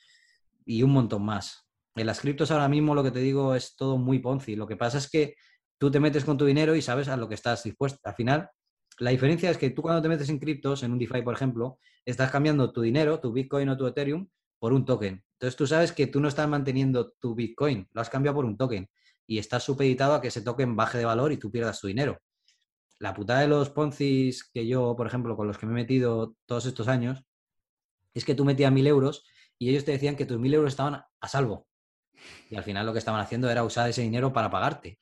y 0.65 0.83
un 0.83 0.93
montón 0.93 1.25
más. 1.25 1.69
En 1.95 2.07
las 2.07 2.21
criptos 2.21 2.51
ahora 2.51 2.69
mismo 2.69 2.95
lo 2.95 3.03
que 3.03 3.11
te 3.11 3.21
digo 3.21 3.55
es 3.55 3.77
todo 3.77 3.99
muy 3.99 4.19
Ponzi. 4.19 4.57
Lo 4.57 4.67
que 4.67 4.77
pasa 4.77 4.99
es 4.99 5.11
que 5.11 5.35
tú 5.79 5.91
te 5.91 6.01
metes 6.01 6.25
con 6.25 6.39
tu 6.39 6.47
dinero 6.47 6.75
y 6.75 6.83
sabes 6.83 7.09
a 7.09 7.17
lo 7.17 7.29
que 7.29 7.35
estás 7.35 7.63
dispuesto. 7.63 8.01
Al 8.05 8.15
final, 8.15 8.51
la 8.99 9.11
diferencia 9.11 9.51
es 9.51 9.59
que 9.59 9.71
tú 9.71 9.83
cuando 9.83 10.03
te 10.03 10.09
metes 10.09 10.29
en 10.29 10.39
criptos, 10.39 10.83
en 10.83 10.93
un 10.93 10.99
DeFi 10.99 11.23
por 11.23 11.35
ejemplo, 11.35 11.79
estás 12.05 12.31
cambiando 12.31 12.73
tu 12.73 12.81
dinero, 12.81 13.21
tu 13.21 13.33
Bitcoin 13.33 13.69
o 13.69 13.77
tu 13.77 13.87
Ethereum, 13.87 14.29
por 14.59 14.73
un 14.73 14.85
token. 14.85 15.23
Entonces 15.33 15.57
tú 15.57 15.67
sabes 15.67 15.93
que 15.93 16.07
tú 16.07 16.21
no 16.21 16.29
estás 16.29 16.49
manteniendo 16.49 17.13
tu 17.13 17.35
Bitcoin, 17.35 17.89
lo 17.93 18.01
has 18.01 18.11
cambiado 18.11 18.37
por 18.37 18.45
un 18.45 18.57
token 18.57 18.89
y 19.31 19.39
estás 19.39 19.63
supeditado 19.63 20.15
a 20.15 20.21
que 20.21 20.27
ese 20.27 20.43
token 20.43 20.75
baje 20.75 20.99
de 20.99 21.05
valor 21.05 21.31
y 21.31 21.37
tú 21.37 21.53
pierdas 21.53 21.81
tu 21.81 21.87
dinero. 21.87 22.19
La 22.99 23.15
putada 23.15 23.43
de 23.43 23.47
los 23.47 23.71
Ponzis 23.71 24.43
que 24.43 24.67
yo, 24.67 24.97
por 24.97 25.07
ejemplo, 25.07 25.37
con 25.37 25.47
los 25.47 25.57
que 25.57 25.67
me 25.67 25.73
he 25.73 25.83
metido 25.83 26.35
todos 26.47 26.67
estos 26.67 26.89
años, 26.89 27.23
es 28.13 28.25
que 28.25 28.35
tú 28.35 28.45
metías 28.45 28.73
mil 28.73 28.89
euros 28.89 29.25
y 29.57 29.71
ellos 29.71 29.85
te 29.85 29.93
decían 29.93 30.17
que 30.17 30.27
tus 30.27 30.41
mil 30.41 30.53
euros 30.53 30.73
estaban 30.73 31.05
a 31.21 31.29
salvo. 31.29 31.69
Y 32.51 32.57
al 32.57 32.65
final 32.65 32.85
lo 32.85 32.93
que 32.93 32.99
estaban 32.99 33.21
haciendo 33.21 33.49
era 33.49 33.63
usar 33.63 33.89
ese 33.89 34.03
dinero 34.03 34.33
para 34.33 34.51
pagarte. 34.51 34.99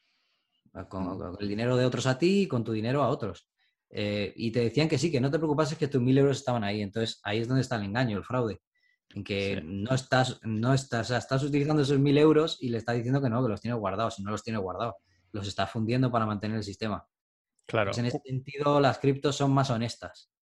Con, 0.91 1.39
el 1.41 1.49
dinero 1.49 1.79
de 1.79 1.87
otros 1.87 2.07
a 2.07 2.19
ti 2.19 2.43
y 2.43 2.49
con 2.49 2.65
tu 2.65 2.73
dinero 2.73 3.03
a 3.03 3.09
otros. 3.09 3.49
Eh, 3.89 4.35
y 4.37 4.51
te 4.51 4.61
decían 4.61 4.91
que 4.91 4.99
sí, 4.99 5.11
que 5.11 5.23
no 5.23 5.31
te 5.31 5.39
preocupases 5.39 5.79
que 5.79 5.89
tus 5.89 6.03
mil 6.03 6.19
euros 6.19 6.37
estaban 6.37 6.65
ahí. 6.65 6.83
Entonces 6.83 7.19
ahí 7.23 7.39
es 7.39 7.49
donde 7.49 7.63
está 7.63 7.77
el 7.77 7.85
engaño, 7.85 8.19
el 8.19 8.25
fraude 8.25 8.61
en 9.15 9.25
que 9.25 9.61
no 9.65 9.95
estás, 9.95 10.41
no 10.43 10.75
estás, 10.75 11.11
estás 11.11 11.43
utilizando 11.43 11.83
esos 11.83 11.99
mil 11.99 12.19
euros 12.19 12.59
y 12.61 12.69
le 12.69 12.79
estás 12.79 12.97
diciendo 12.97 13.23
que 13.23 13.31
no, 13.31 13.43
que 13.43 13.49
los 13.49 13.61
tiene 13.61 13.77
guardados, 13.77 14.19
y 14.19 14.23
no 14.23 14.31
los 14.31 14.43
tiene 14.43 14.59
guardados, 14.59 14.95
los 15.33 15.47
está 15.49 15.67
fundiendo 15.67 16.11
para 16.11 16.27
mantener 16.27 16.59
el 16.59 16.65
sistema. 16.65 17.07
Claro. 17.67 17.91
en 17.95 18.07
ese 18.07 18.19
sentido, 18.25 18.81
las 18.81 18.99
criptos 18.99 19.37
son 19.37 19.53
más 19.53 19.69
honestas. 19.69 20.33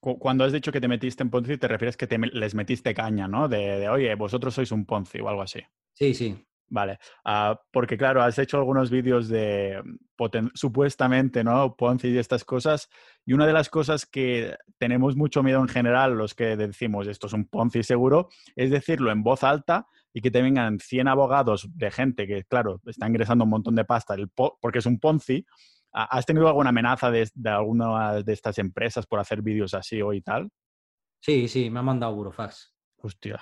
Cuando 0.00 0.44
has 0.44 0.52
dicho 0.52 0.70
que 0.70 0.80
te 0.80 0.86
metiste 0.86 1.24
en 1.24 1.30
Ponzi, 1.30 1.58
te 1.58 1.66
refieres 1.66 1.96
que 1.96 2.06
les 2.06 2.54
metiste 2.54 2.94
caña, 2.94 3.26
¿no? 3.26 3.48
De, 3.48 3.80
de, 3.80 3.88
oye, 3.88 4.14
vosotros 4.14 4.54
sois 4.54 4.70
un 4.70 4.86
Ponzi 4.86 5.18
o 5.20 5.28
algo 5.28 5.42
así. 5.42 5.60
Sí, 5.94 6.14
sí. 6.14 6.47
Vale, 6.70 6.98
ah, 7.24 7.58
porque 7.72 7.96
claro, 7.96 8.22
has 8.22 8.38
hecho 8.38 8.58
algunos 8.58 8.90
vídeos 8.90 9.28
de 9.28 9.82
supuestamente, 10.54 11.42
¿no? 11.42 11.76
Ponzi 11.76 12.08
y 12.08 12.18
estas 12.18 12.44
cosas. 12.44 12.88
Y 13.24 13.32
una 13.32 13.46
de 13.46 13.52
las 13.52 13.70
cosas 13.70 14.04
que 14.04 14.54
tenemos 14.78 15.16
mucho 15.16 15.42
miedo 15.42 15.60
en 15.60 15.68
general, 15.68 16.18
los 16.18 16.34
que 16.34 16.56
decimos 16.56 17.06
esto 17.06 17.26
es 17.26 17.32
un 17.32 17.48
Ponzi 17.48 17.82
seguro, 17.82 18.28
es 18.54 18.70
decirlo 18.70 19.10
en 19.10 19.22
voz 19.22 19.44
alta 19.44 19.86
y 20.12 20.20
que 20.20 20.30
te 20.30 20.42
vengan 20.42 20.78
100 20.78 21.08
abogados 21.08 21.68
de 21.74 21.90
gente 21.90 22.26
que, 22.26 22.44
claro, 22.44 22.80
está 22.86 23.06
ingresando 23.06 23.44
un 23.44 23.50
montón 23.50 23.74
de 23.74 23.84
pasta 23.84 24.16
porque 24.60 24.80
es 24.80 24.86
un 24.86 24.98
Ponzi. 24.98 25.46
¿Has 25.92 26.26
tenido 26.26 26.48
alguna 26.48 26.68
amenaza 26.68 27.10
de, 27.10 27.28
de 27.34 27.50
alguna 27.50 28.22
de 28.22 28.32
estas 28.32 28.58
empresas 28.58 29.06
por 29.06 29.20
hacer 29.20 29.40
vídeos 29.40 29.72
así 29.72 30.02
o 30.02 30.12
y 30.12 30.20
tal? 30.20 30.50
Sí, 31.20 31.48
sí, 31.48 31.70
me 31.70 31.78
han 31.78 31.86
mandado 31.86 32.14
burofax. 32.14 32.74
Hostia. 32.98 33.40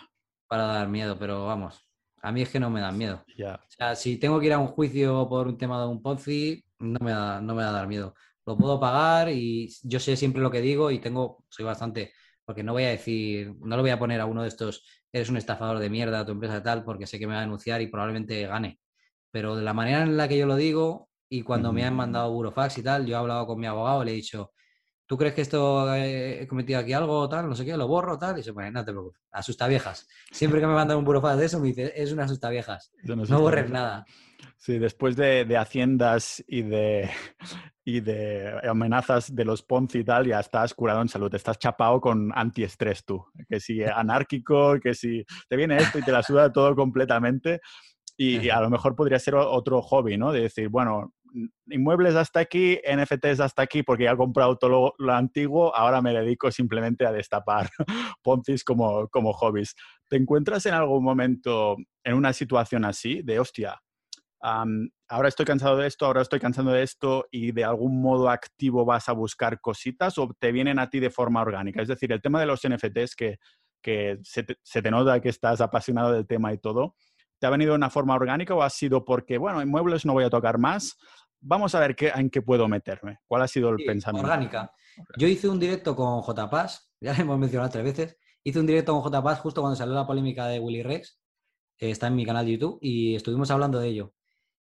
Para 0.49 0.67
dar 0.67 0.89
miedo, 0.89 1.19
pero 1.19 1.47
vamos, 1.47 1.86
a 2.27 2.33
mí 2.33 2.43
es 2.43 2.49
que 2.49 2.59
no 2.59 2.71
me 2.71 2.81
dan 2.81 2.99
miedo. 2.99 3.25
O 3.55 3.71
sea, 3.71 3.95
si 3.95 4.17
tengo 4.19 4.41
que 4.41 4.47
ir 4.47 4.53
a 4.53 4.59
un 4.59 4.67
juicio 4.67 5.29
por 5.29 5.47
un 5.47 5.57
tema 5.57 5.81
de 5.81 5.87
un 5.87 6.03
Ponzi, 6.03 6.65
no 6.81 6.99
me, 7.01 7.13
da, 7.13 7.41
no 7.41 7.55
me 7.55 7.63
va 7.63 7.69
a 7.69 7.73
dar 7.73 7.87
miedo. 7.87 8.15
Lo 8.45 8.59
puedo 8.59 8.81
pagar 8.81 9.29
y 9.31 9.73
yo 9.85 10.01
sé 10.01 10.17
siempre 10.17 10.43
lo 10.43 10.51
que 10.51 10.61
digo 10.61 10.91
y 10.91 10.99
tengo, 10.99 11.45
soy 11.49 11.65
bastante, 11.65 12.13
porque 12.45 12.65
no 12.65 12.73
voy 12.73 12.83
a 12.83 12.89
decir, 12.89 13.55
no 13.61 13.77
lo 13.77 13.83
voy 13.83 13.93
a 13.93 13.99
poner 14.01 14.21
a 14.21 14.27
uno 14.27 14.43
de 14.43 14.49
estos, 14.49 14.85
eres 15.13 15.31
un 15.31 15.37
estafador 15.37 15.79
de 15.79 15.89
mierda, 15.89 16.27
tu 16.27 16.33
empresa 16.33 16.61
tal, 16.61 16.83
porque 16.83 17.07
sé 17.07 17.21
que 17.21 17.29
me 17.29 17.35
va 17.35 17.39
a 17.39 17.43
denunciar 17.43 17.81
y 17.81 17.87
probablemente 17.87 18.45
gane. 18.45 18.81
Pero 19.31 19.55
de 19.55 19.63
la 19.63 19.73
manera 19.73 20.03
en 20.03 20.17
la 20.17 20.27
que 20.27 20.37
yo 20.37 20.47
lo 20.47 20.57
digo 20.57 21.09
y 21.29 21.43
cuando 21.43 21.73
me 21.73 21.85
han 21.85 21.95
mandado 21.95 22.33
burofax 22.33 22.79
y 22.79 22.83
tal, 22.83 23.07
yo 23.07 23.15
he 23.15 23.19
hablado 23.19 23.47
con 23.47 23.61
mi 23.61 23.69
abogado 23.69 24.03
y 24.03 24.07
le 24.07 24.13
he 24.13 24.15
dicho, 24.17 24.53
¿tú 25.07 25.17
crees 25.17 25.35
que 25.35 25.43
esto 25.43 25.95
eh, 25.95 26.43
he 26.43 26.47
cometido 26.47 26.81
aquí 26.81 26.93
algo 26.93 27.29
tal? 27.29 27.49
No 27.49 27.55
sé 27.55 27.65
qué, 27.65 27.77
lo 27.77 27.87
borro 27.87 28.19
tal. 28.19 28.39
Y 28.39 28.43
se 28.43 28.53
pone, 28.53 28.71
no 28.71 28.85
te 28.85 28.93
preocupes, 28.93 29.23
asusta 29.31 29.67
viejas. 29.67 30.09
Siempre 30.31 30.61
que 30.61 30.67
me 30.67 30.75
mandan 30.75 30.99
un 30.99 31.05
burofax 31.05 31.39
de 31.39 31.47
eso, 31.47 31.61
me 31.61 31.69
dice, 31.69 31.93
es 31.95 32.13
una 32.13 32.25
asusta 32.25 32.51
viejas. 32.51 32.93
No, 33.05 33.41
borres 33.41 33.71
nada. 33.71 34.05
Sí, 34.59 34.79
después 34.79 35.17
de, 35.17 35.57
haciendas 35.57 36.43
y 36.47 36.63
de, 36.63 37.11
y 37.85 38.01
de 38.01 38.61
amenazas 38.69 39.35
de 39.35 39.45
los 39.45 39.63
Ponzi 39.63 40.01
y 40.01 40.05
tal, 40.05 40.27
ya 40.27 40.41
estás 40.41 40.75
curado 40.75 41.03
en 41.03 41.09
salud. 41.09 41.33
Estás 41.35 41.59
chapado 41.59 42.01
con 42.01 42.33
antiestrés 42.35 43.05
tú. 43.05 43.25
Que 43.49 43.61
si 43.61 43.83
anárquico, 43.85 44.79
que 44.81 44.95
si 44.95 45.25
te 45.49 45.57
viene 45.57 45.77
esto 45.77 45.99
y 45.99 46.03
te 46.03 46.13
la 46.13 46.23
suda 46.23 46.53
todo 46.53 46.75
completamente. 46.75 47.61
Y, 48.19 48.39
y, 48.39 48.51
a 48.51 48.63
lo 48.63 48.71
mejor 48.71 48.97
podría 48.97 49.19
ser 49.19 49.35
otro 49.35 49.83
hobby, 49.83 50.17
¿no? 50.17 50.33
De 50.33 50.41
decir, 50.41 50.71
bueno, 50.71 51.13
inmuebles 51.67 52.15
hasta 52.15 52.41
aquí, 52.41 52.81
NFTs 52.85 53.41
hasta 53.41 53.63
aquí, 53.63 53.83
porque 53.83 54.05
ya 54.05 54.13
he 54.13 54.17
comprado 54.17 54.57
todo 54.57 54.95
lo, 54.99 55.13
antiguo, 55.13 55.75
ahora 55.75 56.03
me 56.03 56.13
dedico 56.13 56.51
simplemente 56.51 57.07
a 57.07 57.13
destapar 57.13 57.71
Poncis 58.23 58.65
como, 58.65 59.09
como 59.09 59.33
hobbies. 59.33 59.75
¿Te 60.09 60.17
encuentras 60.17 60.67
en 60.67 60.75
algún 60.75 61.05
momento 61.05 61.77
en 62.05 62.15
una 62.15 62.33
situación 62.33 62.85
así 62.85 63.23
de, 63.23 63.39
hostia, 63.39 63.81
ahora 65.09 65.29
estoy 65.29 65.45
cansado 65.45 65.77
de 65.77 65.87
esto, 65.87 66.07
ahora 66.07 66.23
estoy 66.23 66.41
cansado 66.41 66.71
de 66.71 66.83
esto 66.83 67.27
y 67.31 67.53
de 67.53 67.65
algún 67.65 68.01
modo 68.01 68.29
activo 68.29 68.85
vas 68.85 69.09
a 69.09 69.13
buscar 69.13 69.61
cositas 69.61 70.19
o 70.19 70.29
te 70.39 70.53
vienen 70.53 70.79
a 70.79 70.89
ti 70.89 71.01
de 71.01 71.11
forma 71.11 71.43
orgánica? 71.43 71.83
Es 71.83 71.89
decir, 71.89 72.13
el 72.13 72.23
tema 72.23 72.41
de 72.41 72.47
los 72.47 72.61
NFTs 72.67 73.17
que, 73.17 73.39
que 73.83 74.19
se, 74.23 74.43
te, 74.45 74.91
nota 74.91 75.21
que 75.21 75.29
estás 75.29 75.61
apasionado 75.61 76.13
del 76.13 76.27
tema 76.27 76.53
y 76.53 76.59
todo, 76.59 76.95
¿te 77.39 77.47
ha 77.47 77.51
venido 77.51 77.73
de 77.73 77.77
una 77.77 77.91
forma 77.91 78.15
orgánica 78.15 78.55
o 78.55 78.63
ha 78.63 78.71
sido 78.71 79.05
porque, 79.05 79.39
bueno, 79.39 79.61
en 79.61 79.69
muebles 79.69 80.05
no 80.05 80.13
voy 80.13 80.25
a 80.25 80.31
tocar 80.31 80.59
más? 80.59 80.97
Vamos 81.41 81.75
a 81.75 81.81
ver 81.81 81.95
qué, 81.95 82.13
en 82.15 82.31
qué 82.31 82.43
puedo 82.43 82.69
meterme. 82.69 83.19
¿Cuál 83.27 83.43
ha 83.43 83.49
sido 83.49 83.71
el 83.71 83.85
pensamiento? 83.85 84.27
Orgánica. 84.27 84.73
Yo 85.19 85.29
hice 85.29 85.49
un 85.49 85.61
directo 85.61 85.95
con 85.95 86.23
JPass, 86.23 86.93
ya 87.01 87.13
lo 87.15 87.21
hemos 87.23 87.39
mencionado 87.39 87.71
tres 87.71 87.85
veces. 87.85 88.17
Hice 88.43 88.61
un 88.61 88.67
directo 88.67 89.01
con 89.01 89.13
JPass 89.13 89.41
justo 89.41 89.61
cuando 89.61 89.77
salió 89.77 89.95
la 89.95 90.07
polémica 90.07 90.47
de 90.47 90.61
Willy 90.61 90.83
Rex. 90.83 91.21
está 91.79 92.07
en 92.07 92.17
mi 92.17 92.25
canal 92.25 92.47
de 92.47 92.53
YouTube 92.53 92.79
y 92.81 93.15
estuvimos 93.15 93.51
hablando 93.51 93.79
de 93.79 93.89
ello. 93.89 94.13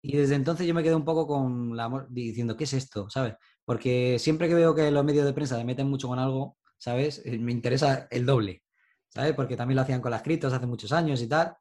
Y 0.02 0.16
desde 0.16 0.34
entonces 0.34 0.66
yo 0.66 0.74
me 0.74 0.82
quedé 0.82 0.94
un 0.94 1.04
poco 1.04 1.26
con 1.26 1.76
la 1.76 2.06
diciendo, 2.08 2.56
¿qué 2.56 2.64
es 2.64 2.72
esto? 2.72 3.10
¿Sabes? 3.10 3.34
Porque 3.64 4.18
siempre 4.18 4.48
que 4.48 4.54
veo 4.54 4.74
que 4.74 4.90
los 4.90 5.04
medios 5.04 5.26
de 5.26 5.32
prensa 5.32 5.58
se 5.58 5.64
meten 5.64 5.88
mucho 5.88 6.08
con 6.08 6.18
algo, 6.18 6.56
¿sabes? 6.78 7.22
Eh, 7.24 7.38
me 7.38 7.52
interesa 7.52 8.06
el 8.10 8.24
doble, 8.24 8.62
¿sabes? 9.08 9.34
Porque 9.34 9.56
también 9.56 9.76
lo 9.76 9.82
hacían 9.82 10.00
con 10.00 10.10
las 10.10 10.22
criptos 10.22 10.52
hace 10.52 10.66
muchos 10.66 10.92
años 10.92 11.20
y 11.20 11.28
tal. 11.28 11.54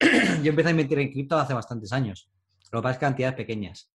yo 0.42 0.50
empecé 0.50 0.68
a 0.68 0.72
invertir 0.72 0.98
en 0.98 1.12
cripto 1.12 1.38
hace 1.38 1.54
bastantes 1.54 1.92
años. 1.92 2.30
Lo 2.72 2.80
que 2.80 2.82
pasa 2.82 2.94
es 2.94 2.98
cantidades 2.98 3.36
pequeñas. 3.36 3.90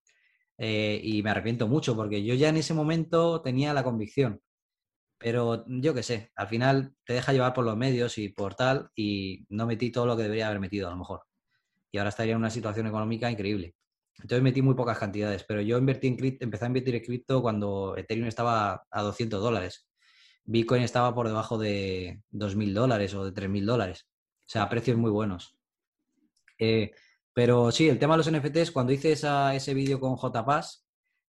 Eh, 0.57 0.99
y 1.03 1.23
me 1.23 1.31
arrepiento 1.31 1.67
mucho 1.67 1.95
porque 1.95 2.23
yo 2.23 2.35
ya 2.35 2.49
en 2.49 2.57
ese 2.57 2.73
momento 2.73 3.41
tenía 3.41 3.73
la 3.73 3.83
convicción. 3.83 4.41
Pero 5.17 5.65
yo 5.67 5.93
qué 5.93 6.03
sé, 6.03 6.31
al 6.35 6.47
final 6.47 6.95
te 7.05 7.13
deja 7.13 7.33
llevar 7.33 7.53
por 7.53 7.65
los 7.65 7.77
medios 7.77 8.17
y 8.17 8.29
por 8.29 8.55
tal 8.55 8.89
y 8.95 9.45
no 9.49 9.65
metí 9.65 9.91
todo 9.91 10.05
lo 10.05 10.17
que 10.17 10.23
debería 10.23 10.47
haber 10.47 10.59
metido 10.59 10.87
a 10.87 10.91
lo 10.91 10.97
mejor 10.97 11.21
y 11.93 11.99
ahora 11.99 12.09
estaría 12.09 12.33
en 12.33 12.39
una 12.39 12.49
situación 12.49 12.87
económica 12.87 13.31
increíble. 13.31 13.75
Entonces 14.15 14.41
metí 14.41 14.61
muy 14.61 14.75
pocas 14.75 14.97
cantidades, 14.97 15.43
pero 15.43 15.61
yo 15.61 15.77
invertí 15.77 16.07
en 16.07 16.17
cripto, 16.17 16.43
empecé 16.43 16.65
a 16.65 16.67
invertir 16.67 16.95
en 16.95 17.03
cripto 17.03 17.41
cuando 17.41 17.95
Ethereum 17.95 18.27
estaba 18.27 18.83
a 18.89 19.01
200 19.03 19.41
dólares. 19.41 19.87
Bitcoin 20.43 20.81
estaba 20.83 21.13
por 21.13 21.27
debajo 21.27 21.57
de 21.57 22.21
2.000 22.31 22.73
dólares 22.73 23.13
o 23.13 23.23
de 23.25 23.31
3.000 23.31 23.65
dólares. 23.65 24.07
O 24.39 24.49
sea, 24.49 24.69
precios 24.69 24.97
muy 24.97 25.11
buenos. 25.11 25.55
Eh, 26.57 26.91
pero 27.33 27.71
sí, 27.71 27.89
el 27.89 27.99
tema 27.99 28.15
de 28.15 28.17
los 28.17 28.31
NFTs, 28.31 28.71
cuando 28.71 28.93
hice 28.93 29.13
ese 29.13 29.73
vídeo 29.73 29.99
con 29.99 30.15
JPass, 30.15 30.85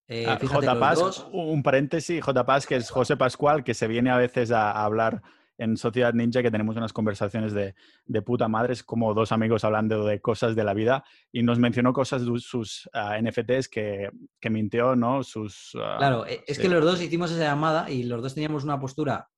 eh, 0.08 0.26
ah, 0.28 0.40
JPass, 0.42 1.28
un 1.32 1.62
paréntesis, 1.62 2.24
JPass, 2.26 2.66
que 2.66 2.78
es 2.78 2.90
José 2.90 3.16
Pascual, 3.18 3.64
que 3.64 3.74
se 3.74 3.88
viene 3.88 4.10
a 4.10 4.18
veces 4.18 4.52
a 4.52 4.84
hablar 4.84 5.22
en 5.60 5.78
Sociedad 5.78 6.14
Ninja 6.14 6.42
que 6.42 6.50
tenemos 6.50 6.78
unas 6.78 6.94
conversaciones 6.94 7.54
de, 7.54 7.76
de 8.06 8.22
puta 8.22 8.48
madre, 8.48 8.74
es 8.74 8.82
como 8.82 9.14
dos 9.14 9.32
amigos 9.32 9.64
hablando 9.64 10.06
de 10.06 10.22
cosas 10.22 10.56
de 10.56 10.64
la 10.64 10.74
vida 10.74 11.04
y 11.32 11.44
nos 11.44 11.60
mencionó 11.60 11.94
cosas 11.94 12.26
de 12.26 12.40
sus 12.40 12.90
ah, 12.94 13.20
NFTs 13.22 13.68
que, 13.68 14.10
que, 14.40 14.50
mintió, 14.50 14.96
¿no? 14.96 15.22
Sus, 15.22 15.74
ah, 15.76 15.98
claro, 15.98 16.26
e, 16.26 16.44
es 16.48 16.58
que 16.58 16.70
los 16.70 16.84
dos 16.84 17.02
hicimos 17.02 17.32
esa 17.32 17.44
llamada 17.44 17.92
y 17.92 18.04
los 18.04 18.22
dos 18.24 18.34
teníamos 18.34 18.64
una 18.64 18.80
postura 18.80 19.30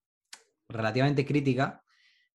relativamente 0.69 1.25
crítica 1.25 1.83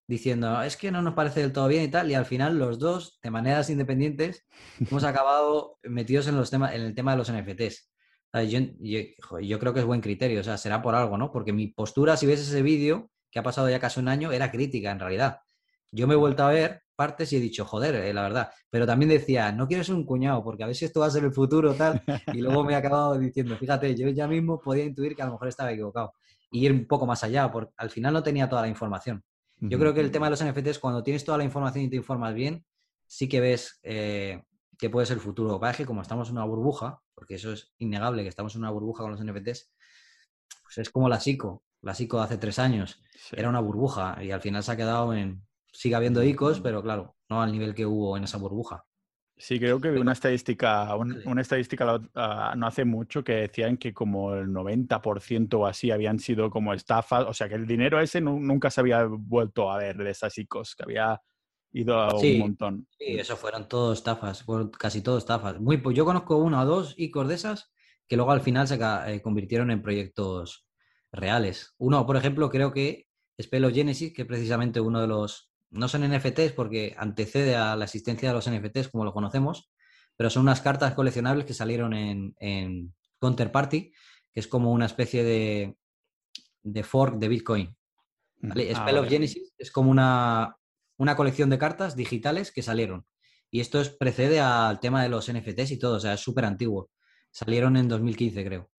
diciendo, 0.07 0.61
es 0.61 0.77
que 0.77 0.91
no 0.91 1.01
nos 1.01 1.13
parece 1.13 1.41
del 1.41 1.51
todo 1.51 1.67
bien 1.67 1.83
y 1.83 1.89
tal, 1.89 2.09
y 2.09 2.13
al 2.13 2.25
final 2.25 2.57
los 2.57 2.79
dos, 2.79 3.19
de 3.21 3.29
maneras 3.29 3.69
independientes, 3.69 4.45
hemos 4.79 5.03
acabado 5.03 5.77
metidos 5.83 6.27
en, 6.27 6.37
los 6.37 6.49
temas, 6.49 6.73
en 6.73 6.81
el 6.81 6.95
tema 6.95 7.11
de 7.11 7.17
los 7.17 7.31
NFTs. 7.31 7.91
Yo, 8.33 8.59
yo, 8.79 8.99
yo, 9.41 9.59
creo 9.59 9.73
que 9.73 9.79
es 9.79 9.85
buen 9.85 10.01
criterio, 10.01 10.41
o 10.41 10.43
sea, 10.43 10.57
será 10.57 10.81
por 10.81 10.93
algo, 10.95 11.17
¿no? 11.17 11.31
Porque 11.31 11.53
mi 11.53 11.67
postura, 11.67 12.17
si 12.17 12.27
ves 12.27 12.39
ese 12.39 12.61
vídeo, 12.61 13.09
que 13.31 13.39
ha 13.39 13.43
pasado 13.43 13.69
ya 13.69 13.79
casi 13.79 13.99
un 13.99 14.07
año, 14.07 14.31
era 14.31 14.51
crítica 14.51 14.91
en 14.91 14.99
realidad. 14.99 15.39
Yo 15.91 16.07
me 16.07 16.13
he 16.13 16.17
vuelto 16.17 16.43
a 16.43 16.49
ver 16.49 16.83
partes 16.95 17.31
y 17.31 17.37
he 17.37 17.39
dicho, 17.39 17.65
joder, 17.65 17.95
eh, 17.95 18.13
la 18.13 18.23
verdad. 18.23 18.51
Pero 18.69 18.85
también 18.85 19.09
decía, 19.09 19.51
no 19.51 19.67
quiero 19.67 19.83
ser 19.83 19.95
un 19.95 20.05
cuñado, 20.05 20.43
porque 20.43 20.63
a 20.63 20.67
ver 20.67 20.75
si 20.75 20.85
esto 20.85 20.99
va 20.99 21.07
a 21.07 21.11
ser 21.11 21.23
el 21.23 21.31
futuro, 21.31 21.73
tal. 21.73 22.01
Y 22.33 22.41
luego 22.41 22.63
me 22.63 22.73
he 22.73 22.75
acabado 22.75 23.17
diciendo, 23.17 23.55
fíjate, 23.57 23.95
yo 23.95 24.09
ya 24.09 24.27
mismo 24.27 24.59
podía 24.59 24.83
intuir 24.83 25.15
que 25.15 25.21
a 25.21 25.25
lo 25.25 25.33
mejor 25.33 25.47
estaba 25.47 25.71
equivocado. 25.71 26.13
Y 26.51 26.65
ir 26.65 26.71
un 26.71 26.87
poco 26.87 27.05
más 27.05 27.23
allá, 27.23 27.51
porque 27.51 27.71
al 27.77 27.89
final 27.89 28.13
no 28.13 28.23
tenía 28.23 28.49
toda 28.49 28.63
la 28.63 28.67
información. 28.67 29.23
Yo 29.59 29.79
creo 29.79 29.93
que 29.93 30.01
el 30.01 30.11
tema 30.11 30.27
de 30.27 30.31
los 30.31 30.43
NFTs, 30.43 30.79
cuando 30.79 31.01
tienes 31.03 31.25
toda 31.25 31.37
la 31.37 31.43
información 31.43 31.83
y 31.85 31.89
te 31.89 31.95
informas 31.95 32.33
bien, 32.33 32.63
sí 33.07 33.27
que 33.27 33.39
ves 33.39 33.79
eh, 33.83 34.43
que 34.77 34.89
puede 34.89 35.05
ser 35.07 35.17
el 35.17 35.21
futuro. 35.21 35.59
que 35.59 35.85
como 35.85 36.01
estamos 36.01 36.29
en 36.29 36.35
una 36.35 36.45
burbuja, 36.45 37.01
porque 37.15 37.35
eso 37.35 37.53
es 37.53 37.73
innegable 37.79 38.23
que 38.23 38.29
estamos 38.29 38.53
en 38.55 38.61
una 38.61 38.69
burbuja 38.69 39.03
con 39.03 39.11
los 39.11 39.23
NFTs, 39.23 39.71
pues 40.63 40.77
es 40.77 40.89
como 40.89 41.09
la 41.09 41.19
psico 41.19 41.63
la 41.81 41.95
ICO 41.97 42.17
de 42.17 42.23
hace 42.23 42.37
tres 42.37 42.59
años, 42.59 43.01
era 43.31 43.49
una 43.49 43.59
burbuja 43.59 44.21
y 44.23 44.31
al 44.31 44.41
final 44.41 44.63
se 44.63 44.71
ha 44.71 44.77
quedado 44.77 45.13
en... 45.13 45.43
Sigue 45.71 45.95
habiendo 45.95 46.23
ICOs, 46.23 46.61
pero 46.61 46.81
claro, 46.81 47.15
no 47.29 47.41
al 47.41 47.51
nivel 47.51 47.75
que 47.75 47.85
hubo 47.85 48.17
en 48.17 48.23
esa 48.23 48.37
burbuja. 48.37 48.85
Sí, 49.39 49.59
creo 49.59 49.79
que 49.79 49.91
vi 49.91 49.99
una 49.99 50.13
estadística, 50.13 50.95
una 50.95 51.41
estadística 51.41 52.01
ah, 52.15 52.55
no 52.57 52.65
hace 52.65 52.85
mucho 52.85 53.23
que 53.23 53.33
decían 53.33 53.77
que 53.77 53.93
como 53.93 54.33
el 54.33 54.47
90% 54.47 55.53
o 55.59 55.67
así 55.67 55.91
habían 55.91 56.17
sido 56.17 56.49
como 56.49 56.73
estafas, 56.73 57.25
o 57.27 57.33
sea 57.33 57.47
que 57.47 57.53
el 57.53 57.67
dinero 57.67 58.01
ese 58.01 58.19
nunca 58.19 58.71
se 58.71 58.81
había 58.81 59.05
vuelto 59.05 59.71
a 59.71 59.77
ver 59.77 59.97
de 59.97 60.09
esas 60.09 60.35
ICOs, 60.37 60.75
que 60.75 60.83
había 60.83 61.21
ido 61.71 61.99
a 61.99 62.15
un 62.15 62.39
montón. 62.39 62.87
Sí, 62.97 63.19
eso 63.19 63.37
fueron 63.37 63.67
todos 63.67 63.99
estafas, 63.99 64.43
casi 64.79 65.01
todos 65.01 65.19
estafas. 65.19 65.59
Muy, 65.59 65.77
pues 65.77 65.95
yo 65.95 66.03
conozco 66.03 66.37
una 66.37 66.63
o 66.63 66.65
dos 66.65 66.95
ICOs 66.97 67.27
de 67.27 67.35
esas 67.35 67.71
que 68.07 68.15
luego 68.15 68.31
al 68.31 68.41
final 68.41 68.67
se 68.67 68.79
eh, 68.81 69.21
convirtieron 69.21 69.69
en 69.69 69.81
proyectos 69.81 70.67
reales. 71.11 71.75
Uno, 71.77 72.05
por 72.05 72.17
ejemplo, 72.17 72.49
creo 72.49 72.71
que 72.71 73.07
es 73.37 73.49
Genesis, 73.49 74.13
que 74.13 74.23
es 74.23 74.27
precisamente 74.27 74.79
uno 74.79 75.01
de 75.01 75.07
los, 75.07 75.51
no 75.69 75.87
son 75.87 76.07
NFTs 76.09 76.53
porque 76.53 76.95
antecede 76.97 77.55
a 77.55 77.75
la 77.75 77.85
existencia 77.85 78.29
de 78.29 78.35
los 78.35 78.49
NFTs 78.49 78.89
como 78.89 79.05
lo 79.05 79.13
conocemos, 79.13 79.71
pero 80.15 80.29
son 80.29 80.43
unas 80.43 80.61
cartas 80.61 80.93
coleccionables 80.93 81.45
que 81.45 81.53
salieron 81.53 81.93
en, 81.93 82.35
en 82.39 82.93
Counterparty, 83.19 83.91
que 84.33 84.39
es 84.39 84.47
como 84.47 84.71
una 84.71 84.85
especie 84.85 85.23
de, 85.23 85.75
de 86.63 86.83
fork 86.83 87.17
de 87.17 87.27
Bitcoin. 87.27 87.75
Mm. 88.39 88.51
Spell 88.51 88.97
of 88.97 89.09
Genesis 89.09 89.53
es 89.57 89.71
como 89.71 89.91
una, 89.91 90.57
una 90.97 91.15
colección 91.15 91.49
de 91.49 91.57
cartas 91.57 91.95
digitales 91.95 92.51
que 92.51 92.61
salieron. 92.61 93.05
Y 93.49 93.61
esto 93.61 93.79
es, 93.79 93.89
precede 93.89 94.39
al 94.39 94.79
tema 94.79 95.03
de 95.03 95.09
los 95.09 95.31
NFTs 95.31 95.71
y 95.71 95.79
todo, 95.79 95.97
o 95.97 95.99
sea, 95.99 96.13
es 96.13 96.19
súper 96.19 96.45
antiguo. 96.45 96.89
Salieron 97.31 97.77
en 97.77 97.87
2015, 97.87 98.43
creo. 98.43 98.69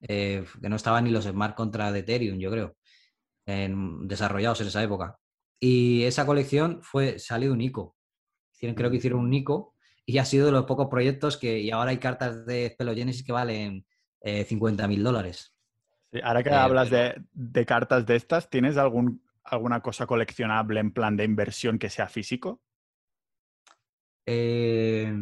Eh, 0.00 0.44
que 0.60 0.68
no 0.68 0.76
estaban 0.76 1.04
ni 1.04 1.10
los 1.10 1.24
smart 1.24 1.56
contra 1.56 1.90
de 1.90 2.00
Ethereum, 2.00 2.38
yo 2.38 2.50
creo, 2.50 2.76
desarrollados 3.46 4.60
en 4.60 4.68
esa 4.68 4.82
época. 4.82 5.18
Y 5.60 6.04
esa 6.04 6.26
colección 6.26 6.80
fue, 6.82 7.18
salió 7.18 7.52
un 7.52 7.60
ICO. 7.60 7.96
creo 8.60 8.74
que 8.74 8.88
mm. 8.88 8.94
hicieron 8.94 9.20
un 9.20 9.34
ICO 9.34 9.74
y 10.06 10.18
ha 10.18 10.24
sido 10.24 10.46
de 10.46 10.52
los 10.52 10.64
pocos 10.64 10.88
proyectos 10.88 11.36
que, 11.36 11.58
y 11.60 11.70
ahora 11.70 11.90
hay 11.90 11.98
cartas 11.98 12.46
de 12.46 12.70
Spelogenesis 12.70 13.24
que 13.24 13.32
valen 13.32 13.86
eh, 14.20 14.44
50 14.44 14.88
mil 14.88 15.02
dólares. 15.02 15.54
ahora 16.22 16.42
que 16.42 16.48
eh, 16.50 16.54
hablas 16.54 16.90
de, 16.90 17.22
de, 17.32 17.66
cartas 17.66 18.06
de 18.06 18.16
estas, 18.16 18.48
¿tienes 18.48 18.76
algún, 18.76 19.22
alguna 19.44 19.80
cosa 19.80 20.06
coleccionable 20.06 20.80
en 20.80 20.92
plan 20.92 21.16
de 21.16 21.24
inversión 21.24 21.78
que 21.78 21.90
sea 21.90 22.08
físico? 22.08 22.62
Eh, 24.24 25.12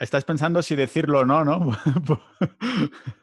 Estás 0.00 0.24
pensando 0.24 0.62
si 0.62 0.74
decirlo 0.76 1.20
o 1.20 1.24
no, 1.26 1.44
¿no? 1.44 1.60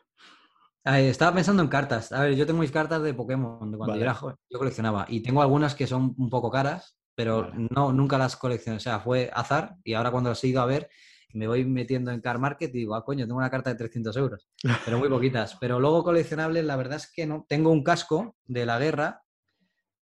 estaba 0.95 1.35
pensando 1.35 1.61
en 1.63 1.69
cartas. 1.69 2.11
A 2.11 2.21
ver, 2.21 2.35
yo 2.35 2.45
tengo 2.45 2.59
mis 2.59 2.71
cartas 2.71 3.01
de 3.03 3.13
Pokémon 3.13 3.71
de 3.71 3.77
cuando 3.77 3.95
yo 3.95 4.01
era 4.01 4.13
joven. 4.13 4.35
Yo 4.49 4.59
coleccionaba. 4.59 5.05
Y 5.09 5.21
tengo 5.21 5.41
algunas 5.41 5.75
que 5.75 5.88
son 5.88 6.15
un 6.17 6.29
poco 6.29 6.49
caras, 6.49 6.97
pero 7.15 7.51
no, 7.53 7.91
nunca 7.91 8.17
las 8.17 8.38
coleccioné. 8.38 8.77
O 8.77 8.79
sea, 8.79 8.99
fue 8.99 9.29
azar. 9.33 9.75
Y 9.83 9.93
ahora 9.93 10.11
cuando 10.11 10.29
las 10.29 10.43
he 10.43 10.47
ido 10.47 10.61
a 10.61 10.65
ver, 10.65 10.89
me 11.33 11.47
voy 11.47 11.65
metiendo 11.65 12.11
en 12.11 12.21
Car 12.21 12.39
Market 12.39 12.73
y 12.73 12.79
digo, 12.79 12.95
ah, 12.95 13.03
coño, 13.03 13.25
tengo 13.25 13.38
una 13.38 13.49
carta 13.49 13.69
de 13.69 13.75
300 13.75 14.15
euros. 14.17 14.47
Pero 14.85 14.97
muy 14.97 15.09
poquitas. 15.09 15.57
Pero 15.59 15.79
luego 15.79 16.03
coleccionables, 16.03 16.63
la 16.63 16.75
verdad 16.75 16.97
es 16.97 17.11
que 17.11 17.25
no. 17.25 17.45
Tengo 17.47 17.71
un 17.71 17.83
casco 17.83 18.35
de 18.45 18.65
la 18.65 18.79
guerra, 18.79 19.23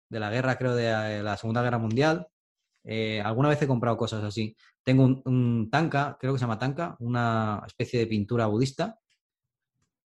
de 0.09 0.19
la 0.19 0.29
guerra 0.29 0.57
creo 0.57 0.75
de 0.75 0.87
eh, 0.87 1.23
la 1.23 1.37
Segunda 1.37 1.61
Guerra 1.61 1.77
Mundial. 1.77 2.27
Eh, 2.83 3.21
alguna 3.21 3.49
vez 3.49 3.61
he 3.61 3.67
comprado 3.67 3.97
cosas 3.97 4.23
así. 4.23 4.55
Tengo 4.83 5.21
un, 5.25 5.69
tanka, 5.71 6.17
creo 6.19 6.33
que 6.33 6.39
se 6.39 6.43
llama 6.43 6.57
tanka, 6.57 6.95
una 6.99 7.61
especie 7.67 7.99
de 7.99 8.07
pintura 8.07 8.47
budista 8.47 9.00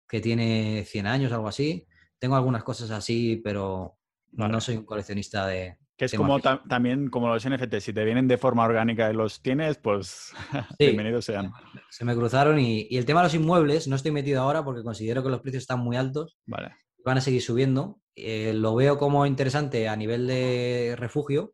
que 0.08 0.22
tiene 0.22 0.84
100 0.86 1.08
años, 1.08 1.32
algo 1.32 1.48
así. 1.48 1.88
Tengo 2.20 2.36
algunas 2.36 2.64
cosas 2.64 2.92
así, 2.92 3.42
pero 3.44 3.98
no 4.32 4.62
soy 4.62 4.78
un 4.78 4.86
coleccionista 4.86 5.48
de... 5.48 5.78
Que 5.98 6.06
es 6.06 6.14
como 6.14 6.42
también 6.42 7.10
como 7.10 7.30
los 7.30 7.48
NFT, 7.48 7.76
si 7.80 7.94
te 7.94 8.04
vienen 8.04 8.28
de 8.28 8.38
forma 8.38 8.66
orgánica 8.66 9.10
y 9.10 9.14
los 9.14 9.42
tienes, 9.42 9.78
pues 9.78 10.34
bienvenidos 10.78 11.24
sean. 11.24 11.54
Se 11.90 12.04
me 12.04 12.14
cruzaron 12.14 12.60
y, 12.60 12.90
el 12.92 13.06
tema 13.06 13.22
de 13.22 13.28
los 13.28 13.34
inmuebles, 13.34 13.88
no 13.88 13.96
estoy 13.96 14.12
metido 14.12 14.42
ahora 14.42 14.64
porque 14.66 14.84
considero 14.84 15.24
que 15.24 15.30
los 15.30 15.40
precios 15.40 15.64
están 15.64 15.80
muy 15.80 15.96
altos. 15.96 16.38
Vale. 16.46 16.76
Van 17.06 17.18
a 17.18 17.22
seguir 17.22 17.42
subiendo. 17.42 18.02
Eh, 18.14 18.54
lo 18.54 18.76
veo 18.76 18.98
como 18.98 19.26
interesante 19.26 19.88
a 19.88 19.96
nivel 19.96 20.28
de 20.28 20.96
refugio, 20.98 21.54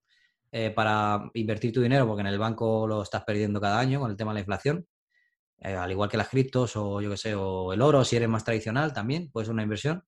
eh, 0.53 0.69
para 0.69 1.29
invertir 1.33 1.71
tu 1.71 1.81
dinero, 1.81 2.05
porque 2.05 2.21
en 2.21 2.27
el 2.27 2.37
banco 2.37 2.85
lo 2.85 3.03
estás 3.03 3.23
perdiendo 3.23 3.61
cada 3.61 3.79
año 3.79 4.01
con 4.01 4.11
el 4.11 4.17
tema 4.17 4.31
de 4.31 4.35
la 4.35 4.39
inflación. 4.41 4.85
Eh, 5.61 5.75
al 5.75 5.91
igual 5.91 6.09
que 6.09 6.17
las 6.17 6.29
criptos 6.29 6.75
o 6.75 7.01
yo 7.01 7.09
que 7.11 7.17
sé, 7.17 7.35
o 7.35 7.71
el 7.71 7.81
oro, 7.81 8.03
si 8.03 8.15
eres 8.15 8.27
más 8.27 8.43
tradicional 8.43 8.93
también, 8.93 9.29
puede 9.31 9.45
ser 9.45 9.53
una 9.53 9.63
inversión. 9.63 10.03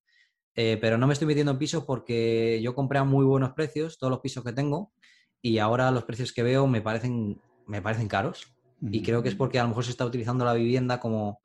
Eh, 0.56 0.78
pero 0.80 0.98
no 0.98 1.06
me 1.06 1.12
estoy 1.12 1.26
metiendo 1.26 1.52
en 1.52 1.58
pisos 1.58 1.84
porque 1.84 2.60
yo 2.62 2.74
compré 2.74 2.98
a 2.98 3.04
muy 3.04 3.24
buenos 3.24 3.52
precios 3.52 3.98
todos 3.98 4.10
los 4.10 4.20
pisos 4.20 4.44
que 4.44 4.52
tengo 4.52 4.92
y 5.42 5.58
ahora 5.58 5.90
los 5.90 6.04
precios 6.04 6.32
que 6.32 6.42
veo 6.42 6.66
me 6.66 6.80
parecen, 6.80 7.40
me 7.66 7.82
parecen 7.82 8.08
caros. 8.08 8.50
Y 8.80 9.02
creo 9.02 9.22
que 9.22 9.30
es 9.30 9.34
porque 9.34 9.58
a 9.58 9.62
lo 9.62 9.70
mejor 9.70 9.84
se 9.84 9.92
está 9.92 10.04
utilizando 10.04 10.44
la 10.44 10.52
vivienda 10.52 11.00
como, 11.00 11.40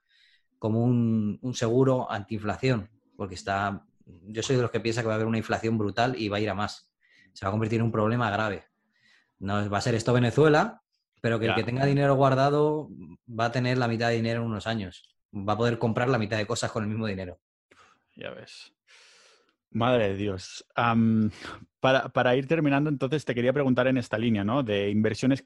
como 0.58 0.84
un, 0.84 1.40
un 1.42 1.54
seguro 1.54 2.12
antiinflación, 2.12 2.90
porque 3.16 3.36
está, 3.36 3.86
yo 4.06 4.44
soy 4.44 4.58
de 4.58 4.64
los 4.64 4.72
que 4.72 4.82
piensa 4.82 5.02
que 5.02 5.08
va 5.08 5.14
a 5.14 5.16
haber 5.16 5.28
una 5.28 5.38
inflación 5.38 5.78
brutal 5.78 6.20
y 6.20 6.28
va 6.28 6.36
a 6.36 6.40
ir 6.42 6.50
a 6.50 6.54
más. 6.54 6.92
Se 7.32 7.46
va 7.46 7.50
a 7.50 7.52
convertir 7.52 7.80
en 7.80 7.86
un 7.86 7.92
problema 7.94 8.30
grave. 8.30 8.66
No 9.40 9.70
va 9.70 9.78
a 9.78 9.82
ser 9.82 9.96
esto 9.96 10.12
Venezuela, 10.12 10.82
pero 11.22 11.40
que 11.40 11.48
el 11.48 11.56
que 11.56 11.64
tenga 11.64 11.86
dinero 11.86 12.16
guardado 12.16 12.90
va 13.28 13.46
a 13.46 13.52
tener 13.52 13.78
la 13.78 13.88
mitad 13.88 14.10
de 14.10 14.16
dinero 14.16 14.42
en 14.42 14.48
unos 14.48 14.68
años. 14.68 15.16
Va 15.36 15.54
a 15.54 15.58
poder 15.58 15.78
comprar 15.78 16.10
la 16.10 16.18
mitad 16.18 16.38
de 16.38 16.48
cosas 16.48 16.72
con 16.72 16.84
el 16.84 16.90
mismo 16.90 17.08
dinero. 17.08 17.40
Ya 18.16 18.32
ves. 18.32 18.74
Madre 19.72 20.10
de 20.10 20.16
Dios. 20.16 20.66
para, 21.80 22.10
para, 22.10 22.36
ir 22.36 22.48
terminando, 22.48 22.90
entonces 22.90 23.24
te 23.24 23.36
quería 23.36 23.54
preguntar 23.54 23.88
en 23.88 23.98
esta 23.98 24.18
línea, 24.18 24.44
¿no? 24.44 24.64
De 24.64 24.90
inversiones 24.90 25.46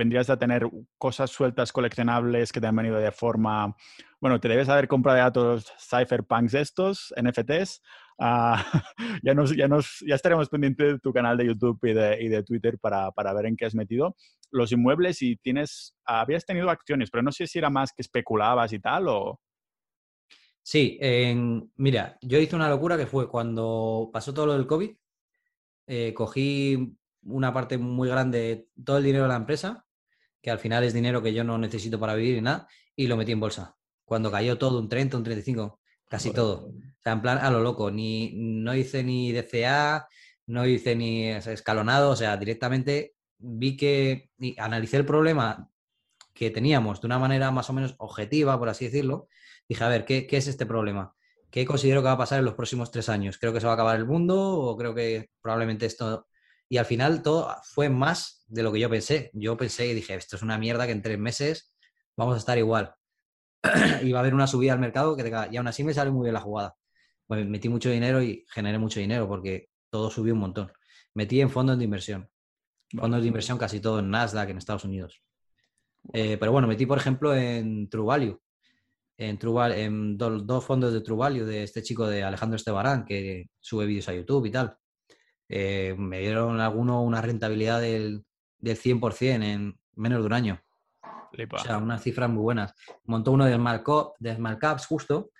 vendrías 0.00 0.30
a 0.30 0.38
tener 0.38 0.66
cosas 0.98 1.30
sueltas 1.30 1.72
coleccionables 1.72 2.52
que 2.52 2.60
te 2.60 2.66
han 2.66 2.76
venido 2.76 2.96
de 2.96 3.12
forma, 3.12 3.76
bueno, 4.18 4.40
te 4.40 4.48
debes 4.48 4.68
haber 4.68 4.88
comprado 4.88 5.30
todos 5.30 5.54
los 5.56 5.88
cypherpunks 5.88 6.54
estos, 6.54 7.14
NFTs. 7.22 7.82
Ah, 8.22 8.62
ya, 9.22 9.32
nos, 9.32 9.56
ya, 9.56 9.66
nos, 9.66 10.04
ya 10.06 10.14
estaremos 10.14 10.50
pendientes 10.50 10.92
de 10.92 10.98
tu 10.98 11.10
canal 11.10 11.38
de 11.38 11.46
YouTube 11.46 11.78
y 11.84 11.94
de, 11.94 12.22
y 12.22 12.28
de 12.28 12.42
Twitter 12.42 12.78
para, 12.78 13.10
para, 13.12 13.32
ver 13.32 13.46
en 13.46 13.56
qué 13.56 13.64
has 13.64 13.74
metido. 13.74 14.14
Los 14.50 14.72
inmuebles 14.72 15.22
y 15.22 15.36
tienes, 15.36 15.96
habías 16.04 16.44
tenido 16.44 16.68
acciones, 16.68 17.10
pero 17.10 17.22
no 17.22 17.32
sé 17.32 17.46
si 17.46 17.58
era 17.58 17.70
más 17.70 17.92
que 17.92 18.02
especulabas 18.02 18.72
y 18.74 18.78
tal 18.78 19.08
o... 19.08 19.40
Sí, 20.62 20.98
mira, 21.76 22.18
yo 22.20 22.38
hice 22.38 22.54
una 22.54 22.68
locura 22.68 22.98
que 22.98 23.06
fue 23.06 23.28
cuando 23.28 24.10
pasó 24.12 24.34
todo 24.34 24.46
lo 24.46 24.52
del 24.52 24.66
COVID, 24.66 24.94
eh, 25.86 26.12
cogí 26.14 26.96
una 27.22 27.52
parte 27.52 27.78
muy 27.78 28.08
grande, 28.08 28.68
todo 28.84 28.98
el 28.98 29.04
dinero 29.04 29.24
de 29.24 29.30
la 29.30 29.36
empresa, 29.36 29.86
que 30.42 30.50
al 30.50 30.58
final 30.58 30.84
es 30.84 30.92
dinero 30.92 31.22
que 31.22 31.32
yo 31.32 31.44
no 31.44 31.56
necesito 31.58 31.98
para 31.98 32.14
vivir 32.14 32.36
y 32.36 32.42
nada, 32.42 32.68
y 32.94 33.06
lo 33.06 33.16
metí 33.16 33.32
en 33.32 33.40
bolsa. 33.40 33.76
Cuando 34.04 34.30
cayó 34.30 34.58
todo, 34.58 34.78
un 34.78 34.88
30, 34.88 35.16
un 35.16 35.24
35, 35.24 35.79
casi 36.10 36.30
todo. 36.32 36.66
O 36.68 37.02
sea, 37.02 37.14
en 37.14 37.22
plan 37.22 37.38
a 37.38 37.50
lo 37.50 37.60
loco, 37.60 37.90
ni, 37.90 38.32
no 38.34 38.74
hice 38.74 39.02
ni 39.02 39.32
DCA, 39.32 40.06
no 40.46 40.66
hice 40.66 40.94
ni 40.94 41.28
escalonado, 41.28 42.10
o 42.10 42.16
sea, 42.16 42.36
directamente 42.36 43.14
vi 43.38 43.76
que, 43.76 44.30
y 44.38 44.60
analicé 44.60 44.98
el 44.98 45.06
problema 45.06 45.70
que 46.34 46.50
teníamos 46.50 47.00
de 47.00 47.06
una 47.06 47.18
manera 47.18 47.50
más 47.50 47.70
o 47.70 47.72
menos 47.72 47.94
objetiva, 47.98 48.58
por 48.58 48.68
así 48.68 48.84
decirlo. 48.84 49.28
Dije, 49.66 49.84
a 49.84 49.88
ver, 49.88 50.04
¿qué, 50.04 50.26
qué 50.26 50.36
es 50.36 50.48
este 50.48 50.66
problema? 50.66 51.14
¿Qué 51.50 51.64
considero 51.64 52.02
que 52.02 52.06
va 52.06 52.12
a 52.12 52.18
pasar 52.18 52.40
en 52.40 52.44
los 52.44 52.54
próximos 52.54 52.90
tres 52.90 53.08
años? 53.08 53.38
¿Creo 53.38 53.52
que 53.52 53.60
se 53.60 53.66
va 53.66 53.72
a 53.72 53.74
acabar 53.74 53.96
el 53.96 54.06
mundo 54.06 54.38
o 54.38 54.76
creo 54.76 54.94
que 54.94 55.30
probablemente 55.40 55.86
esto 55.86 56.26
y 56.72 56.78
al 56.78 56.86
final 56.86 57.22
todo 57.22 57.54
fue 57.64 57.90
más 57.90 58.44
de 58.46 58.62
lo 58.62 58.72
que 58.72 58.78
yo 58.78 58.88
pensé. 58.88 59.30
Yo 59.34 59.56
pensé 59.56 59.88
y 59.88 59.94
dije, 59.94 60.14
esto 60.14 60.36
es 60.36 60.42
una 60.42 60.56
mierda 60.56 60.86
que 60.86 60.92
en 60.92 61.02
tres 61.02 61.18
meses 61.18 61.74
vamos 62.16 62.36
a 62.36 62.38
estar 62.38 62.56
igual. 62.58 62.94
y 64.02 64.12
va 64.12 64.18
a 64.18 64.20
haber 64.20 64.34
una 64.34 64.46
subida 64.46 64.72
al 64.72 64.78
mercado 64.78 65.16
que 65.16 65.48
y 65.50 65.56
aún 65.56 65.66
así 65.68 65.84
me 65.84 65.94
sale 65.94 66.10
muy 66.10 66.24
bien 66.24 66.34
la 66.34 66.40
jugada. 66.40 66.76
Pues 67.26 67.46
metí 67.46 67.68
mucho 67.68 67.90
dinero 67.90 68.22
y 68.22 68.44
generé 68.50 68.78
mucho 68.78 69.00
dinero 69.00 69.28
porque 69.28 69.68
todo 69.90 70.10
subió 70.10 70.34
un 70.34 70.40
montón. 70.40 70.72
Metí 71.14 71.40
en 71.40 71.50
fondos 71.50 71.78
de 71.78 71.84
inversión. 71.84 72.28
Fondos 72.96 73.22
de 73.22 73.28
inversión 73.28 73.58
casi 73.58 73.80
todo 73.80 74.00
en 74.00 74.10
Nasdaq 74.10 74.50
en 74.50 74.58
Estados 74.58 74.84
Unidos. 74.84 75.22
Eh, 76.12 76.36
pero 76.38 76.52
bueno, 76.52 76.66
metí 76.66 76.86
por 76.86 76.98
ejemplo 76.98 77.34
en 77.34 77.88
True 77.88 78.06
Value. 78.06 78.40
En, 79.16 79.38
True, 79.38 79.84
en 79.84 80.16
dos 80.16 80.64
fondos 80.64 80.92
de 80.92 81.02
True 81.02 81.18
Value 81.18 81.44
de 81.44 81.62
este 81.62 81.82
chico 81.82 82.06
de 82.08 82.22
Alejandro 82.24 82.56
Estebarán 82.56 83.04
que 83.04 83.50
sube 83.60 83.86
vídeos 83.86 84.08
a 84.08 84.14
YouTube 84.14 84.46
y 84.46 84.50
tal. 84.50 84.76
Eh, 85.48 85.94
me 85.98 86.20
dieron 86.20 86.60
alguno 86.60 87.02
una 87.02 87.20
rentabilidad 87.20 87.80
del, 87.80 88.24
del 88.58 88.76
100% 88.78 89.42
en 89.42 89.78
menos 89.94 90.20
de 90.20 90.26
un 90.26 90.32
año. 90.32 90.62
O 91.52 91.58
sea, 91.58 91.78
unas 91.78 92.02
cifras 92.02 92.28
muy 92.28 92.42
buenas. 92.42 92.74
Montó 93.04 93.32
uno 93.32 93.44
de 93.44 93.54
Smart, 93.54 93.84
de 94.18 94.34
Smart 94.34 94.58
Caps 94.58 94.86
justo 94.86 95.30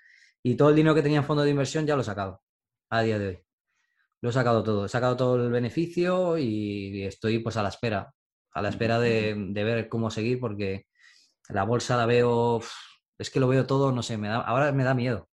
y 0.43 0.55
todo 0.55 0.69
el 0.69 0.75
dinero 0.75 0.95
que 0.95 1.01
tenía 1.01 1.19
en 1.19 1.23
fondo 1.23 1.43
de 1.43 1.51
inversión 1.51 1.85
ya 1.85 1.95
lo 1.95 2.01
he 2.01 2.05
sacado 2.05 2.41
a 2.89 3.01
día 3.01 3.19
de 3.19 3.27
hoy. 3.27 3.39
Lo 4.21 4.29
he 4.29 4.33
sacado 4.33 4.63
todo. 4.63 4.85
He 4.85 4.89
sacado 4.89 5.17
todo 5.17 5.43
el 5.43 5.51
beneficio 5.51 6.37
y 6.37 7.03
estoy 7.03 7.39
pues 7.39 7.57
a 7.57 7.63
la 7.63 7.69
espera. 7.69 8.13
A 8.53 8.61
la 8.61 8.69
espera 8.69 8.99
de, 8.99 9.35
de 9.49 9.63
ver 9.63 9.89
cómo 9.89 10.11
seguir 10.11 10.39
porque 10.39 10.85
la 11.49 11.63
bolsa 11.63 11.97
la 11.97 12.05
veo... 12.05 12.61
Es 13.17 13.29
que 13.29 13.39
lo 13.39 13.47
veo 13.47 13.65
todo, 13.67 13.91
no 13.91 14.01
sé, 14.01 14.17
me 14.17 14.29
da, 14.29 14.37
ahora 14.37 14.71
me 14.71 14.83
da 14.83 14.93
miedo. 14.93 15.29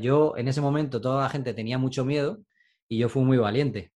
yo 0.00 0.34
en 0.36 0.48
ese 0.48 0.60
momento 0.60 1.00
toda 1.00 1.22
la 1.22 1.28
gente 1.28 1.52
tenía 1.52 1.76
mucho 1.76 2.04
miedo 2.04 2.40
y 2.88 2.98
yo 2.98 3.08
fui 3.08 3.24
muy 3.24 3.36
valiente. 3.36 3.92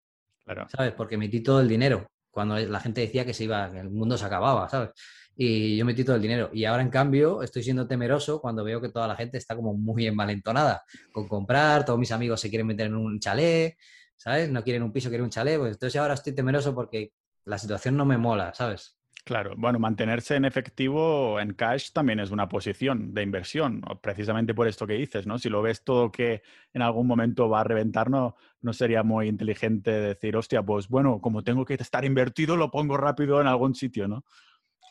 ¿Sabes? 0.68 0.92
Porque 0.94 1.18
metí 1.18 1.42
todo 1.42 1.60
el 1.60 1.68
dinero. 1.68 2.06
Cuando 2.30 2.58
la 2.58 2.80
gente 2.80 3.00
decía 3.00 3.24
que 3.24 3.34
se 3.34 3.44
iba, 3.44 3.70
que 3.70 3.80
el 3.80 3.90
mundo 3.90 4.16
se 4.16 4.24
acababa, 4.24 4.68
¿sabes? 4.68 4.90
Y 5.36 5.76
yo 5.76 5.84
metí 5.84 6.02
todo 6.02 6.16
el 6.16 6.22
dinero. 6.22 6.50
Y 6.52 6.64
ahora, 6.64 6.82
en 6.82 6.88
cambio, 6.88 7.42
estoy 7.42 7.62
siendo 7.62 7.86
temeroso 7.86 8.40
cuando 8.40 8.64
veo 8.64 8.80
que 8.80 8.88
toda 8.88 9.06
la 9.06 9.16
gente 9.16 9.36
está 9.36 9.54
como 9.54 9.74
muy 9.74 10.06
envalentonada 10.06 10.82
con 11.12 11.28
comprar, 11.28 11.84
todos 11.84 11.98
mis 11.98 12.12
amigos 12.12 12.40
se 12.40 12.48
quieren 12.48 12.66
meter 12.66 12.86
en 12.86 12.96
un 12.96 13.20
chalet, 13.20 13.76
¿sabes? 14.16 14.50
No 14.50 14.64
quieren 14.64 14.82
un 14.82 14.92
piso, 14.92 15.10
quieren 15.10 15.24
un 15.24 15.30
chalet. 15.30 15.58
Pues 15.58 15.72
entonces 15.74 16.00
ahora 16.00 16.14
estoy 16.14 16.34
temeroso 16.34 16.74
porque 16.74 17.12
la 17.44 17.58
situación 17.58 17.96
no 17.96 18.06
me 18.06 18.16
mola, 18.16 18.54
¿sabes? 18.54 18.96
Claro, 19.26 19.54
bueno, 19.56 19.80
mantenerse 19.80 20.36
en 20.36 20.44
efectivo, 20.44 21.40
en 21.40 21.54
cash, 21.54 21.90
también 21.90 22.20
es 22.20 22.30
una 22.30 22.48
posición 22.48 23.12
de 23.12 23.24
inversión, 23.24 23.82
precisamente 24.00 24.54
por 24.54 24.68
esto 24.68 24.86
que 24.86 24.92
dices, 24.92 25.26
¿no? 25.26 25.36
Si 25.36 25.48
lo 25.48 25.62
ves 25.62 25.82
todo 25.82 26.12
que 26.12 26.42
en 26.72 26.80
algún 26.80 27.08
momento 27.08 27.48
va 27.48 27.62
a 27.62 27.64
reventar, 27.64 28.08
no, 28.08 28.36
no 28.60 28.72
sería 28.72 29.02
muy 29.02 29.26
inteligente 29.26 29.90
decir, 29.90 30.36
hostia, 30.36 30.62
pues 30.62 30.86
bueno, 30.86 31.20
como 31.20 31.42
tengo 31.42 31.64
que 31.64 31.74
estar 31.74 32.04
invertido, 32.04 32.56
lo 32.56 32.70
pongo 32.70 32.96
rápido 32.96 33.40
en 33.40 33.48
algún 33.48 33.74
sitio, 33.74 34.06
¿no? 34.06 34.24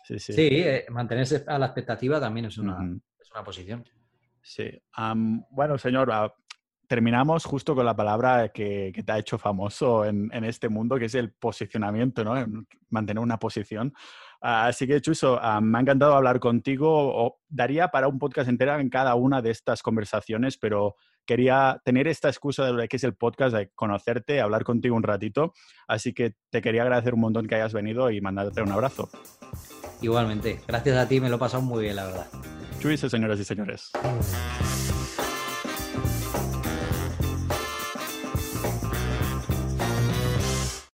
Sí, 0.06 0.20
sí. 0.20 0.34
sí 0.34 0.48
eh, 0.52 0.86
mantenerse 0.90 1.44
a 1.48 1.58
la 1.58 1.68
expectativa 1.68 2.20
también 2.20 2.46
es 2.46 2.58
una, 2.58 2.78
es 3.20 3.32
una 3.32 3.44
posición. 3.44 3.84
Sí. 4.42 4.70
bueno, 5.50 5.78
señor, 5.80 6.12
terminamos 6.88 7.46
justo 7.46 7.74
con 7.74 7.86
la 7.86 7.96
palabra 7.96 8.50
que, 8.50 8.92
que 8.94 9.04
te 9.04 9.12
ha 9.12 9.18
hecho 9.18 9.40
famoso 9.40 10.06
en, 10.06 10.30
en, 10.32 10.44
este 10.44 10.70
mundo, 10.70 11.00
que 11.00 11.06
es 11.06 11.16
el 11.16 11.32
posicionamiento, 11.32 12.24
¿no? 12.24 12.36
Mantener 12.90 13.24
una 13.24 13.40
posición. 13.40 13.94
Así 14.42 14.86
que, 14.86 15.02
Chuso, 15.02 15.40
ah, 15.42 15.60
me 15.60 15.80
ha 15.80 15.82
encantado 15.82 16.14
hablar 16.14 16.40
contigo. 16.40 17.40
daría 17.48 17.88
para 17.88 18.08
un 18.08 18.20
podcast 18.20 18.50
entero 18.50 18.80
en 18.80 18.90
cada 18.90 19.16
una 19.16 19.42
de 19.42 19.50
estas 19.50 19.82
conversaciones, 19.82 20.58
pero 20.58 20.96
quería 21.26 21.82
tener 21.84 22.08
esta 22.08 22.30
excusa 22.30 22.66
de 22.66 22.74
lo 22.74 22.88
que 22.88 22.98
es 22.98 23.04
el 23.04 23.16
podcast, 23.16 23.56
de 23.56 23.72
conocerte, 23.74 24.42
hablar 24.42 24.64
contigo 24.64 24.96
un 24.96 25.04
ratito. 25.04 25.54
Así 25.88 26.14
que 26.14 26.36
te 26.52 26.62
quería 26.62 26.84
agradecer 26.84 27.16
un 27.16 27.22
montón 27.22 27.48
que 27.48 27.56
hayas 27.56 27.74
venido 27.74 28.12
y 28.12 28.22
mandarte 28.22 28.62
un 28.62 28.72
abrazo. 28.72 29.10
Igualmente, 30.06 30.62
gracias 30.68 30.98
a 30.98 31.08
ti 31.08 31.20
me 31.20 31.30
lo 31.30 31.38
he 31.38 31.40
pasado 31.40 31.64
muy 31.64 31.82
bien, 31.82 31.96
la 31.96 32.06
verdad. 32.06 32.28
Chuiso, 32.80 33.10
señoras 33.10 33.40
y 33.40 33.44
señores. 33.44 33.90